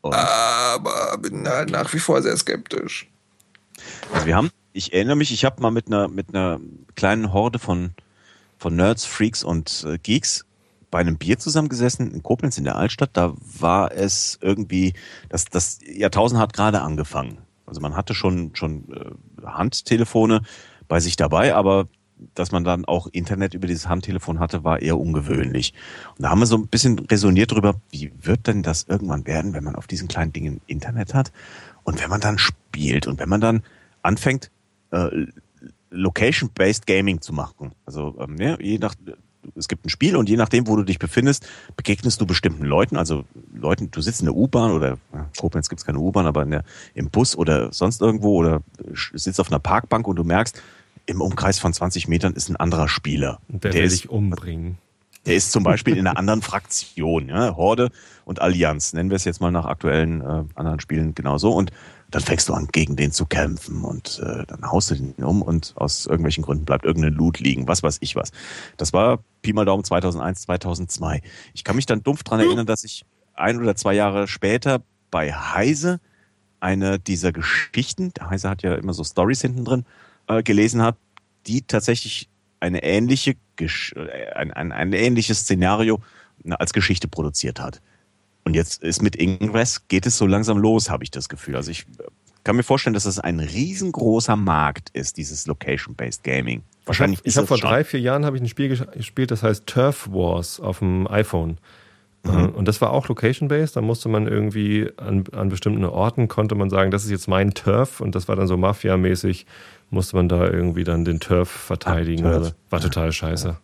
Und? 0.01 0.15
Aber 0.15 1.19
bin 1.19 1.49
halt 1.49 1.71
nach 1.71 1.93
wie 1.93 1.99
vor 1.99 2.23
sehr 2.23 2.37
skeptisch. 2.37 3.11
Also 4.13 4.27
wir 4.27 4.37
haben 4.37 4.51
ich 4.79 4.93
erinnere 4.93 5.17
mich, 5.17 5.33
ich 5.33 5.45
habe 5.45 5.61
mal 5.61 5.71
mit 5.71 5.89
einer 5.89 6.09
mit 6.09 6.29
einer 6.29 6.61
kleinen 6.99 7.33
Horde 7.33 7.59
von 7.59 7.93
von 8.59 8.77
Nerds, 8.77 9.05
Freaks 9.05 9.45
und 9.45 9.87
äh, 9.89 9.99
Geeks 9.99 10.45
bei 10.91 10.99
einem 10.99 11.17
Bier 11.17 11.39
zusammengesessen 11.39 12.11
in 12.11 12.23
Koblenz 12.23 12.59
in 12.59 12.65
der 12.65 12.77
Altstadt. 12.77 13.11
Da 13.13 13.35
war 13.39 13.93
es 13.93 14.39
irgendwie, 14.43 14.95
das, 15.29 15.45
das 15.47 15.79
Jahrtausend 15.87 16.41
hat 16.41 16.53
gerade 16.53 16.81
angefangen. 16.83 17.39
Also 17.67 17.81
man 17.81 17.95
hatte 17.95 18.15
schon, 18.15 18.55
schon 18.55 18.85
äh, 18.93 19.47
Handtelefone 19.47 20.43
bei 20.89 21.01
sich 21.01 21.17
dabei, 21.17 21.55
aber 21.55 21.87
dass 22.35 22.51
man 22.51 22.65
dann 22.65 22.85
auch 22.85 23.07
Internet 23.07 23.55
über 23.55 23.69
dieses 23.69 23.89
Handtelefon 23.89 24.41
hatte, 24.41 24.65
war 24.65 24.83
eher 24.83 24.99
ungewöhnlich. 24.99 25.73
Und 26.17 26.25
da 26.25 26.31
haben 26.31 26.41
wir 26.41 26.47
so 26.47 26.57
ein 26.57 26.67
bisschen 26.67 26.99
resoniert 26.99 27.53
darüber, 27.53 27.77
wie 27.91 28.11
wird 28.21 28.49
denn 28.49 28.65
das 28.65 28.87
irgendwann 28.89 29.25
werden, 29.27 29.53
wenn 29.53 29.63
man 29.63 29.77
auf 29.77 29.87
diesen 29.87 30.09
kleinen 30.09 30.33
Dingen 30.33 30.61
Internet 30.67 31.15
hat 31.15 31.31
und 31.85 32.03
wenn 32.03 32.11
man 32.11 32.21
dann 32.21 32.39
spielt 32.39 33.07
und 33.07 33.21
wenn 33.21 33.29
man 33.29 33.41
dann 33.41 33.63
anfängt, 34.03 34.51
äh, 34.91 35.27
Location-based 35.91 36.87
Gaming 36.87 37.21
zu 37.21 37.33
machen. 37.33 37.73
Also 37.87 38.17
ähm, 38.21 38.37
ja, 38.39 38.59
je 38.61 38.79
nach 38.79 38.95
es 39.55 39.69
gibt 39.69 39.87
ein 39.87 39.89
Spiel 39.89 40.17
und 40.17 40.29
je 40.29 40.37
nachdem, 40.37 40.67
wo 40.67 40.77
du 40.77 40.83
dich 40.83 40.99
befindest, 40.99 41.47
begegnest 41.77 42.21
du 42.21 42.27
bestimmten 42.27 42.65
Leuten. 42.65 42.97
Also 42.97 43.25
Leuten, 43.55 43.91
du 43.91 44.01
sitzt 44.01 44.21
in 44.21 44.27
der 44.27 44.35
U-Bahn 44.35 44.73
oder 44.73 44.99
ja, 45.13 45.29
Koblenz 45.39 45.69
gibt 45.69 45.81
es 45.81 45.87
keine 45.87 45.99
U-Bahn, 45.99 46.27
aber 46.27 46.43
in 46.43 46.51
der, 46.51 46.65
im 46.95 47.09
Bus 47.11 47.37
oder 47.37 47.73
sonst 47.73 48.03
irgendwo 48.03 48.37
oder 48.37 48.63
sitzt 49.15 49.41
auf 49.41 49.51
einer 49.51 49.59
Parkbank 49.61 50.07
und 50.07 50.17
du 50.17 50.25
merkst, 50.25 50.61
im 51.07 51.21
Umkreis 51.21 51.59
von 51.59 51.73
20 51.73 52.09
Metern 52.09 52.35
ist 52.35 52.51
ein 52.51 52.57
anderer 52.57 52.89
Spieler. 52.89 53.41
Der, 53.49 53.71
der 53.71 53.83
will 53.83 53.89
dich 53.89 54.11
umbringen. 54.11 54.79
Der 55.27 55.37
ist 55.37 55.53
zum 55.53 55.63
Beispiel 55.63 55.97
in 55.97 56.07
einer 56.07 56.19
anderen 56.19 56.43
Fraktion, 56.43 57.29
ja, 57.29 57.57
Horde 57.57 57.91
und 58.25 58.41
Allianz, 58.41 58.93
nennen 58.93 59.11
wir 59.11 59.17
es 59.17 59.25
jetzt 59.25 59.41
mal 59.41 59.51
nach 59.51 59.67
aktuellen 59.67 60.21
äh, 60.21 60.45
anderen 60.55 60.81
Spielen 60.81 61.15
genauso. 61.15 61.53
Und 61.53 61.71
dann 62.11 62.23
fängst 62.23 62.49
du 62.49 62.55
an, 62.55 62.69
gegen 62.73 62.97
den 62.97 63.13
zu 63.13 63.27
kämpfen 63.27 63.85
und 63.85 64.21
äh, 64.21 64.47
dann 64.47 64.71
haust 64.71 64.91
du 64.91 64.95
den 64.95 65.13
um 65.25 65.43
und 65.43 65.75
aus 65.77 66.07
irgendwelchen 66.07 66.43
Gründen 66.43 66.65
bleibt 66.65 66.85
irgendein 66.85 67.13
Loot 67.13 67.39
liegen, 67.39 67.69
was 67.69 67.83
weiß 67.83 67.99
ich 68.01 68.17
was. 68.17 68.31
Das 68.79 68.93
war 68.93 69.23
Pi 69.43 69.53
mal 69.53 69.67
Daumen 69.67 69.85
2001, 69.85 70.43
2002. 70.43 71.21
Ich 71.53 71.65
kann 71.65 71.77
mich 71.77 71.87
dann 71.87 72.03
dumpf 72.03 72.23
dran 72.23 72.41
erinnern, 72.41 72.67
dass 72.67 72.85
ich 72.85 73.05
ein 73.35 73.61
oder 73.61 73.77
zwei 73.77 73.95
Jahre 73.95 74.27
später 74.27 74.83
bei 75.11 75.33
Heise 75.33 76.01
eine 76.61 76.99
dieser 76.99 77.33
Geschichten, 77.33 78.13
der 78.15 78.31
Heise 78.31 78.49
hat 78.49 78.63
ja 78.63 78.75
immer 78.75 78.95
so 78.95 79.05
Stories 79.05 79.43
hinten 79.43 79.65
drin, 79.65 79.85
äh, 80.27 80.43
gelesen 80.43 80.83
hat, 80.83 80.97
die 81.47 81.63
tatsächlich 81.63 82.29
eine 82.61 82.83
ähnliche, 82.83 83.37
äh, 83.61 84.31
ein, 84.35 84.53
ein, 84.53 84.73
ein 84.73 84.93
ähnliches 84.93 85.41
Szenario 85.41 86.01
als 86.51 86.73
Geschichte 86.73 87.07
produziert 87.09 87.61
hat. 87.61 87.81
Und 88.49 88.55
jetzt 88.55 88.83
ist 88.83 89.03
mit 89.03 89.15
Ingress 89.15 89.89
geht 89.89 90.07
es 90.07 90.17
so 90.17 90.27
langsam 90.27 90.57
los, 90.57 90.89
habe 90.89 91.05
ich 91.05 91.11
das 91.11 91.29
Gefühl. 91.29 91.55
Also 91.55 91.71
ich 91.71 91.81
äh, 91.81 92.05
kann 92.45 92.57
mir 92.57 92.63
vorstellen, 92.63 92.95
dass 92.95 93.05
das 93.05 93.21
ein 93.21 93.41
riesengroßer 93.41 94.37
Markt 94.37 94.89
ist, 94.95 95.19
dieses 95.19 95.47
Location-Based 95.47 96.25
Gaming. 96.25 96.63
Wahrscheinlich. 96.87 97.21
Ich 97.25 97.37
habe 97.37 97.43
hab 97.43 97.49
vor 97.49 97.59
drei, 97.59 97.85
vier 97.85 98.01
Jahren 98.01 98.25
habe 98.25 98.39
ich 98.39 98.43
ein 98.43 98.49
Spiel 98.49 98.71
gespielt, 98.71 99.33
das 99.33 99.43
heißt 99.43 99.67
Turf 99.67 100.09
Wars 100.11 100.61
auf 100.61 100.79
dem 100.79 101.07
iPhone. 101.09 101.59
Mhm. 102.23 102.31
Äh, 102.31 102.47
und 102.47 102.67
das 102.67 102.81
war 102.81 102.93
auch 102.93 103.07
Location-based. 103.09 103.77
Da 103.77 103.83
musste 103.83 104.09
man 104.09 104.27
irgendwie 104.27 104.91
an, 104.97 105.25
an 105.33 105.51
bestimmten 105.51 105.85
Orten 105.85 106.29
konnte 106.29 106.55
man 106.55 106.71
sagen, 106.71 106.91
das 106.91 107.05
ist 107.05 107.11
jetzt 107.11 107.29
mein 107.29 107.53
Turf 107.53 108.01
und 108.01 108.15
das 108.15 108.29
war 108.29 108.37
dann 108.37 108.47
so 108.47 108.57
Mafia-mäßig, 108.57 109.45
musste 109.91 110.17
man 110.17 110.31
da 110.31 110.49
irgendwie 110.49 110.85
dann 110.85 111.05
den 111.05 111.21
Turf 111.21 111.51
verteidigen. 111.51 112.25
Ah, 112.25 112.39
Turf. 112.39 112.55
War 112.71 112.81
total 112.81 113.13
scheiße. 113.13 113.59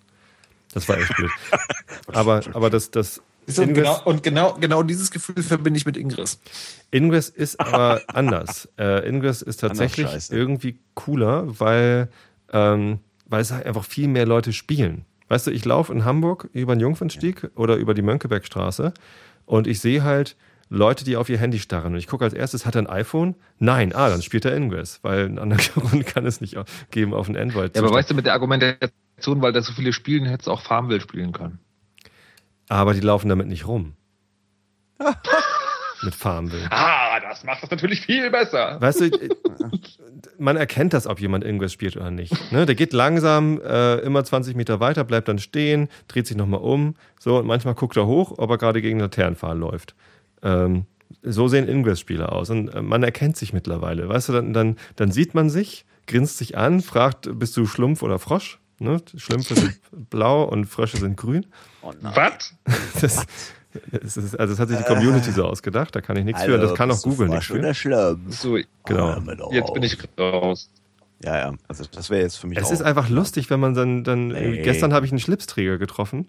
Das 0.75 0.87
war 0.91 0.99
echt 0.99 1.17
blöd. 1.17 1.31
aber, 2.13 2.43
aber 2.53 2.69
das, 2.69 2.91
das 2.91 3.23
und, 3.59 3.75
genau, 3.75 4.03
und 4.05 4.23
genau, 4.23 4.55
genau 4.55 4.83
dieses 4.83 5.11
Gefühl 5.11 5.43
verbinde 5.43 5.79
ich 5.79 5.87
mit 5.87 5.97
Ingress. 5.97 6.41
Ingress 6.91 7.29
ist 7.29 7.61
aber 7.61 8.01
anders. 8.09 8.69
Äh, 8.79 9.09
Ingress 9.09 9.43
ist 9.43 9.59
tatsächlich 9.59 10.09
irgendwie 10.31 10.79
cooler, 10.95 11.61
weil, 11.61 12.09
ähm, 12.53 13.01
weil 13.27 13.41
es 13.41 13.53
halt 13.53 13.67
einfach 13.67 13.85
viel 13.85 14.09
mehr 14.09 14.27
Leute 14.27 14.53
spielen. 14.53 15.05
Weißt 15.29 15.47
du, 15.47 15.51
ich 15.51 15.65
laufe 15.65 15.93
in 15.93 16.05
Hamburg 16.05 16.49
über 16.53 16.75
den 16.75 16.81
Jungfernstieg 16.81 17.43
ja. 17.43 17.49
oder 17.55 17.77
über 17.77 17.95
die 17.95 18.03
Mönckebergstraße 18.03 18.93
und 19.47 19.67
ich 19.67 19.81
sehe 19.81 20.03
halt 20.03 20.37
Leute, 20.69 21.05
die 21.05 21.17
auf 21.17 21.29
ihr 21.29 21.39
Handy 21.39 21.59
starren. 21.59 21.93
Und 21.93 21.99
ich 21.99 22.07
gucke 22.07 22.25
als 22.25 22.35
erstes, 22.35 22.67
hat 22.67 22.75
er 22.75 22.83
ein 22.83 22.87
iPhone? 22.87 23.35
Nein, 23.59 23.95
ah, 23.95 24.09
dann 24.09 24.23
spielt 24.23 24.45
er 24.45 24.57
Ingress, 24.57 25.01
weil 25.03 25.27
einen 25.27 25.39
anderen 25.39 25.63
Grund 25.75 26.07
kann 26.07 26.27
es 26.27 26.41
nicht 26.41 26.57
geben 26.91 27.15
auf 27.15 27.29
ein 27.29 27.37
Android. 27.37 27.77
Ja, 27.77 27.83
aber 27.83 27.93
weißt 27.93 28.11
du, 28.11 28.15
mit 28.15 28.27
der 28.27 28.33
Argumentation, 28.33 29.41
weil 29.43 29.53
da 29.53 29.63
so 29.63 29.73
viele 29.73 29.93
spielen, 29.93 30.25
hättest 30.27 30.49
du 30.49 30.53
auch 30.53 30.63
Farmville 30.63 31.01
spielen 31.01 31.33
können. 31.33 31.59
Aber 32.69 32.95
die 32.95 33.01
laufen 33.01 33.29
damit 33.29 33.47
nicht 33.47 33.67
rum. 33.67 33.95
mit 36.05 36.15
Farmville. 36.15 36.67
Ah, 36.71 37.19
das 37.21 37.45
macht 37.45 37.63
das 37.63 37.71
natürlich 37.71 38.03
viel 38.03 38.31
besser. 38.31 38.81
Weißt 38.81 39.01
du, 39.01 39.11
man 40.39 40.57
erkennt 40.57 40.93
das, 40.93 41.07
ob 41.07 41.21
jemand 41.21 41.45
irgendwas 41.45 41.73
spielt 41.73 41.97
oder 41.97 42.11
nicht. 42.11 42.53
Ne? 42.53 42.67
Der 42.67 42.75
geht 42.75 42.93
langsam 42.93 43.61
äh, 43.61 43.97
immer 44.01 44.25
20 44.25 44.55
Meter 44.55 44.81
weiter, 44.81 45.05
bleibt 45.05 45.29
dann 45.29 45.39
stehen, 45.39 45.89
dreht 46.09 46.27
sich 46.27 46.37
nochmal 46.37 46.61
um. 46.61 46.95
So, 47.19 47.39
und 47.39 47.47
manchmal 47.47 47.75
guckt 47.75 47.97
er 47.97 48.07
hoch, 48.07 48.35
ob 48.37 48.51
er 48.51 48.59
gerade 48.59 48.83
gegen 48.83 49.01
Laternenpfahl 49.01 49.59
läuft. 49.59 49.95
Ähm, 50.43 50.87
so 51.23 51.49
sehen 51.49 51.69
Ingress-Spieler 51.69 52.33
aus. 52.33 52.51
Und 52.51 52.69
äh, 52.69 52.83
man 52.83 53.03
erkennt 53.03 53.37
sich 53.37 53.53
mittlerweile. 53.53 54.09
Weißt 54.09 54.29
du, 54.29 54.33
dann, 54.33 54.53
dann, 54.53 54.77
dann 54.97 55.11
sieht 55.11 55.35
man 55.35 55.51
sich, 55.51 55.85
grinst 56.07 56.39
sich 56.39 56.57
an, 56.57 56.81
fragt, 56.81 57.29
bist 57.39 57.57
du 57.57 57.67
Schlumpf 57.67 58.03
oder 58.03 58.19
Frosch? 58.19 58.61
Ne? 58.79 59.01
Schlümpfe 59.17 59.55
sind 59.55 59.79
blau 60.11 60.45
und 60.45 60.67
Frösche 60.67 60.97
sind 60.97 61.17
grün. 61.17 61.47
Oh 61.83 61.93
Was? 62.01 62.55
Das, 63.01 63.27
das 63.91 64.17
ist, 64.17 64.39
also 64.39 64.53
das 64.53 64.61
hat 64.61 64.69
sich 64.69 64.79
die 64.79 64.85
Community 64.85 65.33
so 65.33 65.45
ausgedacht, 65.45 65.97
da 65.97 66.01
kann 66.01 66.17
ich 66.17 66.25
nichts 66.25 66.43
also, 66.43 66.53
für. 66.53 66.59
Das 66.61 66.75
kann 66.75 66.93
auch 66.93 67.03
Google 67.03 67.29
nicht 67.29 67.45
für. 67.45 67.75
Schlimm. 67.75 68.31
So, 68.31 68.57
genau. 68.85 69.21
Jetzt 69.51 69.75
bin 69.75 69.83
ich 69.83 69.99
raus. 70.17 70.71
Ja, 71.25 71.39
ja, 71.39 71.55
also 71.67 71.85
das 71.91 72.09
wäre 72.11 72.23
jetzt 72.23 72.37
für 72.37 72.47
mich. 72.47 72.59
Es 72.59 72.71
ist 72.71 72.83
einfach 72.83 73.09
lustig, 73.09 73.51
wenn 73.51 73.59
man 73.59 73.75
dann, 73.75 74.05
dann 74.05 74.29
nee. 74.29 74.63
gestern 74.63 74.93
habe 74.93 75.07
ich 75.07 75.13
einen 75.13 75.19
Schlipsträger 75.19 75.79
getroffen. 75.79 76.29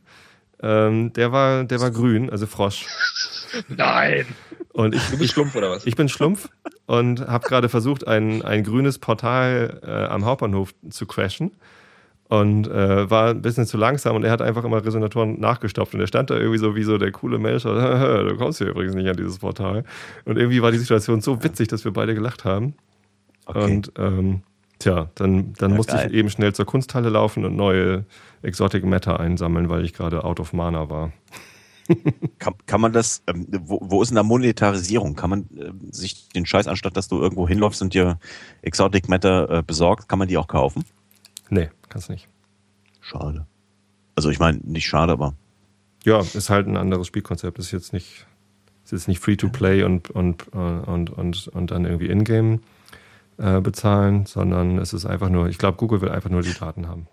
Ähm, 0.62 1.12
der 1.14 1.32
war, 1.32 1.66
der 1.66 1.82
war 1.82 1.92
grün, 1.92 2.30
also 2.30 2.48
Frosch. 2.48 2.86
Nein. 3.68 4.26
Und 4.72 4.96
ich, 4.96 5.04
du 5.10 5.18
bist 5.18 5.34
Schlumpf 5.34 5.56
oder 5.56 5.70
was? 5.70 5.86
Ich 5.86 5.96
bin 5.96 6.10
Schlumpf 6.10 6.50
und 6.86 7.28
habe 7.28 7.48
gerade 7.48 7.70
versucht, 7.70 8.08
ein, 8.08 8.42
ein 8.42 8.64
grünes 8.64 8.98
Portal 8.98 9.82
äh, 9.84 10.12
am 10.12 10.26
Hauptbahnhof 10.26 10.74
zu 10.90 11.06
crashen 11.06 11.52
und 12.28 12.68
äh, 12.68 13.10
war 13.10 13.30
ein 13.30 13.42
bisschen 13.42 13.66
zu 13.66 13.78
langsam 13.78 14.16
und 14.16 14.24
er 14.24 14.32
hat 14.32 14.42
einfach 14.42 14.64
immer 14.64 14.84
Resonatoren 14.84 15.40
nachgestopft 15.40 15.94
und 15.94 16.02
er 16.02 16.08
stand 16.08 16.32
da 16.32 16.38
irgendwie 16.38 16.58
so 16.58 16.76
wie 16.76 16.84
so 16.84 16.98
der 16.98 17.12
coole 17.12 17.38
Mensch, 17.38 17.64
du 17.64 18.36
kommst 18.38 18.58
hier 18.58 18.68
übrigens 18.68 18.96
nicht 18.96 19.08
an 19.08 19.16
dieses 19.16 19.40
Portal. 19.40 19.84
Und 20.26 20.38
irgendwie 20.38 20.62
war 20.62 20.72
die 20.72 20.80
Situation 20.80 21.22
so 21.22 21.44
witzig, 21.44 21.68
dass 21.68 21.86
wir 21.86 21.94
beide 21.94 22.16
gelacht 22.16 22.44
haben. 22.44 22.74
Okay. 23.46 23.64
Und 23.64 23.92
ähm, 23.98 24.42
tja, 24.80 25.10
dann, 25.16 25.54
dann 25.54 25.72
ja, 25.72 25.78
musste 25.78 25.94
geil. 25.94 26.08
ich 26.10 26.18
eben 26.18 26.30
schnell 26.32 26.54
zur 26.54 26.66
Kunsthalle 26.66 27.10
laufen 27.10 27.46
und 27.46 27.56
neue 27.56 28.06
Exotic 28.42 28.84
Matter 28.86 29.20
einsammeln, 29.20 29.70
weil 29.70 29.86
ich 29.86 29.94
gerade 29.94 30.24
out 30.24 30.40
of 30.40 30.52
Mana 30.52 30.90
war. 30.90 31.12
kann, 32.40 32.56
kann 32.66 32.82
man 32.82 32.92
das, 32.92 33.22
ähm, 33.28 33.46
wo, 33.52 33.80
wo 33.84 34.02
ist 34.02 34.10
denn 34.10 34.16
da 34.16 34.24
Monetarisierung? 34.24 35.16
Kann 35.16 35.30
man 35.30 35.42
äh, 35.56 35.72
sich 35.92 36.30
den 36.30 36.48
Scheiß, 36.48 36.66
anstatt 36.66 36.98
dass 36.98 37.08
du 37.08 37.22
irgendwo 37.22 37.48
hinläufst 37.48 37.84
und 37.84 37.94
dir 37.94 38.18
Exotic 38.64 39.08
Matter 39.10 39.60
äh, 39.60 39.62
besorgst, 39.62 40.10
kann 40.10 40.18
man 40.18 40.28
die 40.28 40.38
auch 40.38 40.48
kaufen? 40.48 40.84
Nee, 41.52 41.70
kannst 41.96 42.10
nicht. 42.10 42.28
Schade. 43.00 43.46
Also 44.16 44.30
ich 44.30 44.38
meine, 44.38 44.60
nicht 44.64 44.86
schade, 44.86 45.14
aber. 45.14 45.34
Ja, 46.04 46.20
ist 46.20 46.50
halt 46.50 46.68
ein 46.68 46.76
anderes 46.76 47.08
Spielkonzept. 47.08 47.58
Ist 47.58 47.72
jetzt 47.72 47.94
nicht, 47.94 48.28
ist 48.84 48.92
jetzt 48.92 49.08
nicht 49.08 49.22
free 49.22 49.38
to 49.38 49.48
play 49.48 49.84
und, 49.84 50.10
und, 50.10 50.50
und, 50.50 51.10
und, 51.10 51.48
und 51.48 51.72
dann 51.72 51.86
irgendwie 51.86 52.08
in-game 52.08 52.60
äh, 53.38 53.62
bezahlen, 53.62 54.26
sondern 54.26 54.78
es 54.78 54.92
ist 54.92 55.06
einfach 55.06 55.30
nur, 55.30 55.48
ich 55.48 55.58
glaube, 55.58 55.78
Google 55.78 56.02
will 56.02 56.10
einfach 56.10 56.30
nur 56.30 56.42
die 56.42 56.54
Daten 56.54 56.90
haben. 56.90 57.08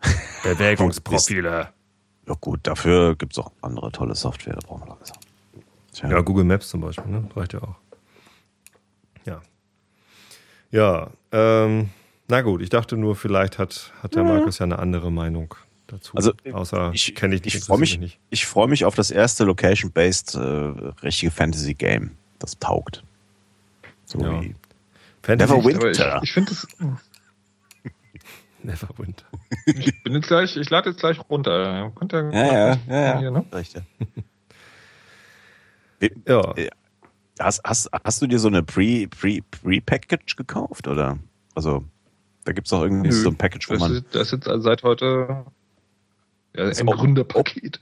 Bewegungsprofile. 0.44 1.70
Ja 2.28 2.34
gut, 2.40 2.60
dafür 2.62 3.16
gibt 3.16 3.32
es 3.32 3.40
auch 3.40 3.50
andere 3.60 3.90
tolle 3.90 4.14
Software, 4.14 4.54
da 4.54 4.60
brauchen 4.64 4.82
wir 4.82 4.94
langsam. 4.94 5.16
Ja, 6.08 6.20
Google 6.20 6.44
Maps 6.44 6.68
zum 6.68 6.80
Beispiel, 6.80 7.10
ne? 7.10 7.28
Reicht 7.34 7.54
ja 7.54 7.62
auch. 7.62 7.74
Ja. 9.24 9.42
Ja, 10.70 11.10
ähm, 11.32 11.90
na 12.30 12.42
gut, 12.42 12.62
ich 12.62 12.70
dachte 12.70 12.96
nur, 12.96 13.16
vielleicht 13.16 13.58
hat, 13.58 13.92
hat 14.02 14.14
der 14.14 14.24
Markus 14.24 14.58
ja 14.58 14.64
eine 14.64 14.78
andere 14.78 15.10
Meinung 15.10 15.54
dazu. 15.88 16.14
Also, 16.14 16.32
Außer 16.52 16.92
ich 16.94 17.14
kenne 17.14 17.34
ich 17.34 17.44
nicht. 17.44 17.56
Ich 17.56 17.64
freue 17.64 17.78
mich, 17.78 17.98
nicht. 17.98 18.18
Ich 18.30 18.46
freue 18.46 18.68
mich 18.68 18.84
auf 18.84 18.94
das 18.94 19.10
erste 19.10 19.44
Location-based 19.44 20.36
äh, 20.36 20.38
richtige 21.02 21.30
Fantasy-Game. 21.30 22.12
Das 22.38 22.58
taugt. 22.58 23.02
So 24.06 24.20
ja. 24.20 24.40
wie 24.40 24.54
Fantasy 25.22 25.54
Neverwinter. 25.54 26.16
Ich, 26.16 26.22
ich 26.22 26.32
finde 26.32 26.50
das. 26.50 26.66
Neverwinter. 28.62 29.24
Ich 29.66 30.02
bin 30.02 30.14
jetzt 30.14 30.28
gleich, 30.28 30.56
ich 30.56 30.70
lade 30.70 30.90
jetzt 30.90 31.00
gleich 31.00 31.18
runter. 31.28 31.92
Könnt 31.96 32.12
ihr 32.12 32.30
ja, 32.32 32.46
ja, 32.46 32.78
ja, 32.88 33.18
hier, 33.18 33.30
ne? 33.30 33.44
Ja. 36.26 36.56
Äh, 36.56 36.70
hast, 37.38 37.60
hast, 37.62 37.90
hast 38.04 38.22
du 38.22 38.26
dir 38.26 38.38
so 38.38 38.48
eine 38.48 38.62
Pre-Package 38.62 39.42
Pre, 39.50 39.82
Pre 39.82 40.18
gekauft? 40.36 40.88
Oder? 40.88 41.18
Also, 41.54 41.84
da 42.44 42.52
gibt 42.52 42.66
es 42.66 42.72
auch 42.72 42.82
irgendwie 42.82 43.10
Nö, 43.10 43.14
so 43.14 43.28
ein 43.28 43.36
Package, 43.36 43.70
wo 43.70 43.74
man. 43.76 44.04
Das 44.12 44.32
ist 44.32 44.46
jetzt 44.46 44.62
seit 44.62 44.82
heute 44.82 45.44
ja, 46.54 46.64
ein 46.64 46.86
Gründerpaket. 46.86 47.80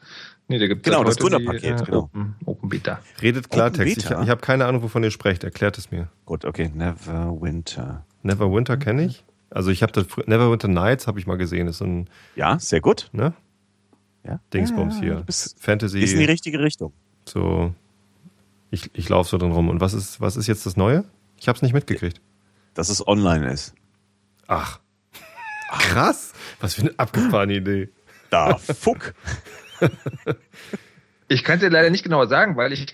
Nee, 0.48 0.58
da 0.58 0.66
gibt 0.66 0.82
genau, 0.82 1.04
das 1.04 1.16
Gründerpaket, 1.18 1.80
die, 1.80 1.84
genau. 1.84 2.04
Open, 2.04 2.34
Open 2.46 2.68
Beta. 2.68 3.00
Redet 3.20 3.50
Klartext. 3.50 3.98
Ich, 3.98 4.04
ich 4.04 4.10
habe 4.10 4.40
keine 4.40 4.66
Ahnung, 4.66 4.82
wovon 4.82 5.04
ihr 5.04 5.10
sprecht. 5.10 5.44
Erklärt 5.44 5.76
es 5.76 5.90
mir. 5.90 6.08
Gut, 6.24 6.44
okay. 6.44 6.70
Neverwinter. 6.74 8.04
Neverwinter 8.22 8.78
kenne 8.78 9.04
ich. 9.04 9.24
Also 9.50 9.70
ich 9.70 9.82
habe 9.82 9.92
das 9.92 10.06
Neverwinter 10.26 10.68
Nights 10.68 11.06
habe 11.06 11.18
ich 11.18 11.26
mal 11.26 11.36
gesehen. 11.36 11.66
Das 11.66 11.76
ist 11.76 11.82
ein 11.82 12.08
ja, 12.34 12.58
sehr 12.58 12.80
gut. 12.80 13.10
Ne? 13.12 13.34
Ja. 14.24 14.40
Dingsbums 14.52 14.96
ja, 14.96 15.00
hier. 15.00 15.24
Fantasy. 15.58 16.00
Ist 16.00 16.12
in 16.12 16.20
die 16.20 16.24
richtige 16.24 16.60
Richtung. 16.60 16.92
So. 17.26 17.74
Ich, 18.70 18.90
ich 18.94 19.08
laufe 19.08 19.28
so 19.28 19.38
drin 19.38 19.52
rum. 19.52 19.68
Und 19.68 19.80
was 19.80 19.94
ist, 19.94 20.20
was 20.20 20.36
ist 20.36 20.46
jetzt 20.46 20.66
das 20.66 20.76
Neue? 20.76 21.04
Ich 21.38 21.48
habe 21.48 21.56
es 21.56 21.62
nicht 21.62 21.72
mitgekriegt. 21.72 22.20
Dass 22.74 22.88
es 22.88 23.06
online 23.06 23.50
ist. 23.50 23.74
Ach. 24.48 24.80
Krass. 25.70 26.32
Was 26.60 26.74
für 26.74 26.82
eine 26.82 26.94
abgefahrene 26.98 27.54
Idee. 27.54 27.90
Da, 28.30 28.56
fuck. 28.56 29.14
ich 31.28 31.44
kann 31.44 31.56
es 31.56 31.60
dir 31.60 31.70
leider 31.70 31.90
nicht 31.90 32.02
genauer 32.02 32.26
sagen, 32.26 32.56
weil 32.56 32.72
ich 32.72 32.86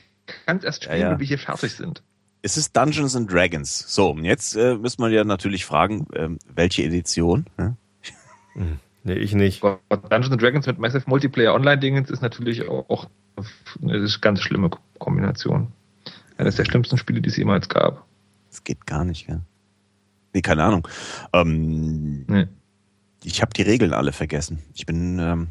kann 0.47 0.59
es 0.59 0.65
erst 0.65 0.85
spielen, 0.85 1.01
ja, 1.01 1.07
ja. 1.07 1.13
wenn 1.13 1.21
wir 1.21 1.27
hier 1.27 1.39
fertig 1.39 1.75
sind. 1.75 2.03
Es 2.43 2.57
ist 2.57 2.77
Dungeons 2.77 3.17
and 3.17 3.33
Dragons. 3.33 3.85
So, 3.89 4.11
und 4.11 4.25
jetzt 4.25 4.55
äh, 4.55 4.77
müssen 4.77 5.01
wir 5.03 5.09
ja 5.09 5.25
natürlich 5.25 5.65
fragen, 5.65 6.07
ähm, 6.15 6.39
welche 6.55 6.83
Edition? 6.83 7.47
Hm? 7.57 7.77
Nee, 9.03 9.15
ich 9.15 9.35
nicht. 9.35 9.63
Dungeons 9.63 10.31
and 10.31 10.43
Dragons 10.43 10.67
mit 10.67 10.79
Massive 10.79 11.05
Multiplayer 11.07 11.55
Online-Dingens 11.55 12.11
ist 12.11 12.23
natürlich 12.23 12.69
auch 12.69 13.09
eine 13.83 14.09
ganz 14.21 14.41
schlimme 14.41 14.71
Kombination. 14.99 15.73
Eines 16.37 16.57
der 16.57 16.65
schlimmsten 16.65 16.99
Spiele, 16.99 17.21
die 17.21 17.29
es 17.29 17.37
jemals 17.37 17.69
gab. 17.69 18.05
Es 18.51 18.63
geht 18.65 18.87
gar 18.87 19.05
nicht, 19.05 19.29
ja. 19.29 19.41
Nee, 20.35 20.43
keine 20.43 20.65
Ahnung. 20.65 20.87
Ähm, 21.33 22.25
nee. 22.27 22.47
Ich 23.23 23.41
habe 23.41 23.53
die 23.55 23.63
Regeln 23.63 23.95
alle 23.95 24.13
vergessen. 24.13 24.59
Ich 24.75 24.85
bin, 24.85 25.19
ähm, 25.19 25.49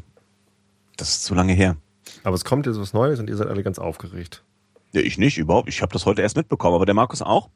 das 0.96 1.08
ist 1.10 1.24
zu 1.24 1.34
lange 1.34 1.54
her. 1.54 1.76
Aber 2.22 2.36
es 2.36 2.44
kommt 2.44 2.66
jetzt 2.66 2.78
was 2.78 2.92
Neues 2.92 3.18
und 3.18 3.28
ihr 3.28 3.36
seid 3.36 3.48
alle 3.48 3.62
ganz 3.62 3.78
aufgeregt. 3.78 4.44
Ja, 4.92 5.00
ich 5.00 5.18
nicht, 5.18 5.38
überhaupt. 5.38 5.68
Ich 5.68 5.82
habe 5.82 5.92
das 5.92 6.06
heute 6.06 6.22
erst 6.22 6.36
mitbekommen, 6.36 6.76
aber 6.76 6.86
der 6.86 6.94
Markus 6.94 7.22
auch. 7.22 7.48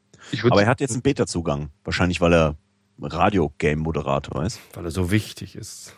aber 0.43 0.63
er 0.63 0.67
hat 0.67 0.81
jetzt 0.81 0.91
einen 0.91 1.03
Beta-Zugang. 1.03 1.69
Wahrscheinlich, 1.85 2.19
weil 2.19 2.33
er 2.33 2.55
Radio-Game-Moderator 2.99 4.43
ist. 4.43 4.59
Weil 4.73 4.85
er 4.85 4.91
so 4.91 5.11
wichtig 5.11 5.55
ist. 5.55 5.95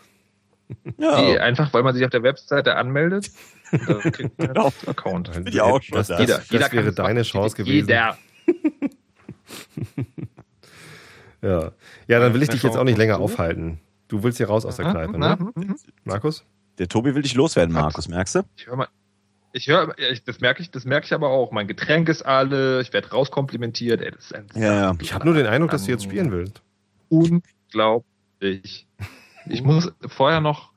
Ja. 0.98 1.20
Nee, 1.20 1.38
einfach, 1.38 1.72
weil 1.72 1.82
man 1.82 1.94
sich 1.94 2.04
auf 2.04 2.10
der 2.10 2.22
Webseite 2.22 2.76
anmeldet. 2.76 3.30
Da 3.70 3.78
kriegt 4.10 4.38
man 4.38 4.50
einen 4.50 4.72
Account. 4.86 5.30
Ja, 5.50 5.64
auch 5.64 5.80
das, 5.90 6.08
das, 6.08 6.20
jeder, 6.20 6.38
das 6.38 6.50
jeder 6.50 6.72
wäre 6.72 6.92
deine 6.92 7.22
Chance 7.22 7.56
gewesen. 7.56 7.88
Jeder. 7.88 8.16
ja. 11.42 11.72
ja, 12.06 12.20
dann 12.20 12.34
will 12.34 12.42
ich 12.42 12.48
dich 12.48 12.62
jetzt 12.62 12.76
auch 12.76 12.84
nicht 12.84 12.98
länger 12.98 13.18
aufhalten. 13.18 13.80
Du 14.08 14.22
willst 14.22 14.38
hier 14.38 14.48
raus 14.48 14.64
aus 14.64 14.76
der 14.76 14.90
Kneipe, 14.90 15.18
ne? 15.18 15.38
Markus? 16.04 16.44
Der 16.78 16.88
Tobi 16.88 17.14
will 17.14 17.22
dich 17.22 17.34
loswerden, 17.34 17.74
Markus, 17.74 18.08
merkst 18.08 18.36
du? 18.36 18.42
Ich 18.56 18.66
höre 18.66 18.76
mal. 18.76 18.88
Ich 19.54 19.68
höre, 19.68 19.94
das 20.24 20.40
merke 20.40 20.62
ich, 20.62 20.70
das 20.70 20.84
merke 20.84 21.04
ich 21.04 21.12
aber 21.12 21.28
auch. 21.28 21.52
Mein 21.52 21.68
Getränk 21.68 22.08
ist 22.08 22.22
alle, 22.22 22.80
ich 22.80 22.92
werde 22.92 23.10
rauskomplimentiert. 23.10 24.00
Ey, 24.00 24.10
das 24.10 24.24
ist 24.24 24.34
ein 24.34 24.46
ja, 24.54 24.74
ja. 24.74 24.94
Ich 25.00 25.12
habe 25.12 25.26
nur 25.26 25.34
den 25.34 25.46
Eindruck, 25.46 25.70
dass 25.70 25.84
du 25.84 25.90
jetzt 25.90 26.04
spielen 26.04 26.32
willst. 26.32 26.62
Unglaublich. 27.10 28.86
Ich 29.46 29.62
muss 29.62 29.92
vorher 30.06 30.40
noch 30.40 30.71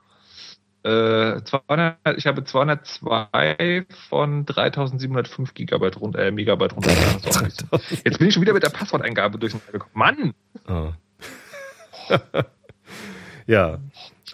äh, 0.85 1.43
200, 1.43 1.97
ich 2.15 2.27
habe 2.27 2.43
202 2.43 3.85
von 4.07 4.45
3705 4.45 5.53
Gigabyte 5.55 5.99
runter, 5.99 6.19
äh, 6.19 6.31
Megabyte 6.31 6.75
runter. 6.75 6.91
Jetzt 8.05 8.19
bin 8.19 8.27
ich 8.27 8.33
schon 8.33 8.41
wieder 8.41 8.53
mit 8.53 8.61
der 8.61 8.69
Passworteingabe 8.69 9.39
durcheinander 9.39 9.71
gekommen. 9.71 9.93
Mann! 9.95 10.33
Oh. 10.67 10.91
ja, 13.47 13.79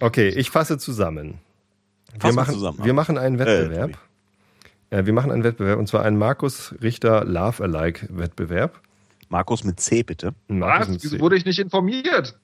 okay, 0.02 0.28
ich 0.28 0.50
fasse 0.50 0.78
zusammen. 0.78 1.40
Wir 2.20 2.34
machen, 2.34 2.54
zusammen, 2.56 2.84
wir 2.84 2.94
machen 2.94 3.18
einen 3.18 3.38
äh, 3.38 3.40
Wettbewerb. 3.40 3.98
Äh, 4.90 5.06
wir 5.06 5.14
machen 5.14 5.32
einen 5.32 5.46
Wettbewerb 5.46 5.80
und 5.80 5.88
zwar 5.88 6.04
einen 6.04 6.18
Markus 6.18 6.76
Richter 6.82 7.24
Love 7.24 7.64
Alike 7.64 8.08
Wettbewerb. 8.12 8.82
Markus 9.30 9.64
mit 9.64 9.80
C, 9.80 10.04
bitte. 10.04 10.34
Markus 10.50 10.96
Was? 10.96 11.04
Wieso 11.04 11.20
wurde 11.20 11.38
ich 11.38 11.46
nicht 11.46 11.60
informiert? 11.60 12.38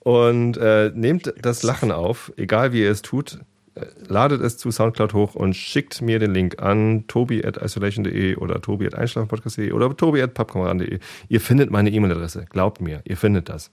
Und 0.00 0.56
äh, 0.56 0.90
nehmt 0.94 1.32
das 1.40 1.62
Lachen 1.62 1.92
auf, 1.92 2.32
egal 2.36 2.72
wie 2.72 2.82
ihr 2.82 2.90
es 2.90 3.02
tut. 3.02 3.40
Äh, 3.74 3.86
ladet 4.08 4.40
es 4.40 4.56
zu 4.56 4.70
Soundcloud 4.70 5.14
hoch 5.14 5.34
und 5.34 5.54
schickt 5.54 6.00
mir 6.02 6.18
den 6.18 6.32
Link 6.32 6.60
an 6.60 7.04
tobi.isolation.de 7.06 8.36
oder 8.36 8.60
tobi.einschlafenpodcast.de 8.60 9.72
oder 9.72 9.94
tobi.pappkameraden.de. 9.96 10.98
Ihr 11.28 11.40
findet 11.40 11.70
meine 11.70 11.90
E-Mail-Adresse. 11.90 12.46
Glaubt 12.48 12.80
mir, 12.80 13.02
ihr 13.04 13.16
findet 13.16 13.48
das. 13.48 13.70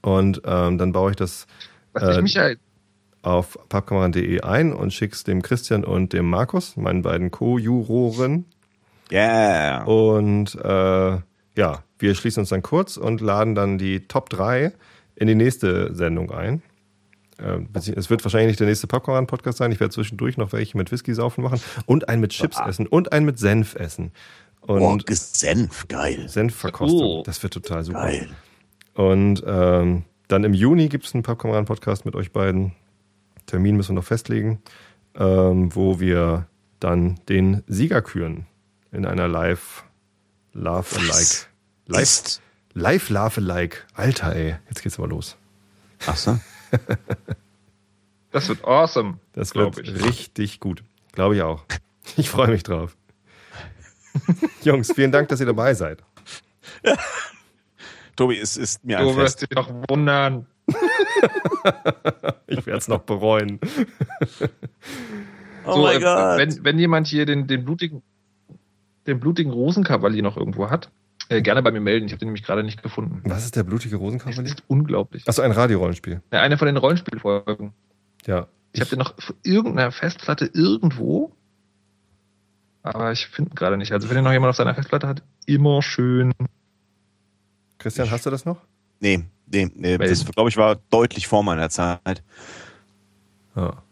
Und 0.00 0.42
ähm, 0.44 0.78
dann 0.78 0.92
baue 0.92 1.10
ich 1.10 1.16
das 1.16 1.46
äh, 1.94 2.22
Michael 2.22 2.58
auf 3.22 3.58
pappkameraden.de 3.68 4.40
ein 4.42 4.72
und 4.72 4.92
schick's 4.92 5.24
dem 5.24 5.42
Christian 5.42 5.84
und 5.84 6.12
dem 6.12 6.28
Markus, 6.28 6.76
meinen 6.76 7.02
beiden 7.02 7.30
Co-Juroren. 7.30 8.46
Yeah. 9.10 9.84
Und 9.84 10.54
äh, 10.54 11.18
ja, 11.56 11.84
wir 11.98 12.14
schließen 12.14 12.40
uns 12.40 12.48
dann 12.48 12.62
kurz 12.62 12.96
und 12.96 13.20
laden 13.20 13.54
dann 13.54 13.78
die 13.78 14.06
Top 14.06 14.30
3 14.30 14.72
in 15.16 15.26
die 15.28 15.34
nächste 15.34 15.94
Sendung 15.94 16.30
ein. 16.30 16.62
Äh, 17.38 17.60
es 17.74 18.10
wird 18.10 18.24
wahrscheinlich 18.24 18.48
nicht 18.48 18.60
der 18.60 18.66
nächste 18.66 18.86
Popcorn-Podcast 18.86 19.58
sein. 19.58 19.72
Ich 19.72 19.80
werde 19.80 19.92
zwischendurch 19.92 20.36
noch 20.36 20.52
welche 20.52 20.76
mit 20.76 20.92
Whisky 20.92 21.14
saufen 21.14 21.42
machen 21.42 21.60
und 21.86 22.08
einen 22.08 22.20
mit 22.20 22.32
Chips 22.32 22.58
ah. 22.58 22.68
essen 22.68 22.86
und 22.86 23.12
einen 23.12 23.26
mit 23.26 23.38
Senf 23.38 23.74
essen. 23.74 24.12
Und 24.60 24.82
oh, 24.82 24.98
Senf, 25.10 25.88
geil. 25.88 26.28
Senfverkostung. 26.28 27.02
Oh. 27.02 27.22
Das 27.24 27.42
wird 27.42 27.52
total 27.52 27.82
super. 27.82 28.02
Geil. 28.02 28.28
Und 28.94 29.42
ähm, 29.46 30.04
dann 30.28 30.44
im 30.44 30.54
Juni 30.54 30.88
gibt 30.88 31.04
es 31.04 31.14
einen 31.14 31.24
Popcorn-Podcast 31.24 32.04
mit 32.04 32.14
euch 32.14 32.32
beiden. 32.32 32.72
Termin 33.46 33.76
müssen 33.76 33.90
wir 33.90 33.96
noch 33.96 34.04
festlegen, 34.04 34.62
ähm, 35.16 35.74
wo 35.74 35.98
wir 35.98 36.46
dann 36.78 37.18
den 37.28 37.62
Sieger 37.66 38.02
küren 38.02 38.46
in 38.92 39.04
einer 39.04 39.26
Live 39.26 39.84
Love 40.52 40.96
Alike. 40.96 41.46
Live, 41.86 42.40
live 42.74 43.10
Love 43.10 43.40
Alike. 43.40 43.78
Alter, 43.94 44.34
ey, 44.34 44.56
jetzt 44.68 44.82
geht's 44.82 44.98
aber 44.98 45.08
los. 45.08 45.36
Ach 46.06 46.16
so. 46.16 46.38
das 48.30 48.48
wird 48.48 48.64
awesome. 48.64 49.18
Das 49.32 49.54
wird 49.54 49.78
ich. 49.78 50.04
richtig 50.04 50.60
gut. 50.60 50.82
Glaube 51.12 51.36
ich 51.36 51.42
auch. 51.42 51.64
Ich 52.16 52.28
freue 52.30 52.48
mich 52.48 52.64
drauf. 52.64 52.96
Jungs, 54.62 54.92
vielen 54.92 55.12
Dank, 55.12 55.28
dass 55.28 55.40
ihr 55.40 55.46
dabei 55.46 55.74
seid. 55.74 56.02
Tobi, 58.16 58.38
es 58.38 58.56
ist 58.56 58.84
mir 58.84 58.98
ein 58.98 59.06
Du 59.06 59.16
wirst 59.16 59.42
dich 59.42 59.50
noch 59.50 59.70
wundern. 59.88 60.46
ich 62.46 62.66
werde 62.66 62.78
es 62.78 62.88
noch 62.88 63.02
bereuen. 63.02 63.60
oh 65.64 65.74
so, 65.74 65.82
mein 65.82 65.96
äh, 65.96 66.00
Gott. 66.00 66.38
Wenn, 66.38 66.64
wenn 66.64 66.78
jemand 66.78 67.06
hier 67.06 67.24
den, 67.24 67.46
den 67.46 67.64
blutigen, 67.64 68.02
den 69.06 69.20
blutigen 69.20 69.52
Rosenkavalier 69.52 70.22
noch 70.22 70.36
irgendwo 70.36 70.70
hat, 70.70 70.90
äh, 71.28 71.42
gerne 71.42 71.62
bei 71.62 71.70
mir 71.70 71.80
melden. 71.80 72.06
Ich 72.06 72.12
habe 72.12 72.18
den 72.18 72.28
nämlich 72.28 72.44
gerade 72.44 72.62
nicht 72.62 72.82
gefunden. 72.82 73.22
Was 73.24 73.44
ist 73.44 73.56
der 73.56 73.62
blutige 73.62 73.96
Rosenkavalier? 73.96 74.42
Das 74.42 74.52
ist 74.52 74.64
unglaublich. 74.68 75.26
Achso, 75.28 75.42
ein 75.42 75.52
Radiorollenspiel. 75.52 76.22
Ja, 76.32 76.40
eine 76.40 76.58
von 76.58 76.66
den 76.66 76.76
Rollenspielfolgen. 76.76 77.72
Ja. 78.26 78.46
Ich, 78.72 78.80
ich 78.80 78.80
habe 78.80 78.90
den 78.90 78.98
noch 79.00 79.16
auf 79.18 79.34
irgendeiner 79.42 79.92
Festplatte 79.92 80.50
irgendwo, 80.52 81.32
aber 82.82 83.12
ich 83.12 83.26
finde 83.26 83.52
ihn 83.52 83.54
gerade 83.54 83.76
nicht. 83.76 83.92
Also 83.92 84.08
wenn 84.08 84.16
ihr 84.16 84.22
noch 84.22 84.32
jemand 84.32 84.50
auf 84.50 84.56
seiner 84.56 84.74
Festplatte 84.74 85.08
hat, 85.08 85.22
immer 85.46 85.82
schön 85.82 86.32
Christian, 87.82 88.10
hast 88.10 88.24
du 88.24 88.30
das 88.30 88.44
noch? 88.44 88.58
Nee, 89.00 89.24
nee, 89.46 89.68
nee 89.74 89.98
das 89.98 90.24
glaube 90.24 90.48
ich 90.48 90.56
war 90.56 90.76
deutlich 90.90 91.26
vor 91.26 91.42
meiner 91.42 91.68
Zeit. 91.68 92.22
Ja. 93.56 93.82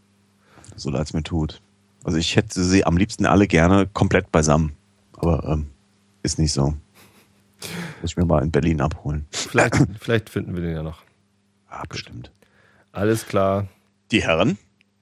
So 0.76 0.90
leid 0.90 1.06
es 1.06 1.12
mir 1.12 1.22
tut. 1.22 1.60
Also 2.04 2.16
ich 2.16 2.36
hätte 2.36 2.62
sie 2.62 2.86
am 2.86 2.96
liebsten 2.96 3.26
alle 3.26 3.46
gerne 3.46 3.86
komplett 3.86 4.30
beisammen. 4.32 4.72
Aber 5.18 5.44
ähm, 5.44 5.66
ist 6.22 6.38
nicht 6.38 6.52
so. 6.52 6.74
Muss 8.00 8.12
ich 8.12 8.16
mir 8.16 8.24
mal 8.24 8.42
in 8.42 8.50
Berlin 8.50 8.80
abholen. 8.80 9.26
Vielleicht, 9.30 9.76
vielleicht 10.00 10.30
finden 10.30 10.54
wir 10.54 10.62
den 10.62 10.74
ja 10.74 10.82
noch. 10.82 11.02
Ah, 11.68 11.84
bestimmt. 11.88 12.30
Alles 12.92 13.26
klar. 13.26 13.68
Die 14.10 14.22
Herren? 14.22 14.58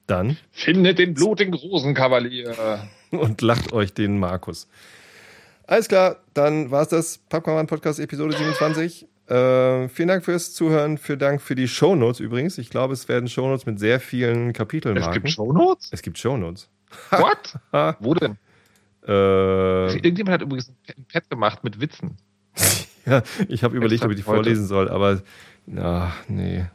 Dann. 0.07 0.37
Findet 0.51 0.99
den 0.99 1.13
blutigen 1.13 1.53
Rosenkavalier. 1.53 2.89
Und 3.11 3.41
lacht 3.41 3.73
euch 3.73 3.93
den 3.93 4.19
Markus. 4.19 4.67
Alles 5.65 5.87
klar, 5.87 6.17
dann 6.33 6.71
war 6.71 6.81
es 6.81 6.87
das 6.89 7.17
Popcorn 7.29 7.67
Podcast 7.67 7.99
Episode 7.99 8.35
27. 8.35 9.07
Äh, 9.27 9.87
vielen 9.89 10.07
Dank 10.07 10.25
fürs 10.25 10.55
Zuhören, 10.55 10.97
vielen 10.97 11.19
Dank 11.19 11.41
für 11.41 11.53
die 11.53 11.67
Shownotes 11.67 12.19
übrigens. 12.19 12.57
Ich 12.57 12.71
glaube, 12.71 12.93
es 12.93 13.07
werden 13.07 13.29
Shownotes 13.29 13.67
mit 13.67 13.79
sehr 13.79 13.99
vielen 13.99 14.53
Kapiteln 14.53 14.97
Es 14.97 15.11
gibt 15.11 15.29
Shownotes? 15.29 15.89
Es 15.91 16.01
gibt 16.01 16.17
Shownotes. 16.17 16.69
What? 17.11 17.95
Wo 17.99 18.15
denn? 18.15 18.37
Äh, 19.07 19.93
Irgendjemand 19.93 20.33
hat 20.33 20.41
übrigens 20.41 20.71
ein 20.87 21.05
Pad 21.11 21.29
gemacht 21.29 21.63
mit 21.63 21.79
Witzen. 21.79 22.17
Ja, 23.09 23.23
ich 23.47 23.63
habe 23.63 23.75
überlegt, 23.75 24.03
ob 24.03 24.11
ich 24.11 24.17
die 24.17 24.25
heute. 24.25 24.43
vorlesen 24.43 24.65
soll, 24.67 24.89
aber 24.89 25.21
na, 25.65 26.13
nee. 26.27 26.65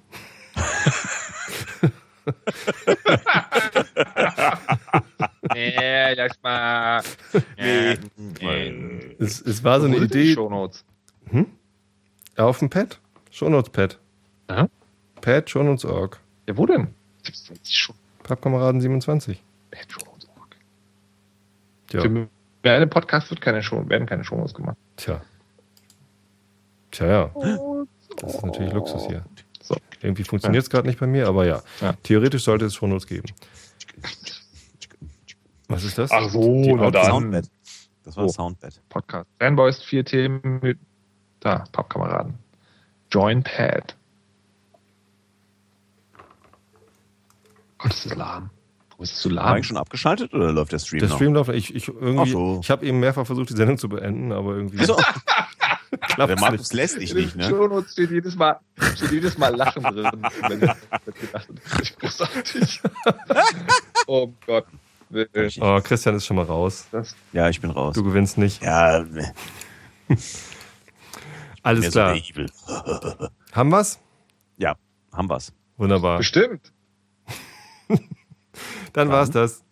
nee, 5.55 6.14
lass 6.14 6.43
mal. 6.43 7.03
Nee. 7.59 7.99
nee. 8.41 9.16
Es, 9.18 9.41
es 9.41 9.64
war 9.64 9.80
so 9.80 9.87
eine 9.87 9.97
Idee. 9.97 10.35
Shownotes. 10.35 10.85
Hm? 11.30 11.47
Auf 12.37 12.59
dem 12.59 12.70
Pad? 12.70 13.01
Shownotes-Pad. 13.30 13.99
Aha. 14.49 14.68
Pad, 15.20 15.51
Shownotes.org. 15.51 16.20
Ja, 16.49 16.57
wo 16.57 16.66
denn? 16.66 16.95
Pappkameraden 18.22 18.80
27. 18.80 19.43
Pad, 19.70 19.87
Shownotes.org. 19.91 20.57
Ja. 21.93 22.03
Für 22.03 22.70
einen 22.70 22.91
Podcast 22.91 23.30
wird 23.30 23.41
keine 23.41 23.62
Show, 23.62 23.89
werden 23.89 24.07
keine 24.07 24.24
Shownotes 24.24 24.55
gemacht. 24.55 24.76
Tja. 24.97 25.20
Tja, 26.95 27.07
ja. 27.07 27.31
Das 28.16 28.35
ist 28.37 28.45
natürlich 28.45 28.73
Luxus 28.73 29.07
hier. 29.07 29.25
So. 29.61 29.77
Irgendwie 30.01 30.23
funktioniert 30.23 30.62
es 30.62 30.71
gerade 30.71 30.87
nicht 30.87 31.01
bei 31.01 31.09
mir, 31.09 31.27
aber 31.27 31.45
ja. 31.45 31.61
ja. 31.81 31.95
Theoretisch 32.05 32.45
sollte 32.45 32.66
es 32.66 32.75
Shownotes 32.75 33.07
geben. 33.09 33.27
Was 35.66 35.83
ist 35.83 35.99
das? 35.99 36.12
Ach 36.12 36.29
so, 36.29 36.77
na 36.77 36.91
dann. 36.91 37.07
Soundbed. 37.07 37.51
Das 38.05 38.16
war 38.16 38.27
oh. 38.27 38.29
Soundbed. 38.29 38.81
Podcast. 38.91 39.29
Fanboys, 39.41 39.83
vier 39.83 40.05
Themen 40.05 40.61
mit, 40.62 40.79
da, 41.41 41.65
Pappkameraden. 41.73 42.35
Join 43.11 43.43
Pad. 43.43 43.97
Gott, 47.79 47.93
ist 47.93 48.07
das 48.07 48.15
lahm. 48.15 48.51
Wo 48.97 49.03
ist 49.03 49.15
es 49.15 49.21
zu 49.21 49.31
lahm? 49.31 49.57
War 49.57 49.62
schon 49.65 49.79
abgeschaltet 49.79 50.33
oder 50.33 50.53
läuft 50.53 50.71
der 50.71 50.79
Stream 50.79 51.01
der 51.01 51.09
noch? 51.09 51.15
Der 51.15 51.19
Stream 51.19 51.35
läuft, 51.35 51.51
ich, 51.51 51.75
ich 51.75 51.89
irgendwie, 51.89 52.31
so. 52.31 52.61
ich 52.62 52.71
habe 52.71 52.87
eben 52.87 53.01
mehrfach 53.01 53.27
versucht, 53.27 53.51
die 53.51 53.55
Sendung 53.55 53.79
zu 53.79 53.89
beenden, 53.89 54.31
aber 54.31 54.55
irgendwie. 54.55 54.85
So. 54.85 54.97
Klappt 56.01 56.31
der 56.31 56.41
Markus 56.41 56.61
nicht. 56.61 56.73
lässt 56.75 57.01
dich 57.01 57.15
nicht, 57.15 57.37
ne? 57.37 57.45
Shownotes 57.45 57.93
steht 57.93 58.11
jedes 58.11 58.37
Mal, 58.37 58.59
steht 58.97 59.12
jedes 59.12 59.39
Mal 59.39 59.55
Lachen 59.55 59.83
drin. 59.83 60.11
wenn 60.49 60.62
ich 60.62 61.21
gedacht 61.21 61.49
habe, 61.49 61.61
großartig. 62.01 62.81
oh 64.07 64.33
Gott. 64.47 64.66
Oh, 65.61 65.81
Christian 65.81 66.16
ist 66.16 66.27
schon 66.27 66.37
mal 66.37 66.45
raus. 66.45 66.87
Ja, 67.33 67.49
ich 67.49 67.61
bin 67.61 67.71
raus. 67.71 67.95
Du 67.95 68.03
gewinnst 68.03 68.39
nicht. 68.39 68.62
Ja. 68.62 69.05
Alles 71.62 71.93
klar. 71.93 72.16
So 72.16 73.29
haben 73.53 73.71
wir's? 73.71 73.99
Ja, 74.57 74.77
haben 75.12 75.29
wir's. 75.29 75.53
Wunderbar. 75.77 76.19
Bestimmt. 76.19 76.73
Dann 78.93 79.09
war's 79.09 79.31
das. 79.31 79.65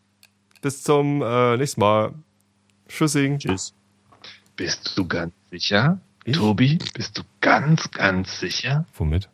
Bis 0.60 0.82
zum 0.82 1.22
äh, 1.22 1.56
nächsten 1.56 1.80
Mal. 1.80 2.14
Tschüssing. 2.88 3.38
Tschüss. 3.38 3.74
Bist 4.56 4.96
du 4.96 5.06
ganz 5.06 5.32
sicher? 5.50 6.00
Ich? 6.24 6.36
Tobi, 6.36 6.78
bist 6.94 7.18
du 7.18 7.22
ganz, 7.40 7.90
ganz 7.90 8.38
sicher? 8.38 8.86
Womit? 8.94 9.28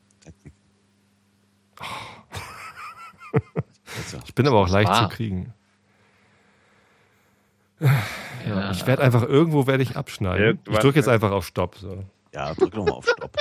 ich 4.26 4.34
bin 4.34 4.46
aber 4.46 4.58
auch 4.58 4.68
leicht 4.68 4.94
zu 4.94 5.08
kriegen. 5.08 5.52
Ja. 8.46 8.70
Ich 8.70 8.86
werde 8.86 9.02
einfach 9.02 9.22
irgendwo 9.22 9.66
werde 9.66 9.82
ich 9.82 9.96
abschneiden. 9.96 10.44
Irgendwann 10.44 10.74
ich 10.74 10.80
drücke 10.80 10.98
jetzt 10.98 11.08
einfach 11.08 11.30
auf 11.30 11.46
Stopp. 11.46 11.76
So. 11.76 12.04
Ja, 12.32 12.54
drück 12.54 12.74
nochmal 12.74 12.94
auf 12.94 13.06
Stopp. 13.08 13.36